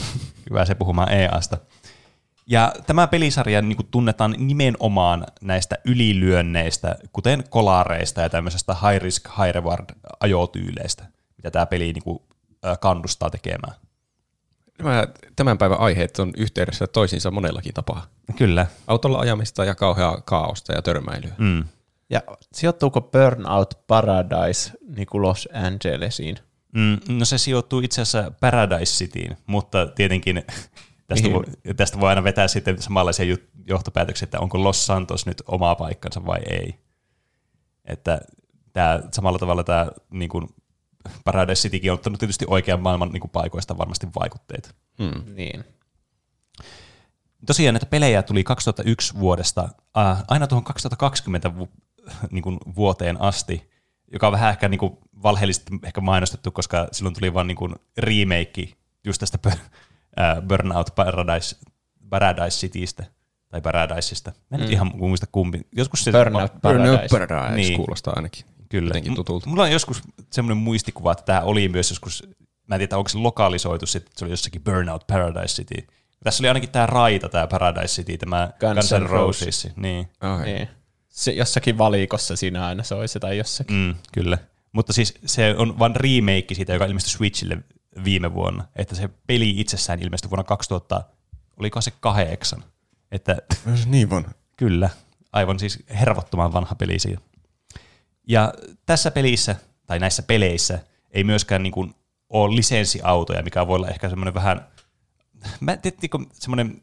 Hyvä 0.50 0.64
se 0.64 0.74
puhumaan 0.74 1.12
EAsta. 1.12 1.58
Ja 2.46 2.72
tämä 2.86 3.06
pelisarja 3.06 3.62
niin 3.62 3.76
kuin 3.76 3.88
tunnetaan 3.90 4.34
nimenomaan 4.38 5.26
näistä 5.42 5.76
ylilyönneistä, 5.84 6.96
kuten 7.12 7.44
kolareista 7.50 8.20
ja 8.20 8.28
tämmöisestä 8.28 8.74
high 8.74 9.02
risk, 9.02 9.28
high 9.28 9.54
reward 9.54 9.84
ajotyyleistä, 10.20 11.04
mitä 11.40 11.50
tämä 11.50 11.66
peli 11.66 11.92
niin 11.92 12.02
kuin, 12.02 12.22
kannustaa 12.80 13.30
tekemään. 13.30 13.74
Nämä 14.78 15.06
tämän 15.36 15.58
päivän 15.58 15.80
aiheet 15.80 16.18
on 16.18 16.32
yhteydessä 16.36 16.86
toisiinsa 16.86 17.30
monellakin 17.30 17.74
tapaa. 17.74 18.06
Kyllä. 18.36 18.66
Autolla 18.86 19.18
ajamista 19.18 19.64
ja 19.64 19.74
kauheaa 19.74 20.20
kaaosta 20.20 20.72
ja 20.72 20.82
törmäilyä. 20.82 21.34
Mm. 21.38 21.64
Ja 22.10 22.22
sijoittuuko 22.52 23.00
Burnout 23.00 23.78
Paradise 23.86 24.72
niin 24.96 25.06
kuin 25.06 25.22
Los 25.22 25.48
Angelesiin? 25.52 26.36
Mm, 26.72 27.18
no 27.18 27.24
se 27.24 27.38
sijoittuu 27.38 27.80
itse 27.80 28.02
asiassa 28.02 28.32
Paradise 28.40 29.04
Cityin, 29.04 29.36
mutta 29.46 29.86
tietenkin 29.86 30.36
tästä, 31.08 31.28
Mihin? 31.28 31.32
voi, 31.32 31.74
tästä 31.76 32.00
voi 32.00 32.08
aina 32.08 32.24
vetää 32.24 32.48
sitten 32.48 32.82
samanlaisia 32.82 33.36
johtopäätöksiä, 33.66 34.24
että 34.24 34.40
onko 34.40 34.64
Los 34.64 34.86
Santos 34.86 35.26
nyt 35.26 35.42
oma 35.46 35.74
paikkansa 35.74 36.26
vai 36.26 36.40
ei. 36.50 36.74
Että 37.84 38.20
tämä, 38.72 39.00
samalla 39.12 39.38
tavalla 39.38 39.64
tämä 39.64 39.86
niin 40.10 40.28
kuin 40.28 40.48
Paradise 41.24 41.62
Citykin 41.62 41.90
on 41.92 41.94
ottanut 41.94 42.18
tietysti 42.20 42.44
oikean 42.48 42.80
maailman 42.80 43.08
niin 43.08 43.20
kuin 43.20 43.30
paikoista 43.30 43.78
varmasti 43.78 44.06
vaikutteita. 44.20 44.70
Hmm. 44.98 45.34
Niin. 45.34 45.64
Tosiaan 47.46 47.74
näitä 47.74 47.86
pelejä 47.86 48.22
tuli 48.22 48.44
2001 48.44 49.14
vuodesta 49.18 49.68
äh, 49.98 50.22
aina 50.28 50.46
tuohon 50.46 50.64
2020 50.64 51.56
vu- 51.56 51.68
niin 52.30 52.42
kuin 52.42 52.58
vuoteen 52.76 53.20
asti, 53.20 53.70
joka 54.12 54.26
on 54.26 54.32
vähän 54.32 54.50
ehkä 54.50 54.68
niin 54.68 54.78
kuin 54.78 54.98
valheellisesti 55.22 55.72
ehkä 55.84 56.00
mainostettu, 56.00 56.50
koska 56.50 56.88
silloin 56.92 57.14
tuli 57.14 57.34
vain 57.34 57.46
niin 57.46 57.56
kuin 57.56 57.74
remake 57.98 58.68
just 59.04 59.20
tästä 59.20 59.38
äh, 59.48 59.56
Burnout 60.48 60.94
Paradise, 60.94 61.56
Paradise 62.10 62.58
Citystä 62.58 63.04
tai 63.48 63.60
Paradiseista. 63.60 64.32
Mä 64.50 64.56
en 64.56 64.60
nyt 64.60 64.70
ihan 64.72 64.90
muista 64.94 65.26
kumpi. 65.32 65.60
Joskus 65.76 66.04
se, 66.04 66.12
Burnout 66.12 66.52
Burnout 66.62 66.86
Paradise. 67.10 67.18
Paradise 67.18 67.56
Niin. 67.56 67.76
kuulostaa 67.76 68.12
ainakin. 68.16 68.44
Kyllä. 68.70 68.88
Jotenkin 68.88 69.14
tutulta. 69.14 69.46
M- 69.46 69.50
Mulla 69.50 69.62
on 69.62 69.72
joskus 69.72 70.02
semmoinen 70.30 70.56
muistikuva, 70.56 71.12
että 71.12 71.24
tämä 71.24 71.40
oli 71.40 71.68
myös 71.68 71.90
joskus, 71.90 72.28
mä 72.66 72.74
en 72.74 72.78
tiedä, 72.78 72.96
onko 72.96 73.08
se 73.08 73.18
lokalisoitu, 73.18 73.86
sit, 73.86 74.02
että 74.06 74.18
se 74.18 74.24
oli 74.24 74.32
jossakin 74.32 74.62
Burnout 74.64 75.06
Paradise 75.06 75.54
City. 75.54 75.86
Tässä 76.24 76.42
oli 76.42 76.48
ainakin 76.48 76.70
tämä 76.70 76.86
raita, 76.86 77.28
tämä 77.28 77.46
Paradise 77.46 77.94
City, 77.94 78.18
tämä 78.18 78.50
Guns 78.60 78.74
Guns 78.74 78.92
N' 78.92 79.04
N' 79.04 79.10
Roses. 79.10 79.68
Niin. 79.76 80.08
Okay. 80.20 80.44
Niin. 80.44 80.68
Se 81.08 81.32
jossakin 81.32 81.78
valikossa 81.78 82.36
siinä 82.36 82.66
aina 82.66 82.82
soi 82.82 83.08
se 83.08 83.20
tai 83.20 83.38
jossakin. 83.38 83.76
Mm, 83.76 83.94
kyllä. 84.12 84.38
Mutta 84.72 84.92
siis 84.92 85.14
se 85.26 85.54
on 85.58 85.78
vain 85.78 85.96
remake 85.96 86.54
siitä, 86.54 86.72
joka 86.72 86.84
ilmestyi 86.84 87.12
Switchille 87.12 87.58
viime 88.04 88.34
vuonna. 88.34 88.64
Että 88.76 88.94
se 88.94 89.08
peli 89.26 89.54
itsessään 89.60 90.02
ilmestyi 90.02 90.30
vuonna 90.30 90.44
2000, 90.44 91.02
oliko 91.56 91.80
se 91.80 91.90
kahdeksan. 92.00 92.64
Että 93.12 93.36
Niin 93.86 94.12
on. 94.12 94.24
Kyllä, 94.56 94.90
aivan 95.32 95.58
siis 95.58 95.78
hervottoman 96.00 96.52
vanha 96.52 96.74
peli 96.74 96.98
siinä. 96.98 97.20
Ja 98.28 98.52
tässä 98.86 99.10
pelissä, 99.10 99.56
tai 99.86 99.98
näissä 99.98 100.22
peleissä, 100.22 100.78
ei 101.10 101.24
myöskään 101.24 101.62
niin 101.62 101.72
kuin 101.72 101.94
ole 102.28 102.56
lisenssiautoja, 102.56 103.42
mikä 103.42 103.66
voi 103.66 103.76
olla 103.76 103.88
ehkä 103.88 104.08
semmoinen 104.08 104.34
vähän, 104.34 104.66
mä 105.60 105.72
en 105.72 105.80
tiedä, 105.80 105.96
niinku 106.02 106.24
semmoinen, 106.32 106.82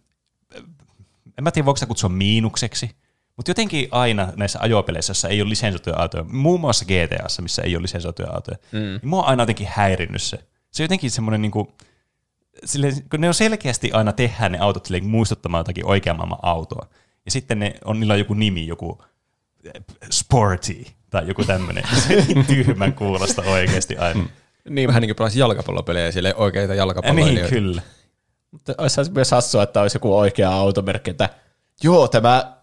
en 1.38 1.44
mä 1.44 1.52
tiedä 1.52 1.66
voiko 1.66 1.78
sitä 1.78 1.88
kutsua 1.88 2.10
miinukseksi, 2.10 2.92
mutta 3.36 3.50
jotenkin 3.52 3.88
aina 3.92 4.34
näissä 4.36 4.60
ajopeleissä, 4.62 5.12
joissa 5.12 5.30
ei 5.30 5.42
ole 5.42 5.50
lisensoituja 5.50 5.96
autoja, 6.00 6.24
muun 6.24 6.60
muassa 6.60 6.86
GTAssa, 6.86 7.42
missä 7.42 7.62
ei 7.62 7.76
ole 7.76 7.84
lisensoituja 7.84 8.32
autoja, 8.32 8.58
mm. 8.72 8.80
niin 8.80 9.00
mua 9.10 9.24
on 9.24 9.28
aina 9.28 9.44
jotenkin 9.44 9.68
häirinnyt 9.72 10.22
se. 10.22 10.38
Se 10.72 10.84
on 10.84 10.86
jotenkin 10.86 11.12
semmoinen, 11.12 11.42
niin 11.42 11.52
kuin, 11.52 11.68
silleen, 12.66 13.10
kun 13.10 13.22
ne 13.22 13.28
on 13.28 13.34
selkeästi 13.34 13.92
aina 13.92 14.14
tehdään 14.14 14.52
ne 14.52 14.60
autot 14.60 14.86
silleen 14.86 15.06
muistuttamaan 15.06 15.60
jotakin 15.60 15.86
oikean 15.86 16.18
maailman 16.18 16.40
autoa. 16.42 16.88
Ja 17.26 17.32
sitten 17.32 17.60
ne 17.60 17.76
on, 17.86 18.00
niillä 18.00 18.14
on 18.14 18.20
joku 18.20 18.34
nimi, 18.34 18.68
joku 18.68 19.02
eh, 19.64 19.72
sporty 20.12 20.86
tai 21.10 21.28
joku 21.28 21.44
tämmöinen. 21.44 21.84
Se 22.08 22.18
on 22.18 22.24
niin 22.28 22.46
tyhmän 22.46 22.94
kuulosta 22.94 23.42
oikeasti 23.42 23.98
aina. 23.98 24.20
Mm. 24.20 24.30
Niin, 24.70 24.88
vähän 24.88 25.02
niin 25.02 25.10
kuin 25.10 25.16
pelaisi 25.16 25.40
jalkapallopelejä 25.40 26.12
sille 26.12 26.36
oikeita 26.36 26.74
Niin, 26.74 26.78
jalkapalloilijoita. 26.78 27.56
kyllä. 27.56 27.82
Mutta 28.52 28.74
olisi 28.78 29.12
myös 29.12 29.32
hassua, 29.32 29.64
että 29.64 29.82
olisi 29.82 29.96
joku 29.96 30.18
oikea 30.18 30.52
automerkki, 30.52 31.12
että 31.12 31.30
joo, 31.84 32.08
tämä 32.08 32.58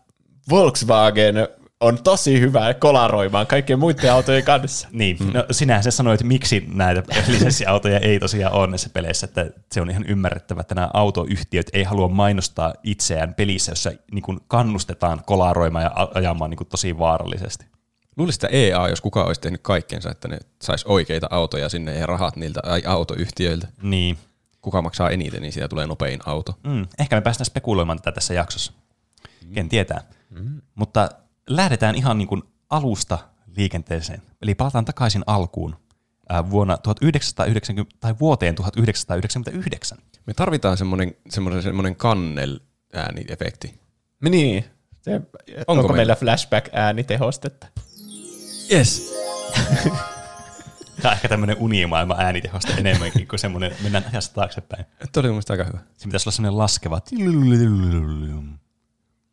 Volkswagen 0.50 1.48
on 1.80 2.02
tosi 2.02 2.40
hyvä 2.40 2.74
kolaroimaan 2.74 3.46
kaikkien 3.46 3.78
muiden 3.78 4.12
autojen 4.12 4.44
kanssa. 4.44 4.88
Niin, 4.92 5.16
no 5.34 5.44
sinähän 5.50 5.82
se 5.82 5.90
sanoit, 5.90 6.14
että 6.20 6.28
miksi 6.28 6.64
näitä 6.74 7.02
lisenssiautoja 7.26 7.98
ei 7.98 8.20
tosiaan 8.20 8.52
ole 8.52 8.66
näissä 8.66 8.90
peleissä, 8.92 9.24
että 9.24 9.50
se 9.72 9.80
on 9.80 9.90
ihan 9.90 10.04
ymmärrettävä, 10.08 10.60
että 10.60 10.74
nämä 10.74 10.90
autoyhtiöt 10.94 11.66
ei 11.72 11.84
halua 11.84 12.08
mainostaa 12.08 12.74
itseään 12.82 13.34
pelissä, 13.34 13.72
jossa 13.72 13.92
niin 14.12 14.22
kuin 14.22 14.40
kannustetaan 14.48 15.22
kolaroimaan 15.26 15.84
ja 15.84 16.08
ajamaan 16.14 16.50
niin 16.50 16.58
kuin 16.58 16.68
tosi 16.68 16.98
vaarallisesti. 16.98 17.66
Luulisin, 18.16 18.46
että 18.46 18.56
EA, 18.56 18.88
jos 18.88 19.00
kuka 19.00 19.24
olisi 19.24 19.40
tehnyt 19.40 19.60
kaikkensa, 19.62 20.10
että 20.10 20.28
ne 20.28 20.38
sais 20.62 20.84
oikeita 20.84 21.26
autoja 21.30 21.68
sinne 21.68 21.98
ja 21.98 22.06
rahat 22.06 22.36
niiltä 22.36 22.60
ai, 22.62 22.82
autoyhtiöiltä. 22.86 23.68
Niin. 23.82 24.18
Kuka 24.62 24.82
maksaa 24.82 25.10
eniten, 25.10 25.42
niin 25.42 25.52
siitä 25.52 25.68
tulee 25.68 25.86
nopein 25.86 26.20
auto. 26.26 26.58
Mm, 26.66 26.86
ehkä 26.98 27.16
me 27.16 27.20
päästään 27.20 27.46
spekuloimaan 27.46 27.98
tätä 27.98 28.12
tässä 28.12 28.34
jaksossa. 28.34 28.72
Ken 29.54 29.68
tietää. 29.68 30.00
Mm. 30.30 30.60
Mutta 30.74 31.08
lähdetään 31.48 31.94
ihan 31.94 32.18
niin 32.18 32.28
kuin 32.28 32.42
alusta 32.70 33.18
liikenteeseen. 33.56 34.22
Eli 34.42 34.54
palataan 34.54 34.84
takaisin 34.84 35.22
alkuun 35.26 35.76
äh, 36.32 36.50
vuonna 36.50 36.76
1990, 36.78 37.96
tai 38.00 38.14
vuoteen 38.20 38.54
1999. 38.54 39.98
Me 40.26 40.34
tarvitaan 40.34 40.76
semmoinen, 40.76 41.14
semmoinen, 41.30 41.62
semmoinen 41.62 41.96
kannel 41.96 42.60
ääniefekti. 42.92 43.80
Niin. 44.20 44.64
Se, 45.00 45.14
onko, 45.14 45.32
onko 45.66 45.82
meillä? 45.82 45.96
meillä 45.96 46.14
flashback-äänitehostetta? 46.14 47.66
Yes. 48.72 49.14
Tämä 51.02 51.10
on 51.10 51.12
ehkä 51.12 51.28
tämmöinen 51.28 51.56
unimaailma 51.58 52.14
äänitehosta 52.18 52.72
enemmänkin 52.76 53.28
kuin 53.28 53.38
semmoinen, 53.38 53.72
mennään 53.82 54.04
ajassa 54.12 54.34
taaksepäin. 54.34 54.84
Tuo 55.12 55.20
oli 55.20 55.30
mun 55.30 55.42
aika 55.48 55.64
hyvä. 55.64 55.78
Se 55.96 56.04
pitäisi 56.04 56.28
olla 56.28 56.34
semmoinen 56.34 56.58
laskeva. 56.58 57.00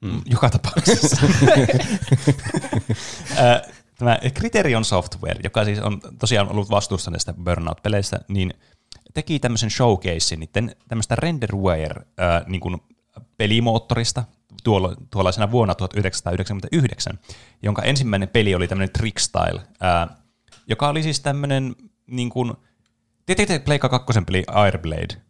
Mm. 0.02 0.22
Joka 0.26 0.50
tapauksessa. 0.50 1.22
Tämä 3.98 4.20
Criterion 4.34 4.86
Software, 4.86 5.40
joka 5.44 5.66
siis 5.66 5.80
on 5.80 6.02
tosiaan 6.20 6.50
ollut 6.50 6.70
vastuussa 6.70 7.12
näistä 7.12 7.34
Burnout-peleistä, 7.34 8.20
niin 8.28 8.54
teki 9.14 9.40
tämmöisen 9.40 9.70
showcasein 9.70 10.40
niiden 10.40 10.76
tämmöistä 10.88 11.16
renderware 11.16 12.06
ää, 12.18 12.44
niin 12.48 12.62
pelimoottorista 13.38 14.24
tuolla, 14.64 14.96
tuollaisena 15.12 15.52
vuonna 15.52 15.76
1999, 15.76 17.20
jonka 17.64 17.82
ensimmäinen 17.82 18.30
peli 18.30 18.56
oli 18.56 18.68
tämmöinen 18.68 18.94
Trickstyle, 18.94 19.62
ää, 19.80 20.08
joka 20.68 20.90
oli 20.90 21.04
siis 21.04 21.20
tämmöinen, 21.20 21.76
niin 22.08 22.30
kuin, 22.30 22.54
tiedätkö 23.26 23.60
Pleikka 23.60 23.90
2 23.90 24.22
peli 24.26 24.44
Airblade? 24.48 25.22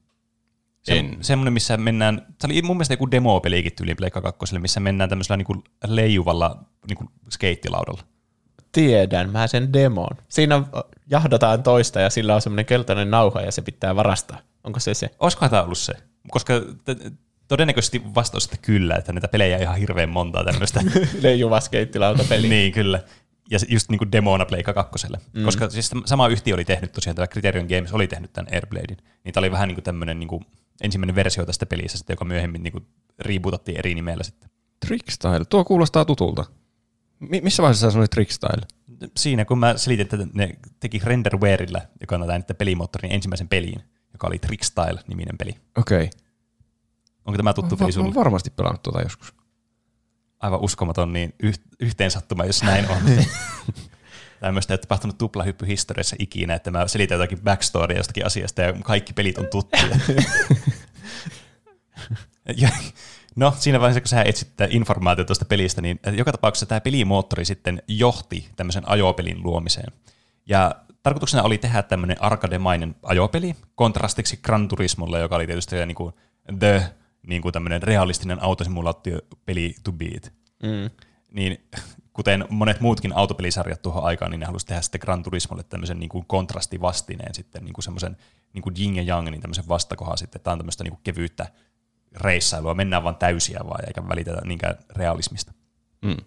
Se, 0.83 0.99
En. 0.99 1.17
Semmoinen, 1.21 1.53
missä 1.53 1.77
mennään, 1.77 2.25
se 2.39 2.47
oli 2.47 2.61
mun 2.61 2.77
mielestä 2.77 2.93
joku 2.93 3.11
demo-pelikin 3.11 3.75
tyyliin 3.75 3.97
Pleikka 3.97 4.21
2, 4.21 4.59
missä 4.59 4.79
mennään 4.79 5.09
tämmöisellä 5.09 5.37
niin 5.37 5.45
kuin 5.45 5.63
leijuvalla 5.87 6.63
niin 6.87 6.97
kuin 6.97 7.09
skeittilaudalla. 7.29 8.03
Tiedän, 8.71 9.29
mä 9.29 9.47
sen 9.47 9.73
demon. 9.73 10.17
Siinä 10.29 10.63
jahdataan 11.09 11.63
toista 11.63 11.99
ja 11.99 12.09
sillä 12.09 12.35
on 12.35 12.41
semmoinen 12.41 12.65
keltainen 12.65 13.11
nauha 13.11 13.41
ja 13.41 13.51
se 13.51 13.61
pitää 13.61 13.95
varastaa. 13.95 14.39
Onko 14.63 14.79
se 14.79 14.93
se? 14.93 15.09
Olisikohan 15.19 15.49
tämä 15.49 15.63
ollut 15.63 15.77
se? 15.77 15.93
Koska 16.29 16.53
t- 16.59 17.13
todennäköisesti 17.51 18.01
vastaus, 18.15 18.45
että 18.45 18.57
kyllä, 18.61 18.95
että 18.95 19.13
näitä 19.13 19.27
pelejä 19.27 19.55
on 19.55 19.61
ihan 19.61 19.77
hirveän 19.77 20.09
montaa 20.09 20.43
tämmöistä. 20.43 20.81
Leijuva 21.23 21.59
skeittilautapeli. 21.59 22.49
niin, 22.49 22.71
kyllä. 22.71 23.03
Ja 23.49 23.59
just 23.67 23.89
niin 23.89 23.97
kuin 23.97 24.11
demona 24.11 24.45
Pleikka 24.45 24.73
kakkoselle. 24.73 25.17
Mm. 25.33 25.43
Koska 25.43 25.69
siis 25.69 25.89
tämä 25.89 26.01
sama 26.05 26.27
yhtiö 26.27 26.55
oli 26.55 26.65
tehnyt 26.65 26.91
tosiaan, 26.91 27.15
tämä 27.15 27.27
Criterion 27.27 27.67
Games 27.67 27.93
oli 27.93 28.07
tehnyt 28.07 28.33
tämän 28.33 28.53
Airbladein. 28.53 28.97
Niin 29.23 29.33
tämä 29.33 29.41
oli 29.41 29.51
vähän 29.51 29.67
niin 29.67 29.75
kuin 29.75 29.83
tämmöinen 29.83 30.19
niin 30.19 30.27
kuin 30.27 30.45
ensimmäinen 30.81 31.15
versio 31.15 31.45
tästä 31.45 31.65
pelistä, 31.65 31.97
sitten, 31.97 32.13
joka 32.13 32.25
myöhemmin 32.25 32.63
niin 32.63 32.71
kuin 32.71 32.85
rebootattiin 33.19 33.77
eri 33.77 33.95
nimellä 33.95 34.23
sitten. 34.23 34.49
Trickstyle. 34.87 35.45
Tuo 35.49 35.65
kuulostaa 35.65 36.05
tutulta. 36.05 36.45
Mi- 37.19 37.41
missä 37.41 37.63
vaiheessa 37.63 37.87
sä 37.87 37.91
sanoit 37.91 38.11
Trickstyle? 38.11 38.65
Siinä 39.17 39.45
kun 39.45 39.59
mä 39.59 39.77
selitin, 39.77 40.03
että 40.03 40.17
ne 40.33 40.49
teki 40.79 41.01
Renderwarella, 41.03 41.81
joka 42.01 42.15
on 42.15 42.27
tämän 42.27 42.43
pelimoottorin 42.57 43.11
ensimmäisen 43.11 43.47
peliin, 43.47 43.81
joka 44.13 44.27
oli 44.27 44.39
Trickstyle-niminen 44.39 45.37
peli. 45.37 45.55
Okei. 45.77 46.09
Onko 47.25 47.37
tämä 47.37 47.53
tuttu 47.53 47.79
Va- 47.79 47.91
sulle? 47.91 48.15
varmasti 48.15 48.49
pelannut 48.49 48.83
tuota 48.83 49.01
joskus. 49.01 49.33
aivan 50.39 50.59
uskomaton 50.59 51.13
niin 51.13 51.33
yh- 51.43 51.59
yhteensattuma, 51.79 52.45
jos 52.45 52.63
näin 52.63 52.89
on. 52.89 52.97
Tämmöistä 54.39 54.73
ei 54.73 54.75
ole 54.75 54.79
tapahtunut 54.79 55.17
tuplahyppy 55.17 55.67
historiassa 55.67 56.15
ikinä, 56.19 56.53
että 56.53 56.71
mä 56.71 56.87
selitän 56.87 57.15
jotakin 57.15 57.41
backstorya 57.41 57.97
jostakin 57.97 58.25
asiasta 58.25 58.61
ja 58.61 58.73
kaikki 58.83 59.13
pelit 59.13 59.37
on 59.37 59.47
tuttuja. 59.51 59.95
ja, 62.57 62.69
no 63.35 63.53
siinä 63.59 63.79
vaiheessa, 63.79 64.01
kun 64.01 64.07
sä 64.07 64.23
etsit 64.23 64.49
informaatiota 64.69 65.27
tuosta 65.27 65.45
pelistä, 65.45 65.81
niin 65.81 65.99
joka 66.17 66.31
tapauksessa 66.31 66.65
tämä 66.65 66.81
pelimoottori 66.81 67.45
sitten 67.45 67.83
johti 67.87 68.49
tämmöisen 68.55 68.89
ajopelin 68.89 69.43
luomiseen. 69.43 69.93
Ja 70.45 70.75
tarkoituksena 71.03 71.43
oli 71.43 71.57
tehdä 71.57 71.83
tämmöinen 71.83 72.21
arcade-mainen 72.21 72.95
ajopeli 73.03 73.55
kontrastiksi 73.75 74.39
Gran 74.43 74.67
Turismolle, 74.67 75.19
joka 75.19 75.35
oli 75.35 75.47
tietysti 75.47 75.85
niin 75.85 75.95
kuin 75.95 76.13
the 76.59 76.93
niin 77.27 77.41
kuin 77.41 77.53
tämmöinen 77.53 77.83
realistinen 77.83 78.43
autosimulaatiopeli 78.43 79.75
to 79.83 79.91
beat. 79.91 80.33
Mm. 80.63 80.89
Niin 81.31 81.67
kuten 82.13 82.45
monet 82.49 82.79
muutkin 82.81 83.15
autopelisarjat 83.15 83.81
tuohon 83.81 84.03
aikaan, 84.03 84.31
niin 84.31 84.39
ne 84.39 84.45
halusivat 84.45 84.67
tehdä 84.67 84.81
sitten 84.81 85.01
Gran 85.01 85.23
Turismolle 85.23 85.63
tämmöisen 85.63 85.99
niin 85.99 86.09
kuin 86.09 86.25
kontrastivastineen 86.27 87.35
sitten 87.35 87.63
niin 87.63 87.73
kuin 87.73 87.83
semmoisen 87.83 88.17
niin 88.53 88.61
kuin 88.61 88.75
yin 88.79 88.95
ja 88.95 89.03
yang, 89.15 89.29
niin 89.29 89.41
tämmöisen 89.41 89.67
vastakohan 89.67 90.17
sitten. 90.17 90.41
Tämä 90.41 90.51
on 90.51 90.59
tämmöistä 90.59 90.83
niin 90.83 90.91
kuin 90.91 91.01
kevyyttä 91.03 91.45
reissailua, 92.15 92.73
mennään 92.73 93.03
vaan 93.03 93.15
täysiä 93.15 93.59
vaan, 93.63 93.85
eikä 93.87 94.07
välitetä 94.09 94.41
niinkään 94.45 94.75
realismista. 94.95 95.53
Mm. 96.01 96.17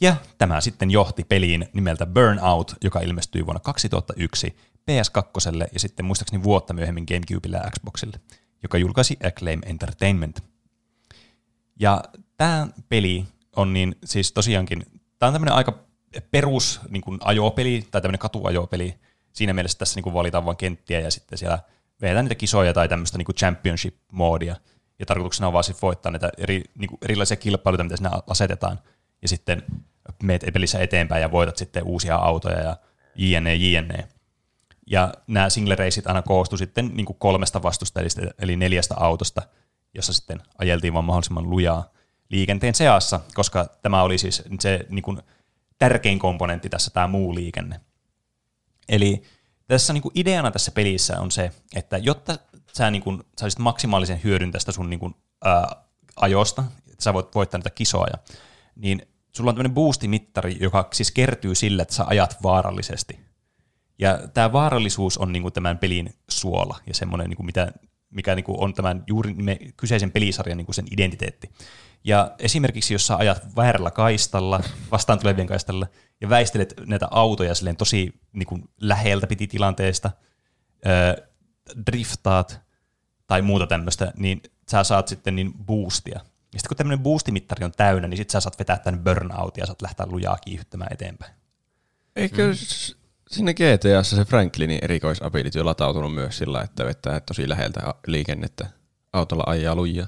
Ja 0.00 0.16
tämä 0.38 0.60
sitten 0.60 0.90
johti 0.90 1.24
peliin 1.24 1.68
nimeltä 1.72 2.06
Burnout, 2.06 2.74
joka 2.84 3.00
ilmestyi 3.00 3.46
vuonna 3.46 3.60
2001 3.60 4.56
PS2 4.90 5.68
ja 5.72 5.80
sitten 5.80 6.04
muistaakseni 6.06 6.42
vuotta 6.42 6.74
myöhemmin 6.74 7.04
Gamecubelle 7.08 7.56
ja 7.56 7.70
Xboxille, 7.70 8.20
joka 8.66 8.78
julkaisi 8.78 9.16
Acclaim 9.26 9.60
Entertainment. 9.66 10.40
Ja 11.80 12.00
tämä 12.36 12.68
peli 12.88 13.24
on 13.56 13.72
niin 13.72 13.96
siis 14.04 14.32
tosiaankin, 14.32 14.84
tämä 15.18 15.28
on 15.28 15.32
tämmöinen 15.32 15.54
aika 15.54 15.78
perus 16.30 16.80
niin 16.88 17.02
kuin 17.02 17.18
ajopeli 17.24 17.86
tai 17.90 18.00
tämmöinen 18.02 18.18
katuajopeli. 18.18 18.94
Siinä 19.32 19.52
mielessä 19.52 19.78
tässä 19.78 19.96
niin 19.96 20.02
kuin 20.02 20.14
valitaan 20.14 20.44
vain 20.44 20.56
kenttiä 20.56 21.00
ja 21.00 21.10
sitten 21.10 21.38
siellä 21.38 21.58
vedetään 22.02 22.24
niitä 22.24 22.34
kisoja 22.34 22.72
tai 22.72 22.88
tämmöistä 22.88 23.18
niin 23.18 23.36
championship-moodia. 23.36 24.56
Ja 24.98 25.06
tarkoituksena 25.06 25.46
on 25.46 25.52
vaan 25.52 25.64
siis 25.64 25.82
voittaa 25.82 26.12
näitä 26.12 26.30
eri, 26.38 26.64
niin 26.78 26.88
kuin 26.88 26.98
erilaisia 27.02 27.36
kilpailuita, 27.36 27.84
mitä 27.84 27.96
siinä 27.96 28.10
asetetaan. 28.26 28.78
Ja 29.22 29.28
sitten 29.28 29.62
meet 30.22 30.44
pelissä 30.52 30.78
eteenpäin 30.78 31.22
ja 31.22 31.30
voitat 31.30 31.56
sitten 31.56 31.84
uusia 31.84 32.16
autoja 32.16 32.60
ja 32.60 32.76
jne, 33.14 33.54
jne. 33.54 34.08
Ja 34.86 35.14
nämä 35.26 35.50
single 35.50 35.74
raceit 35.74 36.06
aina 36.06 36.22
koostu 36.22 36.56
sitten 36.56 36.90
niin 36.94 37.06
kuin 37.06 37.16
kolmesta 37.18 37.62
vastustajista, 37.62 38.20
eli 38.38 38.56
neljästä 38.56 38.94
autosta, 38.96 39.42
jossa 39.94 40.12
sitten 40.12 40.42
ajeltiin 40.58 40.92
vaan 40.92 41.04
mahdollisimman 41.04 41.50
lujaa 41.50 41.90
liikenteen 42.28 42.74
seassa, 42.74 43.20
koska 43.34 43.66
tämä 43.82 44.02
oli 44.02 44.18
siis 44.18 44.42
se 44.60 44.86
niin 44.88 45.02
kuin 45.02 45.22
tärkein 45.78 46.18
komponentti 46.18 46.68
tässä 46.68 46.90
tämä 46.90 47.06
muu 47.06 47.34
liikenne. 47.34 47.80
Eli 48.88 49.22
tässä 49.68 49.92
niin 49.92 50.02
kuin 50.02 50.12
ideana 50.14 50.50
tässä 50.50 50.70
pelissä 50.70 51.20
on 51.20 51.30
se, 51.30 51.50
että 51.74 51.98
jotta 51.98 52.38
sä 52.72 52.90
niin 52.90 53.02
kuin, 53.02 53.22
saisit 53.38 53.58
maksimaalisen 53.58 54.20
hyödyn 54.24 54.52
tästä 54.52 54.72
sun 54.72 54.90
niin 54.90 55.00
kuin, 55.00 55.14
ää, 55.44 55.76
ajosta, 56.16 56.64
että 56.90 57.04
sä 57.04 57.14
voit 57.14 57.34
voittaa 57.34 57.58
niitä 57.58 57.70
kisoja, 57.70 58.14
niin 58.76 59.08
sulla 59.32 59.50
on 59.50 59.54
tämmöinen 59.54 59.74
boostimittari, 59.74 60.56
joka 60.60 60.88
siis 60.92 61.10
kertyy 61.10 61.54
sillä, 61.54 61.82
että 61.82 61.94
sä 61.94 62.04
ajat 62.06 62.36
vaarallisesti. 62.42 63.25
Ja 63.98 64.18
tämä 64.34 64.52
vaarallisuus 64.52 65.18
on 65.18 65.32
niinku 65.32 65.50
tämän 65.50 65.78
pelin 65.78 66.14
suola 66.28 66.80
ja 66.86 66.94
semmoinen, 66.94 67.28
niinku 67.30 67.42
mitä, 67.42 67.72
mikä 68.10 68.34
niinku 68.34 68.64
on 68.64 68.74
tämän 68.74 69.04
juuri 69.06 69.34
me, 69.34 69.58
kyseisen 69.76 70.10
pelisarjan 70.10 70.58
niinku 70.58 70.72
sen 70.72 70.86
identiteetti. 70.90 71.50
Ja 72.04 72.34
esimerkiksi 72.38 72.94
jos 72.94 73.06
sä 73.06 73.16
ajat 73.16 73.56
väärällä 73.56 73.90
kaistalla, 73.90 74.60
vastaan 74.90 75.18
tulevien 75.18 75.46
kaistalla, 75.46 75.86
ja 76.20 76.28
väistelet 76.28 76.74
näitä 76.86 77.08
autoja 77.10 77.54
silleen 77.54 77.76
tosi 77.76 78.20
niinku 78.32 78.58
läheltä 78.80 79.26
piti 79.26 79.46
tilanteesta, 79.46 80.10
ö, 80.86 81.28
driftaat 81.86 82.60
tai 83.26 83.42
muuta 83.42 83.66
tämmöistä, 83.66 84.12
niin 84.16 84.42
sä 84.70 84.84
saat 84.84 85.08
sitten 85.08 85.36
niin 85.36 85.54
boostia. 85.54 86.20
Ja 86.52 86.58
sitten 86.58 86.68
kun 86.68 86.76
tämmöinen 86.76 87.02
boostimittari 87.02 87.64
on 87.64 87.72
täynnä, 87.72 88.08
niin 88.08 88.16
sitten 88.16 88.32
sä 88.32 88.40
saat 88.40 88.58
vetää 88.58 88.78
tämän 88.78 89.04
burnout 89.04 89.56
ja 89.56 89.66
saat 89.66 89.82
lähteä 89.82 90.06
lujaa 90.06 90.36
kiihyttämään 90.36 90.92
eteenpäin. 90.92 91.34
Eikö 92.16 92.46
mm. 92.46 93.05
Sinne 93.30 93.54
GTAssa 93.54 94.16
se 94.16 94.24
Franklinin 94.24 94.78
erikoisability 94.82 95.60
on 95.60 95.66
latautunut 95.66 96.14
myös 96.14 96.38
sillä, 96.38 96.60
että 96.62 96.84
vetää 96.84 97.20
tosi 97.20 97.48
läheltä 97.48 97.80
liikennettä 98.06 98.66
autolla 99.12 99.44
ajaa 99.46 99.74
lujaa? 99.74 100.06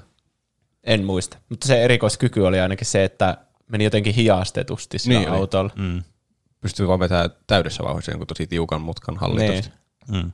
En 0.83 1.05
muista. 1.05 1.37
Mutta 1.49 1.67
se 1.67 1.83
erikoiskyky 1.83 2.41
oli 2.41 2.59
ainakin 2.59 2.87
se, 2.87 3.03
että 3.03 3.37
meni 3.67 3.83
jotenkin 3.83 4.13
hiastetusti 4.13 4.99
sillä 4.99 5.19
Niin 5.19 5.29
oli. 5.29 5.37
autolla. 5.37 5.71
Mm. 5.75 6.03
Pystyy 6.61 6.87
vaan 6.87 6.99
vetämään 6.99 7.29
täydessä 7.47 7.83
vauhdissa 7.83 8.11
jonkun 8.11 8.27
tosi 8.27 8.47
tiukan 8.47 8.81
mutkan 8.81 9.17
hallitusti. 9.17 9.71
Niin. 10.11 10.23
Mm. 10.23 10.31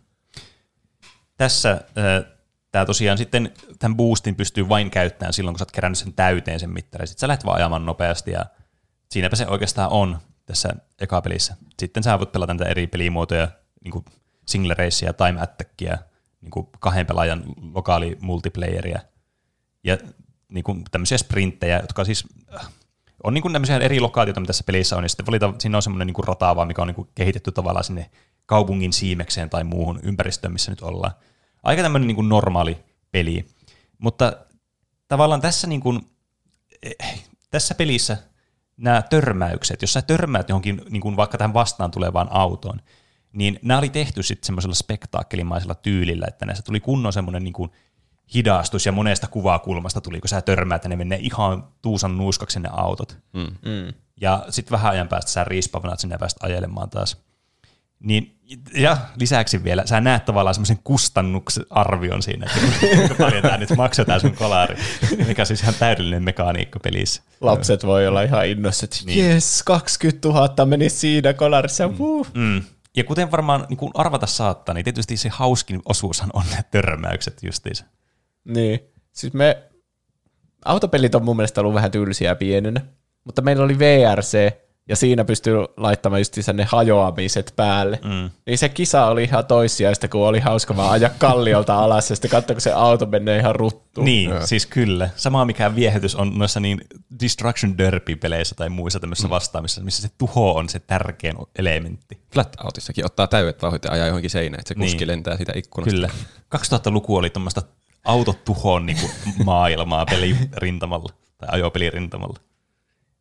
Tässä 1.37 1.81
tämä 2.71 2.85
tosiaan 2.85 3.17
sitten, 3.17 3.53
tämän 3.79 3.97
boostin 3.97 4.35
pystyy 4.35 4.69
vain 4.69 4.91
käyttämään 4.91 5.33
silloin, 5.33 5.53
kun 5.53 5.59
sä 5.59 5.63
oot 5.63 5.71
kerännyt 5.71 5.97
sen 5.97 6.13
täyteen 6.13 6.59
sen 6.59 6.69
mittarin. 6.69 7.07
Sitten 7.07 7.19
sä 7.21 7.27
lähdet 7.27 7.45
vaan 7.45 7.57
ajamaan 7.57 7.85
nopeasti 7.85 8.31
ja 8.31 8.45
siinäpä 9.11 9.35
se 9.35 9.47
oikeastaan 9.47 9.89
on 9.89 10.17
tässä 10.45 10.69
ekapelissä. 10.99 11.55
Sitten 11.79 12.03
sä 12.03 12.19
voit 12.19 12.31
pelata 12.31 12.53
näitä 12.53 12.71
eri 12.71 12.87
pelimuotoja, 12.87 13.47
niin 13.83 13.91
kuin 13.91 14.05
single 14.45 14.73
racea, 14.73 15.13
time 15.13 15.41
attackia, 15.41 15.97
niin 16.41 16.51
kuin 16.51 16.67
kahden 16.79 17.05
pelaajan 17.05 17.43
lokaali 17.73 18.17
multiplayeria 18.21 18.99
ja 19.83 19.97
niin 20.49 20.63
kuin 20.63 20.83
tämmöisiä 20.91 21.17
sprinttejä, 21.17 21.79
jotka 21.79 22.03
siis 22.03 22.23
äh, 22.55 22.67
on 23.23 23.33
niin 23.33 23.41
kuin 23.41 23.53
tämmöisiä 23.53 23.77
eri 23.77 23.99
lokaatioita, 23.99 24.39
mitä 24.39 24.47
tässä 24.47 24.63
pelissä 24.63 24.97
on, 24.97 25.03
ja 25.03 25.09
sitten 25.09 25.25
valita, 25.25 25.53
siinä 25.59 25.77
on 25.77 25.83
semmoinen 25.83 26.07
niin 26.07 26.27
rataava, 26.27 26.65
mikä 26.65 26.81
on 26.81 26.87
niin 26.87 26.95
kuin 26.95 27.09
kehitetty 27.15 27.51
tavallaan 27.51 27.83
sinne 27.83 28.09
kaupungin 28.45 28.93
siimekseen 28.93 29.49
tai 29.49 29.63
muuhun 29.63 29.99
ympäristöön, 30.03 30.53
missä 30.53 30.71
nyt 30.71 30.81
ollaan. 30.81 31.11
Aika 31.63 31.81
tämmöinen 31.81 32.07
niin 32.07 32.15
kuin 32.15 32.29
normaali 32.29 32.83
peli. 33.11 33.45
Mutta 33.97 34.33
tavallaan 35.07 35.41
tässä, 35.41 35.67
niin 35.67 35.81
kuin, 35.81 36.07
eh, 36.83 37.23
tässä 37.51 37.75
pelissä 37.75 38.17
nämä 38.77 39.01
törmäykset, 39.01 39.81
jos 39.81 39.93
sä 39.93 40.01
törmäät 40.01 40.49
johonkin 40.49 40.81
niin 40.89 41.01
kuin 41.01 41.17
vaikka 41.17 41.37
tähän 41.37 41.53
vastaan 41.53 41.91
tulevaan 41.91 42.27
autoon, 42.31 42.81
niin 43.33 43.59
nämä 43.61 43.77
oli 43.77 43.89
tehty 43.89 44.23
sitten 44.23 44.45
semmoisella 44.45 44.75
spektaakkelimaisella 44.75 45.75
tyylillä, 45.75 46.25
että 46.27 46.45
näistä 46.45 46.63
tuli 46.63 46.79
kunnon 46.79 47.13
semmoinen 47.13 47.43
niin 47.43 47.53
kuin 47.53 47.71
hidastus 48.33 48.85
ja 48.85 48.91
monesta 48.91 49.27
kuvakulmasta 49.27 50.01
tuli, 50.01 50.19
kun 50.19 50.29
sä 50.29 50.41
törmäät 50.41 50.83
ja 50.83 50.89
ne 50.89 50.95
menee 50.95 51.19
ihan 51.21 51.67
tuusan 51.81 52.17
nuuskaksi 52.17 52.59
ne 52.59 52.69
autot. 52.71 53.17
Mm. 53.33 53.41
Mm. 53.41 53.93
Ja 54.21 54.45
sitten 54.49 54.71
vähän 54.71 54.91
ajan 54.91 55.07
päästä 55.07 55.31
sä 55.31 55.43
riispavanaat 55.43 55.99
sinne 55.99 56.13
ja 56.13 56.19
pääst 56.19 56.43
ajelemaan 56.43 56.89
taas. 56.89 57.24
Niin, 57.99 58.35
ja 58.73 58.97
lisäksi 59.19 59.63
vielä, 59.63 59.83
sä 59.85 60.01
näet 60.01 60.25
tavallaan 60.25 60.53
semmoisen 60.55 60.79
kustannusarvion 60.83 62.23
siinä, 62.23 62.49
että 62.93 63.15
paljon 63.15 63.41
tämä 63.41 63.57
nyt 63.57 63.75
maksetaan 63.77 64.21
sun 64.21 64.35
kolari, 64.35 64.75
mikä 65.27 65.41
on 65.41 65.45
siis 65.45 65.61
ihan 65.61 65.75
täydellinen 65.79 66.23
mekaniikka 66.23 66.79
pelissä. 66.79 67.21
Lapset 67.41 67.85
voi 67.85 68.07
olla 68.07 68.21
ihan 68.21 68.45
innossa, 68.47 68.85
että 68.85 68.97
Niin. 69.05 69.29
jes, 69.29 69.63
20 69.63 70.27
000 70.27 70.65
meni 70.65 70.89
siinä 70.89 71.33
kolarissa. 71.33 71.87
Mm. 71.87 71.95
Mm. 72.33 72.61
Ja 72.97 73.03
kuten 73.03 73.31
varmaan 73.31 73.65
niin 73.69 73.77
kun 73.77 73.91
arvata 73.93 74.27
saattaa, 74.27 74.75
niin 74.75 74.83
tietysti 74.83 75.17
se 75.17 75.29
hauskin 75.29 75.81
osuushan 75.85 76.29
on 76.33 76.43
ne 76.51 76.63
törmäykset 76.71 77.43
justiinsa. 77.43 77.85
Niin. 78.45 78.79
Siis 79.11 79.33
me 79.33 79.63
autopelit 80.65 81.15
on 81.15 81.25
mun 81.25 81.35
mielestä 81.35 81.61
ollut 81.61 81.73
vähän 81.75 81.91
tylsiä 81.91 82.35
pienenä, 82.35 82.81
mutta 83.23 83.41
meillä 83.41 83.63
oli 83.63 83.79
VRC, 83.79 84.51
ja 84.89 84.95
siinä 84.95 85.25
pystyy 85.25 85.55
laittamaan 85.77 86.19
just 86.19 86.37
ne 86.53 86.63
hajoamiset 86.63 87.53
päälle. 87.55 87.99
Mm. 88.03 88.29
Niin 88.45 88.57
se 88.57 88.69
kisa 88.69 89.05
oli 89.05 89.23
ihan 89.23 89.45
toissijaista, 89.45 90.07
kun 90.07 90.27
oli 90.27 90.39
hauska 90.39 90.75
vaan 90.75 90.91
ajaa 90.91 91.09
kalliolta 91.17 91.75
alas, 91.83 92.09
ja 92.09 92.15
sitten 92.15 92.31
katsoa, 92.31 92.53
kun 92.53 92.61
se 92.61 92.71
auto 92.71 93.05
menee 93.05 93.39
ihan 93.39 93.55
ruttuun. 93.55 94.05
Niin, 94.05 94.29
ja. 94.29 94.47
siis 94.47 94.65
kyllä. 94.65 95.09
Sama 95.15 95.45
mikä 95.45 95.75
viehätys 95.75 96.15
on 96.15 96.39
noissa 96.39 96.59
niin 96.59 96.81
Destruction 97.23 97.77
Derby-peleissä 97.77 98.55
tai 98.55 98.69
muissa 98.69 98.99
tämmöisissä 98.99 99.27
mm. 99.27 99.31
vastaamissa, 99.31 99.81
missä 99.81 100.01
se 100.01 100.09
tuho 100.17 100.55
on 100.55 100.69
se 100.69 100.79
tärkein 100.79 101.35
elementti. 101.59 102.17
Flat-autissakin 102.33 103.05
ottaa 103.05 103.27
täydet 103.27 103.61
vauhdit 103.61 103.83
ja 103.83 103.91
ajaa 103.91 104.07
johonkin 104.07 104.29
seinään, 104.29 104.59
että 104.59 104.67
se 104.67 104.75
kuski 104.75 104.97
niin. 104.97 105.07
lentää 105.07 105.37
siitä 105.37 105.53
ikkunasta. 105.55 105.91
Kyllä. 105.91 106.09
2000-luku 106.55 107.15
oli 107.15 107.29
tuommoista 107.29 107.61
autotuhon 108.03 108.85
niin 108.85 108.97
maailmaa 109.45 110.05
pelirintamalla 110.05 111.13
tai 111.37 111.49
ajopelirintamalla. 111.51 112.39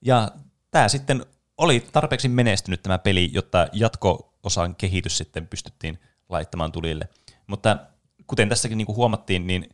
Ja 0.02 0.30
tämä 0.70 0.88
sitten 0.88 1.26
oli 1.58 1.86
tarpeeksi 1.92 2.28
menestynyt 2.28 2.82
tämä 2.82 2.98
peli, 2.98 3.30
jotta 3.32 3.68
jatko-osan 3.72 4.74
kehitys 4.74 5.18
sitten 5.18 5.46
pystyttiin 5.46 5.98
laittamaan 6.28 6.72
tulille. 6.72 7.08
Mutta 7.46 7.76
kuten 8.26 8.48
tässäkin 8.48 8.78
niin 8.78 8.86
kuin 8.86 8.96
huomattiin, 8.96 9.46
niin 9.46 9.68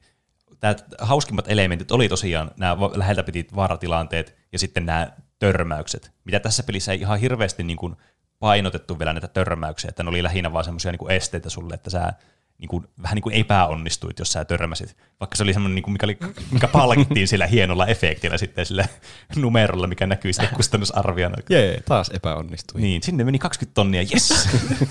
tämä 0.60 0.74
hauskimmat 0.98 1.48
elementit 1.48 1.90
oli 1.90 2.08
tosiaan 2.08 2.50
nämä 2.56 2.76
läheltä 2.94 3.22
pitit 3.22 3.56
vaaratilanteet 3.56 4.36
ja 4.52 4.58
sitten 4.58 4.86
nämä 4.86 5.12
törmäykset, 5.38 6.12
mitä 6.24 6.40
tässä 6.40 6.62
pelissä 6.62 6.92
ei 6.92 7.00
ihan 7.00 7.20
hirveästi 7.20 7.62
niin 7.62 7.76
kuin 7.76 7.96
painotettu 8.38 8.98
vielä 8.98 9.12
näitä 9.12 9.28
törmäyksiä, 9.28 9.88
että 9.88 10.02
ne 10.02 10.08
oli 10.08 10.22
lähinnä 10.22 10.52
vaan 10.52 10.64
semmoisia 10.64 10.92
niin 10.92 11.10
esteitä 11.10 11.50
sulle, 11.50 11.74
että 11.74 11.90
sä 11.90 12.12
niin 12.60 12.68
kuin, 12.68 12.86
vähän 13.02 13.14
niin 13.14 13.22
kuin 13.22 13.34
epäonnistuit, 13.34 14.18
jos 14.18 14.32
sä 14.32 14.44
törmäsit. 14.44 14.96
Vaikka 15.20 15.36
se 15.36 15.42
oli 15.42 15.52
semmoinen, 15.52 15.74
niin 15.74 15.82
kuin, 15.82 15.92
mikä, 15.92 16.06
oli, 16.06 16.18
mikä 16.50 16.68
palkittiin 16.68 17.28
sillä 17.28 17.46
hienolla 17.46 17.86
efektillä 17.86 18.38
sitten 18.38 18.66
sillä 18.66 18.88
numerolla, 19.36 19.86
mikä 19.86 20.06
näkyy 20.06 20.32
sitten 20.32 20.56
kustannusarviona. 20.56 21.36
Jee, 21.50 21.82
taas 21.84 22.10
epäonnistui. 22.14 22.80
Niin, 22.80 23.02
sinne 23.02 23.24
meni 23.24 23.38
20 23.38 23.74
tonnia, 23.74 24.02
yes! 24.12 24.48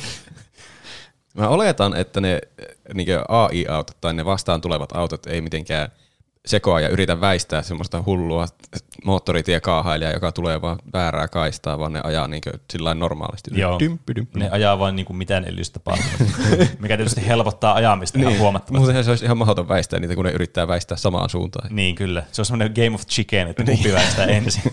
Mä 1.34 1.48
oletan, 1.48 1.96
että 1.96 2.22
ne 2.22 2.41
niin 2.94 3.08
AI-autot 3.28 4.02
tai 4.02 4.14
ne 4.14 4.26
vastaan 4.26 4.62
tulevat 4.62 4.91
autot 4.91 5.26
ei 5.26 5.41
mitenkään 5.41 5.90
sekoa 6.45 6.80
ja 6.80 6.90
yritä 6.90 7.22
väistää 7.22 7.61
semmoista 7.61 8.03
hullua 8.06 8.45
moottoritiekaahailijaa, 9.06 10.14
joka 10.14 10.32
tulee 10.32 10.61
vaan 10.61 10.78
väärää 10.94 11.28
kaistaa, 11.28 11.80
vaan 11.80 11.94
ne 11.94 12.02
ajaa 12.03 12.28
niin 12.28 12.41
sillä 12.72 12.94
normaalisti. 12.94 13.52
Joo, 13.53 13.80
dymppi, 13.80 14.16
dymppi. 14.16 14.40
ne 14.40 14.49
ajaa 14.49 14.80
vain 14.80 14.95
niin 14.95 15.18
mitään 15.18 15.45
elystä 15.45 15.80
mikä 16.80 16.98
tietysti 16.98 17.28
helpottaa 17.28 17.74
ajamista 17.74 18.18
niin. 18.18 18.28
ihan 18.28 18.41
huomattavasti. 18.41 18.88
Mutta 18.88 19.03
se 19.03 19.10
olisi 19.10 19.26
ihan 19.26 19.38
mahdoton 19.38 19.68
väistää 19.68 19.99
niitä, 19.99 20.16
kun 20.16 20.26
ne 20.26 20.32
yrittää 20.32 20.68
väistää 20.68 20.98
samaan 20.98 21.30
suuntaan. 21.30 21.76
Niin, 21.76 21.95
kyllä. 21.95 22.24
Se 22.32 22.41
on 22.41 22.45
semmoinen 22.45 22.74
game 22.76 22.95
of 22.95 23.06
chicken, 23.07 23.48
että 23.48 23.64
niin. 23.64 23.78
kumpi 23.78 23.94
väistää 23.94 24.26
ensin. 24.26 24.64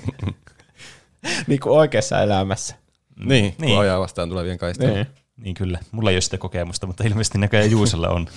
niin 1.46 1.60
kuin 1.60 1.78
oikeassa 1.78 2.22
elämässä. 2.22 2.76
Niin, 3.24 3.54
niin. 3.58 3.70
kun 3.70 3.80
ajaa 3.80 4.00
vastaan 4.00 4.28
tulevien 4.28 4.58
kaistaa. 4.58 4.88
Niin. 4.88 5.06
niin 5.36 5.54
kyllä. 5.54 5.78
Mulla 5.92 6.10
ei 6.10 6.16
ole 6.16 6.20
sitä 6.20 6.38
kokemusta, 6.38 6.86
mutta 6.86 7.04
ilmeisesti 7.04 7.38
näköjään 7.38 7.70
Juusella 7.70 8.08
on. 8.08 8.26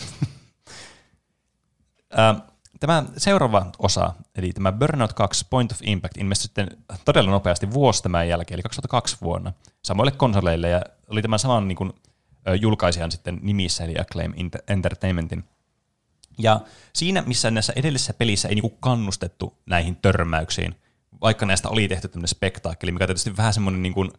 Tämä 2.80 3.04
seuraava 3.18 3.66
osa, 3.80 4.14
eli 4.36 4.54
tämä 4.54 4.72
Burnout 4.72 5.14
2 5.14 5.46
Point 5.50 5.72
of 5.72 5.78
Impact, 5.82 6.18
ilmestyi 6.18 6.44
sitten 6.44 6.68
todella 7.06 7.32
nopeasti 7.32 7.72
vuosi 7.72 8.04
tämän 8.04 8.28
jälkeen, 8.28 8.56
eli 8.56 8.64
2002 8.64 9.18
vuonna, 9.22 9.54
samoille 9.82 10.12
konsoleille, 10.12 10.70
ja 10.70 10.82
oli 11.08 11.22
tämän 11.22 11.40
saman 11.40 11.68
niin 11.68 11.76
kuin, 11.76 11.94
julkaisijan 12.62 13.12
sitten 13.12 13.40
nimissä, 13.42 13.84
eli 13.84 13.96
Acclaim 14.00 14.34
Entertainmentin. 14.68 15.44
Ja 16.38 16.60
siinä, 16.94 17.22
missä 17.22 17.52
näissä 17.52 17.74
edellisissä 17.76 18.14
pelissä 18.14 18.48
ei 18.48 18.56
niin 18.56 18.62
kuin 18.62 18.78
kannustettu 18.80 19.58
näihin 19.66 19.96
törmäyksiin, 19.96 20.76
vaikka 21.22 21.46
näistä 21.46 21.70
oli 21.70 21.88
tehty 21.88 22.08
tämmöinen 22.08 22.28
spektaakkeli, 22.28 22.92
mikä 22.92 23.04
on 23.04 23.08
tietysti 23.08 23.38
vähän 23.38 23.54
semmoinen 23.54 23.82
niin 23.82 23.94
kuin 23.94 24.12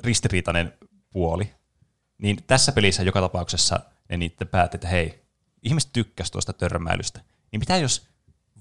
ristiriitainen 0.00 0.72
puoli, 1.10 1.50
niin 2.18 2.38
tässä 2.46 2.72
pelissä 2.72 3.02
joka 3.02 3.20
tapauksessa 3.20 3.80
ne 4.08 4.16
niitä 4.16 4.46
päätti, 4.46 4.76
että 4.76 4.88
hei, 4.88 5.22
ihmiset 5.62 5.90
tykkäsivät 5.92 6.32
tuosta 6.32 6.52
törmäilystä– 6.52 7.20
niin 7.52 7.60
mitä 7.60 7.76
jos 7.76 8.08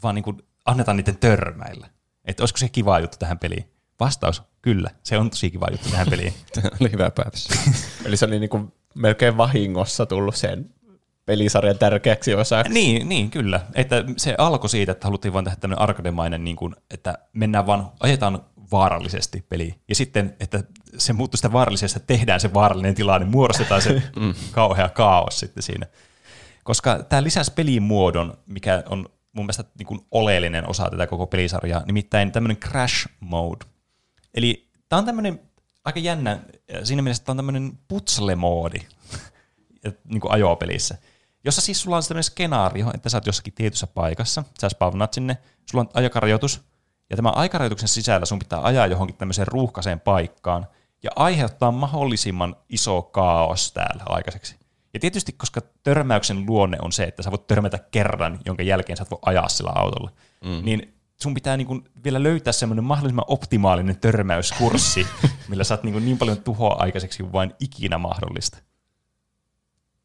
vaan 0.03 0.16
niin 0.16 0.24
kuin 0.24 0.41
annetaan 0.66 0.98
niiden 0.98 1.18
törmäillä? 1.18 1.90
Että 2.26 2.44
olisiko 2.44 2.57
se 2.57 2.70
kiva 2.70 2.99
juttu 2.99 3.18
tähän 3.18 3.40
peliin? 3.40 3.72
Vastaus, 3.99 4.44
kyllä. 4.62 4.90
Se 5.03 5.18
on 5.18 5.30
tosi 5.30 5.52
kiva 5.52 5.68
juttu 5.72 5.90
tähän 5.90 6.07
peliin. 6.10 6.34
Tämä 6.53 6.70
oli 6.82 6.91
hyvä 6.91 7.12
päätös. 7.12 7.48
Eli 8.06 8.18
se 8.18 8.26
oli 8.26 8.40
niin 8.40 8.49
kuin 8.49 8.74
melkein 8.95 9.38
vahingossa 9.38 10.06
tullut 10.06 10.36
sen 10.36 10.70
pelisarjan 11.26 11.78
tärkeäksi 11.78 12.34
osaksi. 12.34 12.74
Niin, 12.74 13.10
niin, 13.10 13.30
kyllä. 13.30 13.62
Että 13.76 14.03
se 14.18 14.36
alkoi 14.38 14.70
siitä, 14.70 14.91
että 14.91 15.07
haluttiin 15.07 15.34
vain 15.34 15.45
tehdä 15.45 15.57
tämmöinen 15.57 15.82
arkademainen, 15.82 16.44
niin 16.44 16.56
kuin, 16.56 16.76
että 16.91 17.18
mennään 17.34 17.66
vaan, 17.66 17.91
ajetaan 17.99 18.45
vaarallisesti 18.72 19.45
peli. 19.49 19.76
Ja 19.90 19.95
sitten, 19.95 20.36
että 20.40 20.64
se 20.98 21.14
muuttuu 21.14 21.38
sitä 21.38 21.52
vaarallisesta, 21.52 21.99
tehdään 21.99 22.40
se 22.40 22.53
vaarallinen 22.53 22.95
tilanne, 22.95 23.28
muodostetaan 23.28 23.82
se 23.82 23.94
mm. 24.20 24.34
kauhea 24.52 24.90
kaos 24.90 25.40
sitten 25.40 25.64
siinä 25.64 25.88
koska 26.65 27.03
tämä 27.03 27.23
lisäsi 27.23 27.51
pelimuodon, 27.51 28.37
mikä 28.45 28.83
on 28.89 29.09
mun 29.31 29.45
mielestä 29.45 29.63
niin 29.77 29.87
kuin 29.87 29.99
oleellinen 30.11 30.69
osa 30.69 30.89
tätä 30.89 31.07
koko 31.07 31.27
pelisarjaa, 31.27 31.83
nimittäin 31.85 32.31
tämmöinen 32.31 32.57
crash 32.57 33.07
mode. 33.19 33.65
Eli 34.33 34.69
tämä 34.89 34.97
on 34.97 35.05
tämmöinen 35.05 35.39
aika 35.85 35.99
jännä, 35.99 36.39
siinä 36.83 37.01
mielessä 37.01 37.23
tämä 37.23 37.33
on 37.33 37.37
tämmöinen 37.37 37.79
putsle-moodi 37.87 38.81
niin 40.11 40.21
kuin 40.21 40.31
ajopelissä, 40.31 40.97
jossa 41.43 41.61
siis 41.61 41.81
sulla 41.81 41.97
on 41.97 42.03
tämmöinen 42.03 42.23
skenaario, 42.23 42.91
että 42.93 43.09
sä 43.09 43.17
oot 43.17 43.25
jossakin 43.25 43.53
tietyssä 43.53 43.87
paikassa, 43.87 44.43
sä 44.61 44.69
spavnat 44.69 45.13
sinne, 45.13 45.37
sulla 45.71 45.81
on 45.81 45.89
aikarajoitus, 45.93 46.61
ja 47.09 47.15
tämän 47.15 47.37
aikarajoituksen 47.37 47.89
sisällä 47.89 48.25
sun 48.25 48.39
pitää 48.39 48.63
ajaa 48.63 48.87
johonkin 48.87 49.17
tämmöiseen 49.17 49.47
ruuhkaiseen 49.47 49.99
paikkaan, 49.99 50.67
ja 51.03 51.11
aiheuttaa 51.15 51.71
mahdollisimman 51.71 52.55
iso 52.69 53.01
kaos 53.01 53.71
täällä 53.71 54.03
aikaiseksi. 54.05 54.64
Ja 54.95 54.99
tietysti, 54.99 55.31
koska 55.31 55.61
törmäyksen 55.84 56.45
luonne 56.47 56.77
on 56.81 56.91
se, 56.91 57.03
että 57.03 57.23
sä 57.23 57.31
voit 57.31 57.47
törmätä 57.47 57.80
kerran, 57.91 58.39
jonka 58.45 58.63
jälkeen 58.63 58.97
sä 58.97 59.03
et 59.03 59.11
voi 59.11 59.19
ajaa 59.26 59.49
sillä 59.49 59.72
autolla, 59.76 60.11
mm. 60.45 60.65
niin 60.65 60.93
sun 61.22 61.34
pitää 61.34 61.57
niin 61.57 61.67
kuin 61.67 61.84
vielä 62.03 62.23
löytää 62.23 62.53
semmoinen 62.53 62.84
mahdollisimman 62.84 63.26
optimaalinen 63.27 63.97
törmäyskurssi, 63.97 65.07
millä 65.49 65.63
saat 65.63 65.84
niin, 65.84 65.93
kuin 65.93 66.05
niin 66.05 66.17
paljon 66.17 66.43
tuhoa 66.43 66.76
aikaiseksi 66.80 67.23
kuin 67.23 67.34
vain 67.34 67.53
ikinä 67.59 67.97
mahdollista. 67.97 68.57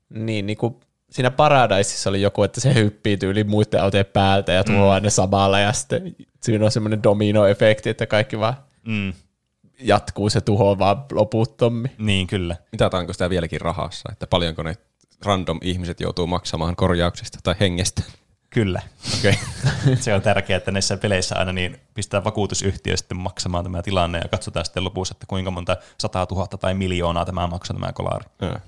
Niin, 0.08 0.46
niin 0.46 0.58
kuin 0.58 0.76
siinä 1.10 1.30
Paradiseissa 1.30 2.10
oli 2.10 2.22
joku, 2.22 2.42
että 2.42 2.60
se 2.60 2.74
hyppii 2.74 3.18
yli 3.22 3.44
muiden 3.44 3.82
autojen 3.82 4.06
päältä 4.06 4.52
ja 4.52 4.64
tuhoaa 4.64 5.00
mm. 5.00 5.04
ne 5.04 5.10
samalla, 5.10 5.58
ja 5.58 5.72
sitten 5.72 6.16
siinä 6.42 6.64
on 6.64 6.70
semmoinen 6.70 7.02
dominoefekti, 7.02 7.90
että 7.90 8.06
kaikki 8.06 8.38
vaan 8.38 8.56
mm. 8.86 9.12
Jatkuu 9.80 10.30
se 10.30 10.40
tuho 10.40 10.78
vaan 10.78 11.04
loputtommin. 11.12 11.90
Niin, 11.98 12.26
kyllä. 12.26 12.56
Mitataanko 12.72 13.12
sitä 13.12 13.30
vieläkin 13.30 13.60
rahassa, 13.60 14.08
että 14.12 14.26
paljonko 14.26 14.62
ne 14.62 14.76
random 15.24 15.58
ihmiset 15.62 16.00
joutuu 16.00 16.26
maksamaan 16.26 16.76
korjauksista 16.76 17.38
tai 17.42 17.54
hengestä. 17.60 18.02
Kyllä. 18.50 18.82
Okay. 19.18 19.34
se 20.00 20.14
on 20.14 20.22
tärkeää, 20.22 20.56
että 20.56 20.70
näissä 20.70 20.96
peleissä 20.96 21.36
aina 21.38 21.52
niin 21.52 21.80
pistää 21.94 22.24
vakuutusyhtiö 22.24 22.96
sitten 22.96 23.16
maksamaan 23.16 23.64
tämä 23.64 23.82
tilanne 23.82 24.18
ja 24.18 24.28
katsotaan 24.28 24.64
sitten 24.64 24.84
lopussa, 24.84 25.14
että 25.14 25.26
kuinka 25.26 25.50
monta 25.50 25.76
sataa 25.98 26.26
tuhatta 26.26 26.58
tai 26.58 26.74
miljoonaa 26.74 27.24
tämä 27.24 27.46
maksaa 27.46 27.74
tämä 27.74 27.92
kolari. 27.92 28.24
Ja. 28.40 28.60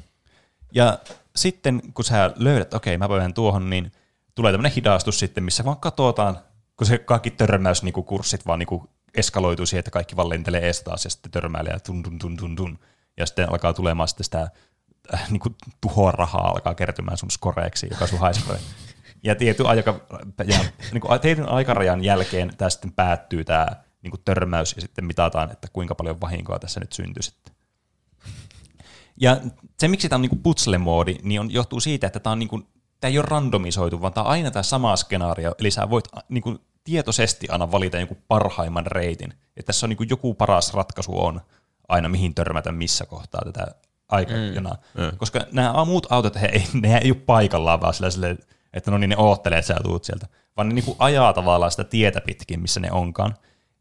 ja 0.75 0.99
sitten 1.37 1.83
kun 1.95 2.05
sä 2.05 2.33
löydät, 2.37 2.75
okei 2.75 2.95
okay, 2.95 2.99
mä 2.99 3.09
voin 3.09 3.35
tuohon, 3.35 3.71
niin 3.71 3.93
tulee 4.35 4.53
tämmöinen 4.53 4.73
hidastus 4.73 5.19
sitten, 5.19 5.45
missä 5.45 5.65
vaan 5.65 5.77
katsotaan, 5.77 6.39
kun 6.77 6.87
se 6.87 6.99
kaikki 6.99 7.31
törmäys 7.31 7.83
niin 7.83 7.93
kurssit 7.93 8.47
vaan 8.47 8.59
niin 8.59 8.89
eskaloituu 9.15 9.67
siihen, 9.67 9.79
että 9.79 9.91
kaikki 9.91 10.17
vaan 10.17 10.29
lentelee 10.29 10.67
ees 10.67 10.83
taas 10.83 11.05
ja 11.05 11.11
sitten 11.11 11.31
törmäilee 11.33 11.73
ja 11.73 11.81
tun, 11.81 12.03
tun, 12.03 12.19
tun, 12.19 12.37
tun, 12.37 12.57
tun. 12.57 12.79
Ja 13.17 13.27
sitten 13.27 13.51
alkaa 13.51 13.73
tulemaan 13.73 14.09
sitten 14.09 14.25
sitä 14.25 14.49
äh, 15.15 15.31
niin 15.31 15.41
kuin 15.41 15.55
tuhoa 15.81 16.11
rahaa 16.11 16.49
alkaa 16.49 16.75
kertymään 16.75 17.17
sun 17.17 17.31
skoreeksi, 17.31 17.87
joka 17.91 18.07
sun 18.07 18.19
haispray. 18.19 18.59
Ja 19.23 19.35
tietyn, 19.35 19.67
aika, 19.67 20.01
ja, 20.47 20.59
niin 20.93 21.01
kuin, 21.01 21.21
tietyn 21.21 21.49
aikarajan 21.49 22.05
jälkeen 22.05 22.57
tämä 22.57 22.71
sitten 22.71 22.93
päättyy 22.93 23.45
tämä 23.45 23.67
niin 24.03 24.11
kuin 24.11 24.21
törmäys 24.25 24.73
ja 24.77 24.81
sitten 24.81 25.05
mitataan, 25.05 25.51
että 25.51 25.69
kuinka 25.73 25.95
paljon 25.95 26.21
vahinkoa 26.21 26.59
tässä 26.59 26.81
nyt 26.81 26.93
syntyy 26.93 27.23
sitten. 27.23 27.55
Ja 29.21 29.41
se, 29.79 29.89
miksi 29.89 30.09
tämä 30.09 30.17
on 30.17 30.23
niin 30.23 30.43
putsle-moodi, 30.43 31.19
niin 31.23 31.41
on, 31.41 31.51
johtuu 31.51 31.81
siitä, 31.81 32.07
että 32.07 32.21
tämä, 32.21 32.33
on 32.33 32.39
niin 32.39 32.49
kuin, 32.49 32.67
tämä 33.03 33.11
ei 33.11 33.19
ole 33.19 33.27
randomisoitu, 33.29 34.01
vaan 34.01 34.13
tämä 34.13 34.25
on 34.25 34.31
aina 34.31 34.51
tämä 34.51 34.63
sama 34.63 34.97
skenaario, 34.97 35.55
eli 35.59 35.71
sä 35.71 35.91
voit 35.91 36.05
niin 36.29 36.43
kuin, 36.43 36.59
tietoisesti 36.85 37.49
aina 37.49 37.73
valita 37.73 37.99
jonkun 37.99 38.23
parhaimman 38.29 38.87
reitin. 38.87 39.33
Että 39.33 39.67
tässä 39.67 39.87
on 39.87 39.91
niin 39.91 39.97
kuin, 39.97 40.09
joku 40.11 40.35
paras 40.35 40.75
ratkaisu 40.75 41.25
on 41.25 41.41
aina 41.89 42.09
mihin 42.09 42.35
törmätä 42.35 42.73
missä 42.73 43.07
kohtaa 43.07 43.43
tätä 43.45 43.67
aikajana. 44.09 44.77
Mm. 44.95 45.03
Mm. 45.03 45.17
Koska 45.17 45.41
nämä 45.53 45.85
muut 45.85 46.07
autot, 46.11 46.41
he 46.41 46.47
ei, 46.53 46.65
ne 46.73 46.99
ei 46.99 47.11
ole 47.11 47.21
paikallaan 47.27 47.81
vaan 47.81 47.95
sillä, 47.95 48.11
sillä 48.11 48.37
että 48.73 48.91
no 48.91 48.99
niin 48.99 49.11
ne 49.11 49.17
oottelee, 49.17 49.59
että 49.59 49.75
sä 49.75 49.81
tuut 49.83 50.05
sieltä. 50.05 50.27
Vaan 50.57 50.69
ne 50.69 50.75
niinku 50.75 50.97
ajaa 50.99 51.33
tavallaan 51.33 51.71
sitä 51.71 51.85
tietä 51.85 52.21
pitkin, 52.21 52.61
missä 52.61 52.81
ne 52.81 52.93
onkaan. 52.93 53.35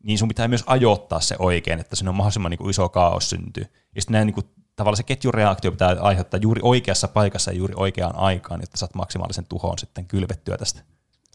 Niin 0.03 0.17
sun 0.17 0.27
pitää 0.27 0.47
myös 0.47 0.63
ajoittaa 0.67 1.19
se 1.19 1.35
oikein, 1.39 1.79
että 1.79 1.95
siinä 1.95 2.09
on 2.09 2.15
mahdollisimman 2.15 2.49
niinku 2.49 2.69
iso 2.69 2.89
kaos 2.89 3.29
syntyy. 3.29 3.65
Ja 3.95 4.01
sitten 4.01 4.25
niinku, 4.27 4.41
tavallaan 4.75 4.97
se 4.97 5.03
ketjureaktio 5.03 5.71
pitää 5.71 5.95
aiheuttaa 6.01 6.39
juuri 6.43 6.59
oikeassa 6.63 7.07
paikassa 7.07 7.51
ja 7.51 7.57
juuri 7.57 7.73
oikeaan 7.77 8.15
aikaan, 8.15 8.61
jotta 8.61 8.77
saat 8.77 8.95
maksimaalisen 8.95 9.45
tuhon 9.45 9.79
sitten 9.79 10.05
kylvettyä 10.05 10.57
tästä. 10.57 10.81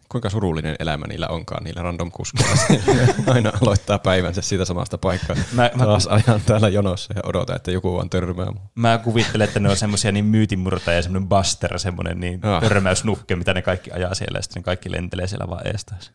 kuinka 0.09 0.31
surullinen 0.31 0.77
elämä 0.79 1.07
niillä 1.07 1.29
onkaan, 1.29 1.65
niillä 1.65 1.83
random 1.83 2.11
kuskeilla. 2.11 2.57
Aina 3.35 3.53
aloittaa 3.63 3.99
päivänsä 3.99 4.43
siitä 4.43 4.65
samasta 4.65 4.99
paikkaa. 4.99 5.37
Mä- 5.53 5.71
mä- 5.75 5.85
Taas 5.85 6.07
ajan 6.07 6.41
täällä 6.47 6.69
jonossa 6.69 7.15
ja 7.17 7.21
odota, 7.25 7.57
että 7.57 7.71
joku 7.71 7.97
vaan 7.97 8.11
törmää 8.11 8.47
mua. 8.53 8.71
Mä 8.75 8.99
kuvittelen, 8.99 9.49
että 9.49 9.61
ne 9.61 9.71
on 9.71 9.77
semmoisia 9.77 10.13
niin 10.13 10.25
myytinmurtaja 10.25 10.97
ja 10.97 11.03
semmoinen 11.03 11.29
buster, 11.29 11.79
semmoinen 11.79 12.21
niin 12.21 12.41
Ah. 12.47 12.63
törmäysnukke, 12.63 13.37
mitä 13.37 13.55
ne 13.55 13.63
kaikki 13.63 13.91
ajaa 13.93 14.15
siellä 14.15 14.39
ja 14.39 14.43
sitten 14.43 14.61
ne 14.61 14.65
kaikki 14.65 14.91
lentelee 14.93 15.27
siellä 15.27 15.49
vaan 15.49 15.67
eestaas. 15.67 16.13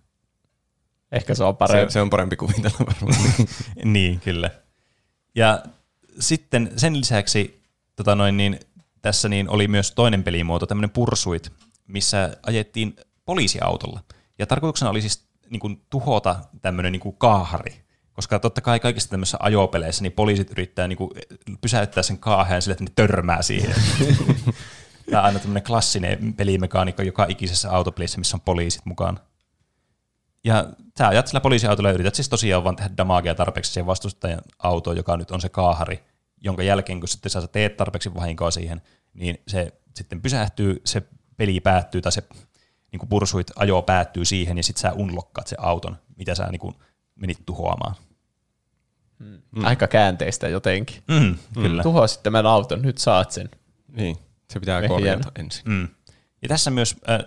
Ehkä 1.12 1.36
se 1.36 1.44
on 1.44 1.54
Se, 1.54 1.58
parempi. 1.58 1.92
se 1.94 2.02
on 2.02 2.10
parempi 2.10 2.36
kuvitella 2.36 2.78
varmaan. 2.80 3.16
niin, 3.94 4.20
kyllä. 4.20 4.50
Ja 5.36 5.64
sitten 6.20 6.72
sen 6.78 6.98
lisäksi 6.98 7.62
tota 7.96 8.16
noin, 8.16 8.38
niin, 8.38 8.60
tässä 9.02 9.30
niin 9.30 9.50
oli 9.50 9.68
myös 9.68 9.92
toinen 9.92 10.24
pelimuoto, 10.24 10.66
tämmöinen 10.66 10.90
Pursuit, 10.90 11.52
missä 11.88 12.38
ajettiin 12.44 12.96
poliisiautolla. 13.26 14.04
Ja 14.40 14.48
tarkoituksena 14.48 14.92
oli 14.92 15.02
siis 15.02 15.26
niin 15.50 15.60
kuin, 15.60 15.82
tuhota 15.90 16.36
tämmöinen 16.62 16.92
niin 16.92 17.00
kuin 17.00 17.16
kaahari. 17.18 17.82
Koska 18.14 18.40
totta 18.40 18.62
kai 18.62 18.80
kaikissa 18.80 19.10
tämmöisissä 19.10 19.38
ajopeleissä 19.42 20.04
niin 20.04 20.12
poliisit 20.12 20.52
yrittää 20.52 20.88
niin 20.88 20.98
kuin, 20.98 21.12
pysäyttää 21.62 22.04
sen 22.04 22.18
kaaheen 22.18 22.62
sille, 22.62 22.74
että 22.74 22.84
ne 22.84 22.92
törmää 22.96 23.42
siihen. 23.42 23.76
Tämä 25.10 25.22
on 25.22 25.26
aina 25.26 25.40
tämmöinen 25.40 25.64
klassinen 25.64 26.34
pelimekaanikko 26.34 27.02
joka 27.02 27.26
ikisessä 27.30 27.72
autopelissä, 27.72 28.18
missä 28.18 28.38
on 28.38 28.42
poliisit 28.42 28.82
mukaan. 28.86 29.20
Ja 30.44 30.68
sä 30.98 31.08
ajat 31.08 31.28
sillä 31.28 31.42
poliisiautolla 31.42 31.90
ja 31.90 31.94
yrität 31.94 32.16
siis 32.16 32.30
tosiaan 32.30 32.64
vaan 32.64 32.76
tehdä 32.76 32.90
damagea 32.98 33.36
tarpeeksi 33.36 33.72
siihen 33.72 33.86
vastustajan 33.86 34.42
autoon, 34.60 34.98
joka 34.98 35.18
nyt 35.18 35.32
on 35.32 35.42
se 35.42 35.50
kaahari, 35.50 36.04
jonka 36.42 36.64
jälkeen 36.64 37.00
kun 37.00 37.08
sitten 37.08 37.30
sä 37.30 37.48
teet 37.48 37.78
tarpeeksi 37.78 38.14
vahinkoa 38.14 38.52
siihen, 38.52 38.82
niin 39.14 39.42
se 39.48 39.74
sitten 39.96 40.22
pysähtyy, 40.22 40.82
se 40.86 41.04
peli 41.38 41.60
päättyy 41.60 42.02
tai 42.02 42.12
se 42.12 42.24
niin 42.92 43.00
kuin 43.00 43.10
pursuit 43.10 43.52
ajo 43.56 43.82
päättyy 43.82 44.26
siihen 44.26 44.58
ja 44.58 44.64
sitten 44.64 44.82
sä 44.82 44.94
unlokkaat 44.94 45.48
se 45.48 45.56
auton, 45.60 45.98
mitä 46.18 46.36
sä 46.36 46.48
niin 46.52 46.60
kuin 46.60 46.76
menit 47.16 47.46
tuhoamaan. 47.46 47.96
Aika 49.64 49.88
käänteistä 49.88 50.48
jotenkin. 50.48 51.04
Mm, 51.08 51.36
kyllä. 51.54 51.84
Tuhoa 51.84 52.08
sitten 52.08 52.24
tämän 52.24 52.46
auton, 52.46 52.82
nyt 52.82 52.98
saat 52.98 53.32
sen. 53.32 53.50
niin, 53.88 54.18
se 54.50 54.60
pitää 54.60 54.78
Ehjänä. 54.78 54.94
korjata 54.96 55.32
ensin. 55.40 55.64
Mm. 55.66 55.88
Ja 56.42 56.48
tässä 56.48 56.72
myös 56.72 56.96
äh, 57.10 57.20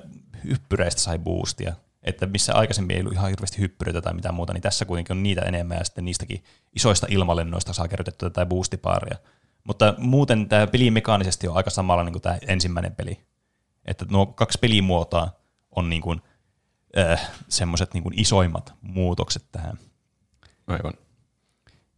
hyppyreistä 0.44 1.00
sai 1.00 1.18
boostia, 1.18 1.74
että 2.04 2.26
missä 2.26 2.54
aikaisemmin 2.54 2.96
ei 2.96 3.00
ollut 3.00 3.12
ihan 3.12 3.30
hirveästi 3.30 3.58
hyppyreitä 3.58 4.02
tai 4.02 4.14
mitään 4.14 4.34
muuta, 4.34 4.52
niin 4.52 4.62
tässä 4.62 4.84
kuitenkin 4.84 5.16
on 5.16 5.22
niitä 5.22 5.40
enemmän 5.40 5.78
ja 5.78 5.84
sitten 5.84 6.04
niistäkin 6.04 6.44
isoista 6.76 7.06
ilmalennoista 7.10 7.72
saa 7.72 7.88
kerrytettyä 7.88 8.30
tätä 8.30 8.46
boostipaaria. 8.46 9.18
Mutta 9.64 9.94
muuten 9.98 10.48
tämä 10.48 10.66
peli 10.66 10.90
mekaanisesti 10.90 11.48
on 11.48 11.56
aika 11.56 11.70
samalla 11.70 12.04
niin 12.04 12.12
kuin 12.12 12.22
tämä 12.22 12.38
ensimmäinen 12.48 12.94
peli. 12.94 13.20
Että 13.84 14.06
nuo 14.10 14.26
kaksi 14.26 14.58
pelimuotoa 14.58 15.28
on 15.70 15.90
niin 15.90 16.02
kuin, 16.02 16.22
äh, 16.98 17.30
semmoiset 17.48 17.94
niin 17.94 18.02
kuin 18.02 18.20
isoimmat 18.20 18.74
muutokset 18.80 19.44
tähän. 19.52 19.78
Aivan. 20.66 20.94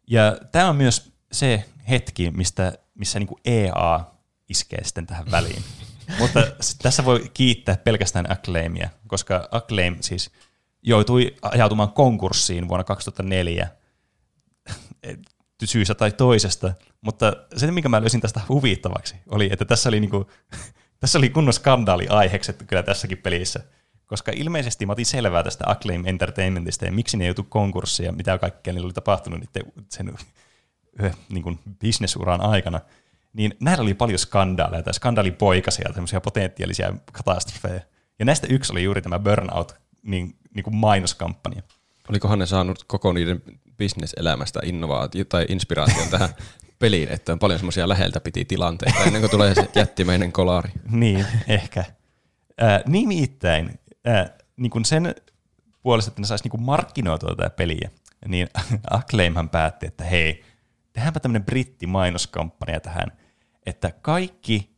Ja 0.07 0.37
tämä 0.53 0.69
on 0.69 0.77
myös 0.77 1.12
se 1.33 1.65
hetki, 1.89 2.31
mistä, 2.31 2.73
missä 2.95 3.19
niin 3.19 3.28
EA 3.45 4.05
iskee 4.49 4.85
sitten 4.85 5.07
tähän 5.07 5.31
väliin. 5.31 5.62
Mutta 6.19 6.41
tässä 6.83 7.05
voi 7.05 7.31
kiittää 7.35 7.77
pelkästään 7.77 8.33
Acclaimia, 8.33 8.91
koska 9.07 9.49
Acclaim 9.51 9.97
siis 10.01 10.31
joutui 10.83 11.37
ajautumaan 11.43 11.93
konkurssiin 11.93 12.69
vuonna 12.69 12.85
2004 12.85 13.69
syystä 15.65 15.95
tai 15.95 16.12
toisesta, 16.12 16.73
mutta 17.01 17.33
se, 17.57 17.70
mikä 17.70 17.89
mä 17.89 18.01
löysin 18.01 18.20
tästä 18.20 18.41
huvittavaksi, 18.49 19.15
oli, 19.28 19.49
että 19.53 19.65
tässä 19.65 19.89
oli, 19.89 20.01
niinku, 20.01 20.31
tässä 21.01 21.19
oli 21.19 21.31
kunnon 21.31 21.53
skandaali 21.53 22.09
aiheeksi 22.09 22.53
kyllä 22.53 22.83
tässäkin 22.83 23.19
pelissä, 23.19 23.61
koska 24.07 24.33
ilmeisesti 24.35 24.87
mä 24.87 24.93
otin 24.93 25.07
selvää 25.07 25.43
tästä 25.43 25.65
Acclaim 25.66 26.07
Entertainmentista 26.07 26.85
ja 26.85 26.93
miksi 26.93 27.16
ne 27.16 27.27
joutui 27.27 27.45
konkurssiin 27.49 28.07
ja 28.07 28.12
mitä 28.12 28.39
kaikkea 28.39 28.73
niillä 28.73 28.87
oli 28.87 28.93
tapahtunut 28.93 29.43
sen 29.89 30.12
ö, 31.03 31.11
niin 31.28 31.43
kuin 31.43 31.59
bisnesuran 31.78 32.41
aikana, 32.41 32.81
niin 33.36 33.54
näillä 33.60 33.82
oli 33.82 33.94
paljon 33.94 34.18
skandaaleja 34.18 34.82
tai 34.82 34.94
skandaalipoikasia, 34.94 35.90
tämmöisiä 35.94 36.20
potentiaalisia 36.20 36.94
katastrofeja. 37.12 37.80
Ja 38.18 38.24
näistä 38.24 38.46
yksi 38.50 38.72
oli 38.72 38.84
juuri 38.84 39.02
tämä 39.02 39.18
Burnout 39.18 39.74
niin, 40.02 40.36
niin 40.54 40.64
kuin 40.64 40.76
mainoskampanja. 40.76 41.62
Olikohan 42.08 42.38
ne 42.38 42.46
saanut 42.46 42.84
koko 42.84 43.12
niiden 43.12 43.42
bisneselämästä 43.76 44.60
innovaatio 44.64 45.24
tai 45.24 45.46
inspiraation 45.48 46.08
tähän 46.08 46.28
peliin, 46.78 47.08
että 47.08 47.32
on 47.32 47.38
paljon 47.38 47.58
semmoisia 47.58 47.88
läheltä 47.88 48.20
piti 48.20 48.44
tilanteita 48.44 49.04
ennen 49.04 49.22
kuin 49.22 49.30
tulee 49.30 49.54
se 49.54 49.68
jättimäinen 49.74 50.32
kolari. 50.32 50.70
Niin, 50.90 51.26
ehkä. 51.48 51.84
Äh, 52.62 52.82
nimittäin 52.86 53.80
äh, 54.08 54.30
niin 54.56 54.70
kuin 54.70 54.84
sen 54.84 55.14
puolesta, 55.82 56.10
että 56.10 56.22
ne 56.22 56.26
saisi 56.26 56.48
niin 56.48 56.62
markkinoitua 56.62 57.34
tätä 57.36 57.50
peliä, 57.50 57.90
niin 58.28 58.48
Acclaimhan 58.90 59.48
päätti, 59.48 59.86
että 59.86 60.04
hei, 60.04 60.44
tehdäänpä 60.92 61.20
tämmöinen 61.20 61.46
britti-mainoskampanja 61.46 62.80
tähän, 62.80 63.12
että 63.66 63.90
kaikki, 64.02 64.70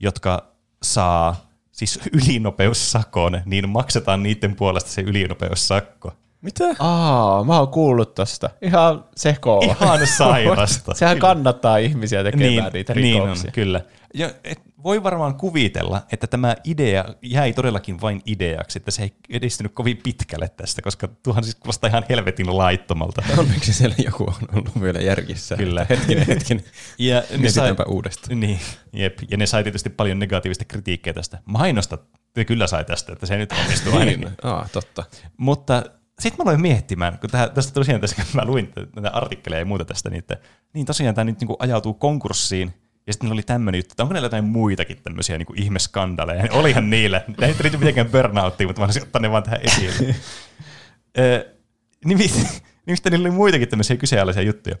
jotka 0.00 0.52
saa 0.82 1.50
siis 1.72 2.00
ylinopeussakon, 2.12 3.40
niin 3.44 3.68
maksetaan 3.68 4.22
niiden 4.22 4.56
puolesta 4.56 4.90
se 4.90 5.02
ylinopeussakko. 5.02 6.12
Mitä? 6.46 6.64
Aa, 6.78 7.44
mä 7.44 7.58
oon 7.58 7.68
kuullut 7.68 8.14
tosta. 8.14 8.50
Ihan 8.62 9.04
sekoa. 9.16 9.60
Ihan 9.64 10.06
sairasta. 10.18 10.94
Sehän 10.94 11.18
kannattaa 11.18 11.76
ihmisiä 11.76 12.24
tekemään 12.24 12.50
niin, 12.50 12.64
niitä 12.72 12.94
niin 12.94 13.22
rikoksia. 13.22 13.48
on, 13.48 13.52
kyllä. 13.52 13.80
Ja, 14.14 14.30
et, 14.44 14.60
voi 14.82 15.02
varmaan 15.02 15.34
kuvitella, 15.34 16.02
että 16.12 16.26
tämä 16.26 16.56
idea 16.64 17.04
jäi 17.22 17.52
todellakin 17.52 18.00
vain 18.00 18.22
ideaksi, 18.26 18.78
että 18.78 18.90
se 18.90 19.02
ei 19.02 19.12
edistynyt 19.30 19.72
kovin 19.72 19.96
pitkälle 19.96 20.48
tästä, 20.48 20.82
koska 20.82 21.08
tuohan 21.22 21.44
siis 21.44 21.54
kuulostaa 21.54 21.88
ihan 21.88 22.04
helvetin 22.08 22.58
laittomalta. 22.58 23.22
Onneksi 23.38 23.72
siellä 23.72 23.96
joku 24.04 24.24
on 24.24 24.48
ollut 24.54 24.80
vielä 24.82 25.00
järkissä. 25.00 25.56
Kyllä. 25.56 25.86
Hetkinen, 25.90 26.26
hetkinen. 26.26 26.64
Ja 26.98 27.22
Mietitäänpä 27.36 27.84
uudestaan. 27.88 28.40
Niin, 28.40 28.60
jep. 28.92 29.18
Ja 29.30 29.36
ne 29.36 29.46
sai 29.46 29.62
tietysti 29.62 29.90
paljon 29.90 30.18
negatiivista 30.18 30.64
kritiikkiä 30.64 31.12
tästä. 31.12 31.38
Mainosta 31.44 31.98
ne 32.36 32.44
kyllä 32.44 32.66
sai 32.66 32.84
tästä, 32.84 33.12
että 33.12 33.26
se 33.26 33.36
nyt 33.36 33.52
onnistuu 33.52 33.96
ainakin. 33.96 34.20
Niin, 34.20 34.32
aa, 34.42 34.68
totta. 34.72 35.04
Mutta 35.36 35.82
sitten 36.20 36.38
mä 36.38 36.42
aloin 36.42 36.60
miettimään, 36.60 37.18
kun 37.18 37.30
tähän, 37.30 37.50
tästä 37.50 37.72
tosiaan 37.72 38.00
tässä, 38.00 38.16
kun 38.16 38.24
mä 38.34 38.44
luin 38.44 38.72
näitä 38.96 39.10
artikkeleja 39.10 39.60
ja 39.60 39.66
muuta 39.66 39.84
tästä, 39.84 40.10
niin, 40.10 40.18
että, 40.18 40.36
niin 40.74 40.86
tosiaan 40.86 41.14
tämä 41.14 41.24
nyt 41.24 41.40
niin 41.40 41.56
ajautuu 41.58 41.94
konkurssiin, 41.94 42.74
ja 43.06 43.12
sitten 43.12 43.32
oli 43.32 43.42
tämmöinen 43.42 43.78
juttu, 43.78 43.92
että 43.92 44.02
onko 44.02 44.12
näillä 44.12 44.26
jotain 44.26 44.44
muitakin 44.44 45.02
tämmöisiä 45.02 45.38
niin 45.38 45.62
ihmeskandaleja. 45.62 46.44
Ja 46.44 46.52
Olihan 46.52 46.90
niillä. 46.90 47.22
Ne 47.40 47.46
ei 47.46 47.54
liity 47.62 47.76
mitenkään 47.76 48.10
burnouttiin, 48.10 48.68
mutta 48.68 48.80
mä 48.80 48.82
haluaisin 48.82 49.02
ottaa 49.02 49.22
ne 49.22 49.30
vaan 49.30 49.42
tähän 49.42 49.60
esille. 49.62 50.14
Ö, 51.18 51.56
Nimittäin, 52.04 52.48
nimittäin 52.86 53.10
niillä 53.10 53.28
oli 53.28 53.36
muitakin 53.36 53.68
tämmöisiä 53.68 53.96
kyseenalaisia 53.96 54.42
juttuja. 54.42 54.76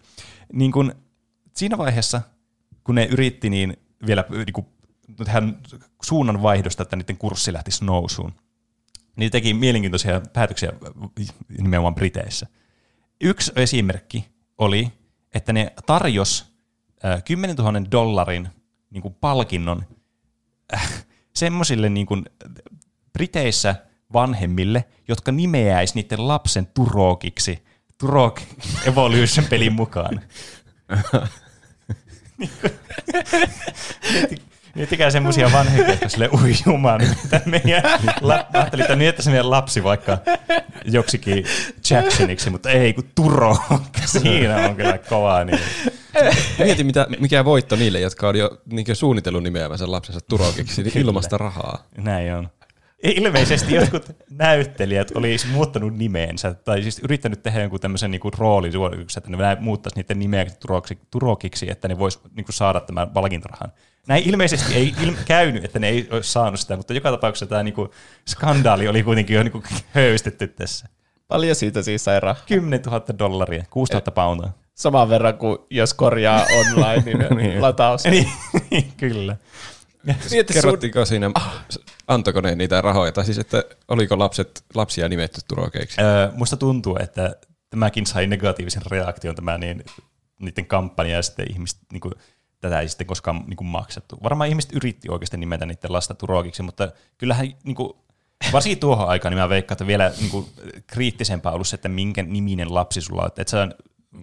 Niin 0.52 0.72
kun, 0.72 0.92
siinä 1.56 1.78
vaiheessa, 1.78 2.22
kun 2.84 2.94
ne 2.94 3.04
yritti 3.04 3.50
niin 3.50 3.76
vielä 4.06 4.24
niin 4.30 4.52
kuin, 4.52 4.66
tehdä 5.24 5.42
suunnan 6.02 6.42
vaihdosta, 6.42 6.82
että 6.82 6.96
niiden 6.96 7.16
kurssi 7.16 7.52
lähtisi 7.52 7.84
nousuun, 7.84 8.32
niin 9.16 9.30
teki 9.30 9.54
mielenkiintoisia 9.54 10.20
päätöksiä 10.32 10.72
nimenomaan 11.58 11.94
Briteissä. 11.94 12.46
Yksi 13.20 13.52
esimerkki 13.56 14.28
oli, 14.58 14.92
että 15.34 15.52
ne 15.52 15.72
tarjos 15.86 16.52
äh, 17.04 17.24
10 17.24 17.56
000 17.56 17.90
dollarin 17.90 18.48
niin 18.90 19.02
kuin 19.02 19.14
palkinnon 19.14 19.82
äh, 20.74 21.04
semmoisille 21.34 21.88
niin 21.88 22.06
kuin, 22.06 22.24
Briteissä 23.12 23.74
vanhemmille, 24.12 24.84
jotka 25.08 25.32
nimeäisi 25.32 25.94
niiden 25.94 26.28
lapsen 26.28 26.66
Turokiksi, 26.66 27.64
Turok 27.98 28.40
Evolution 28.86 29.46
pelin 29.50 29.72
mukaan. 29.72 30.20
Miettikää 34.76 35.10
semmoisia 35.10 35.52
vanhempia, 35.52 35.90
jotka 35.90 36.08
sille 36.08 36.28
ui 36.32 36.52
jumaan, 36.66 37.00
että 37.00 37.40
meidän, 37.46 37.82
la, 38.20 38.34
mä 38.34 38.44
ajattelin, 38.52 38.82
että 38.84 38.96
miettäisi 38.96 39.30
meidän 39.30 39.50
lapsi 39.50 39.84
vaikka 39.84 40.18
joksikin 40.84 41.44
Jacksoniksi, 41.90 42.50
mutta 42.50 42.70
ei 42.70 42.92
kun 42.92 43.04
Turo, 43.14 43.56
siinä 44.20 44.56
on 44.56 44.76
kyllä 44.76 44.98
kovaa. 44.98 45.44
Niin. 45.44 45.60
Mieti, 46.58 46.84
mitä, 46.84 47.06
mikä 47.20 47.44
voitto 47.44 47.76
niille, 47.76 48.00
jotka 48.00 48.28
on 48.28 48.36
jo 48.36 48.50
niin 48.66 48.96
suunnitellut 48.96 49.42
nimeämänsä 49.42 49.90
lapsensa 49.90 50.20
Turokiksi, 50.28 50.82
niin 50.82 50.98
ilmasta 50.98 51.38
rahaa. 51.38 51.84
Näin 51.98 52.34
on. 52.34 52.48
Ilmeisesti 53.02 53.74
jotkut 53.74 54.10
näyttelijät 54.30 55.10
olisi 55.14 55.46
muuttanut 55.46 55.94
nimeensä, 55.96 56.54
tai 56.54 56.82
siis 56.82 56.98
yrittänyt 56.98 57.42
tehdä 57.42 57.60
jonkun 57.60 57.80
tämmöisen 57.80 58.10
niinku 58.10 58.30
roolisuorituksen, 58.38 59.20
että 59.20 59.30
ne 59.30 59.56
muuttaisi 59.60 59.96
niiden 59.98 60.18
nimeä 60.18 60.46
turoksi, 60.60 60.98
turokiksi, 61.10 61.70
että 61.70 61.88
ne 61.88 61.98
vois 61.98 62.20
niinku 62.36 62.52
saada 62.52 62.80
tämän 62.80 63.10
palkintarahan. 63.10 63.72
Näin 64.08 64.28
ilmeisesti 64.28 64.74
ei 64.74 64.94
il- 65.02 65.16
käynyt, 65.24 65.64
että 65.64 65.78
ne 65.78 65.88
ei 65.88 66.08
olisi 66.10 66.32
saanut 66.32 66.60
sitä, 66.60 66.76
mutta 66.76 66.94
joka 66.94 67.10
tapauksessa 67.10 67.46
tämä 67.46 67.62
niinku 67.62 67.90
skandaali 68.28 68.88
oli 68.88 69.02
kuitenkin 69.02 69.36
jo 69.36 69.42
niinku 69.42 69.62
höystetty 69.90 70.48
tässä. 70.48 70.88
Paljon 71.28 71.54
siitä 71.56 71.82
siis 71.82 72.04
sai 72.04 72.20
rahaa. 72.20 72.44
10 72.46 72.80
000 72.82 73.04
dollaria, 73.18 73.64
6 73.70 73.92
000 73.92 74.12
poundaa. 74.12 74.52
Saman 74.74 75.08
verran 75.08 75.38
kuin 75.38 75.58
jos 75.70 75.94
korjaa 75.94 76.46
online 76.60 77.26
niin 77.36 77.62
lataus. 77.62 78.04
Niin, 78.04 78.92
kyllä. 78.96 79.36
Mieti 80.06 80.52
sun- 80.52 80.62
Kerrottiinko 80.62 81.04
siinä, 81.04 81.30
antoiko 82.08 82.40
ne 82.40 82.54
niitä 82.54 82.80
rahoja, 82.80 83.12
tai 83.12 83.24
siis 83.24 83.38
että 83.38 83.64
oliko 83.88 84.18
lapset, 84.18 84.64
lapsia 84.74 85.08
nimetty 85.08 85.40
turokeiksi? 85.48 86.00
Öö, 86.00 86.30
musta 86.34 86.56
tuntuu, 86.56 86.96
että 87.00 87.36
tämäkin 87.70 88.06
sai 88.06 88.26
negatiivisen 88.26 88.82
reaktion, 88.90 89.34
tämä 89.34 89.58
niin, 89.58 89.84
niiden 90.38 90.66
kampanja, 90.66 91.16
ja 91.16 91.22
sitten 91.22 91.52
ihmiset, 91.52 91.78
niin 91.92 92.00
kuin, 92.00 92.14
tätä 92.60 92.80
ei 92.80 92.88
sitten 92.88 93.06
koskaan 93.06 93.44
niin 93.46 93.56
kuin 93.56 93.68
maksettu. 93.68 94.18
Varmaan 94.22 94.48
ihmiset 94.48 94.72
yritti 94.72 95.08
oikeasti 95.08 95.36
nimetä 95.36 95.66
niiden 95.66 95.92
lasta 95.92 96.14
turokiksi, 96.14 96.62
mutta 96.62 96.92
kyllähän 97.18 97.54
niin 97.64 97.74
kuin, 97.76 97.92
varsinkin 98.52 98.78
tuohon 98.78 99.08
aikaan, 99.08 99.32
niin 99.32 99.42
mä 99.42 99.48
veikkaan, 99.48 99.74
että 99.74 99.86
vielä 99.86 100.12
niin 100.20 100.30
kuin, 100.30 100.46
kriittisempää 100.86 101.52
ollut 101.52 101.68
se, 101.68 101.74
että 101.74 101.88
minkä 101.88 102.22
niminen 102.22 102.74
lapsi 102.74 103.00
sulla 103.00 103.22
on, 103.22 103.28
että 103.28 103.42
et 103.42 103.48
sä 103.48 103.68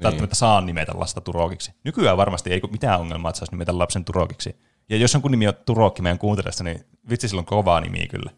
välttämättä 0.03 0.35
saa 0.35 0.61
nimetä 0.61 0.91
lasta 0.95 1.21
turokiksi. 1.21 1.71
Nykyään 1.83 2.17
varmasti 2.17 2.53
ei 2.53 2.59
ole 2.63 2.71
mitään 2.71 2.99
ongelmaa, 2.99 3.29
että 3.29 3.39
saisi 3.39 3.51
nimetä 3.51 3.77
lapsen 3.77 4.05
turokiksi. 4.05 4.55
Ja 4.89 4.97
jos 4.97 5.13
jonkun 5.13 5.31
nimi 5.31 5.47
on 5.47 5.53
Turokki 5.65 6.01
meidän 6.01 6.19
kuuntelijasta, 6.19 6.63
niin 6.63 6.85
vitsi 7.09 7.27
sillä 7.27 7.39
on 7.39 7.45
kovaa 7.45 7.81
nimi 7.81 8.07
kyllä. 8.07 8.31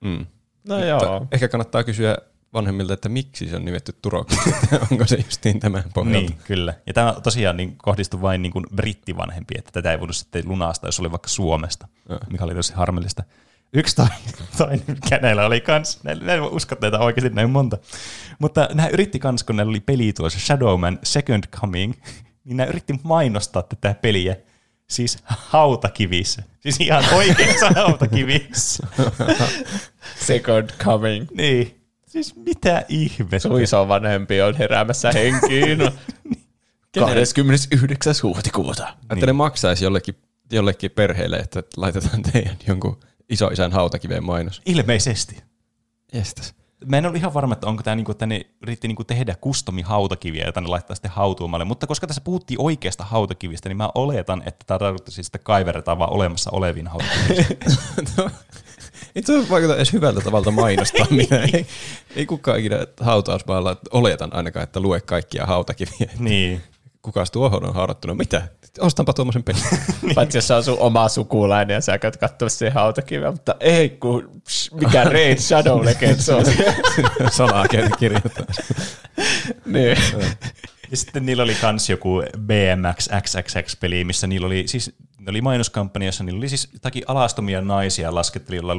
Mm. 0.00 0.26
No 0.68 0.84
joo. 0.84 1.26
Ehkä 1.32 1.48
kannattaa 1.48 1.84
kysyä 1.84 2.16
vanhemmilta, 2.54 2.94
että 2.94 3.08
miksi 3.08 3.48
se 3.48 3.56
on 3.56 3.64
nimetty 3.64 3.92
Turoksi. 4.02 4.36
Onko 4.92 5.06
se 5.06 5.16
justiin 5.16 5.60
tämän 5.60 5.84
pohjalta? 5.94 6.18
Niin, 6.18 6.38
kyllä. 6.44 6.74
Ja 6.86 6.92
tämä 6.92 7.14
tosiaan 7.22 7.56
niin 7.56 7.78
kohdistui 7.78 8.20
vain 8.20 8.42
niin 8.42 8.52
kuin 8.52 8.64
brittivanhempiin, 8.76 9.58
että 9.58 9.72
tätä 9.72 9.92
ei 9.92 10.00
voinut 10.00 10.16
sitten 10.16 10.48
lunastaa, 10.48 10.88
jos 10.88 11.00
oli 11.00 11.10
vaikka 11.10 11.28
Suomesta, 11.28 11.88
Joo. 12.08 12.18
mikä 12.30 12.44
oli 12.44 12.54
tosi 12.54 12.72
harmillista. 12.72 13.24
Yksi 13.72 13.96
toinen, 13.96 14.18
toinen 14.58 14.82
mikä 14.86 15.18
näillä 15.22 15.46
oli 15.46 15.60
kans, 15.60 16.04
näillä, 16.04 16.24
näillä 16.24 16.42
voi 16.42 16.52
uskoa 16.52 16.78
näitä 16.80 16.98
oikeasti 16.98 17.30
näin 17.30 17.50
monta. 17.50 17.78
Mutta 18.38 18.68
nämä 18.74 18.88
yritti 18.88 19.18
kans, 19.18 19.44
kun 19.44 19.56
näillä 19.56 19.70
oli 19.70 19.80
peli 19.80 20.12
tuossa 20.12 20.40
Shadowman 20.40 20.98
Second 21.02 21.44
Coming, 21.46 21.92
niin 22.44 22.56
nämä 22.56 22.68
yritti 22.68 23.00
mainostaa 23.02 23.62
tätä 23.62 23.94
peliä 24.02 24.36
siis 24.90 25.18
hautakivissä. 25.24 26.42
Siis 26.60 26.80
ihan 26.80 27.04
oikeassa 27.14 27.68
hautakivissä. 27.80 28.86
Second 30.26 30.70
coming. 30.78 31.26
niin. 31.34 31.74
Siis 32.06 32.36
mitä 32.36 32.84
ihmettä. 32.88 33.38
Suiso 33.38 33.88
vanhempi 33.88 34.42
on 34.42 34.56
heräämässä 34.56 35.12
henkiin. 35.12 35.78
29. 37.00 38.14
huhtikuuta. 38.22 38.94
Että 39.10 39.26
ne 39.26 39.32
maksaisi 39.32 39.84
jollekin, 39.84 40.14
jollekin 40.52 40.90
perheelle, 40.90 41.36
että 41.36 41.62
laitetaan 41.76 42.22
teidän 42.22 42.56
jonkun 42.66 43.00
isoisän 43.28 43.72
hautakiveen 43.72 44.24
mainos. 44.24 44.62
Ilmeisesti. 44.66 45.42
Jestas. 46.12 46.54
Mä 46.86 46.98
en 46.98 47.06
ole 47.06 47.18
ihan 47.18 47.34
varma, 47.34 47.52
että 47.52 47.66
onko 47.66 47.82
tämä 47.82 47.94
niinku, 47.94 48.12
että 48.12 48.26
ne 48.26 48.40
yritti 48.62 48.88
niinku 48.88 49.04
tehdä 49.04 49.34
kustomi 49.40 49.82
hautakiviä, 49.82 50.44
joita 50.44 50.60
ne 50.60 50.68
laittaa 50.68 50.94
sitten 50.94 51.10
hautuumalle, 51.10 51.64
mutta 51.64 51.86
koska 51.86 52.06
tässä 52.06 52.20
puhuttiin 52.20 52.60
oikeasta 52.60 53.04
hautakivistä, 53.04 53.68
niin 53.68 53.76
mä 53.76 53.90
oletan, 53.94 54.42
että 54.46 54.64
tämä 54.66 54.78
tarkoitti 54.78 55.10
siis, 55.10 55.26
että 55.26 55.38
kaiverretaan 55.38 55.98
vaan 55.98 56.12
olemassa 56.12 56.50
oleviin 56.50 56.86
hautakivistä. 56.86 57.54
Ei 59.14 59.22
se 59.22 59.50
vaikuta 59.50 59.76
edes 59.76 59.92
hyvältä 59.92 60.20
tavalta 60.20 60.50
mainostaa 60.50 61.06
mitä. 61.10 61.42
Ei, 61.54 61.66
ei 62.16 62.26
kukaan 62.26 62.58
ikinä 62.58 62.86
hautausmaalla 63.00 63.76
oletan 63.90 64.34
ainakaan, 64.34 64.64
että 64.64 64.80
lue 64.80 65.00
kaikkia 65.00 65.46
hautakiviä. 65.46 66.10
niin. 66.18 66.62
Kukas 67.02 67.30
tuohon 67.30 67.64
on 67.64 67.74
haudattuna? 67.74 68.14
Mitä? 68.14 68.48
Ostanpa 68.80 69.12
tuommoisen 69.12 69.42
pelin. 69.42 69.62
Paitsi 70.14 70.38
jos 70.38 70.50
on 70.50 70.64
sun 70.64 70.78
oma 70.78 71.08
sukulainen 71.08 71.74
ja 71.74 71.80
sä 71.80 71.98
käyt 71.98 72.16
katsoa 72.16 72.48
siihen 72.48 72.74
hautakiveä, 72.74 73.30
mutta 73.30 73.54
ei 73.60 73.88
kun 73.88 74.42
psh, 74.44 74.74
mikä 74.74 75.04
Raid 75.14 75.38
Shadow 75.38 75.84
Legends 75.84 76.28
on. 76.28 76.44
Salaa 77.30 77.66
kirjoittaa. 77.98 78.46
niin. 79.66 79.96
Ja 80.90 80.96
sitten 80.96 81.26
niillä 81.26 81.42
oli 81.42 81.54
kans 81.54 81.90
joku 81.90 82.22
BMX 82.38 83.08
XXX-peli, 83.20 84.04
missä 84.04 84.26
niillä 84.26 84.46
oli, 84.46 84.62
siis 84.66 84.96
ne 85.18 85.30
oli 85.30 85.40
mainoskampanja, 85.40 86.08
jossa 86.08 86.24
niillä 86.24 86.38
oli 86.38 86.48
siis 86.48 86.68
jotakin 86.72 87.02
alastomia 87.06 87.60
naisia 87.60 88.14
lasketteli 88.14 88.56
jolla, 88.56 88.74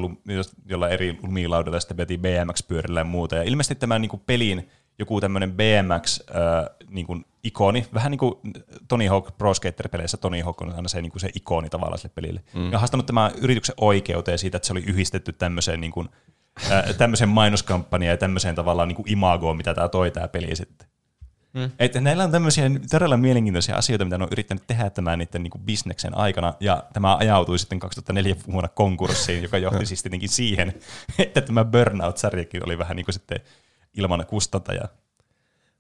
jolla 0.69 0.89
eri 0.89 1.19
lumilaudella 1.23 1.79
sitten 1.79 1.97
veti 1.97 2.17
BMX-pyörillä 2.17 2.99
ja 2.99 3.03
muuta. 3.03 3.35
Ja 3.35 3.43
ilmeisesti 3.43 3.75
tämä 3.75 3.99
niin 3.99 4.09
kuin 4.09 4.23
pelin 4.25 4.69
joku 4.99 5.21
tämmöinen 5.21 5.51
BMX 5.51 6.19
äh, 6.29 6.75
niin 6.89 7.07
kuin 7.07 7.25
ikoni, 7.43 7.85
vähän 7.93 8.11
niin 8.11 8.19
kuin 8.19 8.35
Tony 8.87 9.07
Hawk 9.07 9.37
Pro 9.37 9.53
Skater-peleissä 9.53 10.17
Tony 10.17 10.41
Hawk 10.41 10.61
on 10.61 10.75
aina 10.75 10.87
se, 10.87 11.01
niin 11.01 11.11
kuin 11.11 11.21
se 11.21 11.29
ikoni 11.35 11.69
tavallaan 11.69 11.99
sille 11.99 12.13
pelille. 12.15 12.43
Mm. 12.53 12.71
Ja 12.71 12.79
haastanut 12.79 13.05
tämän 13.05 13.31
yrityksen 13.41 13.75
oikeuteen 13.81 14.39
siitä, 14.39 14.57
että 14.57 14.67
se 14.67 14.73
oli 14.73 14.83
yhdistetty 14.87 15.33
tämmöiseen, 15.33 15.81
niin 15.81 15.91
kuin, 15.91 16.09
äh, 16.71 16.95
tämmöiseen 16.97 17.29
mainoskampanjaan 17.29 18.13
ja 18.13 18.17
tämmöiseen 18.17 18.55
tavallaan 18.55 18.87
niin 18.87 18.95
kuin 18.95 19.11
imagoon, 19.11 19.57
mitä 19.57 19.73
tämä 19.73 19.89
toi 19.89 20.11
tämä 20.11 20.27
peli 20.27 20.55
sitten. 20.55 20.87
Mm. 21.53 21.71
Että 21.79 22.01
näillä 22.01 22.23
on 22.23 22.31
tämmöisiä 22.31 22.71
todella 22.91 23.17
mielenkiintoisia 23.17 23.75
asioita, 23.75 24.05
mitä 24.05 24.17
ne 24.17 24.23
on 24.23 24.29
yrittänyt 24.31 24.67
tehdä 24.67 24.89
tämän 24.89 25.19
niiden 25.19 25.43
niin 25.43 25.65
bisneksen 25.65 26.17
aikana, 26.17 26.53
ja 26.59 26.83
tämä 26.93 27.15
ajautui 27.15 27.59
sitten 27.59 27.79
2004 27.79 28.35
vuonna 28.51 28.67
konkurssiin, 28.67 29.43
joka 29.43 29.57
johti 29.57 29.85
siis 29.89 30.03
tietenkin 30.03 30.29
siihen, 30.29 30.73
että 31.19 31.41
tämä 31.41 31.65
Burnout-sarjakin 31.65 32.65
oli 32.65 32.77
vähän 32.77 32.95
niin 32.95 33.05
kuin 33.05 33.13
sitten 33.13 33.39
ilman 33.97 34.25
kustantaja 34.25 34.83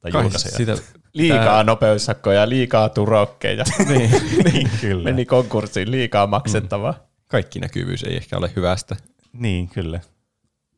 tai 0.01 0.11
Kai 0.11 0.21
julkaisija. 0.23 0.57
sitä, 0.57 0.77
Liikaa 1.13 1.63
nopeussakkoja, 1.63 2.49
liikaa 2.49 2.89
turokkeja. 2.89 3.63
niin, 3.89 4.11
niin, 4.43 4.69
kyllä. 4.81 5.03
Meni 5.03 5.25
konkurssiin, 5.25 5.91
liikaa 5.91 6.27
maksettavaa. 6.27 6.93
kaikki 7.27 7.59
näkyvyys 7.59 8.03
ei 8.03 8.15
ehkä 8.17 8.37
ole 8.37 8.51
hyvästä. 8.55 8.95
Niin, 9.33 9.69
kyllä. 9.69 9.99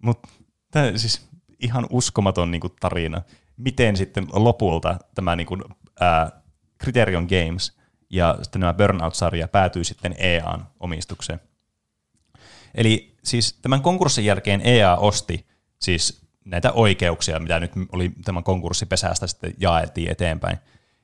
Mutta 0.03 0.29
tämä 0.71 0.97
siis 0.97 1.27
ihan 1.59 1.87
uskomaton 1.89 2.51
niin 2.51 2.61
kuin, 2.61 2.73
tarina. 2.79 3.21
Miten 3.57 3.97
sitten 3.97 4.27
lopulta 4.33 4.97
tämä 5.15 5.35
niin 5.35 5.47
kuin, 5.47 5.63
ää, 5.99 6.41
Criterion 6.83 7.27
Games 7.29 7.77
ja 8.09 8.37
sitten 8.41 8.59
nämä 8.59 8.73
Burnout-sarja 8.73 9.47
päätyy 9.47 9.83
sitten 9.83 10.15
EAN 10.17 10.67
omistukseen. 10.79 11.39
Eli 12.75 13.15
siis 13.23 13.53
tämän 13.53 13.81
konkurssin 13.81 14.25
jälkeen 14.25 14.61
EA 14.63 14.95
osti 14.95 15.45
siis 15.79 16.20
näitä 16.45 16.71
oikeuksia, 16.71 17.39
mitä 17.39 17.59
nyt 17.59 17.71
oli 17.91 18.11
tämän 18.25 18.43
konkurssipesästä 18.43 19.27
sitten 19.27 19.53
jaettiin 19.57 20.11
eteenpäin. 20.11 20.57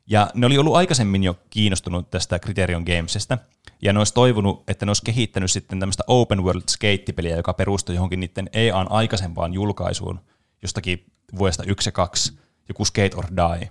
Ja 0.07 0.29
ne 0.33 0.45
oli 0.45 0.57
ollut 0.57 0.75
aikaisemmin 0.75 1.23
jo 1.23 1.39
kiinnostunut 1.49 2.09
tästä 2.11 2.39
Criterion 2.39 2.83
Gamesista, 2.83 3.37
ja 3.81 3.93
ne 3.93 3.99
olisi 3.99 4.13
toivonut, 4.13 4.63
että 4.69 4.85
ne 4.85 4.89
olisi 4.89 5.01
kehittänyt 5.05 5.51
sitten 5.51 5.79
tämmöistä 5.79 6.03
open 6.07 6.43
world 6.43 6.61
skate-peliä, 6.69 7.35
joka 7.35 7.53
perustui 7.53 7.95
johonkin 7.95 8.19
niiden 8.19 8.49
EAN 8.53 8.91
aikaisempaan 8.91 9.53
julkaisuun 9.53 10.19
jostakin 10.61 11.05
vuodesta 11.37 11.63
1 11.63 11.87
ja 11.87 11.91
2, 11.91 12.39
joku 12.69 12.85
Skate 12.85 13.15
or 13.15 13.25
Die. 13.25 13.69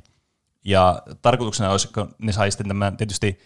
Ja 0.65 1.03
tarkoituksena 1.23 1.71
olisi, 1.71 1.89
kun 1.93 2.15
ne 2.19 2.33
sai 2.33 2.51
sitten 2.51 2.69
tämän, 2.69 2.97
tietysti 2.97 3.39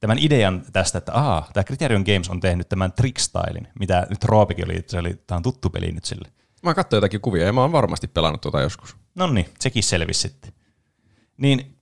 tämän 0.00 0.18
idean 0.20 0.62
tästä, 0.72 0.98
että 0.98 1.12
aah, 1.12 1.52
tämä 1.52 1.64
Criterion 1.64 2.04
Games 2.06 2.28
on 2.28 2.40
tehnyt 2.40 2.68
tämän 2.68 2.92
trickstylin, 2.92 3.68
mitä 3.78 4.06
nyt 4.10 4.24
Roopikin 4.24 4.64
oli, 4.64 4.84
se 4.86 4.98
oli, 4.98 5.14
tämä 5.26 5.36
on 5.36 5.42
tuttu 5.42 5.70
peli 5.70 5.92
nyt 5.92 6.04
sille. 6.04 6.28
Mä 6.62 6.74
katsoin 6.74 6.98
jotakin 6.98 7.20
kuvia 7.20 7.46
ja 7.46 7.52
mä 7.52 7.60
oon 7.60 7.72
varmasti 7.72 8.08
pelannut 8.08 8.40
tuota 8.40 8.60
joskus. 8.60 8.96
No 9.14 9.26
niin, 9.26 9.48
sekin 9.60 9.82
selvisi 9.82 10.20
sitten. 10.20 10.52
Niin 11.36 11.76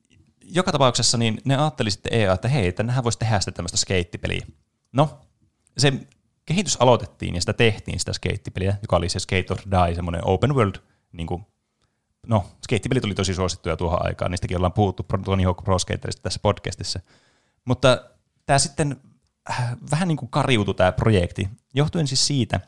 joka 0.44 0.72
tapauksessa 0.72 1.18
niin 1.18 1.40
ne 1.44 1.56
ajatteli 1.56 1.90
sitten 1.90 2.14
EA, 2.14 2.32
että 2.32 2.48
hei, 2.48 2.72
tännehän 2.72 3.05
voisi 3.05 3.18
tehdä 3.18 3.40
sitten 3.40 3.55
tämmöistä 3.55 3.76
skeittipeliä. 3.76 4.46
No, 4.92 5.18
se 5.78 5.92
kehitys 6.46 6.76
aloitettiin 6.80 7.34
ja 7.34 7.40
sitä 7.40 7.52
tehtiin 7.52 7.98
sitä 7.98 8.12
skeittipeliä, 8.12 8.76
joka 8.82 8.96
oli 8.96 9.09
se 9.09 9.18
Skate 9.18 9.46
or 9.51 9.59
Die, 9.59 9.94
semmoinen 9.94 10.22
open 10.24 10.55
world, 10.55 10.74
niin 11.12 11.26
kuin, 11.26 11.46
no, 12.26 12.46
skeittipelit 12.64 13.05
oli 13.05 13.14
tosi 13.14 13.34
suosittuja 13.34 13.76
tuohon 13.76 14.06
aikaan, 14.06 14.30
niistäkin 14.30 14.56
ollaan 14.56 14.72
puhuttu 14.72 15.06
Tony 15.24 15.44
Hawk 15.44 15.64
Pro 15.64 15.78
Skaterista 15.78 16.22
tässä 16.22 16.40
podcastissa. 16.42 17.01
Mutta 17.64 18.05
tämä 18.46 18.59
sitten 18.59 19.01
äh, 19.51 19.76
vähän 19.90 20.09
niin 20.09 20.16
kuin 20.16 20.30
kariutui 20.30 20.74
tämä 20.74 20.92
projekti, 20.92 21.48
johtuen 21.74 22.06
siis 22.06 22.26
siitä, 22.26 22.60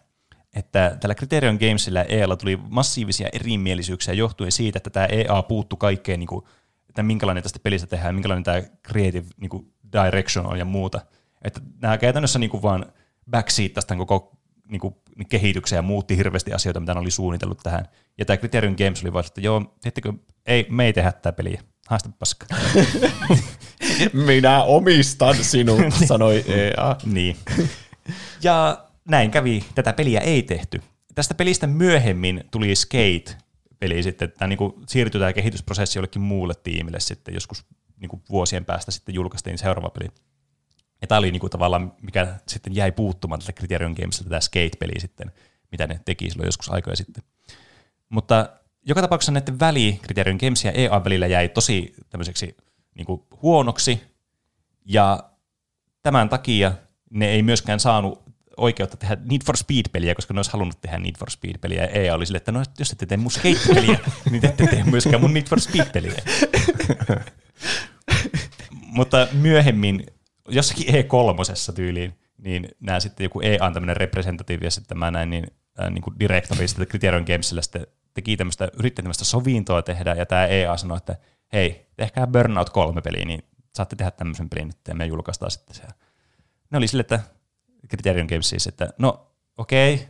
että 0.57 0.97
tällä 1.01 1.15
Criterion 1.15 1.59
Gamesilla 1.61 1.99
ja 1.99 2.05
EAlla 2.05 2.37
tuli 2.37 2.59
massiivisia 2.69 3.29
erimielisyyksiä 3.33 4.15
johtuen 4.15 4.53
siitä, 4.53 4.77
että 4.77 4.91
tämä 4.91 5.07
EA 5.07 5.43
puuttu 5.43 5.77
kaikkeen, 5.77 6.21
niin 6.21 6.27
kuin, 6.29 6.45
että 6.89 7.03
minkälainen 7.03 7.43
tästä 7.43 7.59
pelistä 7.63 7.87
tehdään, 7.87 8.15
minkälainen 8.15 8.45
tämä 8.45 8.63
creative 8.89 9.27
niin 9.37 9.49
kuin 9.49 9.73
direction 9.93 10.47
on 10.47 10.59
ja 10.59 10.65
muuta. 10.65 11.01
Että 11.43 11.61
nämä 11.81 11.99
käytännössä 11.99 12.39
niin 12.39 12.51
kuin 12.51 12.63
vaan 12.63 12.87
backseat 13.31 13.73
tästä 13.73 13.97
koko 13.97 14.37
niin 14.69 14.81
kuin, 14.81 14.95
kehityksen 15.29 15.77
ja 15.77 15.83
muutti 15.83 16.17
hirveästi 16.17 16.53
asioita, 16.53 16.81
mitä 16.81 16.95
ne 16.95 17.01
oli 17.01 17.11
suunnitellut 17.11 17.61
tähän. 17.63 17.85
Ja 18.19 18.25
tämä 18.25 18.37
Criterion 18.37 18.77
Games 18.79 19.03
oli 19.03 19.13
vaan, 19.13 19.25
että 19.27 19.41
joo, 19.41 19.77
teettekö, 19.83 20.13
ei, 20.47 20.67
me 20.71 20.87
ei 20.87 20.93
tehdä 20.93 21.13
tätä 21.13 21.33
peliä. 21.33 21.63
Haista 21.87 22.11
paska. 22.19 22.47
Minä 24.27 24.63
omistan 24.63 25.37
sinut, 25.45 25.81
sanoi 26.09 26.45
EA. 26.49 26.97
Niin. 27.05 27.37
Ja 28.43 28.86
näin 29.09 29.31
kävi, 29.31 29.65
tätä 29.75 29.93
peliä 29.93 30.21
ei 30.21 30.43
tehty. 30.43 30.83
Tästä 31.15 31.35
pelistä 31.35 31.67
myöhemmin 31.67 32.45
tuli 32.51 32.75
Skate-peli 32.75 34.03
sitten, 34.03 34.33
tämä 34.33 34.49
niin 34.49 34.59
siirtyi 34.87 35.19
tämä 35.19 35.33
kehitysprosessi 35.33 35.99
jollekin 35.99 36.23
muulle 36.23 36.55
tiimille 36.63 37.01
sitten, 37.01 37.35
joskus 37.35 37.65
niin 38.01 38.09
kuin 38.09 38.23
vuosien 38.31 38.65
päästä 38.65 38.91
sitten 38.91 39.15
julkaistiin 39.15 39.59
seuraava 39.59 39.91
peli. 39.91 40.09
Ja 41.01 41.07
tämä 41.07 41.19
oli 41.19 41.33
niin 41.33 41.41
kuin 41.41 41.51
tavallaan, 41.51 41.93
mikä 42.03 42.35
sitten 42.49 42.75
jäi 42.75 42.93
puuttumaan 42.93 43.41
tältä 43.41 43.53
Criterion 43.53 43.95
Gamesilta, 44.01 44.29
tämä 44.31 44.41
Skate-peli 44.41 45.01
sitten, 45.01 45.33
mitä 45.71 45.87
ne 45.87 46.01
teki 46.05 46.31
silloin 46.31 46.47
joskus 46.47 46.71
aikoja 46.71 46.97
sitten. 46.97 47.25
Mutta 48.09 48.49
joka 48.87 49.01
tapauksessa 49.01 49.33
näiden 49.33 49.61
väli 49.61 50.01
Criterion 50.03 50.39
Games 50.41 50.65
ja 50.65 50.73
EA 50.73 51.05
välillä 51.05 51.27
jäi 51.27 51.49
tosi 51.49 51.95
tämmöiseksi 52.11 52.57
niin 52.95 53.07
kuin 53.07 53.23
huonoksi, 53.43 54.01
ja 54.85 55.31
tämän 56.03 56.29
takia 56.29 56.73
ne 57.11 57.27
ei 57.29 57.43
myöskään 57.43 57.81
saanut 57.81 58.26
oikeutta 58.57 58.97
tehdä 58.97 59.17
Need 59.25 59.41
for 59.47 59.57
Speed-peliä, 59.57 60.15
koska 60.15 60.35
ne 60.35 60.39
olisi 60.39 60.53
halunnut 60.53 60.81
tehdä 60.81 60.99
Need 60.99 61.19
for 61.19 61.31
Speed-peliä. 61.31 61.83
Ja 61.83 61.89
EA 61.89 62.15
oli 62.15 62.27
silleen, 62.27 62.41
että 62.41 62.53
no, 62.53 62.63
jos 62.79 62.93
ette 62.93 63.07
tee 63.07 63.17
mun 63.17 63.31
skate-peliä, 63.31 63.99
niin 64.31 64.41
te 64.41 64.49
ette 64.49 64.67
tee 64.67 64.85
myöskään 64.85 65.21
mun 65.21 65.35
Need 65.35 65.47
for 65.49 65.61
Speed-peliä. 65.61 66.13
Mutta 68.97 69.29
myöhemmin, 69.33 70.07
jossakin 70.49 70.87
E3 70.87 71.75
tyyliin, 71.75 72.19
niin 72.39 72.69
nämä 72.81 73.01
sitten 73.01 73.25
joku 73.25 73.41
EA 73.41 73.67
on 73.67 73.75
tämmöinen 73.75 73.97
representatiivi 73.97 74.65
ja 74.65 74.71
sitten 74.71 74.99
mä 74.99 75.11
näin, 75.11 75.31
niin, 75.31 75.47
äh, 75.81 75.91
niin 75.91 76.03
kuin 76.03 76.19
direktori 76.21 76.69
sitten 76.69 76.87
Criterion 76.87 77.25
Gamesille 77.27 77.63
sitten 77.63 77.87
teki 78.15 78.37
tämmöistä, 78.37 78.69
yritti 78.79 79.03
tämmöistä 79.03 79.25
sovintoa 79.25 79.83
tehdä, 79.83 80.15
ja 80.15 80.27
tämä 80.27 80.47
EA 80.47 80.77
sanoi, 80.77 80.97
että 80.97 81.17
hei, 81.53 81.87
tehkää 81.97 82.27
Burnout 82.27 82.71
3 82.71 83.01
peliä, 83.01 83.25
niin 83.25 83.43
saatte 83.75 83.97
tehdä 83.97 84.11
tämmöisen 84.11 84.49
pelin 84.49 84.67
nyt, 84.67 84.89
ja 84.89 84.95
me 84.95 85.07
julkaistaan 85.07 85.51
sitten 85.51 85.77
se. 85.77 85.83
Ne 86.71 86.79
oli 86.79 86.89
sille, 86.89 87.01
että 87.01 87.21
Criterion 87.89 88.27
Games 88.27 88.49
siis, 88.49 88.67
että 88.67 88.89
no 88.99 89.27
okei, 89.57 89.95
okay, 89.95 90.07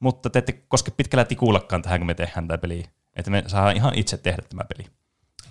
mutta 0.00 0.30
te 0.30 0.38
ette 0.38 0.52
koske 0.52 0.90
pitkällä 0.90 1.24
tikullakaan 1.24 1.82
tähän, 1.82 2.00
kun 2.00 2.06
me 2.06 2.14
tehdään 2.14 2.48
tämä 2.48 2.58
peli. 2.58 2.84
Että 3.16 3.30
me 3.30 3.44
saadaan 3.46 3.76
ihan 3.76 3.94
itse 3.94 4.16
tehdä 4.16 4.42
tämä 4.48 4.62
peli. 4.76 4.88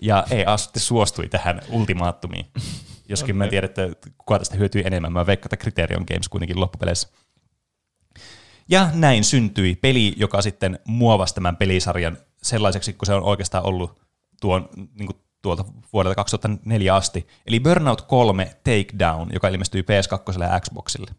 Ja 0.01 0.25
EA 0.31 0.57
sitten 0.57 0.81
suostui 0.81 1.27
tähän 1.27 1.61
ultimaattumiin. 1.69 2.45
Joskin 3.09 3.35
mä 3.35 3.43
en 3.43 3.49
tiedä, 3.49 3.65
että 3.65 3.89
kuka 4.17 4.39
tästä 4.39 4.57
hyötyi 4.57 4.83
enemmän. 4.85 5.13
Mä 5.13 5.25
veikkaan, 5.25 5.47
että 5.47 5.57
Criterion 5.57 6.05
Games 6.07 6.29
kuitenkin 6.29 6.59
loppupeleissä. 6.59 7.07
Ja 8.69 8.89
näin 8.93 9.23
syntyi 9.23 9.75
peli, 9.75 10.13
joka 10.17 10.41
sitten 10.41 10.79
muovasi 10.85 11.33
tämän 11.33 11.57
pelisarjan 11.57 12.17
sellaiseksi, 12.41 12.93
kun 12.93 13.05
se 13.05 13.13
on 13.13 13.23
oikeastaan 13.23 13.65
ollut 13.65 14.01
tuon, 14.41 14.69
niin 14.75 15.05
kuin 15.05 15.17
tuolta 15.41 15.65
vuodelta 15.93 16.15
2004 16.15 16.95
asti. 16.95 17.27
Eli 17.47 17.59
Burnout 17.59 18.01
3 18.01 18.45
Takedown, 18.63 19.29
joka 19.33 19.47
ilmestyi 19.47 19.81
PS2 19.81 20.43
ja 20.43 20.59
Xboxille. 20.59 21.11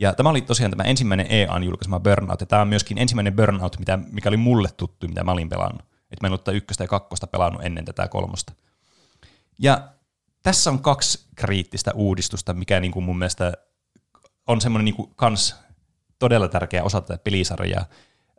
Ja 0.00 0.14
tämä 0.14 0.28
oli 0.28 0.40
tosiaan 0.40 0.70
tämä 0.70 0.82
ensimmäinen 0.82 1.26
EAN 1.30 1.64
julkaisema 1.64 2.00
Burnout, 2.00 2.40
ja 2.40 2.46
tämä 2.46 2.62
on 2.62 2.68
myöskin 2.68 2.98
ensimmäinen 2.98 3.36
Burnout, 3.36 3.78
mitä, 3.78 3.98
mikä 4.12 4.28
oli 4.28 4.36
mulle 4.36 4.68
tuttu, 4.76 5.08
mitä 5.08 5.24
mä 5.24 5.32
olin 5.32 5.48
pelannut. 5.48 5.82
Että 5.82 6.22
mä 6.22 6.26
en 6.26 6.32
ollut 6.32 6.48
ykköstä 6.48 6.84
ja 6.84 6.88
kakkosta 6.88 7.26
pelannut 7.26 7.64
ennen 7.64 7.84
tätä 7.84 8.08
kolmosta. 8.08 8.52
Ja 9.58 9.88
tässä 10.42 10.70
on 10.70 10.78
kaksi 10.78 11.26
kriittistä 11.36 11.92
uudistusta, 11.94 12.54
mikä 12.54 12.80
niin 12.80 12.92
kuin 12.92 13.04
mun 13.04 13.18
mielestä 13.18 13.52
on 14.46 14.60
semmoinen 14.60 14.84
niin 14.84 14.94
kuin 14.94 15.12
kans 15.16 15.56
todella 16.18 16.48
tärkeä 16.48 16.84
osa 16.84 17.00
tätä 17.00 17.18
pelisarjaa. 17.24 17.84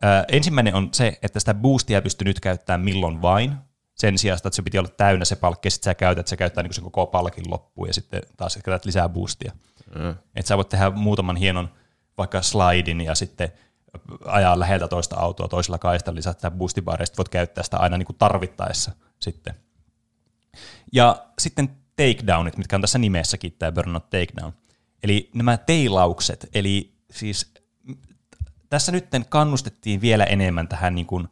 Ää, 0.02 0.26
ensimmäinen 0.28 0.76
on 0.76 0.90
se, 0.92 1.20
että 1.22 1.40
sitä 1.40 1.54
boostia 1.54 2.02
pystyy 2.02 2.26
nyt 2.26 2.40
käyttämään 2.40 2.82
milloin 2.82 3.22
vain, 3.22 3.54
sen 3.96 4.18
sijaan, 4.18 4.38
että 4.38 4.50
se 4.54 4.62
piti 4.62 4.80
olla 4.80 4.90
täynnä 4.90 5.26
se 5.26 5.36
palkki, 5.36 5.68
ja 5.68 5.72
sitten 5.72 5.92
sä 5.92 5.96
käytät, 5.96 6.28
se 6.28 6.38
käyttää 6.38 6.64
niin 6.64 6.74
sen 6.74 6.84
koko 6.84 7.08
palkin 7.08 7.52
loppuun, 7.52 7.88
ja 7.88 7.94
sitten 7.94 8.22
taas 8.38 8.60
käytät 8.64 8.86
lisää 8.86 9.10
boostia. 9.10 9.52
Mm. 9.96 10.10
Että 10.10 10.48
sä 10.48 10.58
voit 10.58 10.70
tehdä 10.70 10.90
muutaman 10.90 11.36
hienon 11.36 11.70
vaikka 12.18 12.42
slidin, 12.42 13.02
ja 13.02 13.16
sitten 13.16 13.52
ajaa 14.26 14.60
läheltä 14.60 14.88
toista 14.88 15.16
autoa 15.16 15.48
toisella 15.48 15.78
kaistalla, 15.78 16.16
lisätä 16.16 16.48
ja 16.48 17.06
sitten 17.06 17.18
voit 17.18 17.30
käyttää 17.30 17.64
sitä 17.64 17.78
aina 17.78 17.98
niin 17.98 18.06
kuin 18.06 18.18
tarvittaessa 18.18 18.92
sitten. 19.20 19.56
Ja 20.94 21.26
sitten 21.40 21.70
takedownit, 21.96 22.58
mitkä 22.58 22.76
on 22.76 22.82
tässä 22.82 23.00
nimessäkin, 23.00 23.56
tämä 23.60 23.72
Burnout 23.72 24.10
Takedown. 24.10 24.54
Eli 25.04 25.30
nämä 25.34 25.58
teilaukset, 25.58 26.50
eli 26.54 26.94
siis 27.12 27.54
tässä 28.70 28.92
nyt 28.92 29.06
kannustettiin 29.30 30.02
vielä 30.02 30.24
enemmän 30.24 30.68
tähän 30.68 30.96
niin 30.96 31.06
kuin, 31.06 31.28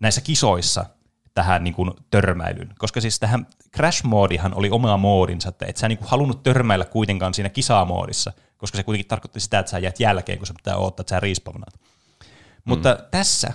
näissä 0.00 0.20
kisoissa 0.20 0.86
tähän 1.34 1.64
niin 1.64 1.74
kuin, 1.74 1.90
törmäilyyn, 2.10 2.74
koska 2.78 3.00
siis 3.00 3.20
tähän 3.20 3.46
Crash-moodihan 3.76 4.54
oli 4.54 4.70
oma 4.70 4.96
moodinsa, 4.96 5.48
että 5.48 5.66
et 5.66 5.76
sä 5.76 5.88
niin 5.88 5.98
kuin, 5.98 6.08
halunnut 6.08 6.42
törmäillä 6.42 6.84
kuitenkaan 6.84 7.34
siinä 7.34 7.48
kisamoodissa, 7.48 8.32
koska 8.56 8.76
se 8.76 8.82
kuitenkin 8.82 9.08
tarkoitti 9.08 9.40
sitä, 9.40 9.58
että 9.58 9.70
sä 9.70 9.78
jäät 9.78 10.00
jälkeen, 10.00 10.38
kun 10.38 10.46
sä 10.46 10.54
pitää 10.56 10.76
odottaa, 10.76 11.02
että 11.02 11.10
sä 11.10 11.20
respawnaat. 11.20 11.74
Mm. 11.74 12.26
Mutta 12.64 12.98
tässä 13.10 13.52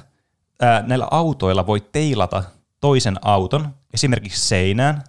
ää, 0.61 0.81
näillä 0.81 1.07
autoilla 1.11 1.68
voi 1.68 1.81
teilata 1.81 2.43
toisen 2.81 3.15
auton 3.22 3.76
esimerkiksi 3.93 4.47
seinään, 4.47 5.03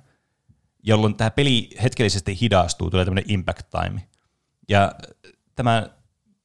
jolloin 0.82 1.14
tämä 1.14 1.30
peli 1.30 1.70
hetkellisesti 1.82 2.40
hidastuu, 2.40 2.90
tulee 2.90 3.05
tämmöinen 3.05 3.30
impact 3.30 3.66
time. 3.70 4.02
Ja 4.68 4.93
tämä 5.55 5.88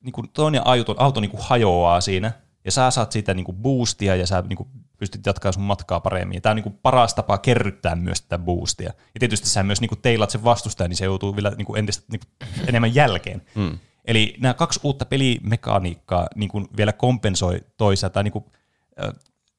niin 0.04 0.14
kuin 0.14 0.30
toinen 0.30 0.62
auto, 0.66 0.96
auto 0.98 1.22
niin 1.22 1.32
kuin 1.32 1.44
hajoaa 1.44 2.02
siinä, 2.02 2.32
ja 2.66 2.72
sä 2.72 2.92
saat 2.92 3.12
siitä 3.12 3.34
niin 3.34 3.44
kuin 3.46 3.58
boostia, 3.58 4.16
ja 4.16 4.28
sä 4.28 4.44
niin 4.48 4.58
kuin 4.58 4.70
pystyt 5.02 5.26
jatkaa 5.26 5.52
sun 5.52 5.64
matkaa 5.64 6.00
paremmin. 6.00 6.42
Tämä 6.42 6.52
on 6.52 6.56
niin 6.56 6.64
kuin 6.64 6.80
paras 6.82 7.14
tapa 7.14 7.38
kerryttää 7.38 7.96
myös 7.96 8.22
tätä 8.22 8.38
boostia. 8.38 8.94
Ja 9.14 9.20
tietysti 9.20 9.50
sä 9.50 9.64
myös 9.64 9.82
niin 9.82 9.90
kuin 9.90 10.02
teilat 10.02 10.30
sen 10.30 10.44
vastustajan, 10.44 10.90
niin 10.90 10.98
se 10.98 11.06
joutuu 11.06 11.36
vielä 11.36 11.52
niin 11.58 11.66
kuin 11.66 11.80
entistä 11.80 12.04
niin 12.12 12.22
enemmän 12.68 12.96
jälkeen. 12.96 13.42
Mm. 13.56 13.80
Eli 14.06 14.36
nämä 14.40 14.54
kaksi 14.54 14.80
uutta 14.84 15.06
pelimekaniikkaa 15.06 16.28
niin 16.36 16.50
kuin 16.50 16.68
vielä 16.78 16.94
kompensoi 16.94 17.62
toisaalta, 17.78 18.14
tai 18.14 18.24
niin 18.24 18.32
kuin, 18.32 18.46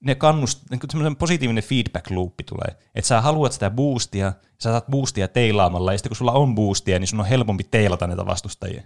ne 0.00 0.14
kannust, 0.14 0.70
niin 0.70 0.80
semmoinen 0.90 1.16
positiivinen 1.16 1.64
feedback 1.64 2.10
loopi 2.10 2.44
tulee. 2.44 2.76
Että 2.94 3.08
sä 3.08 3.20
haluat 3.20 3.52
sitä 3.52 3.70
boostia, 3.70 4.32
sä 4.58 4.70
saat 4.70 4.86
boostia 4.86 5.28
teilaamalla, 5.28 5.92
ja 5.92 5.98
sitten 5.98 6.10
kun 6.10 6.16
sulla 6.16 6.32
on 6.32 6.54
boostia, 6.54 6.98
niin 6.98 7.08
sun 7.08 7.20
on 7.20 7.26
helpompi 7.26 7.64
teilata 7.64 8.06
näitä 8.06 8.26
vastustajia. 8.26 8.82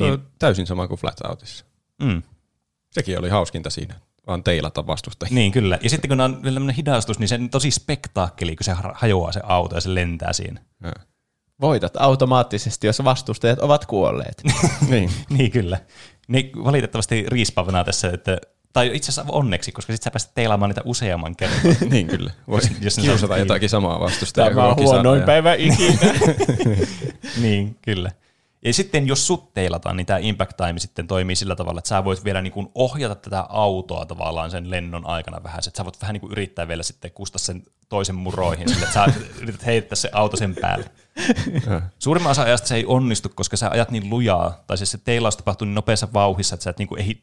Niin. 0.00 0.12
on 0.12 0.26
täysin 0.38 0.66
sama 0.66 0.88
kuin 0.88 1.00
Flatoutisissa. 1.00 1.64
Mm. 2.02 2.22
Sekin 2.90 3.18
oli 3.18 3.28
hauskinta 3.28 3.70
siinä, 3.70 3.94
vaan 4.30 4.44
teilata 4.44 4.86
vastustajia. 4.86 5.34
Niin, 5.34 5.52
kyllä. 5.52 5.78
Ja 5.82 5.90
sitten 5.90 6.08
kun 6.08 6.20
on 6.20 6.34
tämmöinen 6.42 6.74
hidastus, 6.74 7.18
niin 7.18 7.28
se 7.28 7.34
on 7.34 7.50
tosi 7.50 7.70
spektaakkeli, 7.70 8.56
kun 8.56 8.64
se 8.64 8.72
hajoaa 8.94 9.32
se 9.32 9.40
auto 9.42 9.74
ja 9.74 9.80
se 9.80 9.94
lentää 9.94 10.32
siinä. 10.32 10.60
Ja. 10.82 10.92
Voitat 11.60 11.96
automaattisesti, 11.96 12.86
jos 12.86 13.04
vastustajat 13.04 13.58
ovat 13.58 13.86
kuolleet. 13.86 14.42
niin. 14.90 15.10
niin, 15.30 15.50
kyllä. 15.50 15.78
Niin 16.28 16.50
valitettavasti 16.64 17.24
riispavana 17.28 17.84
tässä, 17.84 18.10
että 18.14 18.38
tai 18.72 18.90
itse 18.94 19.12
asiassa 19.12 19.32
onneksi, 19.32 19.72
koska 19.72 19.92
sitten 19.92 20.04
sä 20.04 20.10
pääset 20.10 20.34
teilaamaan 20.34 20.68
niitä 20.68 20.82
useamman 20.84 21.36
kerran. 21.36 21.60
niin 21.90 22.06
kyllä. 22.06 22.30
Voisi 22.48 22.76
jos 22.80 22.96
kiusata 22.96 23.38
jotakin 23.38 23.68
samaa 23.68 24.00
vastustajaa. 24.00 24.50
Tämä 24.50 24.68
on 24.68 24.76
huonoin 24.76 25.22
päivä 25.22 25.54
ikinä. 25.54 25.98
niin, 27.42 27.76
kyllä. 27.82 28.10
Ja 28.64 28.74
sitten 28.74 29.06
jos 29.06 29.26
sut 29.26 29.54
teilataan, 29.54 29.96
niin 29.96 30.06
tämä 30.06 30.18
impact 30.18 30.56
time 30.56 30.78
sitten 30.78 31.06
toimii 31.06 31.36
sillä 31.36 31.56
tavalla, 31.56 31.78
että 31.78 31.88
sä 31.88 32.04
voit 32.04 32.24
vielä 32.24 32.42
niin 32.42 32.52
kuin 32.52 32.68
ohjata 32.74 33.14
tätä 33.14 33.40
autoa 33.48 34.06
tavallaan 34.06 34.50
sen 34.50 34.70
lennon 34.70 35.06
aikana 35.06 35.42
vähän, 35.42 35.58
että 35.58 35.78
sä 35.78 35.84
voit 35.84 36.00
vähän 36.02 36.12
niin 36.12 36.20
kuin 36.20 36.32
yrittää 36.32 36.68
vielä 36.68 36.82
sitten 36.82 37.10
kusta 37.10 37.38
sen 37.38 37.62
toisen 37.88 38.14
muroihin, 38.14 38.68
sille, 38.68 38.84
että 38.84 38.94
sä 38.94 39.12
yrität 39.40 39.66
heittää 39.66 39.96
se 39.96 40.10
auto 40.12 40.36
sen 40.36 40.56
päälle. 40.60 40.90
Suurimman 41.98 42.30
osa 42.30 42.42
ajasta 42.42 42.68
se 42.68 42.74
ei 42.74 42.86
onnistu, 42.86 43.28
koska 43.34 43.56
sä 43.56 43.70
ajat 43.70 43.90
niin 43.90 44.10
lujaa, 44.10 44.64
tai 44.66 44.78
siis 44.78 44.90
se 44.90 44.98
teilaus 44.98 45.36
tapahtuu 45.36 45.64
niin 45.64 45.74
nopeassa 45.74 46.08
vauhissa, 46.12 46.54
että 46.54 46.64
sä 46.64 46.70
et 46.70 46.78
niin 46.78 46.88
kuin 46.88 47.00
ehdi 47.00 47.14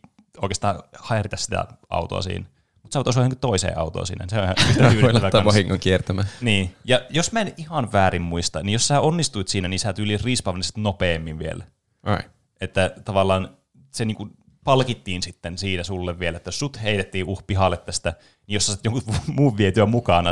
oikeastaan 0.41 0.83
häiritä 1.03 1.37
sitä 1.37 1.65
autoa 1.89 2.21
siinä. 2.21 2.45
Mutta 2.87 3.11
sä 3.11 3.19
voit 3.19 3.31
osua 3.31 3.39
toiseen 3.41 3.77
autoon 3.77 4.07
siinä. 4.07 4.25
Se 4.29 4.37
on 4.37 4.43
ihan 4.43 5.01
Voi 5.01 5.13
laittaa 5.13 5.45
vahingon 5.45 5.79
kiertämään. 5.79 6.27
Niin. 6.41 6.75
Ja 6.85 7.01
jos 7.09 7.31
mä 7.31 7.41
en 7.41 7.53
ihan 7.57 7.91
väärin 7.91 8.21
muista, 8.21 8.63
niin 8.63 8.73
jos 8.73 8.87
sä 8.87 9.01
onnistuit 9.01 9.47
siinä, 9.47 9.67
niin 9.67 9.79
sä 9.79 9.93
tyyli 9.93 10.17
respawnisit 10.17 10.77
nopeammin 10.77 11.39
vielä. 11.39 11.65
Ai. 12.03 12.19
Että 12.61 12.91
tavallaan 13.05 13.57
se 13.91 14.05
niinku 14.05 14.29
palkittiin 14.63 15.23
sitten 15.23 15.57
siitä 15.57 15.83
sulle 15.83 16.19
vielä, 16.19 16.37
että 16.37 16.47
jos 16.47 16.59
sut 16.59 16.81
heitettiin 16.83 17.25
uh 17.27 17.43
pihalle 17.47 17.77
tästä, 17.77 18.13
niin 18.47 18.53
jos 18.53 18.65
sä 18.65 18.71
sait 18.71 18.85
jonkun 18.85 19.03
muun 19.37 19.57
vietyä 19.57 19.85
mukana, 19.85 20.31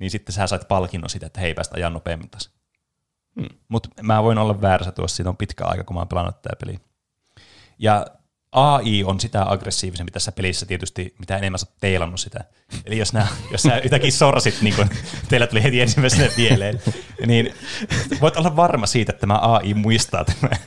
niin 0.00 0.10
sitten 0.10 0.32
sä 0.32 0.46
sait 0.46 0.68
palkinnon 0.68 1.10
siitä, 1.10 1.26
että 1.26 1.40
hei 1.40 1.54
päästä 1.54 1.74
ajan 1.76 1.92
nopeammin 1.92 2.30
taas. 2.30 2.50
Hmm. 3.40 3.58
Mutta 3.68 3.88
mä 4.02 4.22
voin 4.22 4.38
olla 4.38 4.60
väärässä 4.60 4.92
tuossa, 4.92 5.16
siitä 5.16 5.30
on 5.30 5.36
pitkä 5.36 5.64
aika, 5.64 5.84
kun 5.84 5.94
mä 5.94 6.00
oon 6.00 6.08
pelannut 6.08 6.42
tätä 6.42 6.56
peliä. 6.56 6.80
Ja 7.78 8.06
AI 8.52 9.04
on 9.04 9.20
sitä 9.20 9.50
aggressiivisempi 9.50 10.12
tässä 10.12 10.32
pelissä 10.32 10.66
tietysti, 10.66 11.14
mitä 11.18 11.36
enemmän 11.36 11.58
sä 11.58 11.66
oot 11.68 11.78
teilannut 11.80 12.20
sitä. 12.20 12.44
Eli 12.84 12.98
jos, 12.98 13.12
nää, 13.12 13.28
jos 13.52 13.62
sä 13.62 13.78
yhtäkkiä 13.78 14.10
sorsit, 14.10 14.62
niin 14.62 14.74
kun 14.74 14.88
teillä 15.28 15.46
tuli 15.46 15.62
heti 15.62 15.80
ensimmäisenä 15.80 16.30
mieleen, 16.36 16.80
niin 17.26 17.54
voit 18.20 18.36
olla 18.36 18.56
varma 18.56 18.86
siitä, 18.86 19.12
että 19.12 19.20
tämä 19.20 19.38
AI 19.42 19.74
muistaa 19.74 20.24
tämän. 20.24 20.58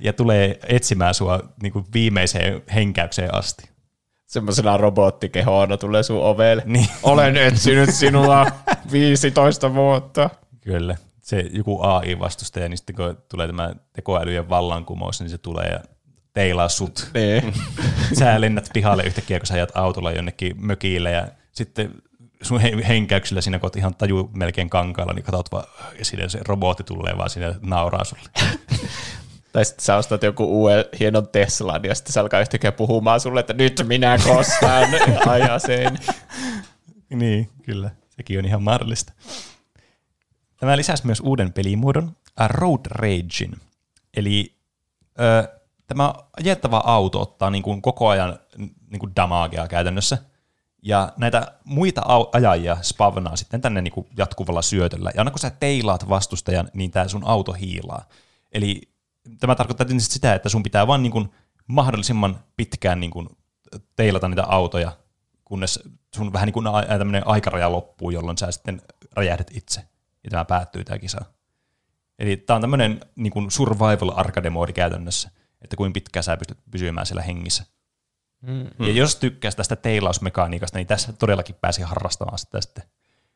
ja 0.00 0.12
tulee 0.12 0.58
etsimään 0.68 1.14
sua 1.14 1.40
niin 1.62 1.72
kuin 1.72 1.84
viimeiseen 1.94 2.62
henkäykseen 2.74 3.34
asti. 3.34 3.70
Semmoisena 4.26 4.76
robottikehoona 4.76 5.76
tulee 5.76 6.02
sun 6.02 6.22
ovelle. 6.22 6.62
Niin. 6.66 6.88
Olen 7.02 7.36
etsinyt 7.36 7.94
sinua 7.94 8.46
15 8.92 9.74
vuotta. 9.74 10.30
Kyllä 10.60 10.96
se 11.20 11.44
joku 11.52 11.82
AI-vastustaja, 11.82 12.68
niin 12.68 12.78
sitten 12.78 12.96
kun 12.96 13.18
tulee 13.30 13.46
tämä 13.46 13.74
tekoälyjen 13.92 14.48
vallankumous, 14.48 15.20
niin 15.20 15.30
se 15.30 15.38
tulee 15.38 15.66
ja 15.66 15.80
teilaa 16.34 16.68
sut. 16.68 17.10
Niin. 17.14 17.54
sä 18.18 18.40
lennät 18.40 18.70
pihalle 18.72 19.02
yhtäkkiä, 19.02 19.40
kun 19.40 19.46
sä 19.46 19.54
ajat 19.54 19.72
autolla 19.74 20.12
jonnekin 20.12 20.66
mökille 20.66 21.10
ja 21.10 21.28
sitten 21.52 22.02
sun 22.42 22.60
henkäyksillä 22.60 23.40
siinä, 23.40 23.58
kun 23.58 23.70
ihan 23.76 23.94
taju 23.94 24.30
melkein 24.34 24.70
kankaalla, 24.70 25.12
niin 25.12 25.24
katsot 25.24 25.52
vaan, 25.52 25.64
ja 25.98 26.04
siinä 26.04 26.28
se 26.28 26.40
robotti 26.48 26.84
tulee 26.84 27.18
vaan 27.18 27.30
siinä 27.30 27.54
nauraa 27.60 28.04
sulle. 28.04 28.28
tai 29.52 29.64
sitten 29.64 29.84
sä 29.84 29.96
ostat 29.96 30.22
joku 30.22 30.44
uuden 30.44 30.84
hienon 31.00 31.28
Teslan, 31.28 31.84
ja 31.84 31.94
sitten 31.94 32.12
se 32.12 32.20
alkaa 32.20 32.40
yhtäkkiä 32.40 32.72
puhumaan 32.72 33.20
sulle, 33.20 33.40
että 33.40 33.52
nyt 33.52 33.84
minä 33.86 34.18
koskaan 34.18 34.88
ajaseen. 35.26 35.98
niin, 37.10 37.50
kyllä. 37.62 37.90
Sekin 38.10 38.38
on 38.38 38.44
ihan 38.44 38.62
mahdollista. 38.62 39.12
Tämä 40.56 40.76
lisäsi 40.76 41.06
myös 41.06 41.20
uuden 41.20 41.52
pelimuodon, 41.52 42.16
Road 42.46 42.86
Ragein. 42.86 43.56
Eli 44.16 44.54
ö, 45.20 45.48
tämä 45.86 46.14
ajettava 46.36 46.82
auto 46.86 47.20
ottaa 47.20 47.50
niin 47.50 47.62
kuin 47.62 47.82
koko 47.82 48.08
ajan 48.08 48.38
niin 48.90 49.00
kuin 49.00 49.12
damagea 49.16 49.68
käytännössä, 49.68 50.18
ja 50.82 51.12
näitä 51.16 51.52
muita 51.64 52.02
ajajia 52.32 52.76
spavnaa 52.82 53.36
sitten 53.36 53.60
tänne 53.60 53.82
niin 53.82 53.92
kuin 53.92 54.06
jatkuvalla 54.16 54.62
syötöllä. 54.62 55.10
Ja 55.14 55.20
aina 55.20 55.30
kun 55.30 55.38
sä 55.38 55.50
teilaat 55.50 56.08
vastustajan, 56.08 56.70
niin 56.74 56.90
tämä 56.90 57.08
sun 57.08 57.26
auto 57.26 57.52
hiilaa. 57.52 58.04
Eli 58.52 58.82
tämä 59.40 59.54
tarkoittaa 59.54 59.86
tietysti 59.86 60.14
sitä, 60.14 60.34
että 60.34 60.48
sun 60.48 60.62
pitää 60.62 60.86
vaan 60.86 61.02
niin 61.02 61.12
kuin 61.12 61.32
mahdollisimman 61.66 62.40
pitkään 62.56 63.00
niin 63.00 63.10
kuin 63.10 63.28
teilata 63.96 64.28
niitä 64.28 64.44
autoja, 64.44 64.92
kunnes 65.44 65.80
sun 66.14 66.32
vähän 66.32 66.46
niin 66.46 66.52
kuin 66.52 66.66
tämmöinen 66.98 67.26
aikaraja 67.26 67.72
loppuu, 67.72 68.10
jolloin 68.10 68.38
sä 68.38 68.52
sitten 68.52 68.82
räjähdät 69.12 69.50
itse. 69.54 69.80
Ja 70.24 70.30
tämä 70.30 70.44
päättyy 70.44 70.84
tämä 70.84 70.98
kisa. 70.98 71.24
Eli 72.18 72.36
tämä 72.36 72.54
on 72.54 72.60
tämmöinen 72.60 73.00
niin 73.16 73.32
kuin 73.32 73.50
survival 73.50 74.12
arcade 74.14 74.50
käytännössä, 74.74 75.30
että 75.64 75.76
kuinka 75.76 75.94
pitkään 75.94 76.24
sä 76.24 76.36
pystyt 76.36 76.58
pysymään 76.70 77.06
siellä 77.06 77.22
hengissä. 77.22 77.64
Mm. 78.42 78.86
Ja 78.86 78.92
jos 78.92 79.16
tykkäisi 79.16 79.56
tästä 79.56 79.76
teilausmekaniikasta, 79.76 80.78
niin 80.78 80.86
tässä 80.86 81.12
todellakin 81.12 81.54
pääsi 81.60 81.82
harrastamaan 81.82 82.38
sitä 82.38 82.60
sitten 82.60 82.84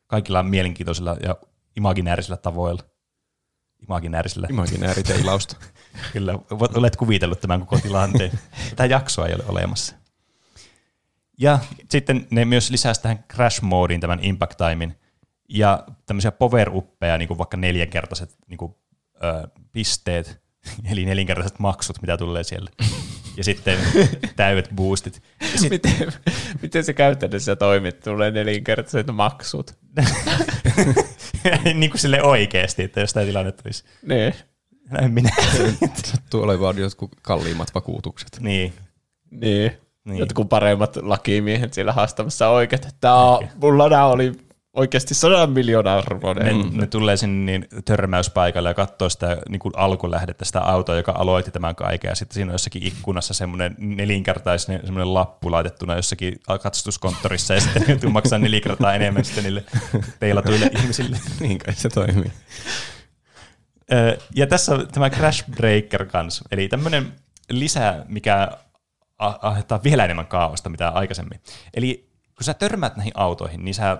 kaikilla 0.07 0.43
mielenkiintoisilla 0.43 1.17
ja 1.23 1.35
imaginäärisillä 1.75 2.37
tavoilla. 2.37 2.83
Imaginäärisillä. 3.83 4.47
Imaginääriteilausta. 4.49 5.55
Kyllä, 6.13 6.39
olet 6.75 6.95
kuvitellut 6.95 7.41
tämän 7.41 7.59
koko 7.59 7.79
tilanteen. 7.81 8.31
Tätä 8.69 8.85
jaksoa 8.85 9.27
ei 9.27 9.35
ole 9.35 9.43
olemassa. 9.47 9.95
Ja 11.37 11.59
sitten 11.89 12.27
ne 12.29 12.45
myös 12.45 12.69
lisäsi 12.69 13.01
tähän 13.01 13.23
crash-moodiin 13.33 13.99
tämän 13.99 14.19
impact 14.21 14.57
timein 14.57 14.95
ja 15.49 15.83
tämmöisiä 16.05 16.31
power 16.31 16.69
uppeja, 16.73 17.17
niin 17.17 17.27
kuin 17.27 17.37
vaikka 17.37 17.57
neljänkertaiset 17.57 18.35
niin 18.47 18.57
kuin, 18.57 18.75
ö, 19.23 19.47
pisteet, 19.71 20.41
eli 20.91 21.05
nelinkertaiset 21.05 21.59
maksut, 21.59 22.01
mitä 22.01 22.17
tulee 22.17 22.43
siellä. 22.43 22.69
Ja 23.37 23.43
sitten 23.43 23.77
täydet 24.35 24.69
boostit. 24.75 25.23
Ja 25.41 25.59
sit, 25.59 25.69
Miten, 25.69 26.13
miten 26.61 26.83
se 26.83 26.93
käytännössä 26.93 27.55
toimii? 27.55 27.91
Tulee 27.91 28.31
nelinkertaiset 28.31 29.07
maksut. 29.07 29.77
niin 31.73 31.91
kuin 31.91 31.99
sille 32.01 32.23
oikeasti, 32.23 32.83
että 32.83 32.99
jos 32.99 33.13
tämä 33.13 33.25
tilanne 33.25 33.51
tulisi. 33.51 33.83
Niin. 34.01 34.33
Näin 34.91 35.11
minä. 35.11 35.29
Sattuu 36.05 36.43
olemaan 36.43 36.77
jotkut 36.77 37.11
kalliimmat 37.21 37.75
vakuutukset. 37.75 38.37
niin. 38.39 38.73
Niin. 39.31 39.71
Niin. 40.05 40.19
Jotkut 40.19 40.49
paremmat 40.49 40.95
lakimiehet 40.95 41.73
siellä 41.73 41.93
haastamassa 41.93 42.45
tää 43.01 43.15
on, 43.15 43.47
mulla 43.61 43.89
nämä 43.89 44.05
oli 44.05 44.31
oikeasti 44.73 45.13
sadan 45.13 45.51
miljoonan 45.51 45.97
arvoinen. 45.97 46.59
Ne, 46.59 46.65
ne 46.71 46.87
tulee 46.87 47.17
sinne 47.17 47.51
niin 47.51 47.67
törmäyspaikalle 47.85 48.69
ja 48.69 48.73
katsoo 48.73 49.09
sitä 49.09 49.37
niin 49.49 49.59
kuin 49.59 49.73
alkulähdettä, 49.75 50.45
sitä 50.45 50.59
autoa, 50.59 50.95
joka 50.95 51.11
aloitti 51.17 51.51
tämän 51.51 51.75
kaiken. 51.75 52.09
Ja 52.09 52.15
sitten 52.15 52.33
siinä 52.33 52.49
on 52.49 52.53
jossakin 52.53 52.83
ikkunassa 52.83 53.33
semmoinen 53.33 53.75
nelinkertainen 53.77 54.59
semmoinen 54.59 55.13
lappu 55.13 55.51
laitettuna 55.51 55.95
jossakin 55.95 56.39
katsastuskonttorissa 56.61 57.53
ja 57.53 57.61
sitten 57.61 57.81
ne 57.81 57.87
joutuu 57.89 58.09
maksaa 58.09 58.39
nelinkertaa 58.39 58.93
enemmän 58.93 59.25
sitten 59.25 59.43
niille 59.43 59.63
teilatuille 60.19 60.71
ihmisille. 60.79 61.19
Niin 61.39 61.57
kai 61.57 61.73
se 61.73 61.89
toimii. 61.89 62.31
Ja 64.35 64.47
tässä 64.47 64.75
on 64.75 64.87
tämä 64.87 65.09
Crash 65.09 65.49
Breaker 65.51 66.05
kanssa, 66.05 66.45
eli 66.51 66.67
tämmöinen 66.67 67.13
lisä, 67.49 68.05
mikä 68.07 68.51
aiheuttaa 69.17 69.83
vielä 69.83 70.05
enemmän 70.05 70.27
kaaosta 70.27 70.69
mitä 70.69 70.89
aikaisemmin. 70.89 71.41
Eli 71.73 72.09
kun 72.35 72.43
sä 72.43 72.53
törmäät 72.53 72.95
näihin 72.95 73.13
autoihin, 73.15 73.65
niin 73.65 73.75
sä 73.75 73.97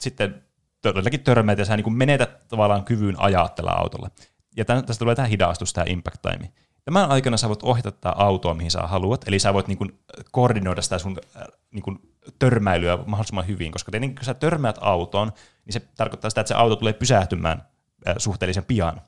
sitten 0.00 0.44
todellakin 0.82 1.20
törmäät 1.20 1.58
ja 1.58 1.64
sä 1.64 1.76
niin 1.76 1.92
menetät 1.92 2.48
tavallaan 2.48 2.84
kyvyn 2.84 3.20
ajaa 3.20 3.48
tällä 3.48 3.70
autolla. 3.70 4.10
Ja 4.56 4.64
tämän, 4.64 4.86
tästä 4.86 4.98
tulee 4.98 5.14
tämä 5.14 5.28
hidastus, 5.28 5.72
tämä 5.72 5.84
impact 5.88 6.22
time. 6.22 6.52
Tämän 6.84 7.10
aikana 7.10 7.36
sä 7.36 7.48
voit 7.48 7.62
ohjata 7.62 8.14
autoa, 8.16 8.54
mihin 8.54 8.70
sä 8.70 8.80
haluat, 8.80 9.28
eli 9.28 9.38
sä 9.38 9.54
voit 9.54 9.68
niin 9.68 9.78
kuin 9.78 9.98
koordinoida 10.30 10.82
sitä 10.82 10.98
sun 10.98 11.16
äh, 11.36 11.42
niin 11.70 11.82
kuin 11.82 11.98
törmäilyä 12.38 12.98
mahdollisimman 13.06 13.46
hyvin, 13.46 13.72
koska 13.72 13.90
tietenkin 13.90 14.16
kun 14.16 14.24
sä 14.24 14.34
törmäät 14.34 14.78
autoon, 14.80 15.32
niin 15.64 15.72
se 15.72 15.80
tarkoittaa 15.80 16.30
sitä, 16.30 16.40
että 16.40 16.48
se 16.48 16.54
auto 16.54 16.76
tulee 16.76 16.92
pysähtymään 16.92 17.62
äh, 18.08 18.14
suhteellisen 18.18 18.64
pian. 18.64 19.00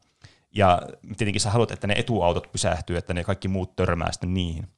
Ja 0.52 0.82
tietenkin 1.16 1.40
sä 1.40 1.50
haluat, 1.50 1.70
että 1.70 1.86
ne 1.86 1.94
etuautot 1.96 2.52
pysähtyy, 2.52 2.96
että 2.96 3.14
ne 3.14 3.24
kaikki 3.24 3.48
muut 3.48 3.76
törmää 3.76 4.12
sitten 4.12 4.34
niihin. 4.34 4.68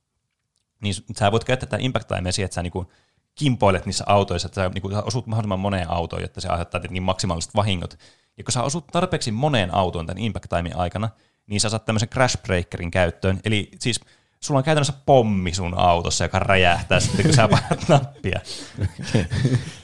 Niin 0.81 0.95
sä 1.19 1.33
voit 1.33 1.45
käyttää 1.45 1.67
tätä 1.67 1.83
impact 1.83 2.09
timea 2.09 2.33
siihen, 2.33 2.45
että 2.45 2.55
sä 2.55 2.63
niinku 2.63 2.93
kimpoilet 3.35 3.87
niissä 3.87 4.05
autoissa, 4.07 4.47
että 4.47 4.63
sä, 4.63 4.69
niinku, 4.69 4.91
sä 4.91 5.03
osut 5.03 5.27
mahdollisimman 5.27 5.61
moneen 5.61 5.91
autoon, 5.91 6.23
jotta 6.23 6.41
se 6.41 6.49
aiheuttaa 6.49 6.81
tietenkin 6.81 7.03
maksimaaliset 7.03 7.55
vahingot. 7.55 7.99
Ja 8.39 8.45
kun 8.45 8.53
sä 8.53 8.63
osut 8.63 8.87
tarpeeksi 8.87 9.33
moneen 9.33 9.75
autoon 9.75 10.07
tämän 10.07 10.23
impact 10.23 10.47
timein 10.49 10.77
aikana, 10.77 11.09
niin 11.47 11.61
sä 11.61 11.69
saat 11.69 11.85
tämmöisen 11.85 12.09
crash 12.09 12.43
breakerin 12.43 12.91
käyttöön. 12.91 13.41
Eli 13.45 13.71
siis 13.79 14.01
sulla 14.41 14.59
on 14.59 14.65
käytännössä 14.65 14.93
pommi 15.07 15.55
sun 15.55 15.79
autossa, 15.79 16.25
joka 16.25 16.39
räjähtää 16.39 17.01
sitten, 17.01 17.25
kun 17.25 17.35
sä 17.35 17.49
painat 17.49 17.89
nappia. 17.89 18.41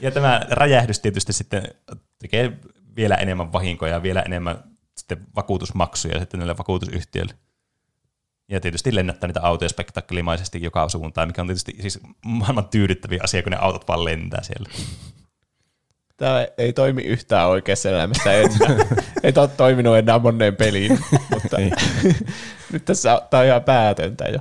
ja 0.00 0.10
tämä 0.10 0.40
räjähdys 0.50 1.00
tietysti 1.00 1.32
sitten 1.32 1.62
tekee 2.18 2.58
vielä 2.96 3.14
enemmän 3.14 3.52
vahinkoja 3.52 3.92
ja 3.92 4.02
vielä 4.02 4.22
enemmän 4.22 4.64
sitten 4.96 5.26
vakuutusmaksuja 5.36 6.18
sitten 6.18 6.40
näille 6.40 6.58
vakuutusyhtiöille. 6.58 7.34
Ja 8.48 8.60
tietysti 8.60 8.94
lennättää 8.94 9.28
niitä 9.28 9.42
autoja 9.42 9.68
spektakkelimaisesti 9.68 10.62
joka 10.62 10.88
suuntaan, 10.88 11.28
mikä 11.28 11.42
on 11.42 11.48
tietysti 11.48 11.76
siis 11.80 12.00
maailman 12.24 12.68
tyydyttäviä 12.68 13.20
asia, 13.24 13.42
kun 13.42 13.52
ne 13.52 13.58
autot 13.60 13.88
vaan 13.88 14.04
lentää 14.04 14.42
siellä. 14.42 14.68
Tämä 16.16 16.46
ei 16.58 16.72
toimi 16.72 17.02
yhtään 17.02 17.48
oikeassa 17.48 17.88
elämässä 17.88 18.32
enää. 18.32 18.86
ei 19.22 19.32
tämä 19.32 19.42
ole 19.42 19.50
toiminut 19.56 19.96
enää 19.96 20.18
moneen 20.18 20.56
peliin, 20.56 20.98
mutta 21.34 21.56
nyt 22.72 22.84
tässä 22.84 23.22
tämä 23.30 23.40
on 23.40 23.46
ihan 23.46 23.64
päätöntä 23.64 24.24
jo. 24.24 24.38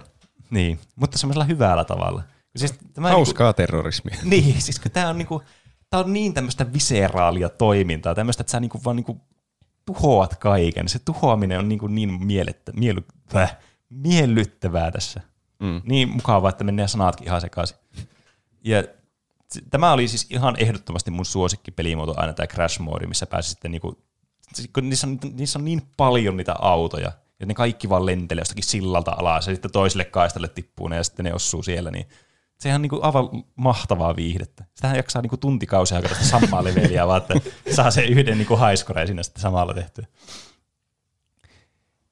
Niin, 0.49 0.79
mutta 0.95 1.17
semmoisella 1.17 1.45
hyvällä 1.45 1.83
tavalla. 1.83 2.23
Siis 2.55 2.73
tämä 2.93 3.09
Hauskaa 3.09 3.53
terrorismia. 3.53 4.17
Niin, 4.23 4.61
siis 4.61 4.79
kun 4.79 4.91
tämä 4.91 5.09
on, 5.09 5.17
niinku, 5.17 5.43
tää 5.89 5.99
on 5.99 6.13
niin 6.13 6.33
tämmöistä 6.33 6.73
viseraalia 6.73 7.49
toimintaa, 7.49 8.15
tämmöistä, 8.15 8.41
että 8.41 8.51
sä 8.51 8.59
niinku 8.59 8.81
vaan 8.85 8.95
niinku 8.95 9.21
tuhoat 9.85 10.35
kaiken. 10.35 10.89
Se 10.89 10.99
tuhoaminen 10.99 11.59
on 11.59 11.69
niinku 11.69 11.87
niin 11.87 12.25
mielettä, 12.25 12.71
äh, 13.35 13.57
miellyttävää 13.89 14.91
tässä. 14.91 15.21
Mm. 15.59 15.81
Niin 15.85 16.09
mukavaa, 16.09 16.49
että 16.49 16.63
menee 16.63 16.87
sanatkin 16.87 17.27
ihan 17.27 17.41
sekaisin. 17.41 17.77
Ja 18.63 18.83
tämä 19.69 19.91
oli 19.91 20.07
siis 20.07 20.27
ihan 20.29 20.55
ehdottomasti 20.57 21.11
mun 21.11 21.25
suosikki 21.25 21.71
pelimuoto 21.71 22.13
aina 22.17 22.33
tämä 22.33 22.47
Crash 22.47 22.79
Mode, 22.79 23.07
missä 23.07 23.25
pääsi 23.25 23.49
sitten 23.49 23.71
niinku, 23.71 24.03
siis 24.53 24.69
kun 24.73 24.89
niissä 24.89 25.07
on, 25.07 25.19
niissä 25.33 25.59
on 25.59 25.65
niin 25.65 25.81
paljon 25.97 26.37
niitä 26.37 26.55
autoja, 26.59 27.11
ja 27.39 27.45
ne 27.45 27.53
kaikki 27.53 27.89
vaan 27.89 28.05
lentelee 28.05 28.41
jostakin 28.41 28.63
sillalta 28.63 29.15
alas, 29.17 29.47
ja 29.47 29.53
sitten 29.53 29.71
toiselle 29.71 30.05
kaistalle 30.05 30.47
tippuu 30.47 30.87
ne, 30.87 30.95
ja 30.95 31.03
sitten 31.03 31.23
ne 31.23 31.33
osuu 31.33 31.63
siellä, 31.63 31.91
niin 31.91 32.07
sehän 32.57 32.75
on 32.75 32.81
niinku 32.81 32.99
aivan 33.01 33.29
mahtavaa 33.55 34.15
viihdettä. 34.15 34.65
Sitähän 34.75 34.97
jaksaa 34.97 35.21
niinku 35.21 35.37
tuntikausia 35.37 36.01
katsoa 36.01 36.23
sitä 36.23 36.39
samaa 36.39 36.63
leveliä, 36.63 37.07
vaan 37.07 37.21
että 37.21 37.49
saa 37.75 37.91
se 37.91 38.01
yhden 38.01 38.37
niinku 38.37 38.57
highscore 38.57 39.07
siinä 39.07 39.23
sitten 39.23 39.41
samalla 39.41 39.73
tehtyä. 39.73 40.05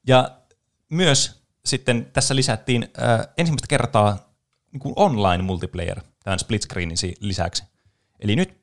Ja 0.07 0.37
myös 0.89 1.44
sitten 1.65 2.07
tässä 2.13 2.35
lisättiin 2.35 2.83
äh, 2.83 3.27
ensimmäistä 3.37 3.67
kertaa 3.69 4.35
niin 4.71 4.79
kuin 4.79 4.93
online 4.95 5.43
multiplayer 5.43 6.01
tämän 6.23 6.39
split 6.39 6.61
screenin 6.61 6.97
si- 6.97 7.15
lisäksi. 7.19 7.63
Eli 8.19 8.35
nyt 8.35 8.57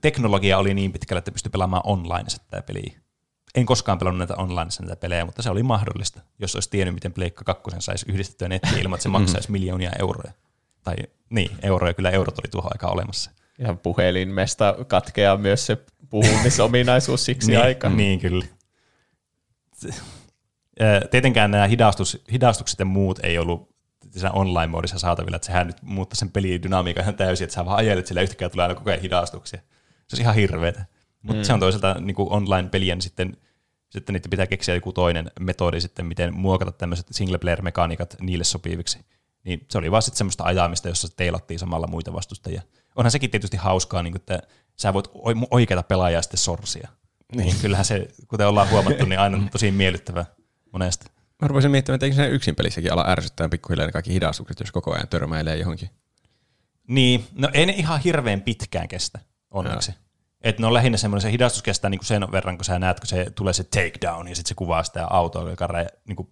teknologia 0.00 0.58
oli 0.58 0.74
niin 0.74 0.92
pitkällä, 0.92 1.18
että 1.18 1.32
pystyi 1.32 1.50
pelaamaan 1.50 1.82
online 1.86 2.24
tätä 2.50 2.62
peliä. 2.62 2.92
En 3.54 3.66
koskaan 3.66 3.98
pelannut 3.98 4.18
näitä 4.18 4.42
online 4.42 4.70
näitä 4.80 4.96
pelejä, 4.96 5.24
mutta 5.24 5.42
se 5.42 5.50
oli 5.50 5.62
mahdollista, 5.62 6.20
jos 6.38 6.54
olisi 6.54 6.70
tiennyt, 6.70 6.94
miten 6.94 7.12
Pleikka 7.12 7.44
2 7.44 7.62
saisi 7.78 8.06
yhdistettyä 8.08 8.48
nettiin 8.48 8.78
ilman, 8.78 8.96
että 8.96 9.02
se 9.02 9.08
maksaisi 9.18 9.52
miljoonia 9.52 9.90
euroja. 9.98 10.32
Tai 10.82 10.96
niin, 11.30 11.50
euroja, 11.62 11.94
kyllä 11.94 12.10
eurot 12.10 12.38
oli 12.38 12.50
tuohon 12.50 12.70
aikaan 12.74 12.92
olemassa. 12.92 13.30
Ihan 13.58 13.78
puhelimesta 13.78 14.74
katkeaa 14.86 15.36
myös 15.36 15.66
se 15.66 15.78
puhumisominaisuus 16.10 17.24
siksi 17.24 17.48
niin, 17.50 17.60
aikaa. 17.60 17.90
Niin, 17.90 18.20
kyllä. 18.20 18.44
Ö, 20.80 21.08
Tietenkään 21.08 21.50
nämä 21.50 21.66
hidastus, 21.66 22.22
hidastukset 22.32 22.78
ja 22.78 22.84
muut 22.84 23.18
ei 23.22 23.38
ollut 23.38 23.76
siinä 24.10 24.30
online-moodissa 24.30 24.98
saatavilla, 24.98 25.36
että 25.36 25.46
sehän 25.46 25.66
nyt 25.66 25.82
muuttaa 25.82 26.16
sen 26.16 26.30
pelin 26.30 26.62
dynamiikan 26.62 27.02
ihan 27.02 27.14
täysin, 27.14 27.44
että 27.44 27.54
sä 27.54 27.64
vaan 27.64 27.76
ajelet 27.76 28.06
sillä 28.06 28.20
yhtäkkiä 28.20 28.48
tulee 28.48 28.64
aina 28.64 28.74
koko 28.74 28.90
ajan 28.90 29.02
hidastuksia. 29.02 29.60
Se 30.08 30.16
on 30.16 30.20
ihan 30.20 30.34
hirveetä. 30.34 30.84
Mutta 31.22 31.42
mm. 31.42 31.44
se 31.44 31.52
on 31.52 31.60
toisaalta 31.60 32.00
niin 32.00 32.14
kuin 32.14 32.32
online-pelien 32.32 33.02
sitten, 33.02 33.36
sitten 33.90 34.12
niitä 34.12 34.28
pitää 34.28 34.46
keksiä 34.46 34.74
joku 34.74 34.92
toinen 34.92 35.30
metodi 35.40 35.80
sitten, 35.80 36.06
miten 36.06 36.34
muokata 36.34 36.72
tämmöiset 36.72 37.06
single-player-mekaniikat 37.10 38.16
niille 38.20 38.44
sopiviksi. 38.44 38.98
Niin 39.44 39.66
se 39.70 39.78
oli 39.78 39.90
vaan 39.90 40.02
sitten 40.02 40.18
semmoista 40.18 40.44
ajamista, 40.44 40.88
jossa 40.88 41.08
teilattiin 41.16 41.58
samalla 41.58 41.86
muita 41.86 42.12
vastustajia. 42.12 42.62
Onhan 42.96 43.10
sekin 43.10 43.30
tietysti 43.30 43.56
hauskaa, 43.56 44.02
niin 44.02 44.12
kuin, 44.12 44.20
että 44.20 44.42
sä 44.76 44.92
voit 44.92 45.08
oi- 45.14 45.34
oikeata 45.50 45.82
pelaajaa 45.82 46.22
sitten 46.22 46.38
sorsia. 46.38 46.88
Niin. 47.36 47.54
Kyllähän 47.62 47.84
se, 47.84 48.08
kuten 48.28 48.48
ollaan 48.48 48.70
huomattu, 48.70 49.04
niin 49.04 49.20
aina 49.20 49.36
on 49.36 49.48
tosi 49.50 49.70
miellyttävä 49.70 50.24
monesti. 50.78 51.06
Mä 51.42 51.48
rupesin 51.48 51.70
miettimään, 51.70 51.94
että 51.94 52.06
eikö 52.06 52.16
se 52.16 52.28
yksin 52.28 52.56
pelissäkin 52.56 52.92
ala 52.92 53.04
ärsyttää 53.08 53.48
pikkuhiljaa 53.48 53.86
ne 53.86 53.92
kaikki 53.92 54.12
hidastukset, 54.12 54.60
jos 54.60 54.72
koko 54.72 54.94
ajan 54.94 55.08
törmäilee 55.08 55.56
johonkin. 55.56 55.90
Niin, 56.88 57.26
no 57.32 57.48
ei 57.52 57.66
ne 57.66 57.72
ihan 57.72 58.00
hirveän 58.00 58.40
pitkään 58.40 58.88
kestä, 58.88 59.18
onneksi. 59.50 59.94
Että 60.40 60.62
ne 60.62 60.66
on 60.66 60.74
lähinnä 60.74 60.98
semmoinen, 60.98 61.22
se 61.22 61.30
hidastus 61.30 61.62
kestää 61.62 61.90
niinku 61.90 62.04
sen 62.04 62.32
verran, 62.32 62.58
kun 62.58 62.64
sä 62.64 62.78
näet, 62.78 63.00
kun 63.00 63.06
se 63.06 63.30
tulee 63.34 63.52
se 63.52 63.64
takedown 63.64 64.28
ja 64.28 64.36
sitten 64.36 64.48
se 64.48 64.54
kuvaa 64.54 64.82
sitä 64.82 65.06
autoa, 65.06 65.50
joka 65.50 65.66
rä, 65.66 65.86
niinku 66.08 66.30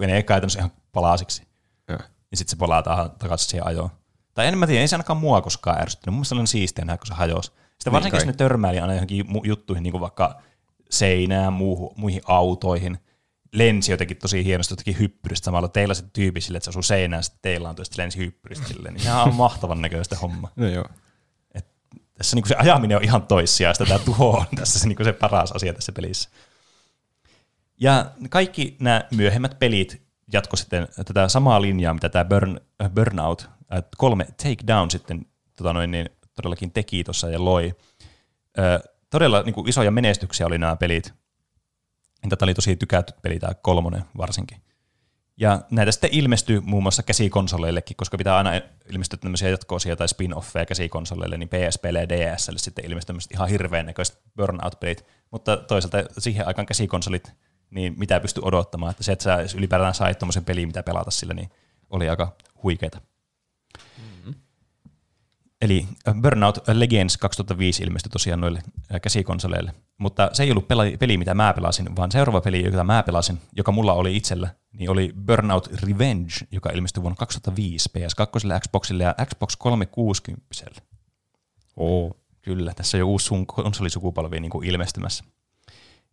menee 0.00 0.22
käytännössä 0.22 0.58
ihan 0.58 0.72
palasiksi. 0.92 1.42
Joo. 1.88 1.98
Ja 2.30 2.36
sitten 2.36 2.50
se 2.50 2.56
palaa 2.56 2.82
takaisin 3.18 3.50
siihen 3.50 3.66
ajoon. 3.66 3.90
Tai 4.34 4.46
en 4.46 4.58
mä 4.58 4.66
tiedä, 4.66 4.80
ei 4.80 4.88
se 4.88 4.96
ainakaan 4.96 5.18
mua 5.18 5.40
koskaan 5.40 5.80
ärsyttänyt. 5.80 6.12
Mun 6.12 6.18
mielestä 6.18 6.34
se 6.34 6.40
on 6.40 6.46
siistiä 6.46 6.84
nähdä, 6.84 6.98
kun 6.98 7.06
se 7.06 7.14
hajosi. 7.14 7.52
Sitten 7.72 7.92
varsinkin, 7.92 8.10
kai. 8.10 8.20
jos 8.20 8.26
ne 8.26 8.32
törmäili 8.32 8.80
aina 8.80 8.94
johonkin 8.94 9.26
juttuihin, 9.44 9.82
niin 9.82 9.90
kuin 9.92 10.00
vaikka 10.00 10.42
seinään, 10.90 11.52
muuhu, 11.52 11.94
muihin 11.96 12.22
autoihin, 12.26 12.98
lensi 13.52 13.92
jotenkin 13.92 14.16
tosi 14.16 14.44
hienosti 14.44 14.72
jotenkin 14.72 14.98
hyppyristä 14.98 15.44
samalla. 15.44 15.68
Teillä 15.68 15.94
se 15.94 16.04
tyyppi 16.12 16.40
sille, 16.40 16.56
että 16.58 16.64
se 16.64 16.70
osuu 16.70 16.82
seinään, 16.82 17.24
sitten 17.24 17.42
teillä 17.42 17.68
on 17.68 17.76
toista 17.76 18.02
lensi 18.02 18.18
hyppyristä 18.18 18.68
silleen. 18.68 18.94
Niin 18.94 19.02
sehän 19.02 19.22
on 19.22 19.34
mahtavan 19.34 19.80
näköistä 19.80 20.16
homma. 20.16 20.52
No 20.56 20.68
joo. 20.68 20.84
Tässä 22.14 22.36
niin 22.36 22.48
se 22.48 22.56
ajaminen 22.58 22.96
on 22.96 23.04
ihan 23.04 23.22
toissijaista, 23.22 23.84
tämä 23.86 23.98
tuho 23.98 24.30
on 24.30 24.46
tässä 24.56 24.78
se, 24.78 24.88
niin 24.88 25.04
se 25.04 25.12
paras 25.12 25.52
asia 25.52 25.74
tässä 25.74 25.92
pelissä. 25.92 26.28
Ja 27.80 28.10
kaikki 28.30 28.76
nämä 28.80 29.04
myöhemmät 29.10 29.58
pelit 29.58 30.02
jatko 30.32 30.56
sitten 30.56 30.88
tätä 31.06 31.28
samaa 31.28 31.62
linjaa, 31.62 31.94
mitä 31.94 32.08
tämä 32.08 32.24
Burn, 32.24 32.60
äh, 32.82 32.90
Burnout 32.90 33.48
äh, 33.72 33.84
kolme 33.96 34.24
Take 34.24 34.66
Down 34.66 34.90
sitten 34.90 35.26
tota 35.56 35.72
noin, 35.72 35.90
niin 35.90 36.08
todellakin 36.42 36.72
teki 36.72 37.04
tuossa 37.04 37.30
ja 37.30 37.44
loi. 37.44 37.74
Ö, 38.58 38.80
todella 39.10 39.42
niin 39.42 39.54
kuin 39.54 39.68
isoja 39.68 39.90
menestyksiä 39.90 40.46
oli 40.46 40.58
nämä 40.58 40.76
pelit. 40.76 41.14
Tätä 42.28 42.44
oli 42.44 42.54
tosi 42.54 42.76
tykätty 42.76 43.12
peli, 43.22 43.38
tämä 43.38 43.54
kolmonen 43.54 44.04
varsinkin. 44.16 44.58
Ja 45.36 45.60
näitä 45.70 45.92
sitten 45.92 46.10
ilmestyy 46.12 46.60
muun 46.60 46.82
muassa 46.82 47.02
käsikonsoleillekin, 47.02 47.96
koska 47.96 48.18
pitää 48.18 48.36
aina 48.36 48.50
ilmestyä 48.90 49.18
tämmöisiä 49.22 49.48
jatkoosia 49.48 49.96
tai 49.96 50.08
spin-offeja 50.08 50.66
käsikonsoleille, 50.66 51.36
niin 51.36 51.48
PSPlle 51.48 52.00
ja 52.00 52.08
DSlle 52.08 52.58
sitten 52.58 52.84
ilmestyy 52.84 53.16
ihan 53.32 53.48
hirveän 53.48 53.86
näköiset 53.86 54.18
burnout-pelit. 54.36 55.04
Mutta 55.30 55.56
toisaalta 55.56 55.98
siihen 56.18 56.46
aikaan 56.46 56.66
käsikonsolit, 56.66 57.32
niin 57.70 57.94
mitä 57.98 58.20
pysty 58.20 58.40
odottamaan, 58.44 58.90
että 58.90 59.02
se, 59.02 59.12
että 59.12 59.22
sä 59.22 59.56
ylipäätään 59.56 59.94
sait 59.94 60.18
tommosen 60.18 60.44
peliin, 60.44 60.68
mitä 60.68 60.82
pelata 60.82 61.10
sillä, 61.10 61.34
niin 61.34 61.50
oli 61.90 62.08
aika 62.08 62.36
huikeeta. 62.62 63.00
Eli 65.60 65.86
äh, 66.08 66.14
Burnout 66.22 66.58
Legends 66.72 67.16
2005 67.16 67.82
ilmestyi 67.82 68.10
tosiaan 68.10 68.40
noille 68.40 68.62
äh, 68.94 69.00
käsikonsoleille. 69.00 69.74
Mutta 69.98 70.30
se 70.32 70.42
ei 70.42 70.50
ollut 70.50 70.68
peli, 70.68 70.96
peli, 70.96 71.16
mitä 71.16 71.34
mä 71.34 71.52
pelasin, 71.52 71.96
vaan 71.96 72.12
seuraava 72.12 72.40
peli, 72.40 72.64
jota 72.64 72.84
mä 72.84 73.02
pelasin, 73.02 73.38
joka 73.56 73.72
mulla 73.72 73.92
oli 73.92 74.16
itsellä, 74.16 74.48
niin 74.72 74.90
oli 74.90 75.14
Burnout 75.26 75.66
Revenge, 75.66 76.32
joka 76.50 76.70
ilmestyi 76.70 77.02
vuonna 77.02 77.16
2005 77.16 77.90
PS2, 77.98 78.60
Xboxille 78.60 79.04
ja 79.04 79.14
Xbox 79.26 79.56
360. 79.56 80.46
Oo. 81.76 82.14
Kyllä, 82.42 82.74
tässä 82.74 82.96
on 82.96 82.98
jo 82.98 83.06
uusi 83.06 83.26
sun 83.26 83.46
konsolisukupolvi 83.46 84.40
niin 84.40 84.50
kuin 84.50 84.68
ilmestymässä. 84.68 85.24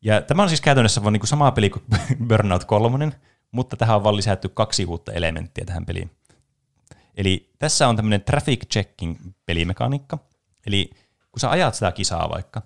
Ja 0.01 0.21
tämä 0.21 0.43
on 0.43 0.49
siis 0.49 0.61
käytännössä 0.61 1.03
vaan 1.03 1.13
niin 1.13 1.19
kuin 1.19 1.27
sama 1.27 1.51
peli 1.51 1.69
kuin 1.69 1.83
Burnout 2.27 2.65
3, 2.65 3.11
mutta 3.51 3.77
tähän 3.77 3.95
on 3.95 4.03
vaan 4.03 4.15
lisätty 4.15 4.49
kaksi 4.49 4.85
uutta 4.85 5.11
elementtiä 5.11 5.65
tähän 5.65 5.85
peliin. 5.85 6.11
Eli 7.15 7.53
tässä 7.59 7.87
on 7.87 7.95
tämmöinen 7.95 8.21
traffic 8.21 8.65
checking 8.71 9.17
pelimekaniikka. 9.45 10.17
Eli 10.67 10.89
kun 11.31 11.39
sä 11.39 11.49
ajat 11.49 11.73
sitä 11.73 11.91
kisaa 11.91 12.29
vaikka, 12.29 12.61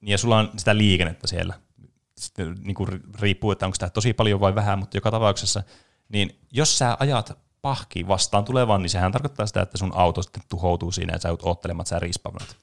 niin 0.00 0.10
ja 0.10 0.18
sulla 0.18 0.38
on 0.38 0.50
sitä 0.56 0.76
liikennettä 0.76 1.26
siellä, 1.26 1.54
sitten 2.16 2.56
niin 2.62 2.74
kuin 2.74 2.88
riippuu, 3.20 3.50
että 3.50 3.66
onko 3.66 3.74
sitä 3.74 3.90
tosi 3.90 4.12
paljon 4.12 4.40
vai 4.40 4.54
vähän, 4.54 4.78
mutta 4.78 4.96
joka 4.96 5.10
tapauksessa, 5.10 5.62
niin 6.08 6.38
jos 6.52 6.78
sä 6.78 6.96
ajat 7.00 7.38
pahki 7.62 8.08
vastaan 8.08 8.44
tulevaan, 8.44 8.82
niin 8.82 8.90
sehän 8.90 9.12
tarkoittaa 9.12 9.46
sitä, 9.46 9.62
että 9.62 9.78
sun 9.78 9.92
auto 9.94 10.22
sitten 10.22 10.42
tuhoutuu 10.48 10.92
siinä 10.92 11.12
ja 11.12 11.18
sä 11.18 11.28
joudut 11.28 11.46
oottelemaan, 11.46 11.82
että 11.82 11.88
sä 11.88 11.98
respawnat. 11.98 12.56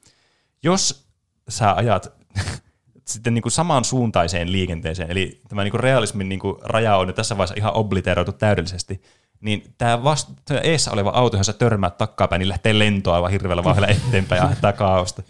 Jos 0.64 1.08
sä 1.50 1.74
ajat 1.74 2.14
sitten 3.06 3.34
niin 3.34 3.42
kuin 3.42 3.52
samaan 3.52 3.86
suuntaiseen 3.86 4.52
liikenteeseen, 4.52 5.12
eli 5.12 5.42
tämä 5.48 5.64
niin 5.64 5.72
kuin 5.72 5.82
realismin 5.82 6.30
niin 6.30 6.40
kuin 6.40 6.56
raja 6.62 6.98
on 6.98 7.08
jo 7.08 7.14
tässä 7.14 7.38
vaiheessa 7.38 7.56
ihan 7.58 7.74
obliteroitu 7.74 8.32
täydellisesti, 8.32 9.02
niin 9.42 9.74
tämä 9.78 10.04
vast, 10.04 10.30
tämä 10.46 10.60
eessä 10.60 10.92
oleva 10.92 11.10
auto, 11.10 11.36
johon 11.36 11.46
sä 11.46 11.54
törmäät 11.54 11.98
takkapäin, 11.98 12.40
niin 12.40 12.50
lähtee 12.50 12.80
lentoa 12.80 13.16
aivan 13.16 13.32
hirveällä 13.32 13.64
vauhdilla 13.64 13.88
eteenpäin 13.88 14.40
ja 14.40 14.44
aiheuttaa 14.44 14.74
kaaosta. 14.74 15.24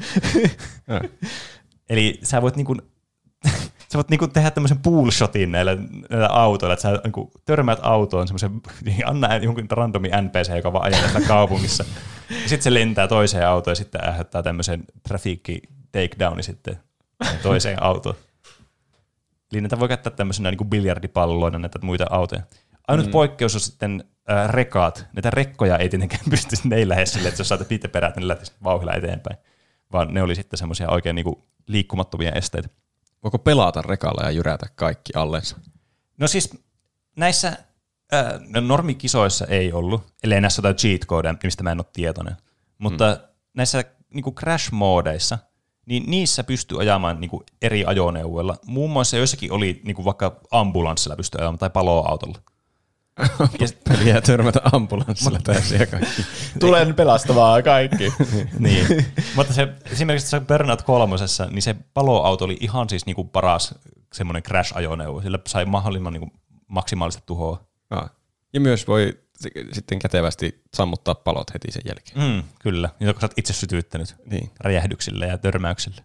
Eli 1.90 2.20
sä 2.24 2.42
voit 2.42 2.56
niinku, 2.56 2.76
sä 3.92 3.96
voit 3.96 4.10
niinku 4.10 4.28
tehdä 4.28 4.52
tämmöisen 4.52 4.80
pool 4.80 5.12
shotin 5.12 5.52
näillä, 5.52 5.78
näillä 6.10 6.28
autoilla, 6.28 6.74
että 6.74 6.82
sä 6.82 7.00
niinku 7.04 7.32
törmäät 7.46 7.80
autoon 7.82 8.28
semmoisen, 8.28 8.62
niin 8.86 9.08
anna 9.08 9.36
jonkun 9.36 9.68
randomi 9.70 10.10
NPC, 10.10 10.56
joka 10.56 10.74
vaan 10.74 10.86
ajaa 10.86 11.02
tässä 11.02 11.28
kaupungissa. 11.28 11.86
Ja 12.30 12.50
sitten 12.50 12.62
se 12.62 12.74
lentää 12.74 13.08
toiseen 13.08 13.48
autoon 13.48 13.72
ja 13.72 13.76
sitten 13.76 14.08
aiheuttaa 14.08 14.44
tämmöisen 14.44 14.84
trafiikki 15.08 15.62
takedowni 15.92 16.44
sitten 16.44 16.80
toiseen 17.44 17.84
autoon. 17.84 18.16
Eli 19.52 19.62
näitä 19.62 19.80
voi 19.80 19.88
käyttää 19.88 20.14
tämmöisenä 20.14 20.52
niin 20.52 20.70
biljardipalloina 20.70 21.60
näitä 21.60 21.80
muita 21.82 22.06
autoja. 22.10 22.42
Ainut 22.88 23.06
mm. 23.06 23.12
poikkeus 23.12 23.56
on 23.56 23.62
sitten 23.62 24.04
äh, 24.32 24.50
rekaat. 24.50 25.06
Näitä 25.14 25.30
rekkoja 25.30 25.78
ei 25.78 25.90
tietenkään 25.90 26.24
pysty, 26.30 26.56
ne 26.64 26.76
ei 26.76 26.90
lähde 26.90 27.06
sille, 27.06 27.30
että 27.30 27.42
jos 27.42 27.50
saatat 27.50 27.70
niitä 27.70 27.90
perät, 27.90 28.16
niin 28.16 28.22
ne 28.22 28.28
lähtisi 28.28 28.52
vauhdilla 28.64 28.94
eteenpäin. 28.94 29.38
Vaan 29.94 30.14
ne 30.14 30.22
oli 30.22 30.36
sitten 30.36 30.58
semmoisia 30.58 30.90
oikein 30.90 31.16
niin 31.16 31.24
kuin 31.24 31.44
liikkumattomia 31.68 32.32
esteitä. 32.32 32.70
Voiko 33.24 33.40
pelata 33.40 33.82
rekalla 33.82 34.24
ja 34.24 34.32
jyrätä 34.32 34.68
kaikki 34.76 35.14
allensa? 35.16 35.58
No 36.18 36.28
siis 36.28 36.58
näissä 37.16 37.48
äh, 38.14 38.26
no 38.48 38.62
normikisoissa 38.62 39.46
ei 39.46 39.74
ollut, 39.74 40.14
ellei 40.24 40.42
näissä 40.42 40.60
jotain 40.60 40.76
cheat 40.76 41.02
codeja, 41.02 41.36
mistä 41.44 41.64
mä 41.64 41.72
en 41.72 41.80
ole 41.80 41.86
tietoinen. 41.94 42.36
Mutta 42.78 43.14
mm. 43.14 43.28
näissä 43.54 43.84
niin 44.14 44.24
kuin 44.24 44.36
crash-moodeissa, 44.36 45.38
niin 45.86 46.04
niissä 46.08 46.44
pystyy 46.44 46.82
ajamaan 46.82 47.22
niin 47.22 47.30
kuin 47.30 47.44
eri 47.62 47.86
ajoneuvoilla. 47.86 48.56
Muun 48.66 48.92
muassa 48.92 49.18
joissakin 49.18 49.52
oli 49.52 49.82
niin 49.84 49.96
kuin 49.96 50.06
vaikka 50.06 50.40
ambulanssilla 50.52 51.16
pystyy 51.16 51.42
ajamaan 51.42 51.60
tai 51.60 51.70
paloautolla. 51.70 52.40
Peliä 53.90 54.22
törmätä 54.22 54.62
ambulanssilla 54.72 55.40
täysin 55.44 55.80
ja 55.80 55.86
kaikki. 55.88 56.26
Tulen 56.60 56.96
pelastamaan 56.96 57.64
kaikki. 57.64 58.14
niin. 58.60 59.06
Mutta 59.36 59.54
se, 59.54 59.68
esimerkiksi 59.92 60.30
se 60.30 60.40
Burnout 60.40 60.82
kolmosessa, 60.82 61.46
niin 61.46 61.62
se 61.62 61.76
paloauto 61.94 62.46
oli 62.46 62.58
ihan 62.60 62.90
siis 62.90 63.06
niinku 63.06 63.24
paras 63.24 63.76
semmoinen 64.14 64.44
crash-ajoneuvo. 64.44 65.22
Sillä 65.22 65.40
sai 65.48 65.66
mahdollisimman 65.66 66.14
niinku 66.14 66.32
maksimaalista 66.68 67.22
tuhoa. 67.26 67.68
Ah. 67.90 68.10
Ja 68.54 68.60
myös 68.60 68.88
voi 68.88 69.20
si- 69.36 69.52
sitten 69.74 70.00
kätevästi 70.00 70.62
sammuttaa 70.74 71.16
palot 71.16 71.54
heti 71.54 71.72
sen 71.72 71.82
jälkeen. 71.86 72.22
Mm, 72.36 72.44
kyllä, 72.60 72.90
niitä 73.00 73.14
kun 73.14 73.22
sä 73.22 73.26
oot 73.26 73.34
itse 73.38 73.54
sytyttänyt 73.54 74.16
Niin. 74.32 74.52
räjähdyksillä 74.60 75.26
ja 75.26 75.38
törmäyksillä. 75.38 76.02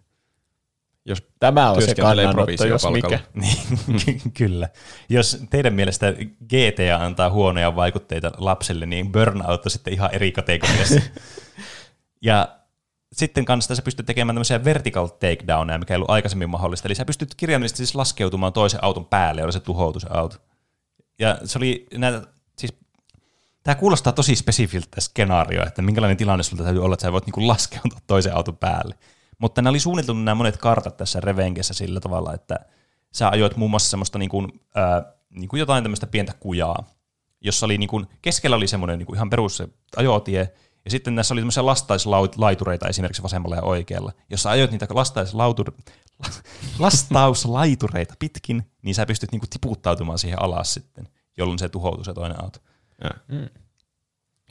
Jos 1.05 1.23
Tämä 1.39 1.71
on 1.71 1.81
se 1.81 1.95
kannanotto, 1.95 2.65
jos 2.65 2.83
mikä. 2.91 3.19
Niin, 3.33 4.21
kyllä. 4.37 4.69
Jos 5.09 5.37
teidän 5.49 5.73
mielestä 5.73 6.13
GTA 6.49 7.05
antaa 7.05 7.29
huonoja 7.29 7.75
vaikutteita 7.75 8.31
lapselle, 8.37 8.85
niin 8.85 9.11
Burnout 9.11 9.65
on 9.65 9.71
sitten 9.71 9.93
ihan 9.93 10.09
eri 10.13 10.31
kategoriassa. 10.31 11.01
ja 12.21 12.57
sitten 13.13 13.45
kanssa 13.45 13.75
sä 13.75 13.81
pystyt 13.81 14.05
tekemään 14.05 14.35
tämmöisiä 14.35 14.63
vertical 14.63 15.07
takedowneja, 15.07 15.79
mikä 15.79 15.93
ei 15.93 15.95
ollut 15.95 16.09
aikaisemmin 16.09 16.49
mahdollista. 16.49 16.87
Eli 16.87 16.95
sä 16.95 17.05
pystyt 17.05 17.35
kirjaimellisesti 17.35 17.77
siis 17.77 17.95
laskeutumaan 17.95 18.53
toisen 18.53 18.83
auton 18.83 19.05
päälle, 19.05 19.41
jolla 19.41 19.51
se 19.51 19.59
tuhoutuu 19.59 19.99
se 19.99 20.07
auto. 20.09 20.37
Ja 21.19 21.37
se 21.45 21.57
oli 21.57 21.87
näitä, 21.97 22.21
siis 22.57 22.73
Tämä 23.63 23.75
kuulostaa 23.75 24.13
tosi 24.13 24.35
spesifiltä 24.35 25.01
skenaario, 25.01 25.65
että 25.65 25.81
minkälainen 25.81 26.17
tilanne 26.17 26.43
sulta 26.43 26.63
täytyy 26.63 26.83
olla, 26.83 26.93
että 26.93 27.01
sä 27.01 27.11
voit 27.11 27.25
niinku 27.25 27.47
laskeutua 27.47 27.99
toisen 28.07 28.35
auton 28.35 28.57
päälle. 28.57 28.95
Mutta 29.43 29.61
nämä 29.61 29.69
oli 29.69 29.79
suunniteltu 29.79 30.21
nämä 30.21 30.35
monet 30.35 30.57
kartat 30.57 30.97
tässä 30.97 31.19
Revenkessä 31.19 31.73
sillä 31.73 31.99
tavalla, 31.99 32.33
että 32.33 32.59
sä 33.11 33.29
ajoit 33.29 33.55
muun 33.55 33.71
muassa 33.71 33.89
semmoista 33.89 34.19
niinku, 34.19 34.47
ää, 34.75 35.13
niinku 35.29 35.55
jotain 35.55 35.83
tämmöistä 35.83 36.07
pientä 36.07 36.33
kujaa, 36.39 36.83
jossa 37.41 37.65
oli 37.65 37.77
niinku, 37.77 38.01
keskellä 38.21 38.55
oli 38.55 38.67
semmoinen 38.67 38.99
niinku 38.99 39.13
ihan 39.13 39.29
perus 39.29 39.63
ajotie, 39.97 40.53
ja 40.85 40.91
sitten 40.91 41.15
näissä 41.15 41.33
oli 41.33 41.41
tämmöisiä 41.41 41.65
lastaislaitureita 41.65 42.87
esimerkiksi 42.87 43.23
vasemmalla 43.23 43.55
ja 43.55 43.61
oikealla. 43.61 44.11
Jos 44.29 44.43
sä 44.43 44.49
ajoit 44.49 44.71
niitä 44.71 44.87
lastaislautur... 44.89 45.71
lastauslaitureita 46.79 48.13
pitkin, 48.19 48.71
niin 48.81 48.95
sä 48.95 49.05
pystyt 49.05 49.31
niinku 49.31 49.47
tiputtautumaan 49.49 50.19
siihen 50.19 50.41
alas 50.41 50.73
sitten, 50.73 51.07
jolloin 51.37 51.59
se 51.59 51.69
tuhoutui 51.69 52.05
se 52.05 52.13
toinen 52.13 52.43
auto. 52.43 52.59
Ja. 53.03 53.37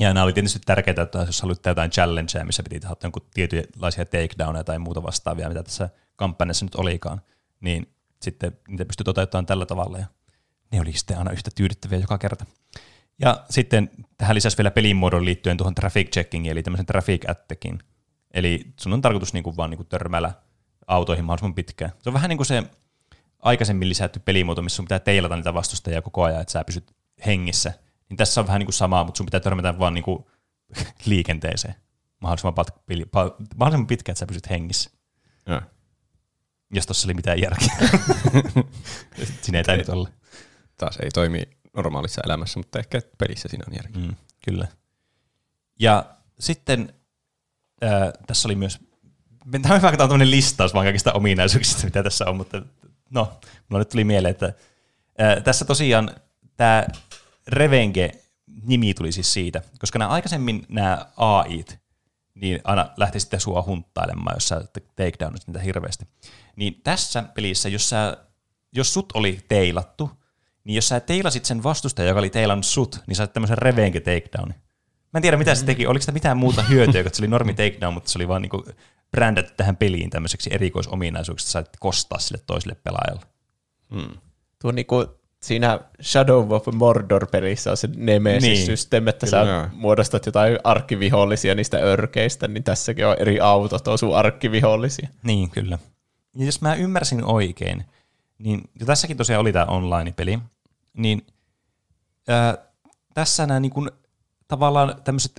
Ja 0.00 0.14
nämä 0.14 0.24
oli 0.24 0.32
tietysti 0.32 0.58
tärkeää, 0.64 1.02
että 1.02 1.18
jos 1.18 1.42
haluat 1.42 1.62
tehdä 1.62 1.70
jotain 1.70 1.90
challengeja, 1.90 2.44
missä 2.44 2.62
piti 2.62 2.80
tehdä 2.80 2.96
jonkun 3.02 3.26
tietynlaisia 3.34 4.04
takedowneja 4.04 4.64
tai 4.64 4.78
muuta 4.78 5.02
vastaavia, 5.02 5.48
mitä 5.48 5.62
tässä 5.62 5.88
kampanjassa 6.16 6.64
nyt 6.64 6.74
olikaan, 6.74 7.20
niin 7.60 7.94
sitten 8.22 8.58
niitä 8.68 8.84
pystyi 8.84 9.04
toteuttamaan 9.04 9.46
tällä 9.46 9.66
tavalla 9.66 9.98
ja 9.98 10.06
ne 10.72 10.80
oli 10.80 10.92
sitten 10.92 11.18
aina 11.18 11.30
yhtä 11.30 11.50
tyydyttäviä 11.54 11.98
joka 11.98 12.18
kerta. 12.18 12.46
Ja 13.18 13.44
sitten 13.50 13.90
tähän 14.18 14.34
lisäsi 14.34 14.58
vielä 14.58 14.70
pelimuodon 14.70 15.24
liittyen 15.24 15.56
tuohon 15.56 15.74
traffic 15.74 16.10
checkingiin, 16.10 16.52
eli 16.52 16.62
tämmöisen 16.62 16.86
traffic 16.86 17.30
attackin. 17.30 17.78
Eli 18.34 18.72
sun 18.80 18.92
on 18.92 19.00
tarkoitus 19.00 19.32
niinku 19.32 19.56
vaan 19.56 19.70
niinku 19.70 19.84
törmäillä 19.84 20.32
autoihin 20.86 21.24
mahdollisimman 21.24 21.54
pitkään. 21.54 21.92
Se 21.98 22.08
on 22.10 22.14
vähän 22.14 22.28
niin 22.28 22.36
kuin 22.36 22.46
se 22.46 22.62
aikaisemmin 23.38 23.88
lisätty 23.88 24.20
pelimuoto, 24.20 24.62
missä 24.62 24.76
sun 24.76 24.84
pitää 24.84 24.98
teilata 24.98 25.36
niitä 25.36 25.54
vastustajia 25.54 26.02
koko 26.02 26.22
ajan, 26.22 26.40
että 26.40 26.52
sä 26.52 26.64
pysyt 26.64 26.94
hengissä. 27.26 27.72
Niin 28.12 28.16
tässä 28.16 28.40
on 28.40 28.46
vähän 28.46 28.58
niin 28.58 28.66
kuin 28.66 28.74
samaa, 28.74 29.04
mutta 29.04 29.18
sun 29.18 29.26
pitää 29.26 29.40
törmätä 29.40 29.78
vaan 29.78 29.94
niin 29.94 30.04
kuin 30.04 30.24
liikenteeseen 31.06 31.74
mahdollisimman, 32.20 32.54
pat- 32.54 32.78
pili- 32.86 33.10
pa- 33.16 33.46
mahdollisimman 33.56 33.86
pitkään, 33.86 34.12
että 34.12 34.18
sä 34.18 34.26
pysyt 34.26 34.50
hengissä. 34.50 34.90
Ja. 35.46 35.62
Jos 36.74 36.86
tossa 36.86 37.06
oli 37.06 37.14
mitään 37.14 37.40
järkeä. 37.40 37.76
Siinä 39.42 39.58
ei 39.58 39.64
tainnut 39.64 39.88
olla. 39.88 40.08
Taas 40.76 40.96
ei 40.96 41.10
toimi 41.10 41.42
normaalissa 41.76 42.22
elämässä, 42.24 42.58
mutta 42.58 42.78
ehkä 42.78 43.00
pelissä 43.18 43.48
siinä 43.48 43.64
on 43.68 43.74
järkeä. 43.76 44.02
Mm, 44.02 44.16
kyllä. 44.44 44.68
Ja 45.80 46.04
sitten 46.38 46.92
ää, 47.82 48.12
tässä 48.26 48.48
oli 48.48 48.54
myös, 48.54 48.78
tämä 49.62 49.74
on 49.74 49.80
hyvä, 49.80 49.88
että 49.88 50.04
on 50.04 50.08
tämmöinen 50.08 50.30
listaus 50.30 50.74
vaan 50.74 50.86
kaikista 50.86 51.12
ominaisuuksista, 51.12 51.84
mitä 51.84 52.02
tässä 52.02 52.24
on, 52.24 52.36
mutta 52.36 52.62
no, 53.10 53.40
mulla 53.68 53.80
nyt 53.80 53.88
tuli 53.88 54.04
mieleen, 54.04 54.30
että 54.30 54.52
ää, 55.18 55.40
tässä 55.40 55.64
tosiaan 55.64 56.10
tämä 56.56 56.86
Revenge-nimi 57.48 58.94
tuli 58.94 59.12
siis 59.12 59.32
siitä, 59.32 59.62
koska 59.78 59.98
nämä 59.98 60.10
aikaisemmin 60.10 60.66
nämä 60.68 61.06
AIt, 61.16 61.78
niin 62.34 62.60
aina 62.64 62.90
lähti 62.96 63.20
sitten 63.20 63.40
sua 63.40 63.62
hunttailemaan, 63.62 64.36
jos 64.36 64.48
sä 64.48 64.64
takedownit 64.96 65.46
niitä 65.46 65.60
hirveästi. 65.60 66.06
Niin 66.56 66.80
tässä 66.84 67.22
pelissä, 67.22 67.68
jos, 67.68 67.88
sä, 67.88 68.16
jos 68.72 68.94
sut 68.94 69.12
oli 69.14 69.40
teilattu, 69.48 70.10
niin 70.64 70.74
jos 70.74 70.88
sä 70.88 71.00
teilasit 71.00 71.44
sen 71.44 71.62
vastustajan, 71.62 72.08
joka 72.08 72.18
oli 72.18 72.30
teilannut 72.30 72.66
sut, 72.66 73.00
niin 73.06 73.16
sait 73.16 73.32
tämmöisen 73.32 73.58
revenge 73.58 74.00
takedownin. 74.00 74.54
Mä 75.12 75.18
en 75.18 75.22
tiedä, 75.22 75.36
mitä 75.36 75.54
se 75.54 75.64
teki. 75.64 75.86
Oliko 75.86 76.00
sitä 76.02 76.12
mitään 76.12 76.36
muuta 76.36 76.62
hyötyä, 76.62 77.02
kun 77.02 77.14
se 77.14 77.22
oli 77.22 77.28
normi 77.28 77.54
takedown, 77.54 77.94
mutta 77.94 78.10
se 78.10 78.18
oli 78.18 78.28
vaan 78.28 78.42
niinku 78.42 78.64
brändätty 79.10 79.52
tähän 79.56 79.76
peliin 79.76 80.10
tämmöiseksi 80.10 80.50
erikoisominaisuuksista, 80.52 81.58
että 81.58 81.70
sait 81.70 81.80
kostaa 81.80 82.18
sille 82.18 82.42
toiselle 82.46 82.74
pelaajalle. 82.74 83.26
Tuo 84.62 84.72
niinku 84.72 85.21
siinä 85.42 85.80
Shadow 86.02 86.52
of 86.52 86.66
Mordor-pelissä 86.74 87.70
on 87.70 87.76
se 87.76 87.88
Nemesis-systeemi, 87.96 89.10
että 89.10 89.26
sä 89.26 89.40
Kyllä. 89.40 89.70
muodostat 89.74 90.26
jotain 90.26 90.58
arkkivihollisia 90.64 91.54
niistä 91.54 91.78
örkeistä, 91.78 92.48
niin 92.48 92.64
tässäkin 92.64 93.06
on 93.06 93.16
eri 93.18 93.40
autot 93.40 93.88
osuu 93.88 94.14
arkkivihollisia. 94.14 95.08
Niin, 95.22 95.50
kyllä. 95.50 95.78
Ja 96.36 96.44
jos 96.44 96.60
mä 96.60 96.74
ymmärsin 96.74 97.24
oikein, 97.24 97.84
niin 98.38 98.60
ja 98.80 98.86
tässäkin 98.86 99.16
tosiaan 99.16 99.40
oli 99.40 99.52
tämä 99.52 99.64
online-peli, 99.64 100.38
niin 100.96 101.26
ää, 102.28 102.58
tässä 103.14 103.46
nämä 103.46 103.60
niin 103.60 103.72
tavallaan 104.48 105.02
tämmöiset 105.04 105.32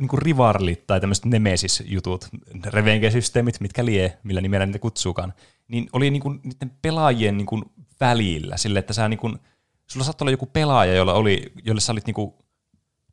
niin 0.00 0.08
kuin 0.08 0.22
rivarlit 0.22 0.86
tai 0.86 1.00
tämmöiset 1.00 1.24
nemesis-jutut, 1.24 2.28
revenge-systeemit, 2.66 3.60
mitkä 3.60 3.84
lie, 3.84 4.18
millä 4.22 4.40
nimellä 4.40 4.66
niitä 4.66 4.78
kutsuukaan, 4.78 5.32
niin 5.68 5.88
oli 5.92 6.10
niin 6.10 6.22
kuin, 6.22 6.40
niiden 6.42 6.72
pelaajien 6.82 7.36
niin 7.36 7.46
kuin, 7.46 7.64
välillä, 8.08 8.56
sille 8.56 8.78
että 8.78 8.92
sä 8.92 9.08
niin 9.08 9.18
kuin, 9.18 9.38
sulla 9.86 10.04
saattoi 10.04 10.24
olla 10.24 10.30
joku 10.30 10.46
pelaaja, 10.46 10.94
jolla 10.94 11.12
oli, 11.12 11.52
jolle 11.64 11.80
sä 11.80 11.92
olit 11.92 12.06
niin 12.06 12.14
kuin, 12.14 12.34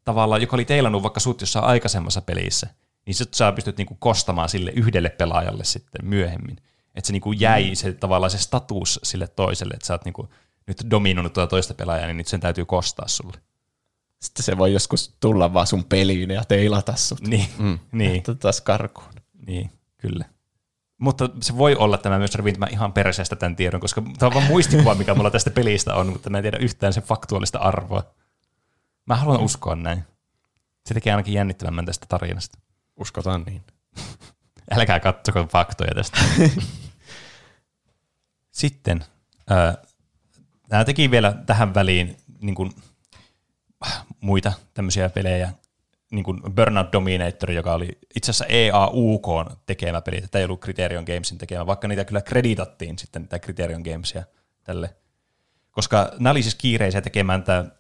tavallaan, 0.04 0.42
joka 0.42 0.56
oli 0.56 0.66
teilannut 0.66 1.04
vaikka 1.04 1.20
sut 1.20 1.42
jossain 1.42 1.66
aikaisemmassa 1.66 2.22
pelissä, 2.22 2.68
niin 3.06 3.16
sit 3.16 3.34
sä 3.34 3.52
pystyt 3.52 3.78
niinku 3.78 3.96
kostamaan 4.00 4.50
sille 4.50 4.72
yhdelle 4.76 5.10
pelaajalle 5.10 5.64
sitten 5.64 6.06
myöhemmin. 6.06 6.58
Että 6.96 7.08
se 7.08 7.14
niinku 7.14 7.32
jäi 7.32 7.76
se 7.76 7.94
tavallaan 7.94 8.32
se 8.32 8.38
status 8.38 9.00
sille 9.04 9.28
toiselle, 9.28 9.74
että 9.74 9.88
sä 9.88 9.94
oot 9.94 10.06
niinku 10.06 10.30
nyt 10.68 10.84
dominoinut 10.90 11.34
tuota 11.34 11.50
toista 11.50 11.74
pelaajaa, 11.74 12.08
niin 12.08 12.18
nyt 12.18 12.28
sen 12.28 12.40
täytyy 12.40 12.66
kostaa 12.66 13.08
sulle. 13.08 13.38
Sitten 14.22 14.44
se 14.44 14.58
voi 14.58 14.74
joskus 14.74 15.16
tulla 15.20 15.54
vaan 15.54 15.68
sun 15.68 15.84
peliin 15.84 16.32
ja 16.32 16.44
teilata 16.44 16.96
sut. 16.96 17.22
Niin, 17.22 17.46
mm. 17.58 17.80
niin, 17.92 18.24
Taas 18.40 18.62
karkuun. 18.62 19.14
niin, 19.48 19.72
kyllä. 19.98 20.26
Mutta 21.02 21.30
se 21.42 21.58
voi 21.58 21.76
olla 21.76 21.98
tämä 21.98 22.18
myös 22.18 22.36
revin 22.36 22.54
tämä 22.54 22.68
ihan 22.72 22.94
perseestä 22.94 23.36
tämän 23.36 23.56
tiedon, 23.56 23.82
koska 23.82 24.02
tämä 24.02 24.28
on 24.28 24.34
vaan 24.34 24.46
muistikuva, 24.46 24.96
mikä 24.96 25.14
mulla 25.14 25.32
tästä 25.32 25.52
pelistä 25.52 25.96
on, 25.96 26.08
mutta 26.08 26.30
mä 26.30 26.38
en 26.38 26.42
tiedä 26.42 26.58
yhtään 26.58 26.94
sen 26.94 27.04
faktuaalista 27.04 27.60
arvoa. 27.60 28.04
Mä 29.06 29.16
haluan 29.16 29.42
uskoa 29.42 29.76
näin. 29.76 30.04
Se 30.86 30.94
tekee 30.94 31.14
ainakin 31.14 31.34
jännittävämmän 31.34 31.86
tästä 31.86 32.06
tarinasta. 32.10 32.60
Uskotaan 33.00 33.44
niin. 33.44 33.64
Älkää 34.76 35.00
katsoko 35.00 35.48
faktoja 35.52 35.96
tästä. 35.96 36.20
Sitten 38.52 39.06
nämä 40.70 40.86
teki 40.86 41.12
vielä 41.12 41.34
tähän 41.46 41.74
väliin 41.74 42.18
niin 42.42 42.56
kuin, 42.56 42.72
muita 44.20 44.54
tämmöisiä 44.74 45.10
pelejä, 45.10 45.54
niin 46.12 46.24
kuin 46.24 46.42
Burnout 46.56 46.94
Dominator, 46.94 47.52
joka 47.52 47.74
oli 47.74 48.00
itse 48.16 48.32
asiassa 48.32 48.46
EAUK 48.46 49.28
tekemä 49.66 50.02
peli, 50.02 50.22
tämä 50.22 50.40
ei 50.40 50.46
ollut 50.46 50.62
Criterion 50.62 51.04
Gamesin 51.04 51.38
tekemä, 51.38 51.66
vaikka 51.66 51.88
niitä 51.88 52.06
kyllä 52.06 52.22
kreditattiin 52.22 53.00
sitten 53.00 53.24
tätä 53.24 53.40
Criterion 53.40 53.82
Gamesia 53.82 54.24
tälle. 54.64 54.96
Koska 55.72 56.12
nämä 56.20 56.32
oli 56.32 56.44
siis 56.44 56.56
kiireisiä 56.56 57.02
tekemään 57.02 57.44
tätä 57.44 57.72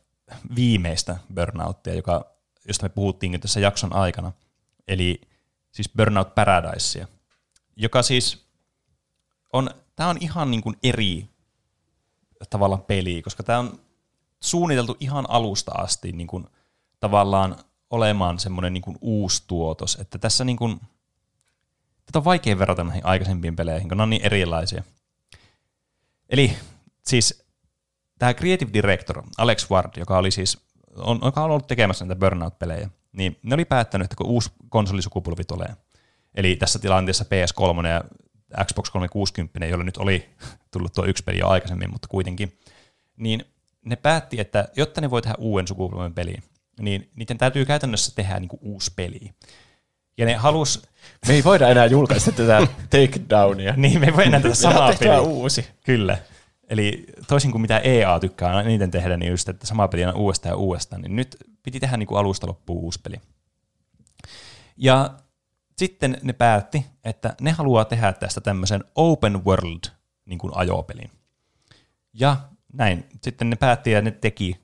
viimeistä 0.55 1.17
Burnouttia, 1.33 1.93
joka, 1.93 2.35
josta 2.67 2.85
me 2.85 2.89
puhuttiin 2.89 3.41
tässä 3.41 3.59
jakson 3.59 3.93
aikana. 3.93 4.31
Eli 4.87 5.21
siis 5.71 5.89
Burnout 5.97 6.35
Paradisea, 6.35 7.07
joka 7.75 8.01
siis 8.01 8.45
on, 9.53 9.69
tämä 9.95 10.09
on 10.09 10.17
ihan 10.19 10.51
niin 10.51 10.61
kuin 10.61 10.75
eri 10.83 11.29
tavallaan 12.49 12.81
peli, 12.81 13.21
koska 13.21 13.43
tämä 13.43 13.59
on 13.59 13.79
suunniteltu 14.39 14.97
ihan 14.99 15.25
alusta 15.29 15.71
asti 15.71 16.11
niin 16.11 16.27
kuin 16.27 16.47
tavallaan 16.99 17.55
olemaan 17.91 18.39
semmoinen 18.39 18.73
niin 18.73 18.97
uusi 19.01 19.43
tuotos, 19.47 19.95
että 19.95 20.17
tässä 20.17 20.43
niin 20.43 20.57
kuin, 20.57 20.79
tätä 22.05 22.19
on 22.19 22.25
vaikea 22.25 22.59
verrata 22.59 22.83
näihin 22.83 23.05
aikaisempiin 23.05 23.55
peleihin, 23.55 23.89
kun 23.89 23.97
ne 23.97 24.03
on 24.03 24.09
niin 24.09 24.25
erilaisia. 24.25 24.83
Eli 26.29 26.57
siis 27.07 27.43
tämä 28.19 28.33
Creative 28.33 28.73
Director 28.73 29.23
Alex 29.37 29.69
Ward, 29.71 29.89
joka 29.97 30.17
oli 30.17 30.31
siis 30.31 30.57
on, 30.95 31.19
joka 31.23 31.43
on 31.43 31.51
ollut 31.51 31.67
tekemässä 31.67 32.05
näitä 32.05 32.19
Burnout-pelejä, 32.19 32.89
niin 33.11 33.39
ne 33.43 33.53
oli 33.53 33.65
päättänyt, 33.65 34.05
että 34.05 34.15
kun 34.15 34.27
uusi 34.27 34.49
konsolisukupolvi 34.69 35.43
tulee, 35.43 35.75
eli 36.35 36.55
tässä 36.55 36.79
tilanteessa 36.79 37.25
PS3 37.25 37.87
ja 37.87 38.03
Xbox 38.65 38.89
360, 38.89 39.65
jolla 39.65 39.83
nyt 39.83 39.97
oli 39.97 40.29
tullut 40.71 40.93
tuo 40.93 41.05
yksi 41.05 41.23
peli 41.23 41.39
jo 41.39 41.47
aikaisemmin, 41.47 41.91
mutta 41.91 42.07
kuitenkin, 42.07 42.57
niin 43.17 43.45
ne 43.85 43.95
päätti, 43.95 44.39
että 44.39 44.67
jotta 44.75 45.01
ne 45.01 45.09
voi 45.09 45.21
tehdä 45.21 45.35
uuden 45.39 45.67
sukupolven 45.67 46.13
peliin, 46.13 46.43
niin 46.79 47.09
niiden 47.15 47.37
täytyy 47.37 47.65
käytännössä 47.65 48.15
tehdä 48.15 48.39
niin 48.39 48.47
kuin 48.49 48.59
uusi 48.63 48.91
peli. 48.95 49.33
Ja 50.17 50.25
ne 50.25 50.33
halus, 50.35 50.81
Me 51.27 51.33
ei 51.33 51.43
voida 51.43 51.69
enää 51.69 51.85
julkaista 51.85 52.31
tätä 52.31 52.67
takedownia. 52.89 53.73
niin 53.77 53.99
me 53.99 54.05
ei 54.05 54.13
voi 54.15 54.25
enää 54.25 54.39
tätä 54.39 54.55
samaa 54.55 54.77
Samaa 54.77 54.93
peliä. 54.99 55.21
uusi. 55.21 55.65
Kyllä. 55.85 56.17
Eli 56.69 57.05
toisin 57.27 57.51
kuin 57.51 57.61
mitä 57.61 57.77
EA 57.79 58.19
tykkää 58.19 58.61
eniten 58.61 58.91
tehdä, 58.91 59.17
niin 59.17 59.31
just, 59.31 59.49
että 59.49 59.67
sama 59.67 59.87
peli 59.87 60.05
aina 60.05 60.17
uudestaan 60.17 60.51
ja 60.53 60.55
uudestaan, 60.57 61.01
niin 61.01 61.15
nyt 61.15 61.37
piti 61.63 61.79
tehdä 61.79 61.97
niin 61.97 62.07
kuin 62.07 62.19
alusta 62.19 62.47
loppuun 62.47 62.83
uusi 62.83 62.99
peli. 63.03 63.15
Ja 64.77 65.13
sitten 65.77 66.17
ne 66.21 66.33
päätti, 66.33 66.85
että 67.03 67.35
ne 67.41 67.51
haluaa 67.51 67.85
tehdä 67.85 68.13
tästä 68.13 68.41
tämmöisen 68.41 68.83
open 68.95 69.45
world 69.45 69.83
niin 70.25 70.39
kuin 70.39 70.51
ajopelin. 70.55 71.11
Ja 72.13 72.37
näin. 72.73 73.05
Sitten 73.23 73.49
ne 73.49 73.55
päätti 73.55 73.91
ja 73.91 74.01
ne 74.01 74.11
teki 74.11 74.60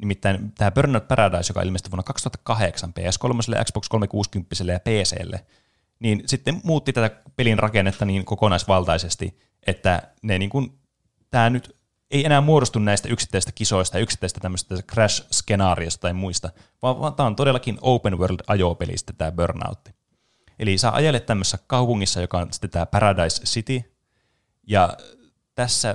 nimittäin 0.00 0.52
tämä 0.52 0.70
Burnout 0.70 1.08
Paradise, 1.08 1.50
joka 1.50 1.62
ilmestyi 1.62 1.90
vuonna 1.90 2.02
2008 2.02 2.92
PS3, 2.98 3.64
Xbox 3.64 3.88
360 3.88 4.72
ja 4.72 4.80
PClle, 4.80 5.46
niin 6.00 6.22
sitten 6.26 6.60
muutti 6.64 6.92
tätä 6.92 7.22
pelin 7.36 7.58
rakennetta 7.58 8.04
niin 8.04 8.24
kokonaisvaltaisesti, 8.24 9.38
että 9.66 10.02
ne 10.22 10.38
niin 10.38 10.50
kuin, 10.50 10.78
tämä 11.30 11.50
nyt 11.50 11.76
ei 12.10 12.26
enää 12.26 12.40
muodostu 12.40 12.78
näistä 12.78 13.08
yksittäisistä 13.08 13.52
kisoista 13.52 13.96
ja 13.96 14.02
yksittäisistä 14.02 14.40
tämmöistä 14.40 14.74
crash-skenaariosta 14.74 16.00
tai 16.00 16.12
muista, 16.12 16.50
vaan, 16.82 17.00
vaan 17.00 17.14
tämä 17.14 17.26
on 17.26 17.36
todellakin 17.36 17.78
open 17.80 18.18
world 18.18 18.40
ajopelistä 18.46 19.12
tämä 19.12 19.32
Burnout. 19.32 19.88
Eli 20.58 20.78
sä 20.78 20.90
ajelet 20.90 21.26
tämmöisessä 21.26 21.58
kaupungissa, 21.66 22.20
joka 22.20 22.38
on 22.38 22.52
sitten 22.52 22.70
tämä 22.70 22.86
Paradise 22.86 23.42
City, 23.42 23.82
ja 24.66 24.96
tässä 25.54 25.94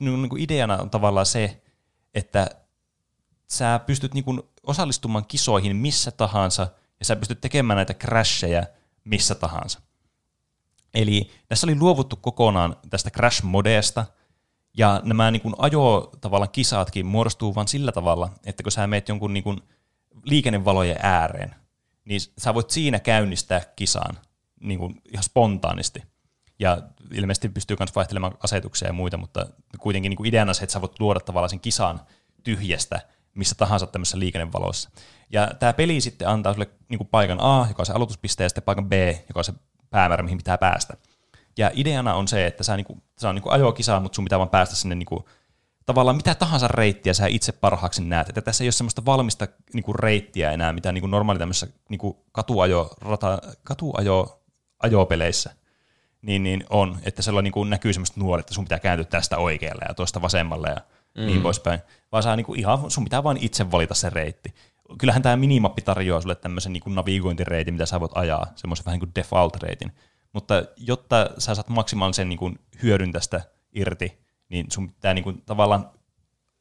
niin 0.00 0.28
kuin 0.28 0.42
ideana 0.42 0.76
on 0.76 0.90
tavallaan 0.90 1.26
se, 1.26 1.62
että 2.14 2.63
sä 3.46 3.80
pystyt 3.86 4.14
niin 4.14 4.24
kuin 4.24 4.42
osallistumaan 4.62 5.26
kisoihin 5.26 5.76
missä 5.76 6.10
tahansa, 6.10 6.66
ja 6.98 7.04
sä 7.04 7.16
pystyt 7.16 7.40
tekemään 7.40 7.76
näitä 7.76 7.94
crasheja 7.94 8.62
missä 9.04 9.34
tahansa. 9.34 9.80
Eli 10.94 11.30
tässä 11.48 11.66
oli 11.66 11.74
luovuttu 11.74 12.16
kokonaan 12.16 12.76
tästä 12.90 13.10
crash-modeesta, 13.10 14.04
ja 14.76 15.00
nämä 15.04 15.30
niin 15.30 15.42
kuin 15.42 15.54
ajo 15.58 16.12
tavallaan 16.20 16.50
kisatkin 16.50 17.06
muodostuu 17.06 17.54
vain 17.54 17.68
sillä 17.68 17.92
tavalla, 17.92 18.30
että 18.46 18.62
kun 18.62 18.72
sä 18.72 18.86
meet 18.86 19.08
jonkun 19.08 19.34
niin 19.34 19.44
kuin 19.44 19.60
liikennevalojen 20.24 20.96
ääreen, 21.02 21.54
niin 22.04 22.20
sä 22.38 22.54
voit 22.54 22.70
siinä 22.70 22.98
käynnistää 22.98 23.60
kisan 23.76 24.18
niin 24.60 24.78
kuin 24.78 25.02
ihan 25.12 25.22
spontaanisti. 25.22 26.02
Ja 26.58 26.78
ilmeisesti 27.12 27.48
pystyy 27.48 27.76
myös 27.80 27.94
vaihtelemaan 27.94 28.38
asetuksia 28.42 28.88
ja 28.88 28.92
muita, 28.92 29.16
mutta 29.16 29.46
kuitenkin 29.78 30.10
niin 30.10 30.16
kuin 30.16 30.26
ideana 30.26 30.54
se, 30.54 30.64
että 30.64 30.72
sä 30.72 30.80
voit 30.80 31.00
luoda 31.00 31.20
tavallaan 31.20 31.50
sen 31.50 31.60
kisan 31.60 32.00
tyhjästä 32.44 33.00
missä 33.34 33.54
tahansa 33.54 33.86
tämmöisessä 33.86 34.18
liikennevalossa. 34.18 34.90
Ja 35.30 35.50
tämä 35.58 35.72
peli 35.72 36.00
sitten 36.00 36.28
antaa 36.28 36.52
sulle 36.52 36.70
niin 36.88 36.98
kuin 36.98 37.08
paikan 37.08 37.40
A, 37.40 37.66
joka 37.68 37.82
on 37.82 37.86
se 37.86 37.92
aloituspiste, 37.92 38.42
ja 38.42 38.48
sitten 38.48 38.64
paikan 38.64 38.88
B, 38.88 38.92
joka 39.28 39.40
on 39.40 39.44
se 39.44 39.52
päämäärä, 39.90 40.22
mihin 40.22 40.38
pitää 40.38 40.58
päästä. 40.58 40.96
Ja 41.58 41.70
ideana 41.74 42.14
on 42.14 42.28
se, 42.28 42.46
että 42.46 42.64
sä 42.64 42.76
niinku, 42.76 43.02
se 43.18 43.28
on 43.28 43.34
niinku 43.34 43.50
ajokisa, 43.50 44.00
mutta 44.00 44.16
sun 44.16 44.24
pitää 44.24 44.38
vaan 44.38 44.48
päästä 44.48 44.76
sinne 44.76 44.94
niinku, 44.94 45.28
tavallaan 45.86 46.16
mitä 46.16 46.34
tahansa 46.34 46.68
reittiä 46.68 47.14
sä 47.14 47.26
itse 47.26 47.52
parhaaksi 47.52 48.04
näet. 48.04 48.28
Että 48.28 48.40
tässä 48.40 48.64
ei 48.64 48.66
ole 48.66 48.72
semmoista 48.72 49.04
valmista 49.04 49.48
niinku 49.72 49.92
reittiä 49.92 50.52
enää, 50.52 50.72
mitä 50.72 50.92
niinku 50.92 51.06
normaali 51.06 51.38
tämmöisessä 51.38 51.66
niinku 51.88 52.24
katuajo, 52.32 52.90
rata, 53.00 53.38
katuajo 53.64 54.40
ajopeleissä 54.82 55.54
niin, 56.26 56.42
niin 56.42 56.64
on, 56.70 56.98
että 57.02 57.22
siellä 57.22 57.42
niinku 57.42 57.64
näkyy 57.64 57.92
semmoista 57.92 58.20
nuoret, 58.20 58.42
että 58.42 58.54
sun 58.54 58.64
pitää 58.64 58.78
kääntyä 58.78 59.04
tästä 59.04 59.38
oikealle 59.38 59.84
ja 59.88 59.94
tuosta 59.94 60.22
vasemmalle 60.22 60.68
ja 60.68 60.76
mm. 61.18 61.26
niin 61.26 61.42
poispäin. 61.42 61.80
Vaan 62.12 62.22
saa 62.22 62.36
niinku 62.36 62.54
ihan, 62.54 62.90
sun 62.90 63.04
pitää 63.04 63.24
vain 63.24 63.38
itse 63.40 63.70
valita 63.70 63.94
se 63.94 64.10
reitti. 64.10 64.54
Kyllähän 64.98 65.22
tämä 65.22 65.36
minimappi 65.36 65.82
tarjoaa 65.82 66.20
sulle 66.20 66.34
tämmöisen 66.34 66.72
niinku 66.72 66.90
navigointireitin, 66.90 67.74
mitä 67.74 67.86
sä 67.86 68.00
voit 68.00 68.12
ajaa, 68.14 68.46
semmoisen 68.54 68.84
vähän 68.84 69.00
kuin 69.00 69.12
default-reitin. 69.18 69.92
Mutta 70.32 70.62
jotta 70.76 71.30
sä 71.38 71.54
saat 71.54 71.68
maksimaalisen 71.68 72.28
niinku 72.28 72.52
hyödyn 72.82 73.12
tästä 73.12 73.40
irti, 73.72 74.18
niin 74.48 74.66
sun 74.70 74.92
pitää 74.92 75.14
niinku 75.14 75.32
tavallaan 75.32 75.90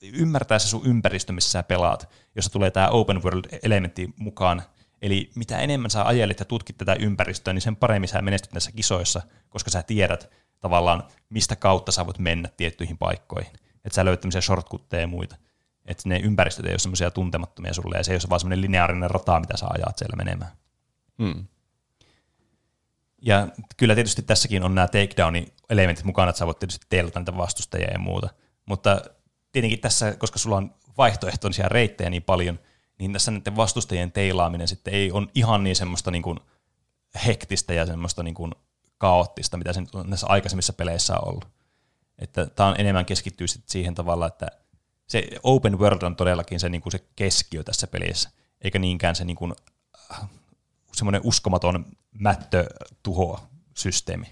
ymmärtää 0.01 0.59
se 0.59 0.67
sun 0.67 0.85
ympäristö, 0.85 1.33
missä 1.33 1.51
sä 1.51 1.63
pelaat, 1.63 2.09
jossa 2.35 2.51
tulee 2.51 2.71
tämä 2.71 2.87
open 2.87 3.23
world-elementti 3.23 4.13
mukaan. 4.17 4.61
Eli 5.01 5.31
mitä 5.35 5.57
enemmän 5.57 5.91
sä 5.91 6.07
ajelit 6.07 6.39
ja 6.39 6.45
tutkit 6.45 6.77
tätä 6.77 6.93
ympäristöä, 6.93 7.53
niin 7.53 7.61
sen 7.61 7.75
paremmin 7.75 8.07
sä 8.07 8.21
menestyt 8.21 8.53
näissä 8.53 8.71
kisoissa, 8.71 9.21
koska 9.49 9.69
sä 9.69 9.83
tiedät 9.83 10.29
tavallaan, 10.59 11.03
mistä 11.29 11.55
kautta 11.55 11.91
sä 11.91 12.05
voit 12.05 12.19
mennä 12.19 12.49
tiettyihin 12.57 12.97
paikkoihin. 12.97 13.53
Että 13.85 13.95
sä 13.95 14.05
löydät 14.05 14.21
tämmöisiä 14.21 14.41
shortcutteja 14.41 15.01
ja 15.01 15.07
muita. 15.07 15.35
Että 15.85 16.09
ne 16.09 16.19
ympäristöt 16.23 16.65
ei 16.65 16.73
ole 16.73 16.79
semmoisia 16.79 17.11
tuntemattomia 17.11 17.73
sulle, 17.73 17.97
ja 17.97 18.03
se 18.03 18.11
ei 18.11 18.15
ole 18.15 18.29
vaan 18.29 18.39
semmoinen 18.39 18.61
lineaarinen 18.61 19.11
rata, 19.11 19.39
mitä 19.39 19.57
sä 19.57 19.65
ajat 19.69 19.97
siellä 19.97 20.15
menemään. 20.15 20.51
Hmm. 21.23 21.45
Ja 23.21 23.47
kyllä 23.77 23.95
tietysti 23.95 24.21
tässäkin 24.21 24.63
on 24.63 24.75
nämä 24.75 24.87
takedownin 24.87 25.53
elementit 25.69 26.05
mukana, 26.05 26.29
että 26.29 26.39
sä 26.39 26.45
voit 26.45 26.59
tietysti 26.59 26.85
teilata 26.89 27.19
niitä 27.19 27.37
vastustajia 27.37 27.91
ja 27.91 27.99
muuta. 27.99 28.29
Mutta 28.65 29.01
tietenkin 29.51 29.79
tässä, 29.79 30.15
koska 30.15 30.39
sulla 30.39 30.57
on 30.57 30.75
vaihtoehtoisia 30.97 31.69
reittejä 31.69 32.09
niin 32.09 32.23
paljon, 32.23 32.59
niin 32.99 33.13
tässä 33.13 33.31
näiden 33.31 33.55
vastustajien 33.55 34.11
teilaaminen 34.11 34.67
sitten 34.67 34.93
ei 34.93 35.11
on 35.11 35.29
ihan 35.35 35.63
niin 35.63 35.75
semmoista 35.75 36.11
niin 36.11 36.23
kuin 36.23 36.39
hektistä 37.25 37.73
ja 37.73 37.85
semmoista 37.85 38.23
niin 38.23 38.35
kuin 38.35 38.51
kaoottista, 38.97 39.57
mitä 39.57 39.73
se 39.73 39.81
nyt 39.81 39.95
on 39.95 40.09
näissä 40.09 40.27
aikaisemmissa 40.27 40.73
peleissä 40.73 41.13
on 41.13 41.27
ollut. 41.27 41.47
Että 42.23 42.45
tämä 42.45 42.69
on 42.69 42.75
enemmän 42.77 43.05
keskittyy 43.05 43.47
siihen 43.47 43.95
tavalla, 43.95 44.27
että 44.27 44.47
se 45.07 45.27
open 45.43 45.79
world 45.79 46.01
on 46.01 46.15
todellakin 46.15 46.59
se, 46.59 46.69
niin 46.69 46.81
kuin 46.81 46.91
se 46.91 46.99
keskiö 47.15 47.63
tässä 47.63 47.87
pelissä, 47.87 48.29
eikä 48.61 48.79
niinkään 48.79 49.15
se 49.15 49.25
niin 49.25 49.35
kuin, 49.35 49.53
äh, 50.11 50.29
semmoinen 50.93 51.21
uskomaton 51.23 51.85
mättötuho-systeemi. 52.19 54.27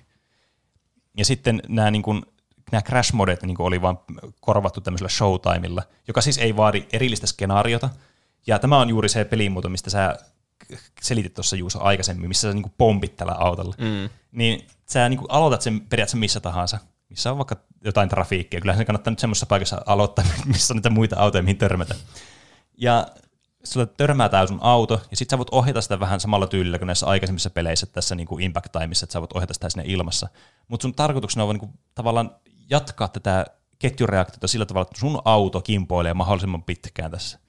Ja 1.18 1.26
sitten 1.26 1.62
nämä, 1.68 1.92
niin 1.92 2.04
kuin, 2.04 2.22
nämä 2.72 2.82
crash-modet 2.82 3.44
niin 3.44 3.58
kuin 3.58 3.68
oli 3.68 3.82
vaan 3.82 4.00
korvattu 4.40 4.82
tämmöisellä 4.82 5.10
showtimella, 5.10 5.84
joka 6.08 6.22
siis 6.22 6.38
ei 6.38 6.56
vaadi 6.56 6.88
erillistä 6.94 7.28
skenaariota. 7.28 7.90
Ja 8.48 8.60
tämä 8.60 8.80
on 8.80 8.90
juuri 8.90 9.10
se 9.10 9.26
pelimuoto, 9.26 9.70
mistä 9.70 9.90
sä 9.90 10.18
selitit 11.02 11.34
tuossa 11.34 11.56
Juuso 11.56 11.82
aikaisemmin, 11.82 12.28
missä 12.28 12.48
sä 12.48 12.54
niin 12.54 12.74
pompit 12.78 13.16
tällä 13.16 13.34
autolla. 13.34 13.76
Mm. 13.78 14.10
Niin 14.32 14.68
sä 14.86 15.10
niin 15.10 15.20
aloitat 15.30 15.62
sen 15.62 15.82
periaatteessa 15.82 16.18
missä 16.18 16.40
tahansa, 16.40 16.80
missä 17.12 17.32
on 17.32 17.38
vaikka 17.38 17.56
jotain 17.84 18.10
trafiikkia. 18.10 18.62
Kyllä 18.62 18.76
se 18.76 18.86
kannattaa 18.86 19.12
nyt 19.12 19.20
semmoisessa 19.20 19.46
paikassa 19.46 19.82
aloittaa, 19.86 20.26
missä 20.46 20.74
on 20.74 20.76
niitä 20.76 20.90
muita 20.90 21.16
autoja, 21.20 21.44
mihin 21.44 21.58
törmätä. 21.58 21.96
Ja 22.78 23.08
sulle 23.64 23.86
törmää 23.86 24.30
tämä 24.30 24.48
sun 24.48 24.60
auto, 24.62 25.02
ja 25.12 25.18
sitten 25.18 25.34
sä 25.36 25.38
voit 25.38 25.50
ohjata 25.52 25.82
sitä 25.82 26.00
vähän 26.00 26.20
samalla 26.20 26.48
tyylillä 26.48 26.78
kuin 26.78 26.88
näissä 26.88 27.06
aikaisemmissa 27.06 27.50
peleissä 27.50 27.86
tässä 27.86 28.16
niin 28.16 28.28
kuin 28.28 28.44
Impact 28.44 28.72
Timeissa, 28.72 29.04
että 29.04 29.14
sä 29.14 29.20
voit 29.20 29.34
ohjata 29.34 29.54
sitä 29.54 29.70
sinne 29.70 29.84
ilmassa. 29.88 30.28
Mutta 30.68 30.82
sun 30.82 30.96
tarkoituksena 30.96 31.44
on 31.44 31.50
niin 31.50 31.60
kuin, 31.60 31.72
tavallaan 31.96 32.36
jatkaa 32.70 33.08
tätä 33.08 33.46
ketjureaktiota 33.80 34.48
sillä 34.48 34.66
tavalla, 34.66 34.88
että 34.90 35.00
sun 35.00 35.22
auto 35.26 35.62
kimpoilee 35.62 36.14
mahdollisimman 36.14 36.64
pitkään 36.64 37.12
tässä, 37.12 37.40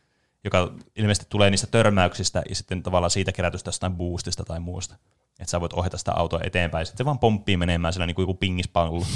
joka 0.44 0.72
ilmeisesti 0.96 1.26
tulee 1.28 1.50
niistä 1.50 1.66
törmäyksistä 1.66 2.42
ja 2.48 2.54
sitten 2.54 2.82
tavallaan 2.82 3.10
siitä 3.10 3.32
kerätystä 3.32 3.68
jostain 3.68 3.96
boostista 3.96 4.44
tai 4.44 4.60
muusta. 4.60 4.96
Että 5.40 5.50
sä 5.50 5.60
voit 5.60 5.72
ohjata 5.72 5.98
sitä 5.98 6.12
autoa 6.12 6.40
eteenpäin, 6.44 6.86
sitten 6.86 6.98
se 6.98 7.04
vaan 7.04 7.18
pomppii 7.18 7.56
menemään 7.56 7.92
sillä 7.92 8.06
niin 8.06 8.14
kuin 8.14 8.22
joku 8.22 9.06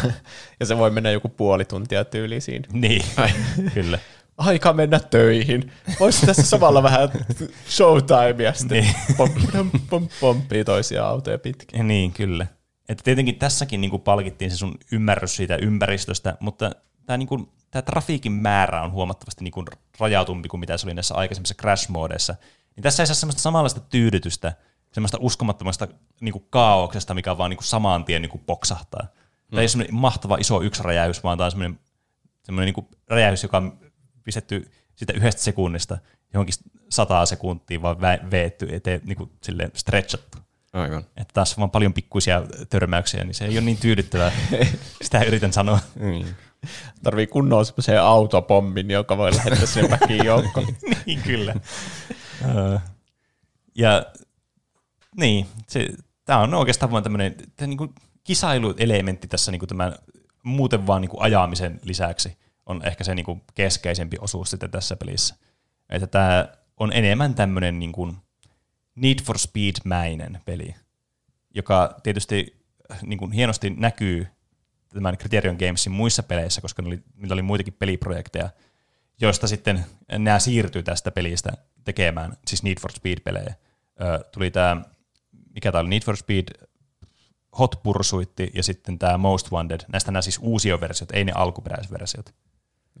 ja 0.60 0.66
se 0.66 0.78
voi 0.78 0.90
mennä 0.90 1.10
joku 1.10 1.28
puoli 1.28 1.64
tuntia 1.64 2.04
tyyliin 2.04 2.42
siinä. 2.42 2.68
niin, 2.72 3.02
kyllä. 3.74 3.98
Aika 4.36 4.72
mennä 4.72 5.00
töihin. 5.00 5.72
Voisi 6.00 6.26
tässä 6.26 6.42
samalla 6.42 6.82
vähän 6.82 7.08
showtimea 7.68 8.52
sitten 8.52 8.82
Niin. 8.82 8.94
pom, 9.16 9.30
pom, 9.52 9.70
pom, 9.90 10.08
pomppii 10.20 10.64
toisia 10.64 11.06
autoja 11.06 11.38
pitkin. 11.38 11.78
Ja 11.78 11.84
niin, 11.84 12.12
kyllä. 12.12 12.46
Että 12.88 13.04
tietenkin 13.04 13.38
tässäkin 13.38 13.80
niin 13.80 13.90
kuin 13.90 14.02
palkittiin 14.02 14.50
se 14.50 14.56
sun 14.56 14.78
ymmärrys 14.92 15.36
siitä 15.36 15.56
ympäristöstä, 15.56 16.36
mutta 16.40 16.70
tämä, 17.06 17.16
niin 17.16 17.28
kuin, 17.28 17.48
tämä 17.70 17.82
trafiikin 17.82 18.32
määrä 18.32 18.82
on 18.82 18.92
huomattavasti 18.92 19.44
niin 19.44 19.52
kuin 19.52 19.66
rajautumpi 20.00 20.48
kuin 20.48 20.60
mitä 20.60 20.76
se 20.76 20.86
oli 20.86 20.94
näissä 20.94 21.14
aikaisemmissa 21.14 21.54
crash-moodeissa. 21.54 22.34
Niin 22.76 22.82
tässä 22.82 23.02
ei 23.02 23.06
saa 23.06 23.14
semmoista 23.14 23.42
samanlaista 23.42 23.80
tyydytystä, 23.80 24.52
semmoista 24.96 25.18
uskomattomasta 25.20 25.88
niin 26.20 26.32
kuin 26.32 26.46
kaauksesta, 26.50 27.14
mikä 27.14 27.38
vaan 27.38 27.50
niin 27.50 27.56
kuin 27.56 27.66
saman 27.66 28.04
tien 28.04 28.22
niin 28.22 28.30
kuin 28.30 28.42
poksahtaa. 28.46 29.02
Mm. 29.02 29.50
Tämä 29.50 29.60
ei 29.60 29.62
ole 29.62 29.68
semmoinen 29.68 29.94
mahtava 29.94 30.36
iso 30.36 30.62
yksi 30.62 30.82
räjäys, 30.82 31.24
vaan 31.24 31.38
tämä 31.38 31.44
on 31.44 31.50
semmoinen, 31.50 31.80
semmoinen 32.42 32.66
niin 32.66 32.74
kuin 32.74 32.86
räjäys, 33.08 33.42
joka 33.42 33.56
on 33.56 33.78
pistetty 34.24 34.70
sitä 34.94 35.12
yhdestä 35.12 35.42
sekunnista 35.42 35.98
johonkin 36.32 36.54
sataa 36.88 37.26
sekuntia 37.26 37.82
vaan 37.82 37.96
vä- 37.96 38.30
veetty 38.30 38.68
eteen 38.74 39.00
niin 39.04 39.16
kuin 39.16 39.30
silleen 39.42 39.70
stretchattu. 39.74 40.38
Aivan. 40.72 41.04
Että 41.16 41.34
taas 41.34 41.58
vaan 41.58 41.70
paljon 41.70 41.92
pikkuisia 41.92 42.42
törmäyksiä, 42.70 43.24
niin 43.24 43.34
se 43.34 43.44
ei 43.44 43.58
ole 43.58 43.64
niin 43.64 43.76
tyydyttävää. 43.76 44.32
Sitä 45.02 45.22
yritän 45.22 45.52
sanoa. 45.52 45.78
Mm. 45.94 46.34
Tarvii 47.02 47.26
kunnon 47.26 47.66
semmoisen 47.66 48.02
autopommin, 48.02 48.90
joka 48.90 49.16
voi 49.16 49.32
lähettää 49.32 49.66
sinne 49.66 49.90
väkiin 49.90 50.24
joukkoon. 50.24 50.66
niin 51.06 51.22
kyllä. 51.22 51.54
Ö, 52.44 52.78
ja 53.74 54.06
niin, 55.16 55.46
se, 55.68 55.88
tämä 56.24 56.38
on 56.38 56.54
oikeastaan 56.54 56.92
vaan 56.92 57.02
tämmöinen 57.02 57.36
niin 57.60 57.94
kisailuelementti 58.24 59.28
tässä 59.28 59.52
niin 59.52 59.66
tämän 59.68 59.94
muuten 60.42 60.86
vaan 60.86 61.00
niin 61.00 61.10
kuin 61.10 61.22
ajamisen 61.22 61.80
lisäksi 61.82 62.36
on 62.66 62.84
ehkä 62.84 63.04
se 63.04 63.14
niin 63.14 63.24
kuin 63.24 63.42
keskeisempi 63.54 64.16
osuus 64.20 64.50
sitten 64.50 64.70
tässä 64.70 64.96
pelissä. 64.96 65.34
Että 65.88 66.06
tämä 66.06 66.48
on 66.76 66.92
enemmän 66.92 67.34
tämmöinen 67.34 67.78
niin 67.78 67.92
Need 68.94 69.18
for 69.22 69.38
Speed-mäinen 69.38 70.40
peli, 70.44 70.74
joka 71.54 71.96
tietysti 72.02 72.56
niin 73.02 73.32
hienosti 73.32 73.70
näkyy 73.70 74.26
tämän 74.94 75.18
Criterion 75.18 75.56
Gamesin 75.56 75.92
muissa 75.92 76.22
peleissä, 76.22 76.60
koska 76.60 76.82
niillä 76.82 76.94
oli, 76.94 77.02
niillä 77.16 77.32
oli 77.32 77.42
muitakin 77.42 77.76
peliprojekteja, 77.78 78.50
joista 79.20 79.46
sitten 79.46 79.86
nämä 80.18 80.38
siirtyy 80.38 80.82
tästä 80.82 81.10
pelistä 81.10 81.52
tekemään, 81.84 82.36
siis 82.46 82.62
Need 82.62 82.80
for 82.80 82.92
Speed-pelejä. 82.92 83.54
Tuli 84.32 84.50
tämä, 84.50 84.82
mikä 85.56 85.72
tämä 85.72 85.80
oli, 85.80 85.88
Need 85.88 86.02
for 86.02 86.16
Speed 86.16 86.44
Hot 87.58 87.80
Pursuit 87.82 88.30
ja 88.54 88.62
sitten 88.62 88.98
tämä 88.98 89.18
Most 89.18 89.52
Wanted. 89.52 89.80
Näistä 89.92 90.10
nämä 90.12 90.22
siis 90.22 90.38
uusioversiot, 90.42 91.10
ei 91.12 91.24
ne 91.24 91.32
alkuperäisversiot. 91.34 92.34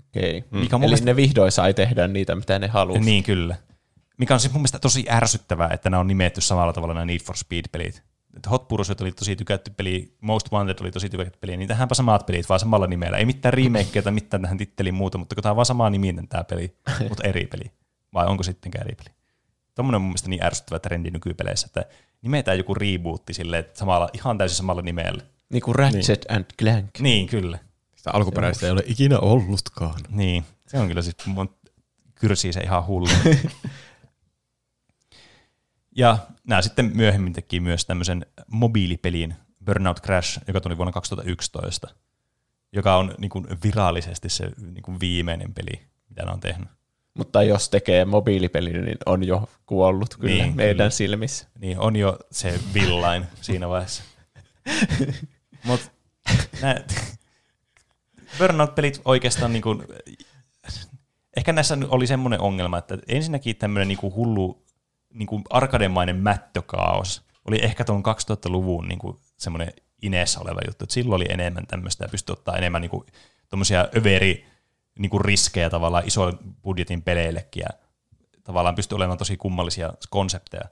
Okei. 0.08 0.44
Mikä 0.50 0.76
on 0.76 0.80
mun 0.80 0.84
Eli 0.84 0.90
mielestä- 0.90 1.04
ne 1.06 1.16
vihdoin 1.16 1.52
sai 1.52 1.74
tehdä 1.74 2.08
niitä, 2.08 2.34
mitä 2.34 2.58
ne 2.58 2.66
halusi. 2.66 3.00
Niin, 3.00 3.22
kyllä. 3.24 3.56
Mikä 4.18 4.34
on 4.34 4.40
siis 4.40 4.52
mun 4.52 4.60
mielestä 4.60 4.78
tosi 4.78 5.06
ärsyttävää, 5.10 5.68
että 5.72 5.90
nämä 5.90 6.00
on 6.00 6.06
nimetty 6.06 6.40
samalla 6.40 6.72
tavalla 6.72 6.94
nämä 6.94 7.04
Need 7.06 7.20
for 7.20 7.36
Speed-pelit. 7.36 8.02
Että 8.36 8.50
Hot 8.50 8.68
Pursuit 8.68 9.00
oli 9.00 9.12
tosi 9.12 9.36
tykätty 9.36 9.70
peli, 9.76 10.16
Most 10.20 10.52
Wanted 10.52 10.76
oli 10.80 10.90
tosi 10.90 11.08
tykätty 11.08 11.38
peli, 11.38 11.56
niin 11.56 11.68
tähänpä 11.68 11.94
samat 11.94 12.26
pelit, 12.26 12.48
vaan 12.48 12.60
samalla 12.60 12.86
nimellä. 12.86 13.16
Ei 13.18 13.24
mitään 13.24 13.52
remakeja 13.54 14.02
tai 14.02 14.12
mitään 14.12 14.42
tähän 14.42 14.58
titteliin 14.58 14.94
muuta, 14.94 15.18
mutta 15.18 15.34
kun 15.34 15.42
tämä 15.42 15.50
on 15.50 15.56
vaan 15.56 15.66
sama 15.66 15.90
niminen 15.90 16.28
tämä 16.28 16.44
peli, 16.44 16.76
mutta 17.08 17.24
eri 17.28 17.46
peli. 17.46 17.72
Vai 18.14 18.26
onko 18.26 18.42
sittenkään 18.42 18.86
eri 18.86 18.94
peli? 18.94 19.16
Tuommoinen 19.74 19.96
on 19.96 20.02
mun 20.02 20.08
mielestä 20.10 20.28
niin 20.28 20.44
ärsyttävä 20.44 20.78
trendi 20.78 21.10
nykypeleissä, 21.10 21.66
että 21.66 21.84
nimetään 22.26 22.58
joku 22.58 22.74
rebootti 22.74 23.34
silleen, 23.34 23.60
että 23.60 23.78
samalla, 23.78 24.08
ihan 24.12 24.38
täysin 24.38 24.56
samalla 24.56 24.82
nimellä. 24.82 25.22
Niin 25.48 25.62
kuin 25.62 25.74
Ratchet 25.74 26.26
and 26.28 26.44
Clank. 26.60 26.98
Niin, 26.98 27.26
kyllä. 27.26 27.58
Sitä 27.96 28.10
alkuperäistä 28.12 28.66
ei 28.66 28.72
ole 28.72 28.82
ikinä 28.86 29.18
ollutkaan. 29.18 30.00
Niin, 30.08 30.44
se 30.66 30.78
on 30.78 30.88
kyllä 30.88 31.02
siis, 31.02 31.16
mun 31.26 31.54
kyrsii 32.14 32.52
se 32.52 32.60
ihan 32.60 32.86
hullu. 32.86 33.08
ja 35.96 36.18
nämä 36.44 36.62
sitten 36.62 36.90
myöhemmin 36.94 37.32
teki 37.32 37.60
myös 37.60 37.84
tämmöisen 37.84 38.26
mobiilipelin 38.46 39.34
Burnout 39.64 40.00
Crash, 40.00 40.40
joka 40.46 40.60
tuli 40.60 40.76
vuonna 40.76 40.92
2011, 40.92 41.88
joka 42.72 42.96
on 42.96 43.14
niin 43.18 43.30
kuin 43.30 43.46
virallisesti 43.64 44.28
se 44.28 44.50
niin 44.72 44.82
kuin 44.82 45.00
viimeinen 45.00 45.54
peli, 45.54 45.82
mitä 46.08 46.22
ne 46.24 46.30
on 46.30 46.40
tehnyt. 46.40 46.68
Mutta 47.16 47.42
jos 47.42 47.68
tekee 47.68 48.04
mobiilipelin, 48.04 48.84
niin 48.84 48.98
on 49.06 49.24
jo 49.24 49.48
kuollut 49.66 50.16
kyllä 50.16 50.34
Niin, 50.44 50.56
meidän 50.56 50.76
kyllä. 50.76 50.90
silmissä. 50.90 51.48
Niin 51.58 51.78
on 51.78 51.96
jo 51.96 52.18
se 52.30 52.60
villain 52.74 53.24
siinä 53.40 53.68
vaiheessa. 53.68 54.02
Mutta 55.64 55.90
Burnout-pelit 58.38 59.00
oikeastaan 59.04 59.52
niin 59.52 59.62
kuin, 59.62 59.82
ehkä 61.36 61.52
näissä 61.52 61.78
oli 61.88 62.06
semmoinen 62.06 62.40
ongelma, 62.40 62.78
että 62.78 62.98
ensinnäkin 63.08 63.56
tämmöinen 63.56 63.88
niin 63.88 63.98
kuin 63.98 64.14
hullu 64.14 64.62
niin 65.14 65.26
kuin 65.26 65.42
arkademainen 65.50 66.16
mättökaos 66.16 67.22
oli 67.44 67.58
ehkä 67.62 67.84
tuon 67.84 68.02
2000-luvun 68.06 68.88
niin 68.88 68.98
kuin 68.98 69.16
semmoinen 69.36 69.72
ineessä 70.02 70.40
oleva 70.40 70.60
juttu, 70.66 70.84
että 70.84 70.94
silloin 70.94 71.16
oli 71.16 71.32
enemmän 71.32 71.66
tämmöistä 71.66 72.04
ja 72.04 72.08
pystyi 72.08 72.32
ottaa 72.32 72.56
enemmän 72.56 72.82
niin 72.82 72.90
kuin, 72.90 73.06
tommosia 73.48 73.88
överi 73.96 74.46
niin 74.98 75.10
kuin 75.10 75.24
riskejä 75.24 75.70
tavallaan 75.70 76.06
isoin 76.06 76.38
budjetin 76.62 77.02
peleillekin 77.02 77.60
ja 77.60 77.68
tavallaan 78.44 78.74
pystyi 78.74 78.96
olemaan 78.96 79.18
tosi 79.18 79.36
kummallisia 79.36 79.92
konsepteja. 80.10 80.64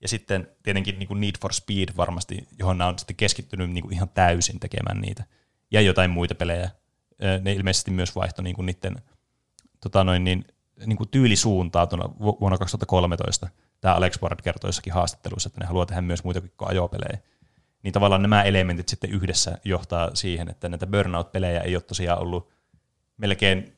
Ja 0.00 0.08
sitten 0.08 0.48
tietenkin 0.62 0.98
niin 0.98 1.08
kuin 1.08 1.20
Need 1.20 1.34
for 1.40 1.52
Speed 1.52 1.88
varmasti, 1.96 2.48
johon 2.58 2.78
nämä 2.78 2.88
on 2.88 2.98
sitten 2.98 3.16
keskittynyt 3.16 3.70
niin 3.70 3.82
kuin 3.82 3.94
ihan 3.94 4.08
täysin 4.08 4.60
tekemään 4.60 5.00
niitä. 5.00 5.24
Ja 5.70 5.80
jotain 5.80 6.10
muita 6.10 6.34
pelejä. 6.34 6.70
Ne 7.40 7.52
ilmeisesti 7.52 7.90
myös 7.90 8.16
vaihtoi 8.16 8.42
niin 8.42 8.56
kuin 8.56 8.66
niiden 8.66 8.96
tota 9.80 10.04
noin, 10.04 10.24
niin, 10.24 10.44
niin 10.86 10.96
kuin 10.96 11.08
tyylisuuntaa 11.08 11.86
tuona 11.86 12.08
vu- 12.20 12.36
vuonna 12.40 12.58
2013. 12.58 13.48
Tämä 13.80 13.94
Alex 13.94 14.22
Ward 14.22 14.40
kertoi 14.42 14.68
jossakin 14.68 14.92
haastatteluissa, 14.92 15.46
että 15.46 15.60
ne 15.60 15.66
haluaa 15.66 15.86
tehdä 15.86 16.00
myös 16.00 16.24
muitakin 16.24 16.52
kuin 16.56 16.70
ajopelejä. 16.70 17.18
Niin 17.82 17.92
tavallaan 17.92 18.22
nämä 18.22 18.42
elementit 18.42 18.88
sitten 18.88 19.10
yhdessä 19.10 19.58
johtaa 19.64 20.14
siihen, 20.14 20.48
että 20.48 20.68
näitä 20.68 20.86
burnout-pelejä 20.86 21.60
ei 21.60 21.76
ole 21.76 21.82
tosiaan 21.82 22.18
ollut 22.18 22.52
melkein 23.16 23.76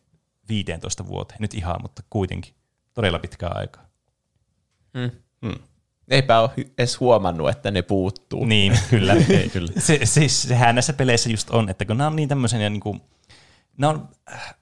15 0.48 1.06
vuoteen. 1.06 1.40
Nyt 1.40 1.55
ihan, 1.55 1.82
mutta 1.82 2.02
kuitenkin 2.11 2.55
todella 2.94 3.19
pitkää 3.19 3.51
aikaa. 3.55 3.85
Eipä 6.09 6.40
ole 6.40 6.51
edes 6.78 7.01
huomannut, 7.01 7.51
että 7.51 7.70
ne 7.70 7.82
puuttuu. 7.82 8.44
Niin, 8.44 8.78
kyllä. 8.90 9.15
ei, 9.28 9.48
kyllä. 9.48 9.73
Se, 9.78 10.01
siis 10.05 10.43
sehän 10.43 10.74
näissä 10.74 10.93
peleissä 10.93 11.31
just 11.31 11.51
on, 11.51 11.69
että 11.69 11.85
kun 11.85 11.97
nämä 11.97 12.09
on 12.09 12.16
niin 12.16 12.28
tämmöisiä, 12.28 12.70
niin 12.70 12.81
kuin, 12.81 13.01
nämä 13.78 13.90
on 13.90 14.09
äh, 14.32 14.55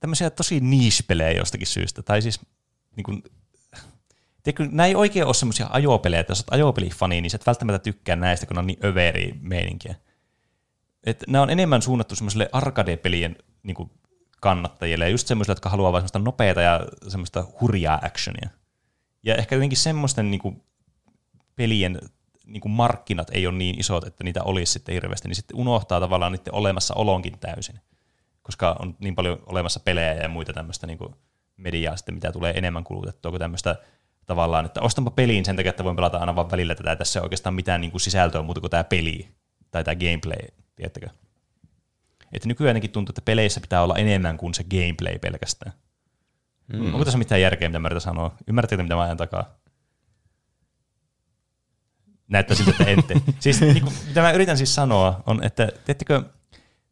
tämmöisiä 0.00 0.30
tosi 0.30 0.60
niche-pelejä 0.60 1.32
jostakin 1.32 1.66
syystä, 1.66 2.02
tai 2.02 2.22
siis 2.22 2.40
niin 2.96 3.04
kuin, 3.04 3.22
tiedätkö, 4.42 4.68
nämä 4.70 4.86
ei 4.86 4.94
oikein 4.94 5.26
ole 5.26 5.34
semmoisia 5.34 5.66
ajopelejä, 5.70 6.20
että 6.20 6.30
jos 6.30 6.40
olet 6.40 6.54
ajopelifani, 6.54 7.20
niin 7.20 7.30
sä 7.30 7.36
et 7.36 7.46
välttämättä 7.46 7.78
tykkää 7.78 8.16
näistä, 8.16 8.46
kun 8.46 8.54
ne 8.54 8.60
on 8.60 8.66
niin 8.66 8.86
överi 8.86 9.34
meininkiä. 9.40 9.94
Et 11.04 11.24
nämä 11.28 11.42
on 11.42 11.50
enemmän 11.50 11.82
suunnattu 11.82 12.16
semmoiselle 12.16 12.48
arcade-pelien 12.52 13.36
niin 13.62 13.74
kuin 13.74 13.90
kannattajille, 14.42 15.04
ja 15.04 15.10
just 15.10 15.26
semmoisille, 15.26 15.52
jotka 15.52 15.70
haluaa 15.70 15.92
vain 15.92 16.00
semmoista 16.00 16.18
nopeata 16.18 16.62
ja 16.62 16.80
semmoista 17.08 17.44
hurjaa 17.60 18.00
actionia. 18.02 18.50
Ja 19.22 19.34
ehkä 19.36 19.54
jotenkin 19.54 19.78
semmoisten 19.78 20.30
niin 20.30 20.40
kuin, 20.40 20.62
pelien 21.56 21.98
niin 22.46 22.60
kuin 22.60 22.72
markkinat 22.72 23.30
ei 23.32 23.46
ole 23.46 23.56
niin 23.56 23.80
isot, 23.80 24.04
että 24.04 24.24
niitä 24.24 24.42
olisi 24.42 24.72
sitten 24.72 24.92
hirveästi, 24.92 25.28
niin 25.28 25.36
sitten 25.36 25.56
unohtaa 25.56 26.00
tavallaan 26.00 26.32
niiden 26.32 26.54
olemassaolonkin 26.54 27.38
täysin. 27.38 27.80
Koska 28.42 28.76
on 28.78 28.96
niin 28.98 29.14
paljon 29.14 29.42
olemassa 29.46 29.80
pelejä 29.80 30.14
ja 30.14 30.28
muita 30.28 30.52
tämmöistä 30.52 30.86
niin 30.86 30.98
kuin 30.98 31.14
mediaa 31.56 31.96
sitten, 31.96 32.14
mitä 32.14 32.32
tulee 32.32 32.52
enemmän 32.56 32.84
kulutettua 32.84 33.30
kuin 33.30 33.38
tämmöistä 33.38 33.76
tavallaan, 34.26 34.66
että 34.66 34.80
ostanpa 34.80 35.10
peliin 35.10 35.44
sen 35.44 35.56
takia, 35.56 35.70
että 35.70 35.84
voin 35.84 35.96
pelata 35.96 36.18
aina 36.18 36.36
vaan 36.36 36.50
välillä 36.50 36.74
tätä, 36.74 36.96
tässä 36.96 37.20
ei 37.20 37.22
oikeastaan 37.22 37.54
mitään 37.54 37.80
niin 37.80 37.90
kuin 37.90 38.00
sisältöä 38.00 38.42
muuta 38.42 38.60
kuin 38.60 38.70
tämä 38.70 38.84
peli 38.84 39.28
tai 39.70 39.84
tämä 39.84 39.94
gameplay, 39.94 40.48
tiedättekö? 40.76 41.08
Että 42.32 42.48
nykyään 42.48 42.68
ainakin 42.68 42.90
tuntuu, 42.90 43.10
että 43.12 43.22
peleissä 43.24 43.60
pitää 43.60 43.82
olla 43.82 43.96
enemmän 43.96 44.36
kuin 44.36 44.54
se 44.54 44.64
gameplay 44.64 45.18
pelkästään. 45.18 45.72
Mm. 46.72 46.86
Onko 46.86 47.04
tässä 47.04 47.18
mitään 47.18 47.40
järkeä, 47.40 47.68
mitä 47.68 47.78
mä 47.78 47.88
yritän 47.88 48.00
sanoa? 48.00 48.34
Ymmärrättekö, 48.48 48.82
mitä 48.82 48.94
mä 48.94 49.02
ajan 49.02 49.16
takaa? 49.16 49.54
Näyttää 52.28 52.56
siltä, 52.56 52.70
että 52.70 52.84
ette. 52.90 53.14
siis 53.40 53.60
niin 53.60 53.82
kuin, 53.82 53.94
mitä 54.08 54.22
mä 54.22 54.32
yritän 54.32 54.56
siis 54.56 54.74
sanoa, 54.74 55.22
on, 55.26 55.44
että 55.44 55.68
teettekö, 55.84 56.22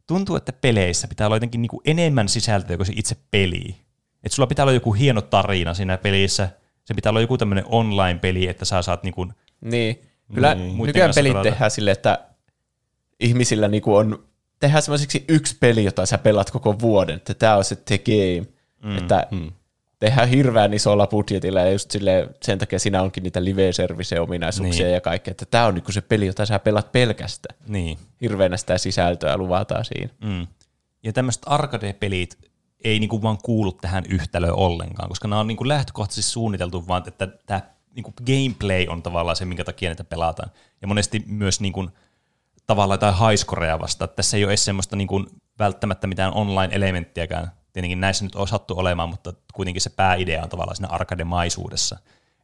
tuntuu, 0.07 0.35
että 0.35 0.53
peleissä 0.53 1.07
pitää 1.07 1.27
olla 1.27 1.35
jotenkin 1.35 1.61
niin 1.61 1.69
kuin 1.69 1.81
enemmän 1.85 2.29
sisältöä 2.29 2.77
kuin 2.77 2.87
se 2.87 2.93
itse 2.95 3.15
peli. 3.31 3.75
Että 4.23 4.35
sulla 4.35 4.47
pitää 4.47 4.63
olla 4.63 4.73
joku 4.73 4.93
hieno 4.93 5.21
tarina 5.21 5.73
siinä 5.73 5.97
pelissä, 5.97 6.49
se 6.85 6.93
pitää 6.93 7.09
olla 7.09 7.21
joku 7.21 7.37
tämmöinen 7.37 7.65
online-peli, 7.67 8.47
että 8.47 8.65
sä 8.65 8.81
saat 8.81 9.03
niin 9.03 9.13
kuin, 9.13 9.33
Niin. 9.61 10.01
Kyllä 10.33 10.55
Niin. 10.55 10.77
niin. 10.77 10.87
Nykyään 10.87 11.11
pelit 11.15 11.33
pelata. 11.33 11.49
tehdään 11.49 11.71
silleen, 11.71 11.91
että 11.91 12.19
ihmisillä 13.19 13.67
niinku 13.67 13.95
on, 13.95 14.23
tehdään 14.61 14.81
semmoiseksi 14.81 15.25
yksi 15.27 15.57
peli, 15.59 15.83
jota 15.83 16.05
sä 16.05 16.17
pelaat 16.17 16.51
koko 16.51 16.79
vuoden, 16.79 17.15
että 17.15 17.33
tämä 17.33 17.55
on 17.57 17.63
se 17.63 17.75
the 17.75 17.97
game. 17.97 18.47
Mm. 18.83 18.97
Että 18.97 19.27
mm. 19.31 19.51
tehdään 19.99 20.29
hirveän 20.29 20.73
isolla 20.73 21.07
budjetilla 21.07 21.59
ja 21.59 21.71
just 21.71 21.91
silleen, 21.91 22.29
sen 22.43 22.59
takia 22.59 22.79
siinä 22.79 23.01
onkin 23.01 23.23
niitä 23.23 23.43
live 23.43 23.73
service 23.73 24.19
ominaisuuksia 24.19 24.85
Niin. 24.85 24.93
ja 24.93 25.01
kaikkea, 25.01 25.31
että 25.31 25.45
tämä 25.45 25.65
on 25.65 25.73
niinku 25.73 25.91
se 25.91 26.01
peli, 26.01 26.25
jota 26.25 26.45
sä 26.45 26.59
pelaat 26.59 26.91
pelkästään. 26.91 27.59
niin, 27.67 27.97
Hirveänä 28.21 28.57
sitä 28.57 28.77
sisältöä 28.77 29.37
luvataan 29.37 29.85
siinä. 29.85 30.09
Mm. 30.23 30.47
Ja 31.03 31.13
tämmöiset 31.13 31.41
arcade-pelit 31.45 32.37
ei 32.83 32.99
niinku 32.99 33.21
vaan 33.21 33.37
kuulu 33.43 33.71
tähän 33.71 34.03
yhtälöön 34.09 34.53
ollenkaan, 34.53 35.09
koska 35.09 35.27
nämä 35.27 35.39
on 35.39 35.47
niinku 35.47 35.67
lähtökohtaisesti 35.67 36.31
suunniteltu 36.31 36.87
vaan, 36.87 37.03
että 37.07 37.27
tämä 37.45 37.61
niinku 37.95 38.13
gameplay 38.25 38.85
on 38.87 39.03
tavallaan 39.03 39.35
se, 39.35 39.45
minkä 39.45 39.63
takia 39.63 39.89
niitä 39.89 40.03
pelataan. 40.03 40.51
Ja 40.81 40.87
monesti 40.87 41.23
myös 41.27 41.61
niinku 41.61 41.89
tavallaan 42.67 42.95
jotain 42.95 43.15
haiskoreja 43.15 43.79
vasta. 43.79 44.05
Että 44.05 44.15
Tässä 44.15 44.37
ei 44.37 44.43
ole 44.43 44.51
edes 44.51 44.65
semmoista 44.65 44.95
niinku 44.95 45.25
välttämättä 45.59 46.07
mitään 46.07 46.33
online-elementtiäkään. 46.33 47.51
Tietenkin 47.73 48.01
näissä 48.01 48.25
nyt 48.25 48.35
on 48.35 48.47
sattu 48.47 48.79
olemaan, 48.79 49.09
mutta 49.09 49.33
kuitenkin 49.53 49.81
se 49.81 49.89
pääidea 49.89 50.43
on 50.43 50.49
tavallaan 50.49 50.75
siinä 50.75 50.89
arcade-maisuudessa. 50.89 51.97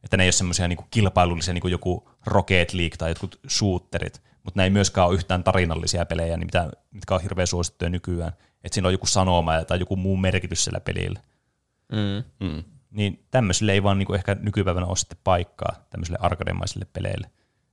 Että 0.04 0.16
ne 0.16 0.22
ei 0.22 0.26
ole 0.26 0.32
semmoisia 0.32 0.68
niinku 0.68 0.84
kilpailullisia, 0.90 1.54
niin 1.54 1.62
kuin 1.62 1.72
joku 1.72 2.10
Rocket 2.26 2.72
League 2.72 2.96
tai 2.96 3.10
jotkut 3.10 3.40
shooterit, 3.48 4.22
mutta 4.42 4.60
ne 4.60 4.64
ei 4.64 4.70
myöskään 4.70 5.06
ole 5.06 5.14
yhtään 5.14 5.44
tarinallisia 5.44 6.04
pelejä, 6.04 6.36
niin 6.36 6.46
mitä, 6.46 6.70
mitkä 6.90 7.14
on 7.14 7.22
hirveän 7.22 7.46
suosittuja 7.46 7.90
nykyään. 7.90 8.32
Että 8.64 8.74
siinä 8.74 8.88
on 8.88 8.94
joku 8.94 9.06
sanoma 9.06 9.64
tai 9.64 9.78
joku 9.78 9.96
muu 9.96 10.16
merkitys 10.16 10.64
sillä 10.64 10.80
pelillä. 10.80 11.20
Mm. 11.92 12.46
Mm. 12.48 12.64
Niin 12.90 13.26
tämmöisille 13.30 13.72
ei 13.72 13.82
vaan 13.82 13.98
niinku 13.98 14.14
ehkä 14.14 14.36
nykypäivänä 14.40 14.86
ole 14.86 14.96
sitten 14.96 15.18
paikkaa 15.24 15.86
tämmöisille 15.90 16.18
arkademaisille 16.20 16.86
peleille. 16.92 17.30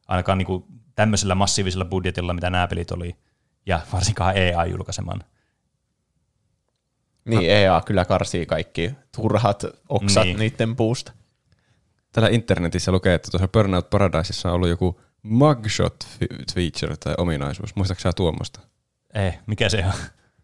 Ainakaan 0.08 0.38
niinku 0.38 0.68
tämmöisellä 0.96 1.36
massiivisella 1.36 1.86
budjetilla, 1.86 2.34
mitä 2.34 2.50
nämä 2.50 2.68
pelit 2.68 2.92
oli, 2.92 3.16
ja 3.66 3.80
varsinkaan 3.94 4.38
EA 4.38 4.66
julkaiseman. 4.66 5.24
Niin 7.26 7.52
EA 7.52 7.82
kyllä 7.86 8.06
karsii 8.06 8.46
kaikki 8.46 8.92
turhat 9.16 9.64
oksat 9.90 10.24
Niin. 10.24 10.38
niin. 10.38 10.52
niiden 10.52 10.76
puusta. 10.76 11.12
Täällä 12.12 12.30
internetissä 12.30 12.92
lukee, 12.92 13.14
että 13.14 13.32
tuossa 13.32 13.48
Burnout 13.48 13.90
Paradiseissa 13.90 14.50
on 14.50 14.56
ollut 14.56 14.70
joku 14.70 15.02
mugshot 15.24 16.08
feature 16.54 16.98
tai 16.98 17.14
ominaisuus. 17.18 17.76
Muistaaksä 17.76 18.10
sä 18.10 18.14
tuommoista? 18.16 18.60
Ei, 19.14 19.34
mikä 19.48 19.70
se 19.70 19.86
on? 19.86 19.94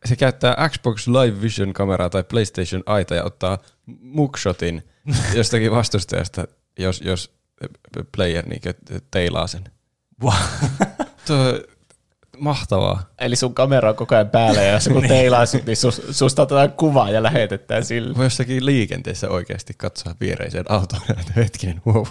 Se 0.05 0.15
käyttää 0.15 0.69
Xbox 0.69 1.07
Live 1.07 1.41
Vision 1.41 1.73
kameraa 1.73 2.09
tai 2.09 2.23
PlayStation 2.23 2.83
Aita 2.85 3.15
ja 3.15 3.23
ottaa 3.23 3.57
mugshotin 4.01 4.83
jostakin 5.37 5.71
vastustajasta, 5.71 6.45
jos, 6.79 7.01
jos 7.01 7.33
player 8.15 8.45
niin 8.45 8.61
teilaa 9.11 9.47
sen. 9.47 9.63
Wow. 10.23 10.33
Tuo 11.27 11.37
mahtavaa. 12.41 13.03
Eli 13.19 13.35
sun 13.35 13.53
kamera 13.53 13.89
on 13.89 13.95
koko 13.95 14.15
ajan 14.15 14.29
päällä 14.29 14.61
ja 14.61 14.73
jos 14.73 14.87
kun 14.87 15.07
teilaa 15.17 15.45
sut, 15.45 15.65
niin 15.65 15.77
sus, 15.77 16.01
susta 16.11 16.41
otetaan 16.41 16.71
kuva 16.71 17.09
ja 17.09 17.23
lähetetään 17.23 17.85
sille. 17.85 18.17
Voi 18.17 18.25
jossakin 18.25 18.65
liikenteessä 18.65 19.29
oikeasti 19.29 19.73
katsoa 19.77 20.15
viereiseen 20.19 20.65
autoon 20.69 21.01
ja 21.07 21.15
hetkinen, 21.43 21.81
wow. 21.87 22.05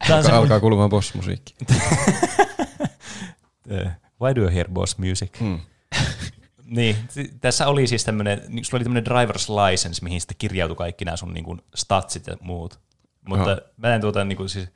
Alkaa, 0.00 0.22
se, 0.22 0.32
alkaa 0.32 0.60
kuulumaan 0.60 0.90
boss-musiikki. 0.90 1.54
Eh, 3.70 3.90
Why 4.20 4.34
do 4.36 4.40
you 4.40 4.50
hear 4.54 4.68
boss 4.68 4.98
music? 4.98 5.40
Mm. 5.40 5.60
Niin, 6.64 6.96
tässä 7.40 7.66
oli 7.66 7.86
siis 7.86 8.04
tämmöinen, 8.04 8.42
niin 8.48 8.64
sulla 8.64 8.78
oli 8.78 8.84
tämmöinen 8.84 9.06
driver's 9.06 9.70
license, 9.70 10.04
mihin 10.04 10.20
sitten 10.20 10.36
kirjautui 10.38 10.76
kaikki 10.76 11.04
nämä 11.04 11.16
sun 11.16 11.34
niin 11.34 11.44
kuin, 11.44 11.60
statsit 11.74 12.26
ja 12.26 12.36
muut. 12.40 12.80
Mutta 13.28 13.50
Aha. 13.50 13.60
mä 13.76 13.94
en 13.94 14.00
tuota 14.00 14.24
niin 14.24 14.36
kuin, 14.36 14.48
siis, 14.48 14.68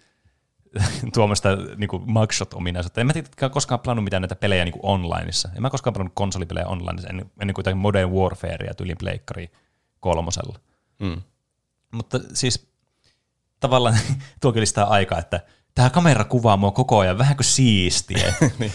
tuommoista 1.15 1.49
niin 1.77 1.91
mugshot-ominaisuutta. 2.07 3.01
En 3.01 3.07
mä 3.07 3.13
tiedä, 3.13 3.49
koskaan 3.51 3.81
pelannut 3.81 4.05
mitään 4.05 4.23
näitä 4.23 4.37
pelejä 4.37 4.65
niin 4.65 4.73
kuin 4.73 4.85
onlineissa. 4.85 5.49
En 5.57 5.63
mä 5.63 5.71
koskaan 5.71 5.95
pelannut 5.95 6.15
konsolipelejä 6.15 6.67
onlineissa 6.67 7.09
ennen, 7.09 7.31
ennen 7.41 7.55
kuin 7.55 7.63
jotain 7.63 7.79
Modern 7.79 8.11
Warfarea 8.11 8.75
tyylin 8.77 8.99
pleikkari 8.99 9.51
kolmosella. 10.01 10.59
Mm. 11.01 11.23
Mutta 11.93 12.21
siis 12.33 12.73
tavallaan 13.61 13.99
tuo 14.41 14.53
kyllä 14.53 14.67
sitä 14.67 14.85
aikaa, 14.85 15.19
että 15.19 15.41
tämä 15.75 15.91
kamera 15.91 16.25
kuvaa 16.25 16.57
mua 16.57 16.71
koko 16.71 16.99
ajan 16.99 17.19
vähän 17.19 17.37
kuin 17.37 17.45
siistiä. 17.45 18.35
niin. 18.59 18.73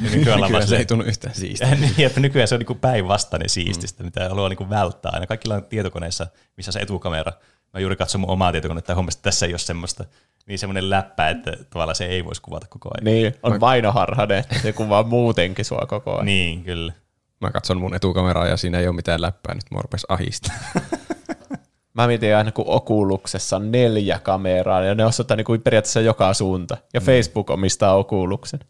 Nykyään, 0.00 0.36
ollaan 0.36 0.52
vaan 0.52 0.62
Kyllä 0.62 0.66
se 0.66 0.76
ei 0.76 0.86
tunnu 0.86 1.04
yhtään 1.04 1.34
siistiä. 1.34 1.74
niin, 1.74 2.06
että 2.06 2.20
nykyään 2.20 2.48
se 2.48 2.54
on 2.54 2.60
niin 2.68 2.78
päinvastainen 2.78 3.48
siististä, 3.48 4.02
mm. 4.02 4.06
mitä 4.06 4.28
haluaa 4.28 4.48
niin 4.48 4.70
välttää. 4.70 5.10
Aina 5.14 5.26
kaikilla 5.26 5.54
on 5.54 5.64
tietokoneessa, 5.64 6.26
missä 6.56 6.72
se 6.72 6.78
etukamera. 6.78 7.32
Mä 7.76 7.80
juuri 7.80 7.96
katson 7.96 8.20
mun 8.20 8.30
omaa 8.30 8.52
tietokonetta 8.52 8.92
ja 8.92 8.96
huomasin, 8.96 9.18
että 9.18 9.22
tässä 9.22 9.46
ei 9.46 9.52
ole 9.52 9.58
semmoista 9.58 10.04
niin 10.46 10.58
semmoinen 10.58 10.90
läppä, 10.90 11.28
että 11.28 11.52
tavallaan 11.70 11.96
se 11.96 12.06
ei 12.06 12.24
voisi 12.24 12.42
kuvata 12.42 12.66
koko 12.70 12.88
ajan. 12.88 13.04
Niin, 13.04 13.34
on 13.42 13.60
vainoharhainen, 13.60 14.38
että 14.38 14.58
se 14.58 14.72
kuvaa 14.72 15.02
muutenkin 15.02 15.64
sua 15.64 15.86
koko 15.88 16.12
ajan. 16.14 16.26
Niin, 16.26 16.64
kyllä. 16.64 16.92
Mä 17.40 17.50
katson 17.50 17.80
mun 17.80 17.94
etukameraa 17.94 18.46
ja 18.46 18.56
siinä 18.56 18.78
ei 18.78 18.88
ole 18.88 18.96
mitään 18.96 19.22
läppää, 19.22 19.54
nyt 19.54 19.64
mua 19.70 19.82
rupesi 19.82 20.06
ahista. 20.08 20.52
Mä 21.94 22.06
mietin 22.06 22.36
aina, 22.36 22.52
kun 22.52 22.64
Okuluksessa 22.68 23.56
on 23.56 23.72
neljä 23.72 24.18
kameraa, 24.18 24.82
ja 24.82 24.94
ne 24.94 25.04
osoittaa 25.04 25.36
niin 25.36 25.44
kuin 25.44 25.62
periaatteessa 25.62 26.00
joka 26.00 26.34
suunta. 26.34 26.76
Ja 26.94 27.00
Mm. 27.00 27.06
Facebook 27.06 27.50
omistaa 27.50 27.94
Okuluksen. 27.94 28.60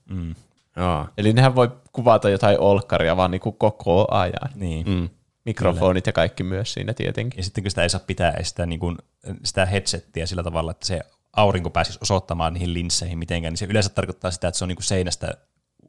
Jaa. 0.76 1.08
Eli 1.18 1.32
nehän 1.32 1.54
voi 1.54 1.70
kuvata 1.92 2.30
jotain 2.30 2.60
olkkaria 2.60 3.16
vaan 3.16 3.30
niin 3.30 3.40
kuin 3.40 3.56
koko 3.58 4.06
ajan. 4.10 4.50
Niin. 4.54 4.86
Mm. 4.88 5.08
Mikrofonit 5.46 6.06
ja 6.06 6.12
kaikki 6.12 6.42
myös 6.42 6.72
siinä 6.72 6.94
tietenkin. 6.94 7.38
Ja 7.38 7.44
sitten 7.44 7.64
kun 7.64 7.70
sitä 7.70 7.82
ei 7.82 7.90
saa 7.90 8.00
pitää 8.06 8.42
sitä, 8.42 8.66
niin 8.66 8.80
kuin, 8.80 8.98
sitä 9.44 9.66
headsettiä 9.66 10.26
sillä 10.26 10.42
tavalla, 10.42 10.70
että 10.70 10.86
se 10.86 11.00
aurinko 11.36 11.70
pääsisi 11.70 11.98
osoittamaan 12.02 12.52
niihin 12.54 12.74
linsseihin 12.74 13.18
mitenkään, 13.18 13.52
niin 13.52 13.58
se 13.58 13.64
yleensä 13.66 13.90
tarkoittaa 13.90 14.30
sitä, 14.30 14.48
että 14.48 14.58
se 14.58 14.64
on 14.64 14.68
niin 14.68 14.76
kuin 14.76 14.84
seinästä 14.84 15.34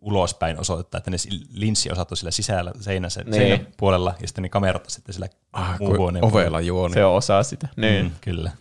ulospäin 0.01 0.59
osoittaa, 0.59 0.97
että 0.97 1.11
ne 1.11 1.17
linssiosat 1.53 2.11
on 2.11 2.17
sillä 2.17 2.31
sisällä 2.31 2.71
seinässä, 2.79 3.21
Niin. 3.23 3.33
seinän 3.33 3.67
puolella, 3.77 4.15
ja 4.21 4.27
sitten 4.27 4.41
ne 4.41 4.49
kamerat 4.49 4.83
on 4.85 4.89
sitten 4.91 5.13
sillä 5.13 5.27
Ah, 5.53 5.79
huoneen 5.79 6.25
ovella 6.25 6.61
juoni. 6.61 6.93
Se 6.93 7.05
on 7.05 7.15
osa 7.15 7.43
sitä. 7.43 7.67
Niin. 7.75 8.05
Mm, 8.05 8.11
kyllä. 8.21 8.51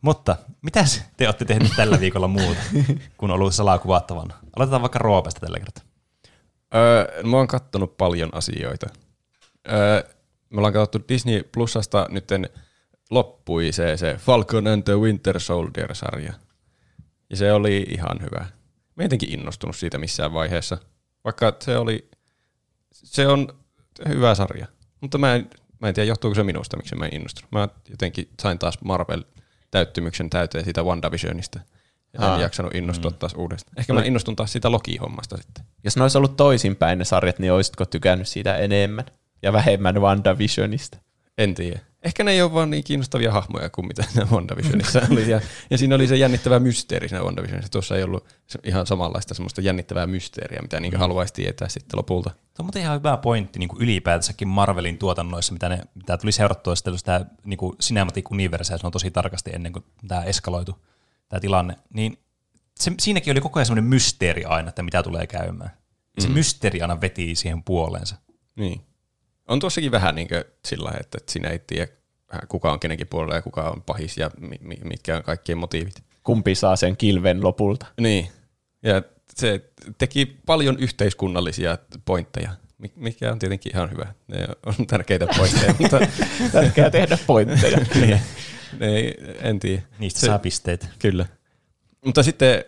Mutta 0.00 0.36
mitä 0.62 0.84
te 1.16 1.26
olette 1.28 1.44
tehneet 1.44 1.72
tällä 1.76 2.00
viikolla 2.00 2.28
muuta, 2.28 2.60
kun 3.16 3.30
on 3.30 3.34
ollut 3.34 3.54
salakuvattavana? 3.54 4.34
Aloitetaan 4.56 4.82
vaikka 4.82 4.98
Roopesta 4.98 5.40
tällä 5.40 5.58
kertaa. 5.58 5.84
Öö, 6.74 7.22
mä 7.22 7.36
oon 7.36 7.46
kattonut 7.46 7.96
paljon 7.96 8.30
asioita. 8.32 8.86
Öö, 9.70 10.02
me 10.50 10.58
ollaan 10.58 10.72
katsottu 10.72 11.08
Disney 11.08 11.42
Plusasta 11.42 12.06
nytten 12.10 12.48
loppui 13.10 13.72
se, 13.72 13.96
se 13.96 14.16
Falcon 14.18 14.66
and 14.66 14.82
the 14.82 14.96
Winter 14.96 15.40
Soldier-sarja. 15.40 16.32
Ja 17.30 17.36
se 17.36 17.52
oli 17.52 17.86
ihan 17.88 18.20
hyvä. 18.22 18.40
Mä 18.94 19.02
en 19.02 19.04
jotenkin 19.04 19.32
innostunut 19.32 19.76
siitä 19.76 19.98
missään 19.98 20.32
vaiheessa, 20.32 20.78
vaikka 21.24 21.56
se 21.60 21.78
oli, 21.78 22.10
se 22.90 23.26
on 23.26 23.48
hyvä 24.08 24.34
sarja. 24.34 24.66
Mutta 25.00 25.18
mä 25.18 25.34
en, 25.34 25.50
mä 25.80 25.88
en 25.88 25.94
tiedä, 25.94 26.08
johtuuko 26.08 26.34
se 26.34 26.42
minusta, 26.42 26.76
miksi 26.76 26.94
mä 26.94 27.06
en 27.06 27.14
innostunut. 27.14 27.52
Mä 27.52 27.68
jotenkin 27.90 28.28
sain 28.42 28.58
taas 28.58 28.78
Marvel-täyttymyksen 28.84 30.30
täyteen 30.30 30.64
siitä 30.64 30.82
WandaVisionista. 30.82 31.60
Ja 32.12 32.20
en 32.20 32.30
Aa. 32.30 32.40
jaksanut 32.40 32.74
innostua 32.74 33.10
taas 33.10 33.34
uudestaan. 33.34 33.78
Ehkä 33.78 33.92
mä 33.92 34.02
innostun 34.02 34.36
taas 34.36 34.52
siitä 34.52 34.70
Loki-hommasta 34.70 35.36
sitten. 35.36 35.64
Jos 35.84 35.96
ne 35.96 36.02
olisi 36.02 36.18
ollut 36.18 36.36
toisinpäin 36.36 36.98
ne 36.98 37.04
sarjat, 37.04 37.38
niin 37.38 37.52
olisitko 37.52 37.84
tykännyt 37.84 38.28
siitä 38.28 38.56
enemmän 38.56 39.04
ja 39.42 39.52
vähemmän 39.52 40.00
WandaVisionista? 40.00 40.98
En 41.38 41.54
tiedä. 41.54 41.80
Ehkä 42.02 42.24
ne 42.24 42.30
ei 42.30 42.42
ole 42.42 42.52
vaan 42.52 42.70
niin 42.70 42.84
kiinnostavia 42.84 43.32
hahmoja 43.32 43.70
kuin 43.70 43.86
mitä 43.86 44.04
ne 44.14 44.24
WandaVisionissa 44.24 45.02
oli. 45.10 45.30
Ja, 45.30 45.40
ja 45.70 45.78
siinä 45.78 45.94
oli 45.94 46.06
se 46.06 46.16
jännittävä 46.16 46.58
mysteeri 46.58 47.08
siinä 47.08 47.24
WandaVisionissa. 47.24 47.72
Tuossa 47.72 47.96
ei 47.96 48.02
ollut 48.02 48.26
ihan 48.64 48.86
samanlaista 48.86 49.34
semmoista 49.34 49.60
jännittävää 49.60 50.06
mysteeriä, 50.06 50.62
mitä 50.62 50.80
niin 50.80 50.96
haluaisi 50.96 51.34
tietää 51.34 51.68
sitten 51.68 51.98
lopulta. 51.98 52.30
Se 52.30 52.36
on 52.58 52.66
muuten 52.66 52.82
ihan 52.82 52.98
hyvä 52.98 53.16
pointti 53.16 53.58
niin 53.58 53.68
kuin 53.68 53.82
ylipäätänsäkin 53.82 54.48
Marvelin 54.48 54.98
tuotannoissa, 54.98 55.52
mitä, 55.52 55.68
ne, 55.68 55.80
mitä 55.94 56.16
tuli 56.16 56.32
seurattua 56.32 56.76
sitten 56.76 56.98
sitä 56.98 57.26
niin 57.44 57.58
kuin 57.58 57.76
Cinematic 57.76 58.30
Universe, 58.30 58.78
se 58.78 58.86
on 58.86 58.92
tosi 58.92 59.10
tarkasti 59.10 59.50
ennen 59.54 59.72
kuin 59.72 59.84
tämä 60.08 60.22
eskaloitu 60.22 60.84
tämä 61.28 61.40
tilanne, 61.40 61.76
niin 61.94 62.18
se, 62.80 62.92
siinäkin 63.00 63.30
oli 63.30 63.40
koko 63.40 63.58
ajan 63.58 63.66
semmoinen 63.66 63.90
mysteeri 63.90 64.44
aina, 64.44 64.68
että 64.68 64.82
mitä 64.82 65.02
tulee 65.02 65.26
käymään. 65.26 65.70
Se 66.18 66.28
mysteeri 66.28 66.82
aina 66.82 67.00
veti 67.00 67.34
siihen 67.34 67.62
puoleensa. 67.62 68.16
Niin. 68.56 68.80
On 69.48 69.60
tuossakin 69.60 69.90
vähän 69.90 70.14
niin 70.14 70.28
sillä 70.64 70.84
lailla, 70.84 71.00
että 71.00 71.18
että 71.18 71.32
sinä 71.32 71.48
ei 71.48 71.58
tiedä, 71.58 71.88
vähän 72.32 72.48
kuka 72.48 72.72
on 72.72 72.80
kenenkin 72.80 73.06
puolella 73.06 73.34
ja 73.34 73.42
kuka 73.42 73.70
on 73.70 73.82
pahis 73.82 74.16
ja 74.16 74.30
mi- 74.40 74.58
mi- 74.60 74.80
mitkä 74.84 75.16
on 75.16 75.22
kaikkien 75.22 75.58
motiivit. 75.58 76.02
Kumpi 76.22 76.54
saa 76.54 76.76
sen 76.76 76.96
kilven 76.96 77.44
lopulta? 77.44 77.86
Niin. 78.00 78.28
Ja 78.82 79.02
se 79.34 79.60
teki 79.98 80.26
paljon 80.46 80.78
yhteiskunnallisia 80.78 81.78
pointteja, 82.04 82.50
mi- 82.78 82.92
mikä 82.96 83.32
on 83.32 83.38
tietenkin 83.38 83.72
ihan 83.74 83.90
hyvä. 83.90 84.06
Ne 84.28 84.46
on 84.66 84.86
tärkeitä 84.86 85.26
pointteja, 85.36 85.74
mutta 85.80 86.00
Tärkeää 86.52 86.90
tehdä 86.90 87.18
pointteja. 87.26 87.78
niin, 87.94 88.20
ne, 88.80 89.14
en 89.42 89.60
tiedä. 89.60 89.82
Niistä 89.98 90.20
se, 90.20 90.26
saa 90.26 90.38
pisteet. 90.38 90.88
Kyllä. 90.98 91.26
Mutta 92.04 92.22
sitten 92.22 92.64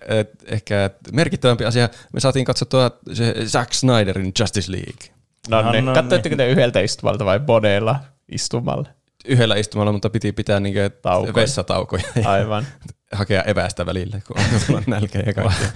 ehkä 0.46 0.90
merkittävämpi 1.12 1.64
asia, 1.64 1.88
me 2.12 2.20
saatiin 2.20 2.44
katsottua 2.44 2.90
se 3.12 3.34
Zack 3.46 3.72
Snyderin 3.72 4.32
Justice 4.40 4.72
League. 4.72 5.19
No, 5.48 5.62
No, 5.62 5.72
ne, 5.72 5.80
no 5.80 5.94
katsoitteko 5.94 6.36
te 6.36 6.48
yhdeltä 6.48 6.80
istumalta 6.80 7.24
vai 7.24 7.40
bodeilla 7.40 8.00
istumalla? 8.32 8.88
Yhdellä 9.24 9.56
istumalla, 9.56 9.92
mutta 9.92 10.10
piti 10.10 10.32
pitää 10.32 10.60
niinku 10.60 10.80
Taukoja. 11.02 11.34
vessataukoja 11.34 12.02
ja 12.22 12.30
Aivan. 12.30 12.66
hakea 13.12 13.42
evästä 13.42 13.86
välillä, 13.86 14.20
kun 14.26 14.36
on 14.76 14.82
nälkä 14.94 15.18
ja 15.26 15.34
kaikkea. 15.34 15.68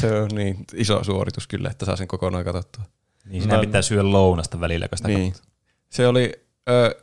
Se 0.00 0.20
on 0.20 0.28
niin 0.34 0.64
iso 0.74 1.04
suoritus 1.04 1.46
kyllä, 1.46 1.70
että 1.70 1.86
saa 1.86 1.96
sen 1.96 2.08
kokonaan 2.08 2.44
katsottua. 2.44 2.84
Niin 3.24 3.42
siinä 3.42 3.58
pitää 3.58 3.82
syödä 3.82 4.12
lounasta 4.12 4.60
välillä, 4.60 4.88
kun 4.88 4.98
sitä 4.98 5.08
Niin. 5.08 5.34
Se 5.90 6.06
oli, 6.06 6.32
ö, 6.68 6.94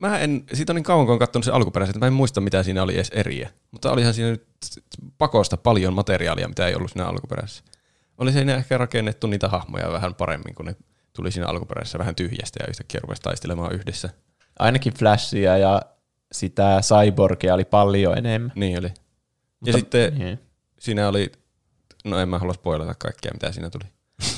mä 0.00 0.18
en, 0.18 0.44
siitä 0.52 0.72
on 0.72 0.74
niin 0.74 0.84
kauan 0.84 1.06
kun 1.06 1.12
olen 1.12 1.18
katsonut 1.18 1.44
sen 1.44 1.54
alkuperäisen, 1.54 1.90
että 1.90 2.00
mä 2.00 2.06
en 2.06 2.12
muista 2.12 2.40
mitä 2.40 2.62
siinä 2.62 2.82
oli 2.82 2.94
edes 2.94 3.10
eriä. 3.14 3.50
Mutta 3.70 3.92
olihan 3.92 4.14
siinä 4.14 4.30
nyt 4.30 4.46
pakosta 5.18 5.56
paljon 5.56 5.94
materiaalia, 5.94 6.48
mitä 6.48 6.66
ei 6.66 6.74
ollut 6.74 6.90
siinä 6.90 7.06
alkuperäisessä. 7.08 7.64
Oli 8.18 8.32
siinä 8.32 8.54
ehkä 8.54 8.78
rakennettu 8.78 9.26
niitä 9.26 9.48
hahmoja 9.48 9.92
vähän 9.92 10.14
paremmin, 10.14 10.54
kun 10.54 10.66
ne 10.66 10.76
tuli 11.18 11.32
siinä 11.32 11.46
alkuperäisessä 11.48 11.98
vähän 11.98 12.14
tyhjästä 12.14 12.58
ja 12.62 12.66
yhtäkkiä 12.70 13.00
rupesi 13.02 13.22
taistelemaan 13.22 13.74
yhdessä. 13.74 14.10
Ainakin 14.58 14.92
Flashia 14.94 15.56
ja 15.58 15.82
sitä 16.32 16.80
Cyborgia 16.82 17.54
oli 17.54 17.64
paljon 17.64 18.18
enemmän. 18.18 18.52
Niin 18.54 18.78
oli. 18.78 18.86
Ja 18.86 18.92
Mutta, 19.60 19.78
sitten 19.78 20.18
Niin. 20.18 20.38
siinä 20.78 21.08
oli, 21.08 21.32
no 22.04 22.18
en 22.18 22.28
mä 22.28 22.38
halua 22.38 22.54
spoilata 22.54 22.94
kaikkea, 22.94 23.32
mitä 23.32 23.52
siinä 23.52 23.70
tuli. 23.70 23.84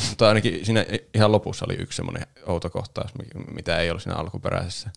Mutta 0.09 0.29
ainakin 0.29 0.65
siinä 0.67 0.87
ihan 1.15 1.33
lopussa 1.33 1.65
oli 1.65 1.75
yksi 1.75 1.97
semmoinen 1.97 2.27
outo 2.47 2.71
kohtaus, 2.71 3.11
mi- 3.15 3.45
mitä 3.55 3.79
ei 3.79 3.91
ollut 3.91 4.03
siinä 4.03 4.17
alkuperäisessä. 4.17 4.91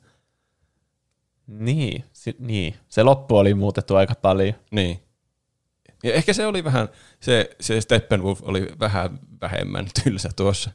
Niin, 1.48 2.04
si- 2.14 2.36
niin, 2.40 2.76
se 2.90 3.04
loppu 3.04 3.38
oli 3.38 3.54
muutettu 3.54 3.96
aika 3.96 4.16
paljon. 4.16 4.54
Niin. 4.72 5.00
Ja 6.04 6.14
ehkä 6.14 6.34
se 6.34 6.46
oli 6.46 6.64
vähän, 6.64 6.90
se, 7.20 7.50
se 7.62 7.82
Steppenwolf 7.82 8.40
oli 8.44 8.68
vähän 8.80 9.20
vähemmän 9.42 9.86
tylsä 10.04 10.30
tuossa. 10.36 10.72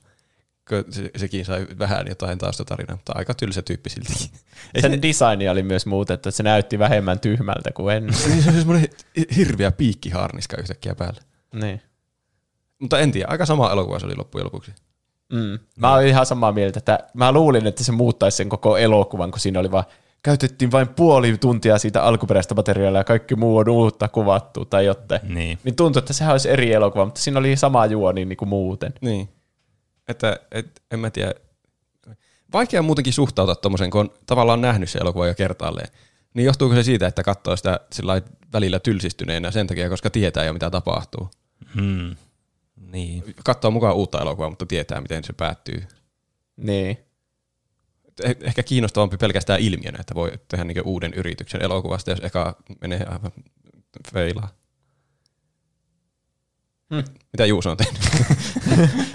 Se, 0.90 1.10
sekin 1.16 1.44
sai 1.44 1.66
vähän 1.78 2.06
jotain 2.08 2.38
taustatarinaa, 2.38 2.96
mutta 2.96 3.12
aika 3.16 3.34
tylsä 3.34 3.62
tyyppi 3.62 3.90
siltikin. 3.90 4.30
Ei 4.74 4.82
Sen 4.82 4.92
se, 4.92 5.02
designi 5.02 5.48
oli 5.48 5.62
myös 5.62 5.86
muutettu, 5.86 6.28
että 6.28 6.36
se 6.36 6.42
näytti 6.42 6.78
vähemmän 6.78 7.20
tyhmältä 7.20 7.70
kuin 7.72 7.96
ennen. 7.96 8.14
niin 8.28 8.42
se 8.42 8.50
oli 8.50 8.58
semmoinen 8.58 8.88
hirviä 9.36 9.72
piikkiharniska 9.72 10.56
yhtäkkiä 10.56 10.94
päällä. 10.94 11.20
niin. 11.54 11.82
Mutta 12.78 12.98
en 12.98 13.12
tiedä, 13.12 13.28
aika 13.30 13.46
sama 13.46 13.72
elokuva 13.72 13.98
se 13.98 14.06
oli 14.06 14.16
loppujen 14.16 14.44
lopuksi. 14.44 14.72
Mm. 15.32 15.58
Mä 15.76 15.94
olin 15.94 16.08
ihan 16.08 16.26
samaa 16.26 16.52
mieltä, 16.52 16.78
että 16.78 16.98
mä 17.14 17.32
luulin, 17.32 17.66
että 17.66 17.84
se 17.84 17.92
muuttaisi 17.92 18.36
sen 18.36 18.48
koko 18.48 18.76
elokuvan, 18.76 19.30
kun 19.30 19.40
siinä 19.40 19.60
oli 19.60 19.70
vaan, 19.70 19.84
käytettiin 20.22 20.70
vain 20.70 20.88
puoli 20.88 21.38
tuntia 21.38 21.78
siitä 21.78 22.02
alkuperäistä 22.02 22.54
materiaalia 22.54 23.00
ja 23.00 23.04
kaikki 23.04 23.34
muu 23.34 23.56
on 23.56 23.68
uutta 23.68 24.08
kuvattu 24.08 24.64
tai 24.64 24.86
jotain. 24.86 25.20
Niin. 25.34 25.58
Niin 25.64 25.76
tuntui, 25.76 26.00
että 26.00 26.12
sehän 26.12 26.32
olisi 26.32 26.50
eri 26.50 26.72
elokuva, 26.72 27.04
mutta 27.04 27.20
siinä 27.20 27.38
oli 27.38 27.56
sama 27.56 27.86
juoni 27.86 28.24
niin 28.24 28.36
kuin 28.36 28.48
muuten. 28.48 28.92
Niin. 29.00 29.28
Että 30.08 30.40
et, 30.50 30.82
en 30.90 31.00
mä 31.00 31.10
tiedä. 31.10 31.34
Vaikea 32.52 32.82
muutenkin 32.82 33.12
suhtautua 33.12 33.54
tuommoisen, 33.54 33.90
kun 33.90 34.00
on 34.00 34.10
tavallaan 34.26 34.60
nähnyt 34.60 34.90
se 34.90 34.98
elokuva 34.98 35.26
jo 35.26 35.34
kertaalleen. 35.34 35.88
Niin 36.34 36.44
johtuuko 36.44 36.74
se 36.74 36.82
siitä, 36.82 37.06
että 37.06 37.22
katsoo 37.22 37.56
sitä 37.56 37.80
sillä 37.92 38.22
välillä 38.52 38.78
tylsistyneenä 38.78 39.50
sen 39.50 39.66
takia, 39.66 39.88
koska 39.88 40.10
tietää 40.10 40.44
jo 40.44 40.52
mitä 40.52 40.70
tapahtuu. 40.70 41.30
Hmm. 41.74 42.16
Niin. 42.76 43.24
Katsoo 43.44 43.70
mukaan 43.70 43.96
uutta 43.96 44.20
elokuvaa, 44.20 44.50
mutta 44.50 44.66
tietää 44.66 45.00
miten 45.00 45.24
se 45.24 45.32
päättyy. 45.32 45.84
Niin. 46.56 46.98
Eh- 48.22 48.36
Ehkä 48.40 48.62
kiinnostavampi 48.62 49.16
pelkästään 49.16 49.60
ilmiönä, 49.60 49.98
että 50.00 50.14
voi 50.14 50.32
tehdä 50.48 50.64
niinku 50.64 50.90
uuden 50.90 51.14
yrityksen 51.14 51.62
elokuvasta, 51.62 52.10
jos 52.10 52.20
eka 52.22 52.56
menee 52.80 53.04
aivan 53.08 53.32
feilaa. 54.12 54.48
Hmm. 56.94 57.04
Mitä 57.32 57.46
Juuso 57.46 57.70
on 57.70 57.76
tehnyt? 57.76 58.02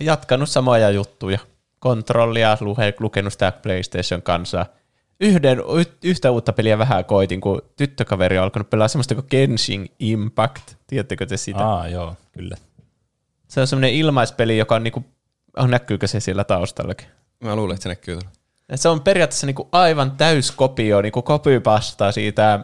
Jatkanut 0.00 0.48
samoja 0.48 0.90
juttuja. 0.90 1.38
Kontrollia, 1.78 2.58
lukenut 3.00 3.32
sitä 3.32 3.52
PlayStation 3.52 4.22
kanssa. 4.22 4.66
Yhden, 5.20 5.58
y- 5.58 6.08
yhtä 6.08 6.30
uutta 6.30 6.52
peliä 6.52 6.78
vähän 6.78 7.04
koitin, 7.04 7.40
kun 7.40 7.62
tyttökaveri 7.76 8.38
on 8.38 8.44
alkanut 8.44 8.70
pelaa 8.70 8.88
semmoista 8.88 9.14
kuin 9.14 9.26
Genshin 9.30 9.90
Impact. 9.98 10.74
Tiedättekö 10.86 11.26
te 11.26 11.36
sitä? 11.36 11.66
Aa, 11.66 11.88
joo, 11.88 12.16
kyllä. 12.32 12.56
Se 13.48 13.60
on 13.60 13.66
semmoinen 13.66 13.94
ilmaispeli, 13.94 14.58
joka 14.58 14.74
on 14.74 14.82
niinku, 14.84 15.04
oh, 15.56 15.68
näkyykö 15.68 16.06
se 16.06 16.20
siellä 16.20 16.44
taustallakin? 16.44 17.08
Mä 17.44 17.56
luulen, 17.56 17.74
että 17.74 17.82
se 17.82 17.88
näkyy 17.88 18.14
tuolla. 18.14 18.30
Et 18.68 18.80
Se 18.80 18.88
on 18.88 19.00
periaatteessa 19.00 19.46
niinku 19.46 19.68
aivan 19.72 20.10
täys 20.10 20.50
kopio, 20.50 21.02
niinku 21.02 21.22
copypasta 21.22 22.12
siitä 22.12 22.54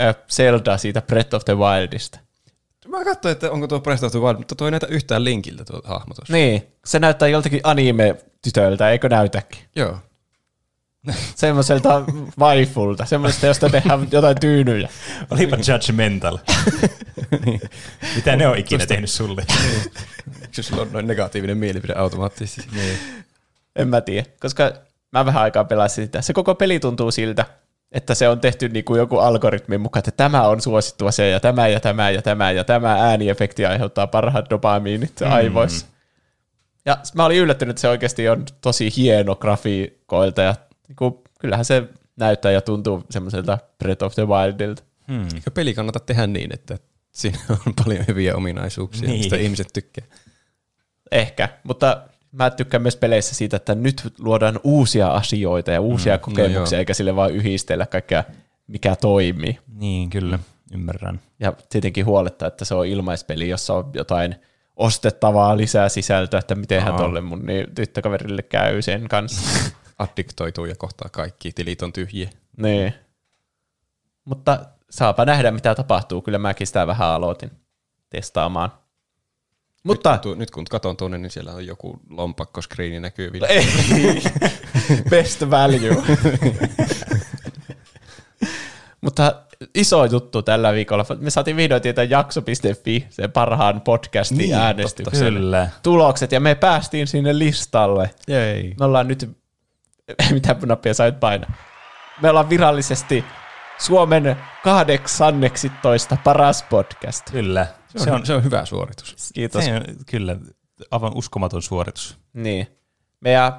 äh, 0.00 0.16
Zelda 0.28 0.78
siitä 0.78 1.02
Breath 1.02 1.34
of 1.34 1.44
the 1.44 1.54
Wildista. 1.58 2.18
Mä 2.88 3.04
katsoin, 3.04 3.32
että 3.32 3.50
onko 3.50 3.66
tuo 3.66 3.80
Breath 3.80 4.04
of 4.04 4.12
the 4.12 4.20
Wild, 4.20 4.36
mutta 4.36 4.54
toi 4.54 4.66
ei 4.66 4.70
näytä 4.70 4.86
yhtään 4.86 5.24
linkiltä 5.24 5.64
tuo 5.64 5.80
hahmo 5.84 6.14
tuossa. 6.14 6.32
Niin, 6.32 6.66
se 6.84 6.98
näyttää 6.98 7.28
joltakin 7.28 7.60
anime-tytöltä, 7.62 8.90
eikö 8.90 9.08
näytäkin? 9.08 9.60
Joo. 9.76 9.98
Semmoiselta 11.34 12.04
waifulta, 12.38 13.04
semmoisesta, 13.04 13.46
josta 13.46 13.70
tehdään 13.70 14.08
jotain 14.12 14.40
tyynyjä. 14.40 14.88
Olipa 15.30 15.56
judgmental. 15.56 16.38
Mitä 18.16 18.36
ne 18.36 18.48
on 18.48 18.58
ikinä 18.58 18.86
tehnyt 18.86 19.10
sulle? 19.10 19.44
Eikö 20.42 20.62
sulla 20.62 20.82
on 20.82 20.92
noin 20.92 21.06
negatiivinen 21.06 21.58
mielipide 21.58 21.92
automaattisesti? 21.92 22.68
Niin. 22.72 22.98
En 23.76 23.88
mä 23.88 24.00
tiedä, 24.00 24.26
koska 24.40 24.72
mä 25.12 25.26
vähän 25.26 25.42
aikaa 25.42 25.64
pelasin 25.64 26.04
sitä. 26.04 26.22
Se 26.22 26.32
koko 26.32 26.54
peli 26.54 26.80
tuntuu 26.80 27.10
siltä, 27.10 27.46
että 27.94 28.14
se 28.14 28.28
on 28.28 28.40
tehty 28.40 28.68
niin 28.68 28.84
kuin 28.84 28.98
joku 28.98 29.18
algoritmin 29.18 29.80
mukaan, 29.80 30.00
että 30.00 30.10
tämä 30.10 30.48
on 30.48 30.60
suosittua 30.60 31.10
se 31.10 31.30
ja 31.30 31.40
tämä 31.40 31.68
ja 31.68 31.80
tämä 31.80 32.10
ja 32.10 32.22
tämä 32.22 32.50
ja 32.50 32.64
tämä 32.64 32.92
ääniefekti 32.92 33.66
aiheuttaa 33.66 34.06
parhaat 34.06 34.50
dopamiinit 34.50 35.20
mm. 35.20 35.32
aivoissa. 35.32 35.86
Ja 36.84 36.98
mä 37.14 37.24
olin 37.24 37.38
yllättynyt, 37.38 37.70
että 37.70 37.80
se 37.80 37.88
oikeasti 37.88 38.28
on 38.28 38.44
tosi 38.60 38.96
hieno 38.96 39.36
grafiikoilta 39.36 40.42
ja 40.42 40.54
niin 40.88 40.96
kuin, 40.96 41.14
kyllähän 41.40 41.64
se 41.64 41.88
näyttää 42.16 42.52
ja 42.52 42.60
tuntuu 42.60 43.04
semmoiselta 43.10 43.58
Breath 43.78 44.04
of 44.04 44.14
the 44.14 44.28
Wildilta. 44.28 44.82
Hmm. 45.08 45.28
Peli 45.54 45.74
kannata 45.74 46.00
tehdä 46.00 46.26
niin, 46.26 46.54
että 46.54 46.78
siinä 47.12 47.38
on 47.50 47.74
paljon 47.84 48.04
hyviä 48.08 48.36
ominaisuuksia. 48.36 49.08
Niin. 49.08 49.18
mistä 49.18 49.36
ihmiset 49.36 49.68
tykkää? 49.72 50.04
Ehkä, 51.10 51.48
mutta 51.64 52.02
mä 52.34 52.50
tykkään 52.50 52.82
myös 52.82 52.96
peleissä 52.96 53.34
siitä, 53.34 53.56
että 53.56 53.74
nyt 53.74 54.12
luodaan 54.18 54.60
uusia 54.64 55.08
asioita 55.08 55.70
ja 55.70 55.80
uusia 55.80 56.16
mm, 56.16 56.20
kokemuksia, 56.20 56.76
joo. 56.76 56.80
eikä 56.80 56.94
sille 56.94 57.16
vaan 57.16 57.30
yhdistellä 57.30 57.86
kaikkea, 57.86 58.24
mikä 58.66 58.96
toimii. 58.96 59.58
Niin, 59.74 60.10
kyllä. 60.10 60.38
Ymmärrän. 60.72 61.20
Ja 61.40 61.52
tietenkin 61.68 62.06
huolettaa, 62.06 62.48
että 62.48 62.64
se 62.64 62.74
on 62.74 62.86
ilmaispeli, 62.86 63.48
jossa 63.48 63.74
on 63.74 63.90
jotain 63.94 64.34
ostettavaa 64.76 65.56
lisää 65.56 65.88
sisältöä, 65.88 66.38
että 66.38 66.54
mitenhän 66.54 66.94
tolle 66.94 67.20
mun 67.20 67.46
niin 67.46 67.74
tyttökaverille 67.74 68.42
käy 68.42 68.82
sen 68.82 69.08
kanssa. 69.08 69.72
Addiktoituu 69.98 70.64
ja 70.64 70.74
kohtaa 70.76 71.08
kaikki, 71.08 71.52
tilit 71.52 71.82
on 71.82 71.92
tyhjiä. 71.92 72.30
niin. 72.56 72.94
Mutta 74.24 74.64
saapa 74.90 75.24
nähdä, 75.24 75.50
mitä 75.50 75.74
tapahtuu. 75.74 76.22
Kyllä 76.22 76.38
mäkin 76.38 76.66
sitä 76.66 76.86
vähän 76.86 77.08
aloitin 77.08 77.50
testaamaan. 78.10 78.70
Mutta 79.84 80.12
Nyt, 80.12 80.22
kun 80.22 80.32
tu- 80.32 80.38
nyt 80.38 80.50
kun 80.50 80.64
katon 80.70 80.96
tuonne, 80.96 81.18
niin 81.18 81.30
siellä 81.30 81.52
on 81.52 81.66
joku 81.66 82.00
lompakkoskriini 82.10 83.00
näkyvillä. 83.00 83.46
ei, 83.46 83.66
best 85.10 85.50
value. 85.50 85.96
Mutta 89.00 89.34
iso 89.74 90.04
juttu 90.04 90.42
tällä 90.42 90.72
viikolla. 90.72 91.04
Me 91.20 91.30
saatiin 91.30 91.56
vihdoin 91.56 91.82
tietää 91.82 92.04
jakso.fi, 92.04 93.06
sen 93.10 93.32
parhaan 93.32 93.80
podcastin 93.80 94.38
niin, 94.38 94.54
äänestyksen 94.54 95.34
Kyllä. 95.34 95.68
tulokset, 95.82 96.32
ja 96.32 96.40
me 96.40 96.54
päästiin 96.54 97.06
sinne 97.06 97.38
listalle. 97.38 98.10
Jei. 98.28 98.74
Me 98.78 98.84
ollaan 98.84 99.08
nyt, 99.08 99.30
mitä 100.32 100.56
nappia 100.66 100.94
sait 100.94 101.20
painaa? 101.20 101.52
Me 102.22 102.30
ollaan 102.30 102.50
virallisesti 102.50 103.24
Suomen 103.78 104.36
kahdeksanneksitoista 104.64 106.16
paras 106.24 106.62
podcast. 106.62 107.30
Kyllä. 107.30 107.66
Se 107.96 108.12
on, 108.12 108.26
se 108.26 108.34
on 108.34 108.44
hyvä 108.44 108.64
suoritus. 108.64 109.30
Kiitos. 109.34 109.64
Se 109.64 109.74
on 109.74 109.82
kyllä 110.06 110.36
aivan 110.90 111.12
uskomaton 111.14 111.62
suoritus. 111.62 112.18
Niin. 112.32 112.66
Meidän 113.20 113.52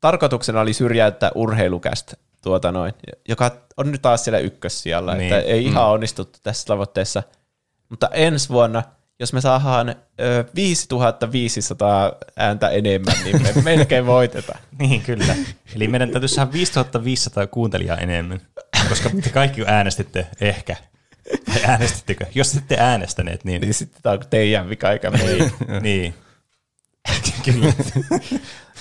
tarkoituksena 0.00 0.60
oli 0.60 0.72
syrjäyttää 0.72 1.30
urheilukästä, 1.34 2.16
tuota 2.42 2.72
noin, 2.72 2.94
joka 3.28 3.50
on 3.76 3.92
nyt 3.92 4.02
taas 4.02 4.24
siellä 4.24 4.38
ykkössijalla, 4.38 5.14
niin. 5.14 5.18
Niin. 5.18 5.34
että 5.34 5.50
ei 5.50 5.64
ihan 5.64 5.86
onnistuttu 5.86 6.38
tässä 6.42 6.66
tavoitteessa. 6.66 7.22
Mutta 7.88 8.08
ensi 8.12 8.48
vuonna, 8.48 8.82
jos 9.20 9.32
me 9.32 9.40
saadaan 9.40 9.88
ö, 10.20 10.44
5500 10.54 12.12
ääntä 12.36 12.68
enemmän, 12.68 13.14
niin 13.24 13.42
me 13.42 13.52
melkein 13.76 14.06
voitetaan. 14.06 14.60
Niin, 14.78 15.02
kyllä. 15.02 15.36
Eli 15.76 15.88
meidän 15.88 16.10
täytyisi 16.10 16.34
saada 16.34 16.52
5500 16.52 17.46
kuuntelijaa 17.46 17.96
enemmän, 17.96 18.40
koska 18.88 19.10
te 19.22 19.30
kaikki 19.30 19.64
äänestitte 19.66 20.26
ehkä. 20.40 20.76
Vai 21.48 21.64
äänestittekö? 21.64 22.26
Jos 22.34 22.56
ette 22.56 22.76
äänestäneet, 22.78 23.44
niin... 23.44 23.60
Niin 23.60 23.74
sitten 23.74 24.02
tämä 24.02 24.12
on 24.12 24.20
teidän 24.30 24.68
vika 24.68 24.92
eikä 24.92 25.10
meidän. 25.10 25.50
niin. 25.82 26.14
kyllä. 27.44 27.72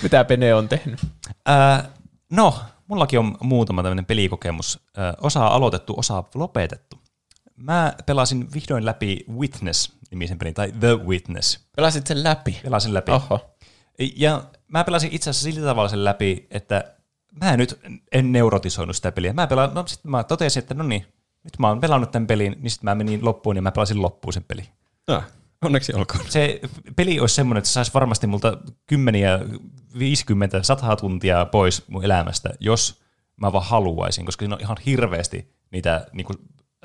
Mitä 0.03 0.23
Pene 0.23 0.53
on 0.53 0.69
tehnyt? 0.69 0.99
Ää, 1.45 1.89
no, 2.31 2.59
mullakin 2.87 3.19
on 3.19 3.37
muutama 3.41 3.83
tämmöinen 3.83 4.05
pelikokemus. 4.05 4.79
Ää, 4.97 5.13
osa 5.21 5.47
aloitettu, 5.47 5.93
osa 5.97 6.23
lopetettu. 6.35 6.97
Mä 7.55 7.93
pelasin 8.05 8.53
vihdoin 8.53 8.85
läpi 8.85 9.25
Witness-nimisen 9.31 10.37
pelin, 10.37 10.53
tai 10.53 10.71
The 10.79 10.95
Witness. 10.95 11.59
Pelasit 11.75 12.07
sen 12.07 12.23
läpi. 12.23 12.59
Pelasin 12.63 12.93
läpi. 12.93 13.11
Oho. 13.11 13.55
Ja 14.15 14.43
mä 14.67 14.83
pelasin 14.83 15.09
itse 15.13 15.29
asiassa 15.29 15.43
sillä 15.43 15.67
tavalla 15.67 15.89
sen 15.89 16.03
läpi, 16.03 16.47
että 16.51 16.83
mä 17.41 17.57
nyt 17.57 17.79
en 18.11 18.31
neurotisoinut 18.31 18.95
sitä 18.95 19.11
peliä. 19.11 19.33
Mä, 19.33 19.47
pelaan, 19.47 19.73
no, 19.73 19.87
sit 19.87 20.03
mä 20.03 20.23
totesin, 20.23 20.61
että 20.61 20.73
no 20.73 20.83
niin, 20.83 21.05
nyt 21.43 21.59
mä 21.59 21.67
oon 21.67 21.81
pelannut 21.81 22.11
tämän 22.11 22.27
pelin, 22.27 22.55
niin 22.59 22.71
sitten 22.71 22.89
mä 22.89 22.95
menin 22.95 23.25
loppuun 23.25 23.55
ja 23.55 23.61
mä 23.61 23.71
pelasin 23.71 24.01
loppuun 24.01 24.33
sen 24.33 24.43
pelin. 24.43 24.67
Ah, 25.07 25.27
onneksi 25.61 25.93
olkoon. 25.93 26.25
Se 26.29 26.59
peli 26.95 27.19
olisi 27.19 27.35
semmoinen, 27.35 27.57
että 27.57 27.67
se 27.67 27.73
saisi 27.73 27.93
varmasti 27.93 28.27
multa 28.27 28.57
kymmeniä, 28.87 29.39
50, 29.99 30.63
100 30.63 30.95
tuntia 30.95 31.45
pois 31.45 31.87
mun 31.87 32.05
elämästä, 32.05 32.49
jos 32.59 33.01
mä 33.41 33.53
vaan 33.53 33.65
haluaisin, 33.65 34.25
koska 34.25 34.43
siinä 34.43 34.55
on 34.55 34.61
ihan 34.61 34.77
hirveästi 34.85 35.55
niitä 35.71 36.07
niin 36.13 36.25
kuin, 36.25 36.37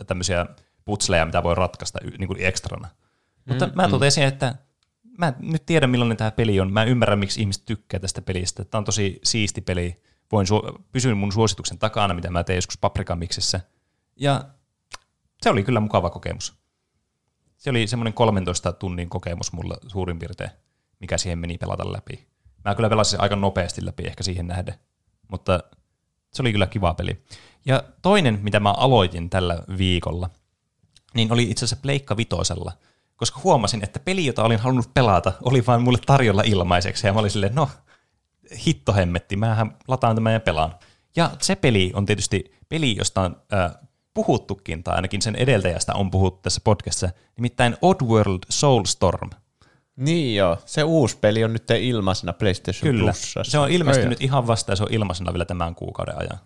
tämmöisiä 0.06 0.46
putsleja, 0.84 1.26
mitä 1.26 1.42
voi 1.42 1.54
ratkaista 1.54 1.98
niin 2.18 2.28
kuin 2.28 2.40
ekstrana. 2.40 2.88
Mutta 3.44 3.70
mä 3.74 3.88
totesin, 3.88 4.24
että 4.24 4.54
mä 5.18 5.28
en 5.28 5.34
nyt 5.40 5.66
tiedän, 5.66 5.90
millainen 5.90 6.16
tämä 6.16 6.30
peli 6.30 6.60
on. 6.60 6.72
Mä 6.72 6.82
en 6.82 6.88
ymmärrä, 6.88 7.16
miksi 7.16 7.40
ihmiset 7.40 7.64
tykkää 7.64 8.00
tästä 8.00 8.22
pelistä. 8.22 8.64
Tämä 8.64 8.78
on 8.78 8.84
tosi 8.84 9.20
siisti 9.24 9.60
peli. 9.60 10.02
Voin 10.32 10.46
su- 10.46 10.82
pysyä 10.92 11.14
mun 11.14 11.32
suosituksen 11.32 11.78
takana, 11.78 12.14
mitä 12.14 12.30
mä 12.30 12.44
tein 12.44 12.56
joskus 12.56 12.78
Paprikamiksessä. 12.78 13.60
Ja 14.16 14.44
se 15.42 15.50
oli 15.50 15.62
kyllä 15.62 15.80
mukava 15.80 16.10
kokemus. 16.10 16.54
Se 17.56 17.70
oli 17.70 17.86
semmoinen 17.86 18.12
13 18.12 18.72
tunnin 18.72 19.08
kokemus 19.08 19.52
mulla 19.52 19.76
suurin 19.86 20.18
piirtein, 20.18 20.50
mikä 21.00 21.18
siihen 21.18 21.38
meni 21.38 21.58
pelata 21.58 21.92
läpi. 21.92 22.26
Mä 22.64 22.74
kyllä 22.74 22.88
pelasin 22.88 23.20
aika 23.20 23.36
nopeasti 23.36 23.86
läpi 23.86 24.02
ehkä 24.02 24.22
siihen 24.22 24.46
nähden, 24.46 24.74
mutta 25.28 25.60
se 26.32 26.42
oli 26.42 26.52
kyllä 26.52 26.66
kiva 26.66 26.94
peli. 26.94 27.24
Ja 27.66 27.84
toinen, 28.02 28.38
mitä 28.42 28.60
mä 28.60 28.72
aloitin 28.72 29.30
tällä 29.30 29.62
viikolla, 29.78 30.30
niin 31.14 31.32
oli 31.32 31.50
itse 31.50 31.64
asiassa 31.64 31.82
Pleikka 31.82 32.16
Vitosella, 32.16 32.72
koska 33.16 33.40
huomasin, 33.44 33.84
että 33.84 34.00
peli, 34.00 34.26
jota 34.26 34.44
olin 34.44 34.58
halunnut 34.58 34.94
pelata, 34.94 35.32
oli 35.42 35.66
vain 35.66 35.82
mulle 35.82 35.98
tarjolla 36.06 36.42
ilmaiseksi, 36.42 37.06
ja 37.06 37.12
mä 37.12 37.20
olin 37.20 37.30
silleen, 37.30 37.54
no, 37.54 37.68
hitto 38.66 38.92
hemmetti, 38.92 39.36
mähän 39.36 39.76
lataan 39.88 40.14
tämän 40.14 40.32
ja 40.32 40.40
pelaan. 40.40 40.74
Ja 41.16 41.30
se 41.40 41.56
peli 41.56 41.92
on 41.94 42.06
tietysti 42.06 42.54
peli, 42.68 42.96
josta 42.96 43.20
on 43.20 43.42
äh, 43.52 43.85
puhuttukin, 44.16 44.82
tai 44.82 44.96
ainakin 44.96 45.22
sen 45.22 45.36
edeltäjästä 45.36 45.94
on 45.94 46.10
puhuttu 46.10 46.40
tässä 46.42 46.60
podcastissa, 46.64 47.08
nimittäin 47.36 47.76
Oddworld 47.82 48.38
Soulstorm. 48.48 49.30
Niin 49.96 50.36
joo, 50.36 50.58
se 50.66 50.82
uusi 50.82 51.16
peli 51.16 51.44
on 51.44 51.52
nyt 51.52 51.70
ilmaisena 51.80 52.32
PlayStation 52.32 52.80
Kyllä, 52.92 53.12
Plusassa. 53.12 53.50
se 53.50 53.58
on 53.58 53.70
ilmestynyt 53.70 54.20
ihan 54.20 54.46
vasta 54.46 54.72
ja 54.72 54.76
se 54.76 54.82
on 54.82 54.92
ilmaisena 54.92 55.32
vielä 55.32 55.44
tämän 55.44 55.74
kuukauden 55.74 56.18
ajan. 56.18 56.38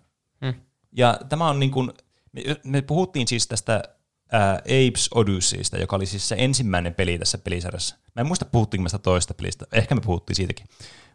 Hmm. 0.45 0.53
Ja 0.91 1.19
tämä 1.29 1.49
on 1.49 1.59
niin 1.59 1.71
kuin, 1.71 1.91
me, 2.31 2.41
me 2.63 2.81
puhuttiin 2.81 3.27
siis 3.27 3.47
tästä 3.47 3.83
ää, 4.31 4.55
Apes 4.55 5.09
Odysseystä, 5.15 5.77
joka 5.77 5.95
oli 5.95 6.05
siis 6.05 6.27
se 6.29 6.35
ensimmäinen 6.39 6.93
peli 6.93 7.19
tässä 7.19 7.37
pelisarjassa. 7.37 7.95
Mä 8.15 8.21
en 8.21 8.27
muista 8.27 8.45
puhuttiinko 8.45 8.83
me 8.83 8.89
sitä 8.89 8.99
toista 8.99 9.33
pelistä, 9.33 9.65
ehkä 9.71 9.95
me 9.95 10.01
puhuttiin 10.01 10.35
siitäkin. 10.35 10.65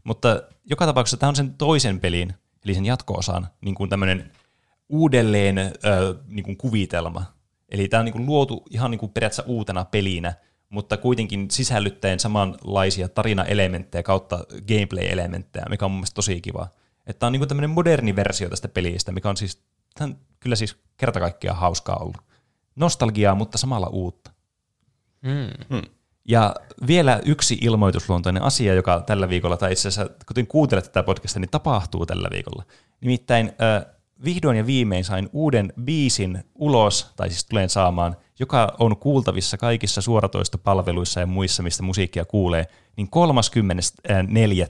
Mutta 0.05 0.43
joka 0.65 0.87
tapauksessa 0.87 1.17
tämä 1.17 1.29
on 1.29 1.37
sen 1.37 1.55
toisen 1.55 2.01
pelin, 2.01 2.35
eli 2.65 2.75
sen 2.75 2.87
jatko-osan, 2.87 3.49
niin 3.61 3.75
kuin 3.75 3.91
tämmöinen 3.91 4.33
uudelleen 4.89 5.59
äh, 5.59 5.73
niin 6.29 6.45
kuin 6.45 6.57
kuvitelma. 6.57 7.25
Eli 7.69 7.89
tämä 7.89 7.99
on 7.99 8.05
niin 8.05 8.13
kuin 8.13 8.27
luotu 8.27 8.63
ihan 8.71 8.91
niin 8.91 8.99
kuin 8.99 9.13
periaatteessa 9.13 9.53
uutena 9.53 9.85
pelinä, 9.85 10.35
mutta 10.69 10.97
kuitenkin 10.97 11.51
sisällyttäen 11.51 12.21
samanlaisia 12.21 13.09
tarinaelementtejä 13.09 14.03
kautta 14.03 14.45
gameplay-elementtejä, 14.69 15.67
mikä 15.71 15.85
on 15.85 15.91
mun 15.91 15.99
mielestä 15.99 16.15
tosi 16.15 16.41
kiva. 16.41 16.69
Että 17.07 17.21
tämä 17.21 17.29
on 17.29 17.33
niin 17.33 17.41
kuin 17.41 17.49
tämmöinen 17.49 17.71
moderni 17.71 18.17
versio 18.17 18.49
tästä 18.49 18.69
pelistä, 18.69 19.13
mikä 19.13 19.29
on 19.29 19.37
siis, 19.37 19.63
tämä 19.95 20.09
on 20.09 20.17
kyllä 20.41 20.57
siis 20.57 20.77
kerta 20.97 21.21
kaikkiaan 21.21 21.59
hauskaa 21.59 21.97
ollut. 21.97 22.19
Nostalgiaa, 22.77 23.35
mutta 23.35 23.59
samalla 23.59 23.87
uutta. 23.87 24.31
Mm. 25.23 25.83
Ja 26.29 26.55
vielä 26.87 27.21
yksi 27.25 27.59
ilmoitusluontoinen 27.61 28.43
asia, 28.43 28.75
joka 28.75 29.01
tällä 29.01 29.29
viikolla, 29.29 29.57
tai 29.57 29.73
itse 29.73 29.89
asiassa 29.89 30.15
kun 30.35 30.47
kuuntelet 30.47 30.85
tätä 30.85 31.03
podcastia, 31.03 31.41
niin 31.41 31.51
tapahtuu 31.51 32.07
tällä 32.07 32.29
viikolla. 32.33 32.65
Nimittäin 33.01 33.47
äh, 33.47 33.96
vihdoin 34.25 34.57
ja 34.57 34.67
viimein 34.67 35.05
sain 35.05 35.29
uuden 35.33 35.73
biisin 35.85 36.45
ulos, 36.55 37.13
tai 37.17 37.29
siis 37.31 37.45
tulen 37.45 37.69
saamaan, 37.69 38.17
joka 38.39 38.75
on 38.79 38.97
kuultavissa 38.97 39.57
kaikissa 39.57 40.01
suoratoistopalveluissa 40.01 41.21
ja 41.21 41.27
muissa, 41.27 41.63
mistä 41.63 41.83
musiikkia 41.83 42.25
kuulee, 42.25 42.67
niin 42.97 43.11
34. 43.11 44.69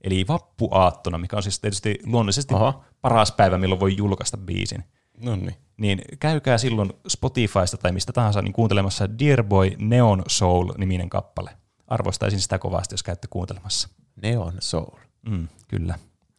eli 0.00 0.24
vappuaattona, 0.28 1.18
mikä 1.18 1.36
on 1.36 1.42
siis 1.42 1.60
tietysti 1.60 1.98
luonnollisesti 2.06 2.54
Oho. 2.54 2.84
paras 3.00 3.32
päivä, 3.32 3.58
milloin 3.58 3.80
voi 3.80 3.96
julkaista 3.96 4.36
biisin 4.36 4.84
No 5.22 5.36
niin. 5.36 5.54
niin 5.76 6.02
käykää 6.20 6.58
silloin 6.58 6.92
Spotifysta 7.08 7.76
tai 7.76 7.92
mistä 7.92 8.12
tahansa 8.12 8.42
niin 8.42 8.52
kuuntelemassa 8.52 9.18
Dear 9.18 9.44
Boy 9.44 9.70
Neon 9.78 10.22
Soul-niminen 10.28 11.10
kappale. 11.10 11.50
Arvostaisin 11.86 12.40
sitä 12.40 12.58
kovasti, 12.58 12.92
jos 12.92 13.02
käytte 13.02 13.28
kuuntelemassa. 13.30 13.88
Neon 14.22 14.54
Soul. 14.60 14.96
Mm, 15.28 15.48
kyllä. 15.68 15.98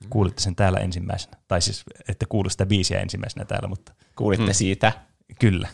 Kuulitte 0.10 0.41
sen 0.41 0.56
täällä 0.56 0.80
ensimmäisenä. 0.80 1.38
Tai 1.48 1.61
siis 1.61 1.84
ette 2.10 2.26
kuulu 2.26 2.49
sitä 2.49 2.65
biisiä 2.65 2.99
ensimmäisenä 2.99 3.45
täällä, 3.45 3.68
mutta 3.68 3.94
Kuulitte 4.15 4.53
siitä 4.53 4.91
kyllä. 5.40 5.68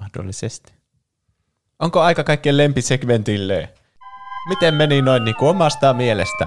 mahdollisesti. 0.00 0.72
Onko 1.78 2.00
aika 2.00 2.24
kaikkien 2.24 2.56
lempisegmentille? 2.56 3.74
Miten 4.48 4.74
meni 4.74 5.02
noin 5.02 5.24
niin 5.24 5.36
kuin 5.36 5.48
omasta 5.48 5.94
mielestä? 5.94 6.46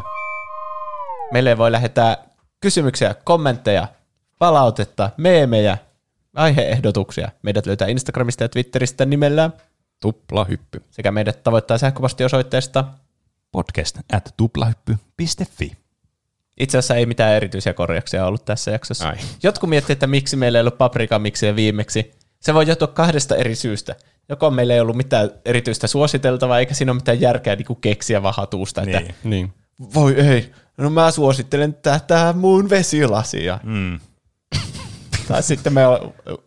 Meille 1.31 1.57
voi 1.57 1.71
lähettää 1.71 2.17
kysymyksiä, 2.59 3.15
kommentteja, 3.23 3.87
palautetta, 4.39 5.09
meemejä, 5.17 5.77
aiheehdotuksia. 6.35 7.29
Meidät 7.41 7.65
löytää 7.65 7.87
Instagramista 7.87 8.43
ja 8.43 8.49
Twitteristä 8.49 9.05
nimellä 9.05 9.49
Tupla 10.01 10.43
hyppy. 10.45 10.83
sekä 10.91 11.11
meidät 11.11 11.43
tavoittaa 11.43 11.77
sähköpostiosoitteesta. 11.77 12.83
Podcast 13.51 13.99
at 14.13 14.33
tuplahyppy.fi. 14.37 15.82
Itse 16.59 16.77
asiassa 16.77 16.95
ei 16.95 17.05
mitään 17.05 17.33
erityisiä 17.33 17.73
korjauksia 17.73 18.25
ollut 18.25 18.45
tässä 18.45 18.71
jaksossa. 18.71 19.09
Ai. 19.09 19.15
Jotkut 19.43 19.69
miettii, 19.69 19.93
että 19.93 20.07
miksi 20.07 20.35
meillä 20.35 20.57
ei 20.57 20.61
ollut 20.61 20.77
paprika 20.77 21.19
miksiä 21.19 21.55
viimeksi. 21.55 22.11
Se 22.39 22.53
voi 22.53 22.67
johtua 22.67 22.87
kahdesta 22.87 23.35
eri 23.35 23.55
syystä. 23.55 23.95
Joko 24.29 24.51
meillä 24.51 24.73
ei 24.73 24.79
ollut 24.79 24.95
mitään 24.97 25.31
erityistä 25.45 25.87
suositeltavaa, 25.87 26.59
eikä 26.59 26.73
siinä 26.73 26.91
ole 26.91 26.97
mitään 26.97 27.21
järkeä 27.21 27.55
niin 27.55 27.65
keksiä 27.81 28.23
vaan 28.23 28.33
hatusta, 28.37 28.81
että 28.81 28.99
Niin. 28.99 29.15
Niin. 29.23 29.53
voi 29.93 30.13
ei, 30.19 30.51
no 30.77 30.89
mä 30.89 31.11
suosittelen 31.11 31.73
tätä 31.73 32.33
mun 32.37 32.69
vesilasia. 32.69 33.59
Mm. 33.63 33.99
tai 35.27 35.43
sitten 35.43 35.73
me 35.73 35.81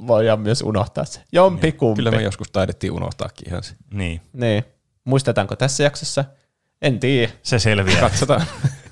voidaan 0.06 0.40
myös 0.40 0.62
unohtaa 0.62 1.04
se. 1.04 1.20
Jompi 1.32 1.72
kumpi. 1.72 1.96
Kyllä 1.96 2.10
me 2.10 2.22
joskus 2.22 2.50
taidettiin 2.50 2.92
unohtaakin 2.92 3.48
ihan 3.48 3.62
se. 3.62 3.74
Niin. 3.90 4.20
Niin. 4.32 4.64
Muistetaanko 5.04 5.56
tässä 5.56 5.82
jaksossa? 5.82 6.24
En 6.82 7.00
tiedä. 7.00 7.32
Se 7.42 7.58
selviää. 7.58 8.00
Katsotaan. 8.00 8.42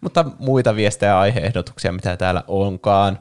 Mutta 0.00 0.24
muita 0.38 0.76
viestejä 0.76 1.12
ja 1.12 1.20
aiheehdotuksia, 1.20 1.92
mitä 1.92 2.16
täällä 2.16 2.44
onkaan. 2.48 3.18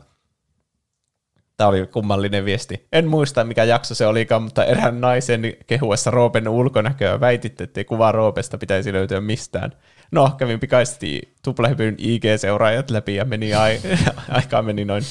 Tämä 1.57 1.67
oli 1.67 1.87
kummallinen 1.87 2.45
viesti. 2.45 2.87
En 2.91 3.07
muista, 3.07 3.43
mikä 3.43 3.63
jakso 3.63 3.95
se 3.95 4.07
olikaan, 4.07 4.43
mutta 4.43 4.65
erään 4.65 5.01
naisen 5.01 5.53
kehuessa 5.67 6.11
Roopen 6.11 6.47
ulkonäköä 6.47 7.19
väititte, 7.19 7.63
että 7.63 7.83
kuva 7.83 8.11
Roopesta 8.11 8.57
pitäisi 8.57 8.93
löytyä 8.93 9.21
mistään. 9.21 9.71
No, 10.11 10.31
kävin 10.37 10.59
pikaisesti 10.59 11.33
tuplahypyn 11.43 11.95
IG-seuraajat 11.97 12.91
läpi 12.91 13.15
ja 13.15 13.25
meni 13.25 13.53
ai- 13.53 13.81
aikaa 14.29 14.61
meni 14.61 14.85
noin 14.85 15.03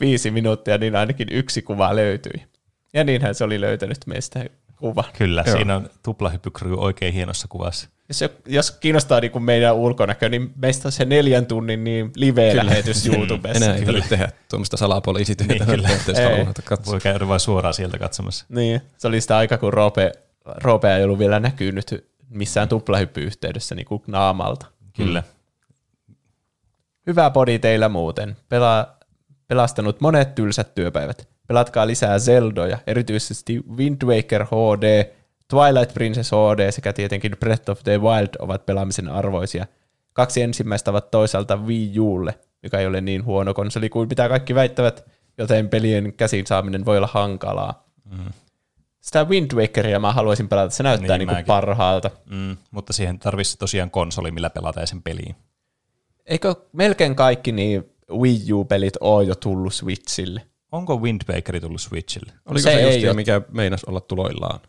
viisi 0.00 0.30
minuuttia, 0.30 0.78
niin 0.78 0.96
ainakin 0.96 1.28
yksi 1.30 1.62
kuva 1.62 1.96
löytyi. 1.96 2.42
Ja 2.94 3.04
niinhän 3.04 3.34
se 3.34 3.44
oli 3.44 3.60
löytänyt 3.60 3.98
meistä 4.06 4.44
kuvan. 4.76 5.04
Kyllä, 5.18 5.42
Joo. 5.46 5.56
siinä 5.56 5.76
on 5.76 5.90
tuplahyppykry 6.02 6.74
oikein 6.76 7.14
hienossa 7.14 7.48
kuvassa. 7.48 7.88
Jos, 8.08 8.24
jos 8.46 8.70
kiinnostaa 8.70 9.20
niin 9.20 9.30
kuin 9.30 9.42
meidän 9.42 9.74
ulkonäkö, 9.74 10.28
niin 10.28 10.52
meistä 10.56 10.88
on 10.88 10.92
se 10.92 11.04
neljän 11.04 11.46
tunnin 11.46 11.84
niin 11.84 12.12
live-lähetys 12.16 13.06
YouTubessa. 13.06 13.64
Enää 13.64 13.76
ei 13.76 13.84
tarvitse 13.84 14.08
tehdä 14.08 14.32
tuommoista 14.50 14.76
salapoliisityötä. 14.76 15.54
Niin, 15.54 15.66
kyllä. 15.66 15.88
jos 15.88 16.18
Ei. 16.18 16.24
haluaa 16.24 16.52
katsoa. 16.64 16.92
Voi 16.92 17.00
käydä 17.00 17.28
vain 17.28 17.40
suoraan 17.40 17.74
sieltä 17.74 17.98
katsomassa. 17.98 18.46
Niin, 18.48 18.80
se 18.98 19.08
oli 19.08 19.20
sitä 19.20 19.36
aikaa, 19.36 19.58
kun 19.58 19.72
Roope, 19.72 20.12
Roopea 20.44 20.96
ei 20.96 21.04
ollut 21.04 21.18
vielä 21.18 21.40
näkynyt 21.40 22.10
missään 22.28 22.68
tuplahyppy-yhteydessä 22.68 23.74
niin 23.74 23.86
kuin 23.86 24.02
naamalta. 24.06 24.66
Kyllä. 24.96 25.22
Hyvä 27.06 27.30
body 27.30 27.58
teillä 27.58 27.88
muuten. 27.88 28.36
Pela, 28.48 28.96
pelastanut 29.48 30.00
monet 30.00 30.34
tylsät 30.34 30.74
työpäivät. 30.74 31.28
Pelatkaa 31.46 31.86
lisää 31.86 32.18
Zeldoja, 32.18 32.78
erityisesti 32.86 33.60
Wind 33.76 34.02
Waker 34.04 34.44
HD, 34.44 35.04
Twilight 35.50 35.94
Princess 35.94 36.30
HD 36.32 36.72
sekä 36.72 36.92
tietenkin 36.92 37.36
Breath 37.40 37.70
of 37.70 37.82
the 37.84 38.00
Wild 38.00 38.28
ovat 38.38 38.66
pelaamisen 38.66 39.08
arvoisia. 39.08 39.66
Kaksi 40.12 40.42
ensimmäistä 40.42 40.90
ovat 40.90 41.10
toisaalta 41.10 41.56
Wii 41.56 41.98
Ulle, 42.00 42.38
joka 42.62 42.78
ei 42.78 42.86
ole 42.86 43.00
niin 43.00 43.24
huono 43.24 43.54
konsoli 43.54 43.88
kuin 43.88 44.08
mitä 44.08 44.28
kaikki 44.28 44.54
väittävät, 44.54 45.06
joten 45.38 45.68
pelien 45.68 46.12
käsiin 46.12 46.46
saaminen 46.46 46.84
voi 46.84 46.96
olla 46.96 47.08
hankalaa. 47.12 47.86
Mm. 48.04 48.32
Sitä 49.00 49.24
Wind 49.24 49.50
Wakeria 49.54 50.00
mä 50.00 50.12
haluaisin 50.12 50.48
pelata, 50.48 50.74
se 50.74 50.82
näyttää 50.82 51.18
Niin, 51.18 51.26
niin, 51.28 51.36
mäkin. 51.36 51.46
parhaalta. 51.46 52.10
Mm, 52.30 52.56
mutta 52.70 52.92
siihen 52.92 53.18
tarvitsisi 53.18 53.58
tosiaan 53.58 53.90
konsoli, 53.90 54.30
millä 54.30 54.50
pelata 54.50 54.86
sen 54.86 55.02
peliin. 55.02 55.36
Eikö 56.26 56.54
melkein 56.72 57.14
kaikki 57.16 57.52
niin 57.52 57.84
Wii 58.10 58.52
U-pelit 58.52 58.94
ole 59.00 59.24
jo 59.24 59.34
tullut 59.34 59.74
Switchille? 59.74 60.40
Onko 60.72 60.96
Wind 60.96 61.20
Waker 61.32 61.60
tullut 61.60 61.80
Switchille? 61.80 62.32
Oliko 62.46 62.58
Se 62.58 62.62
se, 62.62 62.74
ei 62.76 62.94
just 62.94 63.08
oo- 63.08 63.14
mikä 63.14 63.40
meinas 63.52 63.84
olla 63.84 64.00
tuloillaan? 64.00 64.60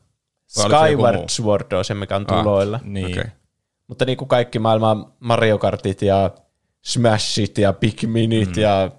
Vai 0.71 0.89
Skyward? 0.91 1.23
Sword 1.29 1.71
on 1.71 1.85
se, 1.85 1.93
mikä 1.93 2.15
on 2.15 2.25
Ah, 2.29 2.43
tuloilla. 2.43 2.79
Niin. 2.83 3.05
Okei. 3.05 3.23
Mutta 3.87 4.05
niin 4.05 4.17
kuin 4.17 4.27
kaikki 4.27 4.59
maailman 4.59 5.05
Mario 5.19 5.57
Kartit 5.57 6.01
ja 6.01 6.31
Smashit 6.81 7.57
ja 7.57 7.73
Pikminit 7.73 8.55
mm. 8.55 8.61
ja 8.61 8.91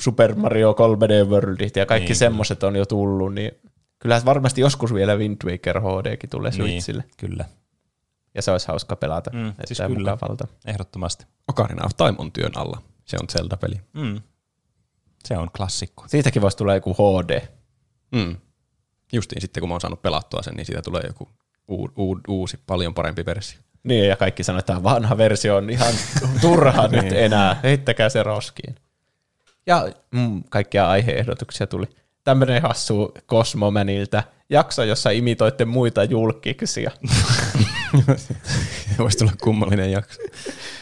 Super 0.00 0.34
Mario 0.34 0.72
3D 0.72 1.28
Worldit 1.28 1.76
ja 1.76 1.86
kaikki 1.86 2.08
Niin, 2.08 2.16
semmoiset 2.16 2.62
on 2.62 2.76
jo 2.76 2.86
tullut, 2.86 3.34
niin 3.34 3.50
kyllä 3.98 4.22
varmasti 4.24 4.60
joskus 4.60 4.94
vielä 4.94 5.16
Wind 5.16 5.38
Waker 5.44 5.80
HDkin 5.80 6.30
tulee 6.30 6.50
Niin, 6.50 6.62
Switchille. 6.82 7.04
kyllä. 7.16 7.44
Ja 8.34 8.42
se 8.42 8.50
olisi 8.50 8.68
hauska 8.68 8.96
pelata. 8.96 9.30
Mm, 9.34 9.52
siis 9.64 9.78
kyllä. 9.86 10.10
mukavalta. 10.12 10.46
Ehdottomasti. 10.66 11.26
Ocarina 11.48 11.84
of 11.86 11.96
Time 11.96 12.14
on 12.18 12.32
työn 12.32 12.52
alla. 12.56 12.82
Se 13.04 13.16
on 13.22 13.28
Zelda-peli. 13.28 13.80
Mm. 13.92 14.20
Se 15.24 15.36
on 15.36 15.50
klassikko. 15.56 16.04
Siitäkin 16.06 16.42
voisi 16.42 16.56
tulla 16.56 16.74
joku 16.74 16.94
HD. 16.94 17.40
Mm. 18.12 18.36
Justiin 19.12 19.40
sitten, 19.40 19.60
kun 19.60 19.68
mä 19.68 19.74
oon 19.74 19.80
saanut 19.80 20.02
pelattua 20.02 20.42
sen, 20.42 20.54
niin 20.54 20.66
siitä 20.66 20.82
tulee 20.82 21.02
joku 21.06 21.28
uu, 21.68 21.90
uu, 21.96 22.20
uusi, 22.28 22.58
paljon 22.66 22.94
parempi 22.94 23.26
versio. 23.26 23.60
Niin, 23.82 24.08
ja 24.08 24.16
kaikki 24.16 24.44
sanoo, 24.44 24.58
että 24.58 24.72
tämä 24.72 24.82
vanha 24.82 25.16
versio 25.16 25.56
on 25.56 25.70
ihan 25.70 25.94
turha 26.40 26.88
nyt 27.02 27.12
enää. 27.12 27.60
Heittäkää 27.62 28.08
se 28.08 28.22
roskiin. 28.22 28.74
Ja 29.66 29.88
mm, 30.10 30.42
kaikkia 30.50 30.88
aiheehdotuksia 30.88 31.66
tuli. 31.66 31.86
Tämmöinen 32.24 32.62
hassu 32.62 33.14
Cosmomanilta. 33.28 34.22
Jakso, 34.50 34.84
jossa 34.84 35.10
imitoitte 35.10 35.64
muita 35.64 36.04
julkiksia. 36.04 36.90
Voisi 38.98 39.18
tulla 39.18 39.32
kummallinen 39.42 39.92
jakso. 39.92 40.22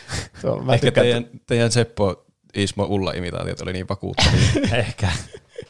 Ehkä 0.75 0.91
teidän, 0.91 1.27
teidän 1.47 1.73
Seppo 1.73 2.27
Ismo 2.55 2.85
Ulla 2.85 3.13
imitaatiot 3.13 3.61
oli 3.61 3.73
niin 3.73 3.89
vakuuttavia. 3.89 4.41
Ehkä. 4.79 5.09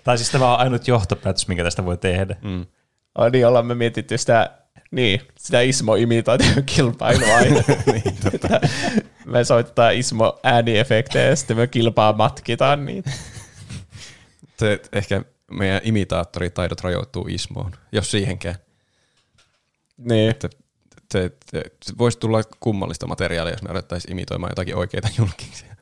tai 0.04 0.18
siis 0.18 0.30
tämä 0.30 0.52
on 0.54 0.60
ainut 0.60 0.88
johtopäätös, 0.88 1.48
minkä 1.48 1.64
tästä 1.64 1.84
voi 1.84 1.96
tehdä. 1.96 2.36
mm. 2.42 2.66
Ai 3.14 3.30
niin, 3.30 3.46
ollaan 3.46 3.66
me 3.66 3.74
mietitty 3.74 4.18
sitä, 4.18 4.50
niin, 4.90 5.20
sitä 5.38 5.60
Ismo 5.60 5.94
imitaation 5.94 6.64
kilpailua 6.66 7.36
aina. 7.36 7.62
niin, 7.92 8.16
totta. 8.30 8.60
me 9.26 9.44
soitetaan 9.44 9.94
Ismo 9.94 10.38
ääniefektejä 10.42 11.28
ja 11.28 11.36
sitten 11.36 11.56
me 11.56 11.66
kilpaa 11.66 12.12
matkitaan 12.12 12.84
niitä. 12.86 13.10
se, 14.58 14.80
ehkä 14.92 15.22
meidän 15.50 15.80
imitaattoritaidot 15.84 16.80
rajoittuu 16.80 17.26
Ismoon, 17.28 17.72
jos 17.92 18.10
siihenkään. 18.10 18.54
Niin. 19.96 20.34
Se, 20.42 20.48
se, 21.12 21.30
se, 21.50 21.62
se 21.84 21.98
voisi 21.98 22.18
tulla 22.18 22.42
kummallista 22.60 23.06
materiaalia, 23.06 23.52
jos 23.52 23.62
me 23.62 23.70
alettaisiin 23.70 24.12
imitoimaan 24.12 24.50
jotakin 24.50 24.76
oikeita 24.76 25.08
julkiksia. 25.18 25.77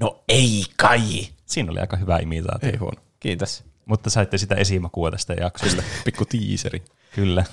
No 0.00 0.22
ei 0.28 0.64
kai. 0.76 1.28
Siinä 1.46 1.72
oli 1.72 1.80
aika 1.80 1.96
hyvä 1.96 2.18
imitaatio. 2.18 2.70
Ei 2.70 2.76
huono. 2.76 3.02
Kiitos. 3.20 3.64
Mutta 3.84 4.10
saitte 4.10 4.38
sitä 4.38 4.54
esimakua 4.54 5.10
tästä 5.10 5.34
jaksosta. 5.34 5.82
Pikku 6.04 6.24
tiiseri. 6.24 6.82
Kyllä. 7.14 7.44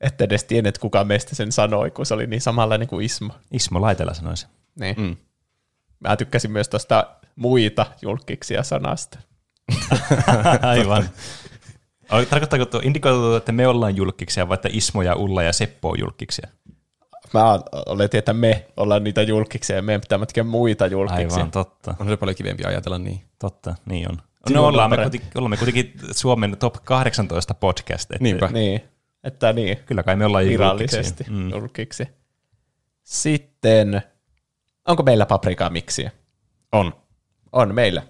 Ette 0.00 0.24
edes 0.24 0.44
tienneet, 0.44 0.78
kuka 0.78 1.04
meistä 1.04 1.34
sen 1.34 1.52
sanoi, 1.52 1.90
kun 1.90 2.06
se 2.06 2.14
oli 2.14 2.26
niin 2.26 2.40
samanlainen 2.40 2.88
kuin 2.88 3.04
Ismo. 3.04 3.34
Ismo 3.52 3.80
Laitela 3.80 4.14
sanoi 4.14 4.36
sen. 4.36 4.48
Niin. 4.80 4.96
Mm. 5.00 5.16
Mä 6.00 6.16
tykkäsin 6.16 6.52
myös 6.52 6.68
tuosta 6.68 7.06
muita 7.36 7.86
julkiksia 8.02 8.62
sanasta. 8.62 9.18
Aivan. 10.62 11.08
Tarkoittaako 12.30 12.64
tuo, 12.66 12.80
indikoitu, 12.84 13.34
että 13.34 13.52
me 13.52 13.68
ollaan 13.68 13.96
julkkiksia, 13.96 14.48
vai 14.48 14.54
että 14.54 14.68
Ismo 14.72 15.02
ja 15.02 15.14
Ulla 15.14 15.42
ja 15.42 15.52
Seppo 15.52 15.90
on 15.90 15.98
julkkiksia? 15.98 16.48
Mä 17.34 17.58
oletin, 17.86 18.18
että 18.18 18.32
me 18.32 18.66
ollaan 18.76 19.04
niitä 19.04 19.22
julkiksia 19.22 19.76
ja 19.76 19.82
meidän 19.82 20.00
pitää 20.00 20.18
matkia 20.18 20.44
muita 20.44 20.86
julkiksia. 20.86 21.36
Aivan, 21.38 21.50
totta. 21.50 21.94
On 21.98 22.08
se 22.08 22.16
paljon 22.16 22.36
kivempi 22.36 22.64
ajatella 22.64 22.98
niin. 22.98 23.20
Totta, 23.38 23.74
niin 23.86 24.10
on. 24.10 24.18
Sinun 24.48 24.62
No 24.62 24.68
ollaan 24.68 24.90
me, 24.90 24.96
kuitenkin, 24.96 25.28
ollaan 25.34 25.50
me 25.50 25.56
kuitenkin 25.56 25.92
Suomen 26.10 26.56
top 26.58 26.74
18 26.84 27.54
podcast. 27.54 28.10
että 28.12 28.22
Niinpä. 28.22 28.48
Niin, 28.48 28.80
että 29.24 29.52
niin, 29.52 29.76
Kyllä 29.86 30.02
kai 30.02 30.16
me 30.16 30.26
ollaan 30.26 30.44
virallisesti 30.44 31.24
julkkiksia. 31.28 31.34
mm. 31.36 31.50
julkiksi. 31.50 32.08
Sitten, 33.02 34.02
onko 34.88 35.02
meillä 35.02 35.26
paprikaa 35.26 35.70
miksiä? 35.70 36.10
On. 36.72 36.92
On 37.52 37.74
meillä. 37.74 38.02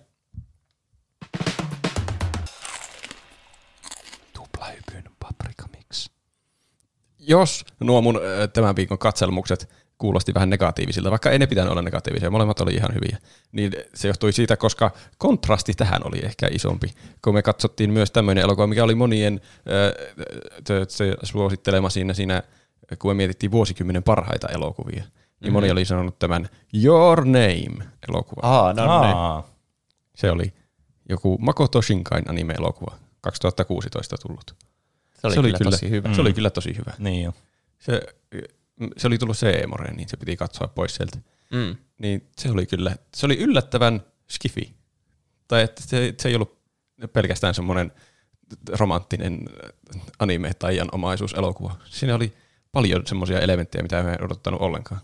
Jos 7.28 7.65
nuo 7.81 8.02
mun 8.02 8.20
tämän 8.52 8.76
viikon 8.76 8.99
katselmukset 8.99 9.68
kuulosti 9.99 10.34
vähän 10.34 10.51
negatiivisilta, 10.51 11.10
vaikka 11.10 11.31
ei 11.31 11.39
ne 11.39 11.47
pitänyt 11.47 11.70
olla 11.70 11.83
negatiivisia, 11.83 12.31
molemmat 12.31 12.60
oli 12.60 12.75
ihan 12.75 12.94
hyviä, 12.94 13.18
niin 13.52 13.73
se 13.94 14.09
johtui 14.09 14.33
siitä, 14.33 14.57
koska 14.57 14.91
kontrasti 15.18 15.75
tähän 15.75 16.07
oli 16.07 16.18
ehkä 16.18 16.49
isompi. 16.51 16.91
Kun 17.25 17.34
me 17.34 17.42
katsottiin 17.42 17.91
myös 17.91 18.10
tämmöinen 18.10 18.44
elokuva, 18.44 18.67
mikä 18.67 18.84
oli 18.84 18.94
monien 18.94 19.41
se 20.89 21.17
suosittelema 21.23 21.91
siinä, 21.91 22.15
siinä, 22.15 22.42
kun 22.99 23.10
me 23.10 23.15
mietittiin 23.15 23.51
vuosikymmenen 23.51 24.02
parhaita 24.02 24.49
elokuvia, 24.49 25.05
niin 25.41 25.52
moni 25.52 25.70
oli 25.70 25.84
sanonut 25.84 26.18
tämän 26.18 26.49
Your 26.84 27.25
Name-elokuva. 27.25 28.41
Aa, 28.42 28.73
no 28.73 29.02
niin. 29.02 29.17
Aa, 29.17 29.49
Se 30.15 30.31
oli 30.31 30.52
joku 31.09 31.39
Makoto 31.41 31.83
Shinkain 31.83 32.31
anime-elokuva, 32.31 32.97
2016 33.20 34.17
tullut. 34.26 34.55
Se 35.31 35.41
oli, 35.41 35.52
kyllä, 35.52 35.70
tosi 35.70 35.91
hyvä. 35.91 36.15
Se 36.15 36.20
oli 36.20 36.33
kyllä 36.33 36.51
tosi 36.51 36.76
hyvä. 36.76 36.92
niin 36.99 37.23
jo. 37.25 37.34
Se, 37.78 38.02
se 38.97 39.07
oli 39.07 39.18
tullut 39.18 39.36
C-moreen, 39.36 39.97
niin 39.97 40.09
se 40.09 40.17
piti 40.17 40.36
katsoa 40.36 40.68
pois 40.68 40.94
sieltä. 40.94 41.18
Mm. 41.51 41.76
Niin 41.99 42.28
se 42.39 42.51
oli 42.51 42.67
kyllä, 42.67 42.97
se 43.15 43.26
oli 43.26 43.39
yllättävän 43.39 44.02
skifi. 44.31 44.75
Tai 45.49 45.62
että 45.62 45.83
se, 45.83 46.15
se 46.18 46.28
ei 46.28 46.34
ollut 46.34 46.59
pelkästään 47.12 47.55
semmoinen 47.55 47.92
romanttinen 48.68 49.49
anime 50.18 50.55
tai 50.55 50.81
omaisuuselokuva. 50.92 51.76
Siinä 51.84 52.15
oli 52.15 52.33
paljon 52.73 53.07
semmoisia 53.07 53.41
elementtejä, 53.41 53.83
mitä 53.83 53.99
en 53.99 54.25
odottanut 54.25 54.60
ollenkaan. 54.60 55.01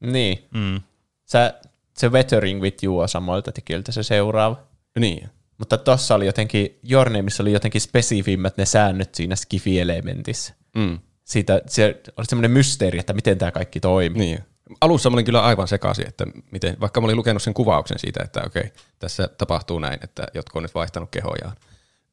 Niin. 0.00 0.48
Mm. 0.54 0.80
Sä, 1.24 1.60
se 1.96 2.08
Weathering 2.08 2.62
with 2.62 2.84
You 2.84 2.98
on 2.98 3.08
samoilta 3.08 3.52
tekijöiltä 3.52 3.92
se 3.92 4.02
seuraava. 4.02 4.62
Niin. 4.98 5.28
Mutta 5.58 5.78
tossa 5.78 6.14
oli 6.14 6.26
jotenkin, 6.26 6.78
Your 6.90 7.10
Nameissa 7.10 7.42
oli 7.42 7.52
jotenkin 7.52 7.80
spesifimmät 7.80 8.56
ne 8.56 8.64
säännöt 8.66 9.14
siinä 9.14 9.36
Skifi-elementissä. 9.36 10.54
Mm. 10.76 10.98
Siitä, 11.24 11.62
se 11.66 12.02
oli 12.16 12.26
semmoinen 12.26 12.50
mysteeri, 12.50 12.98
että 12.98 13.12
miten 13.12 13.38
tämä 13.38 13.50
kaikki 13.50 13.80
toimii. 13.80 14.18
Niin. 14.18 14.38
Alussa 14.80 15.10
mä 15.10 15.14
olin 15.14 15.24
kyllä 15.24 15.42
aivan 15.42 15.68
sekaisin, 15.68 16.08
että 16.08 16.26
miten, 16.50 16.76
vaikka 16.80 17.00
mä 17.00 17.04
olin 17.04 17.16
lukenut 17.16 17.42
sen 17.42 17.54
kuvauksen 17.54 17.98
siitä, 17.98 18.20
että 18.24 18.42
okei, 18.46 18.72
tässä 18.98 19.28
tapahtuu 19.38 19.78
näin, 19.78 19.98
että 20.04 20.26
jotkut 20.34 20.56
on 20.56 20.62
nyt 20.62 20.74
vaihtanut 20.74 21.10
kehojaan. 21.10 21.56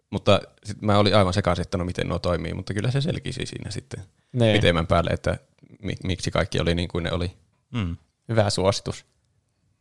Mutta 0.09 0.41
sit 0.63 0.81
mä 0.81 0.97
olin 0.97 1.15
aivan 1.15 1.33
sekaisin, 1.33 1.61
että 1.61 1.77
no 1.77 1.85
miten 1.85 2.07
nuo 2.07 2.19
toimii, 2.19 2.53
mutta 2.53 2.73
kyllä 2.73 2.91
se 2.91 3.01
selkisi 3.01 3.45
siinä 3.45 3.71
sitten 3.71 4.03
Niin. 4.33 4.53
pitemmän 4.55 4.87
päälle, 4.87 5.09
että 5.09 5.37
mi- 5.81 5.95
miksi 6.03 6.31
kaikki 6.31 6.59
oli 6.59 6.75
niin 6.75 6.87
kuin 6.87 7.03
ne 7.03 7.11
oli. 7.11 7.31
Mm. 7.73 7.97
Hyvä 8.29 8.49
suositus. 8.49 9.05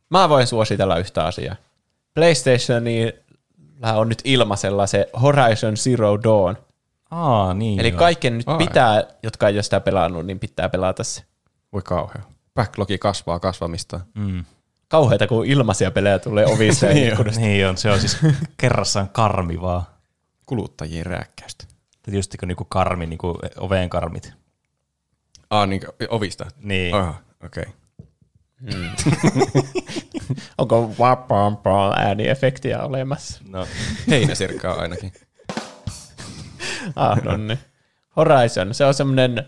Mä 0.09 0.29
voin 0.29 0.47
suositella 0.47 0.97
yhtä 0.97 1.25
asiaa. 1.25 1.55
PlayStationilla 3.85 4.01
on 4.01 4.09
nyt 4.09 4.21
ilmaisella 4.23 4.87
se 4.87 5.09
Horizon 5.21 5.77
Zero 5.77 6.17
Dawn. 6.23 6.55
Aa, 7.11 7.53
niin 7.53 7.79
Eli 7.79 7.89
joo. 7.89 7.97
kaikkien 7.99 8.37
nyt 8.37 8.49
Ai. 8.49 8.57
pitää, 8.57 9.03
jotka 9.23 9.47
ei 9.47 9.55
ole 9.55 9.63
sitä 9.63 9.79
pelannut, 9.79 10.25
niin 10.25 10.39
pitää 10.39 10.69
pelata 10.69 11.03
se. 11.03 11.23
Voi 11.73 11.81
kauhea. 11.81 12.21
Backlogi 12.55 12.97
kasvaa 12.97 13.39
kasvamista. 13.39 13.99
Mm. 14.13 14.45
Kauheita, 14.87 15.27
kun 15.27 15.45
ilmaisia 15.45 15.91
pelejä 15.91 16.19
tulee 16.19 16.45
ovista 16.45 16.85
ja 16.85 17.07
ikkunasta. 17.07 17.41
Niin 17.41 17.67
on, 17.67 17.77
se 17.77 17.91
on 17.91 17.99
siis 17.99 18.17
kerrassaan 18.61 19.09
karmivaa. 19.09 19.95
Kuluttajien 20.45 21.05
rääkkäystä. 21.05 21.65
Just 22.07 22.35
kuin 22.39 22.47
niinku 22.47 22.65
karmi, 22.65 23.05
niinku 23.05 23.37
oveen 23.57 23.89
karmit. 23.89 24.33
Ah, 25.49 25.67
niin 25.67 25.81
ovista. 26.09 26.45
Niin. 26.59 26.95
Ah, 26.95 27.15
okei. 27.45 27.63
Okay. 27.63 27.73
Onko 30.57 30.91
vapampaa 30.99 31.93
ääniefektiä 31.99 32.83
olemassa? 32.83 33.41
No, 33.49 33.67
Heinäsirkkaa 34.09 34.75
ainakin. 34.75 35.13
Ah, 36.95 37.23
no 37.23 37.37
niin. 37.37 37.59
Horizon, 38.15 38.73
se 38.73 38.85
on 38.85 38.93
semmoinen 38.93 39.45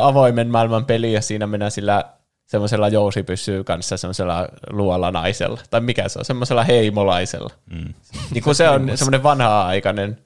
avoimen 0.00 0.48
maailman 0.48 0.84
peli 0.84 1.12
ja 1.12 1.20
siinä 1.22 1.46
mennään 1.46 1.70
sillä 1.70 2.04
semmoisella 2.46 2.88
jousipyssyy 2.88 3.64
kanssa 3.64 3.96
semmoisella 3.96 4.48
luolla 4.70 5.10
naisella. 5.10 5.60
Tai 5.70 5.80
mikä 5.80 6.08
se 6.08 6.18
on, 6.18 6.24
semmoisella 6.24 6.64
heimolaisella. 6.64 7.50
mm. 7.70 7.94
Niin 8.30 8.44
kuin 8.44 8.54
se 8.54 8.68
on 8.68 8.90
semmoinen 8.94 9.22
vanha-aikainen, 9.22 10.18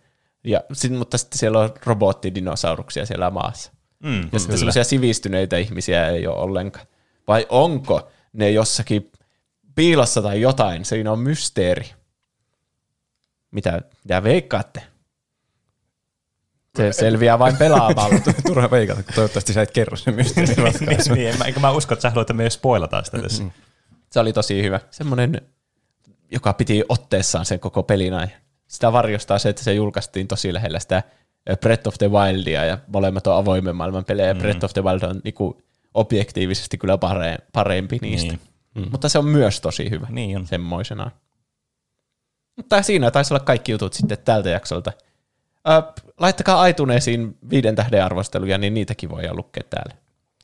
ja, 0.44 0.60
sit, 0.72 0.92
mutta 0.92 1.18
sitten 1.18 1.38
siellä 1.38 1.58
on 1.58 1.70
robottidinosauruksia 1.84 3.06
siellä 3.06 3.30
maassa. 3.30 3.72
Mm, 4.02 4.20
Ja 4.32 4.38
sitten 4.38 4.58
semmoisia 4.58 4.84
sivistyneitä 4.84 5.56
ihmisiä 5.56 6.08
ei 6.08 6.26
ole 6.26 6.36
ollenkaan. 6.36 6.86
Vai 7.28 7.46
onko 7.48 8.10
ne 8.32 8.50
jossakin 8.50 9.12
piilossa 9.74 10.22
tai 10.22 10.40
jotain? 10.40 10.84
Siinä 10.84 11.12
on 11.12 11.18
mysteeri. 11.18 11.90
Mitä, 13.50 13.80
mitä 14.04 14.22
veikkaatte? 14.22 14.82
Se 16.76 16.92
selviää 16.92 17.38
vain 17.38 17.56
pelaamalla. 17.56 18.20
Turha 18.46 18.70
veikata, 18.70 19.02
kun 19.02 19.14
toivottavasti 19.14 19.52
sä 19.52 19.62
et 19.62 19.70
kerro 19.70 19.96
sen 19.96 20.14
mysteerin 20.14 20.58
ratkaisun. 20.64 21.14
niin, 21.14 21.28
en 21.28 21.38
mä, 21.38 21.44
enkä 21.44 21.60
mä 21.60 21.70
usko, 21.70 21.94
että 21.94 22.02
sä 22.02 22.10
haluat, 22.10 22.24
että 22.24 22.32
me 22.32 22.50
spoilataan 22.50 23.04
sitä 23.04 23.18
tässä. 23.18 23.44
Se 24.10 24.20
oli 24.20 24.32
tosi 24.32 24.62
hyvä. 24.62 24.80
Semmoinen, 24.90 25.40
joka 26.30 26.52
piti 26.52 26.84
otteessaan 26.88 27.46
sen 27.46 27.60
koko 27.60 27.82
pelin 27.82 28.14
ajan. 28.14 28.30
Sitä 28.68 28.92
varjostaa 28.92 29.38
se, 29.38 29.48
että 29.48 29.62
se 29.62 29.74
julkaistiin 29.74 30.28
tosi 30.28 30.54
lähellä 30.54 30.78
sitä 30.78 31.02
Breath 31.60 31.88
of 31.88 31.94
the 31.98 32.10
Wildia, 32.10 32.64
ja 32.64 32.78
molemmat 32.86 33.26
on 33.26 33.36
avoimen 33.36 33.76
maailman 33.76 34.04
pelejä, 34.04 34.28
ja 34.28 34.34
Breath 34.34 34.64
of 34.64 34.72
the 34.72 34.84
Wild 34.84 35.02
on 35.02 35.20
niinku 35.24 35.62
objektiivisesti 35.94 36.78
kyllä 36.78 36.96
pare- 36.96 37.44
parempi 37.52 37.98
niistä. 38.02 38.32
Niin. 38.32 38.40
Mm. 38.74 38.90
Mutta 38.90 39.08
se 39.08 39.18
on 39.18 39.24
myös 39.26 39.60
tosi 39.60 39.90
hyvä 39.90 40.06
Niin 40.10 40.36
on. 40.36 40.46
semmoisenaan. 40.46 41.10
Mutta 42.56 42.82
siinä 42.82 43.10
taisi 43.10 43.34
olla 43.34 43.44
kaikki 43.44 43.72
jutut 43.72 43.92
sitten 43.92 44.18
tältä 44.24 44.48
jaksolta. 44.50 44.92
Ö, 45.68 46.02
laittakaa 46.20 46.66
iTunesiin 46.66 47.36
viiden 47.50 47.74
tähden 47.76 48.04
arvosteluja, 48.04 48.58
niin 48.58 48.74
niitäkin 48.74 49.10
voi 49.10 49.22
lukea 49.32 49.62
täällä. 49.70 49.94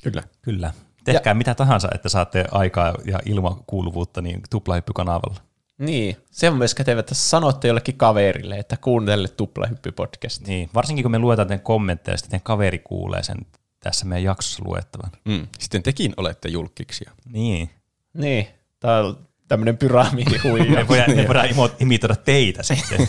Kyllä. 0.03 0.23
Kyllä. 0.43 0.73
Tehkää 1.05 1.31
ja. 1.31 1.35
mitä 1.35 1.55
tahansa, 1.55 1.89
että 1.95 2.09
saatte 2.09 2.45
aikaa 2.51 2.95
ja 3.05 3.19
ilmakuuluvuutta 3.27 4.23
niin 4.23 4.41
tuplahyppykanavalla. 4.51 5.41
Niin, 5.79 6.17
se 6.31 6.51
on 6.51 6.57
myös 6.57 6.75
kätevä, 6.75 7.01
että 7.01 7.15
sanotte 7.15 7.69
jollekin 7.69 7.97
kaverille, 7.97 8.59
että 8.59 8.77
kuuntele 8.77 9.29
Tuplahyppy-podcast. 9.29 10.47
Niin, 10.47 10.71
varsinkin 10.75 11.03
kun 11.03 11.11
me 11.13 11.19
luetaan 11.19 11.49
teidän 11.49 11.65
kommentteja, 11.65 12.13
ja 12.13 12.19
sitten 12.19 12.31
teidän 12.31 12.45
kaveri 12.45 12.79
kuulee 12.79 13.23
sen 13.23 13.37
tässä 13.81 14.07
meidän 14.07 14.25
jaksossa 14.25 14.63
luettavan. 14.65 15.11
Mm. 15.25 15.47
Sitten 15.59 15.83
tekin 15.83 16.15
olette 16.17 16.49
julkiksia. 16.49 17.11
Niin. 17.33 17.71
Niin, 18.15 18.47
tää 18.81 19.01
on 19.01 19.29
tämmönen 19.49 19.77
pyramidihuija. 19.77 20.65
Me 20.77 20.89
voidaan, 20.89 21.17
me 21.17 21.27
voidaan 21.27 21.49
imo- 21.49 21.77
imitoida 21.81 22.17
teitä 22.17 22.63
sitten. 22.63 23.09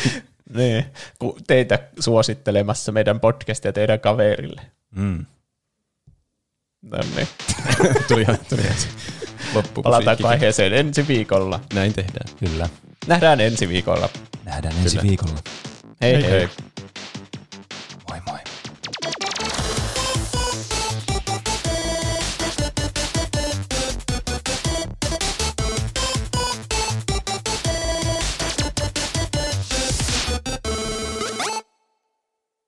niin, 0.56 0.84
kun 1.18 1.40
teitä 1.46 1.78
suosittelemassa 2.00 2.92
meidän 2.92 3.20
podcastia 3.20 3.72
teidän 3.72 4.00
kaverille. 4.00 4.62
Mm. 4.96 5.26
No 6.82 6.98
niin, 7.16 7.28
tuli 8.08 8.22
ihan, 8.22 8.38
tuli 8.48 8.60
ihan 8.60 8.76
loppu. 9.54 9.82
palataanko 9.82 10.28
aiheeseen 10.28 10.74
ensi 10.74 11.08
viikolla. 11.08 11.60
Näin 11.74 11.92
tehdään. 11.94 12.36
Kyllä. 12.38 12.68
Nähdään 13.06 13.40
ensi 13.40 13.68
viikolla. 13.68 14.08
Nähdään 14.44 14.74
ensi 14.76 14.98
viikolla. 15.02 15.38
hei. 16.00 16.12
hei. 16.14 16.22
hei. 16.22 16.30
hei. 16.30 16.48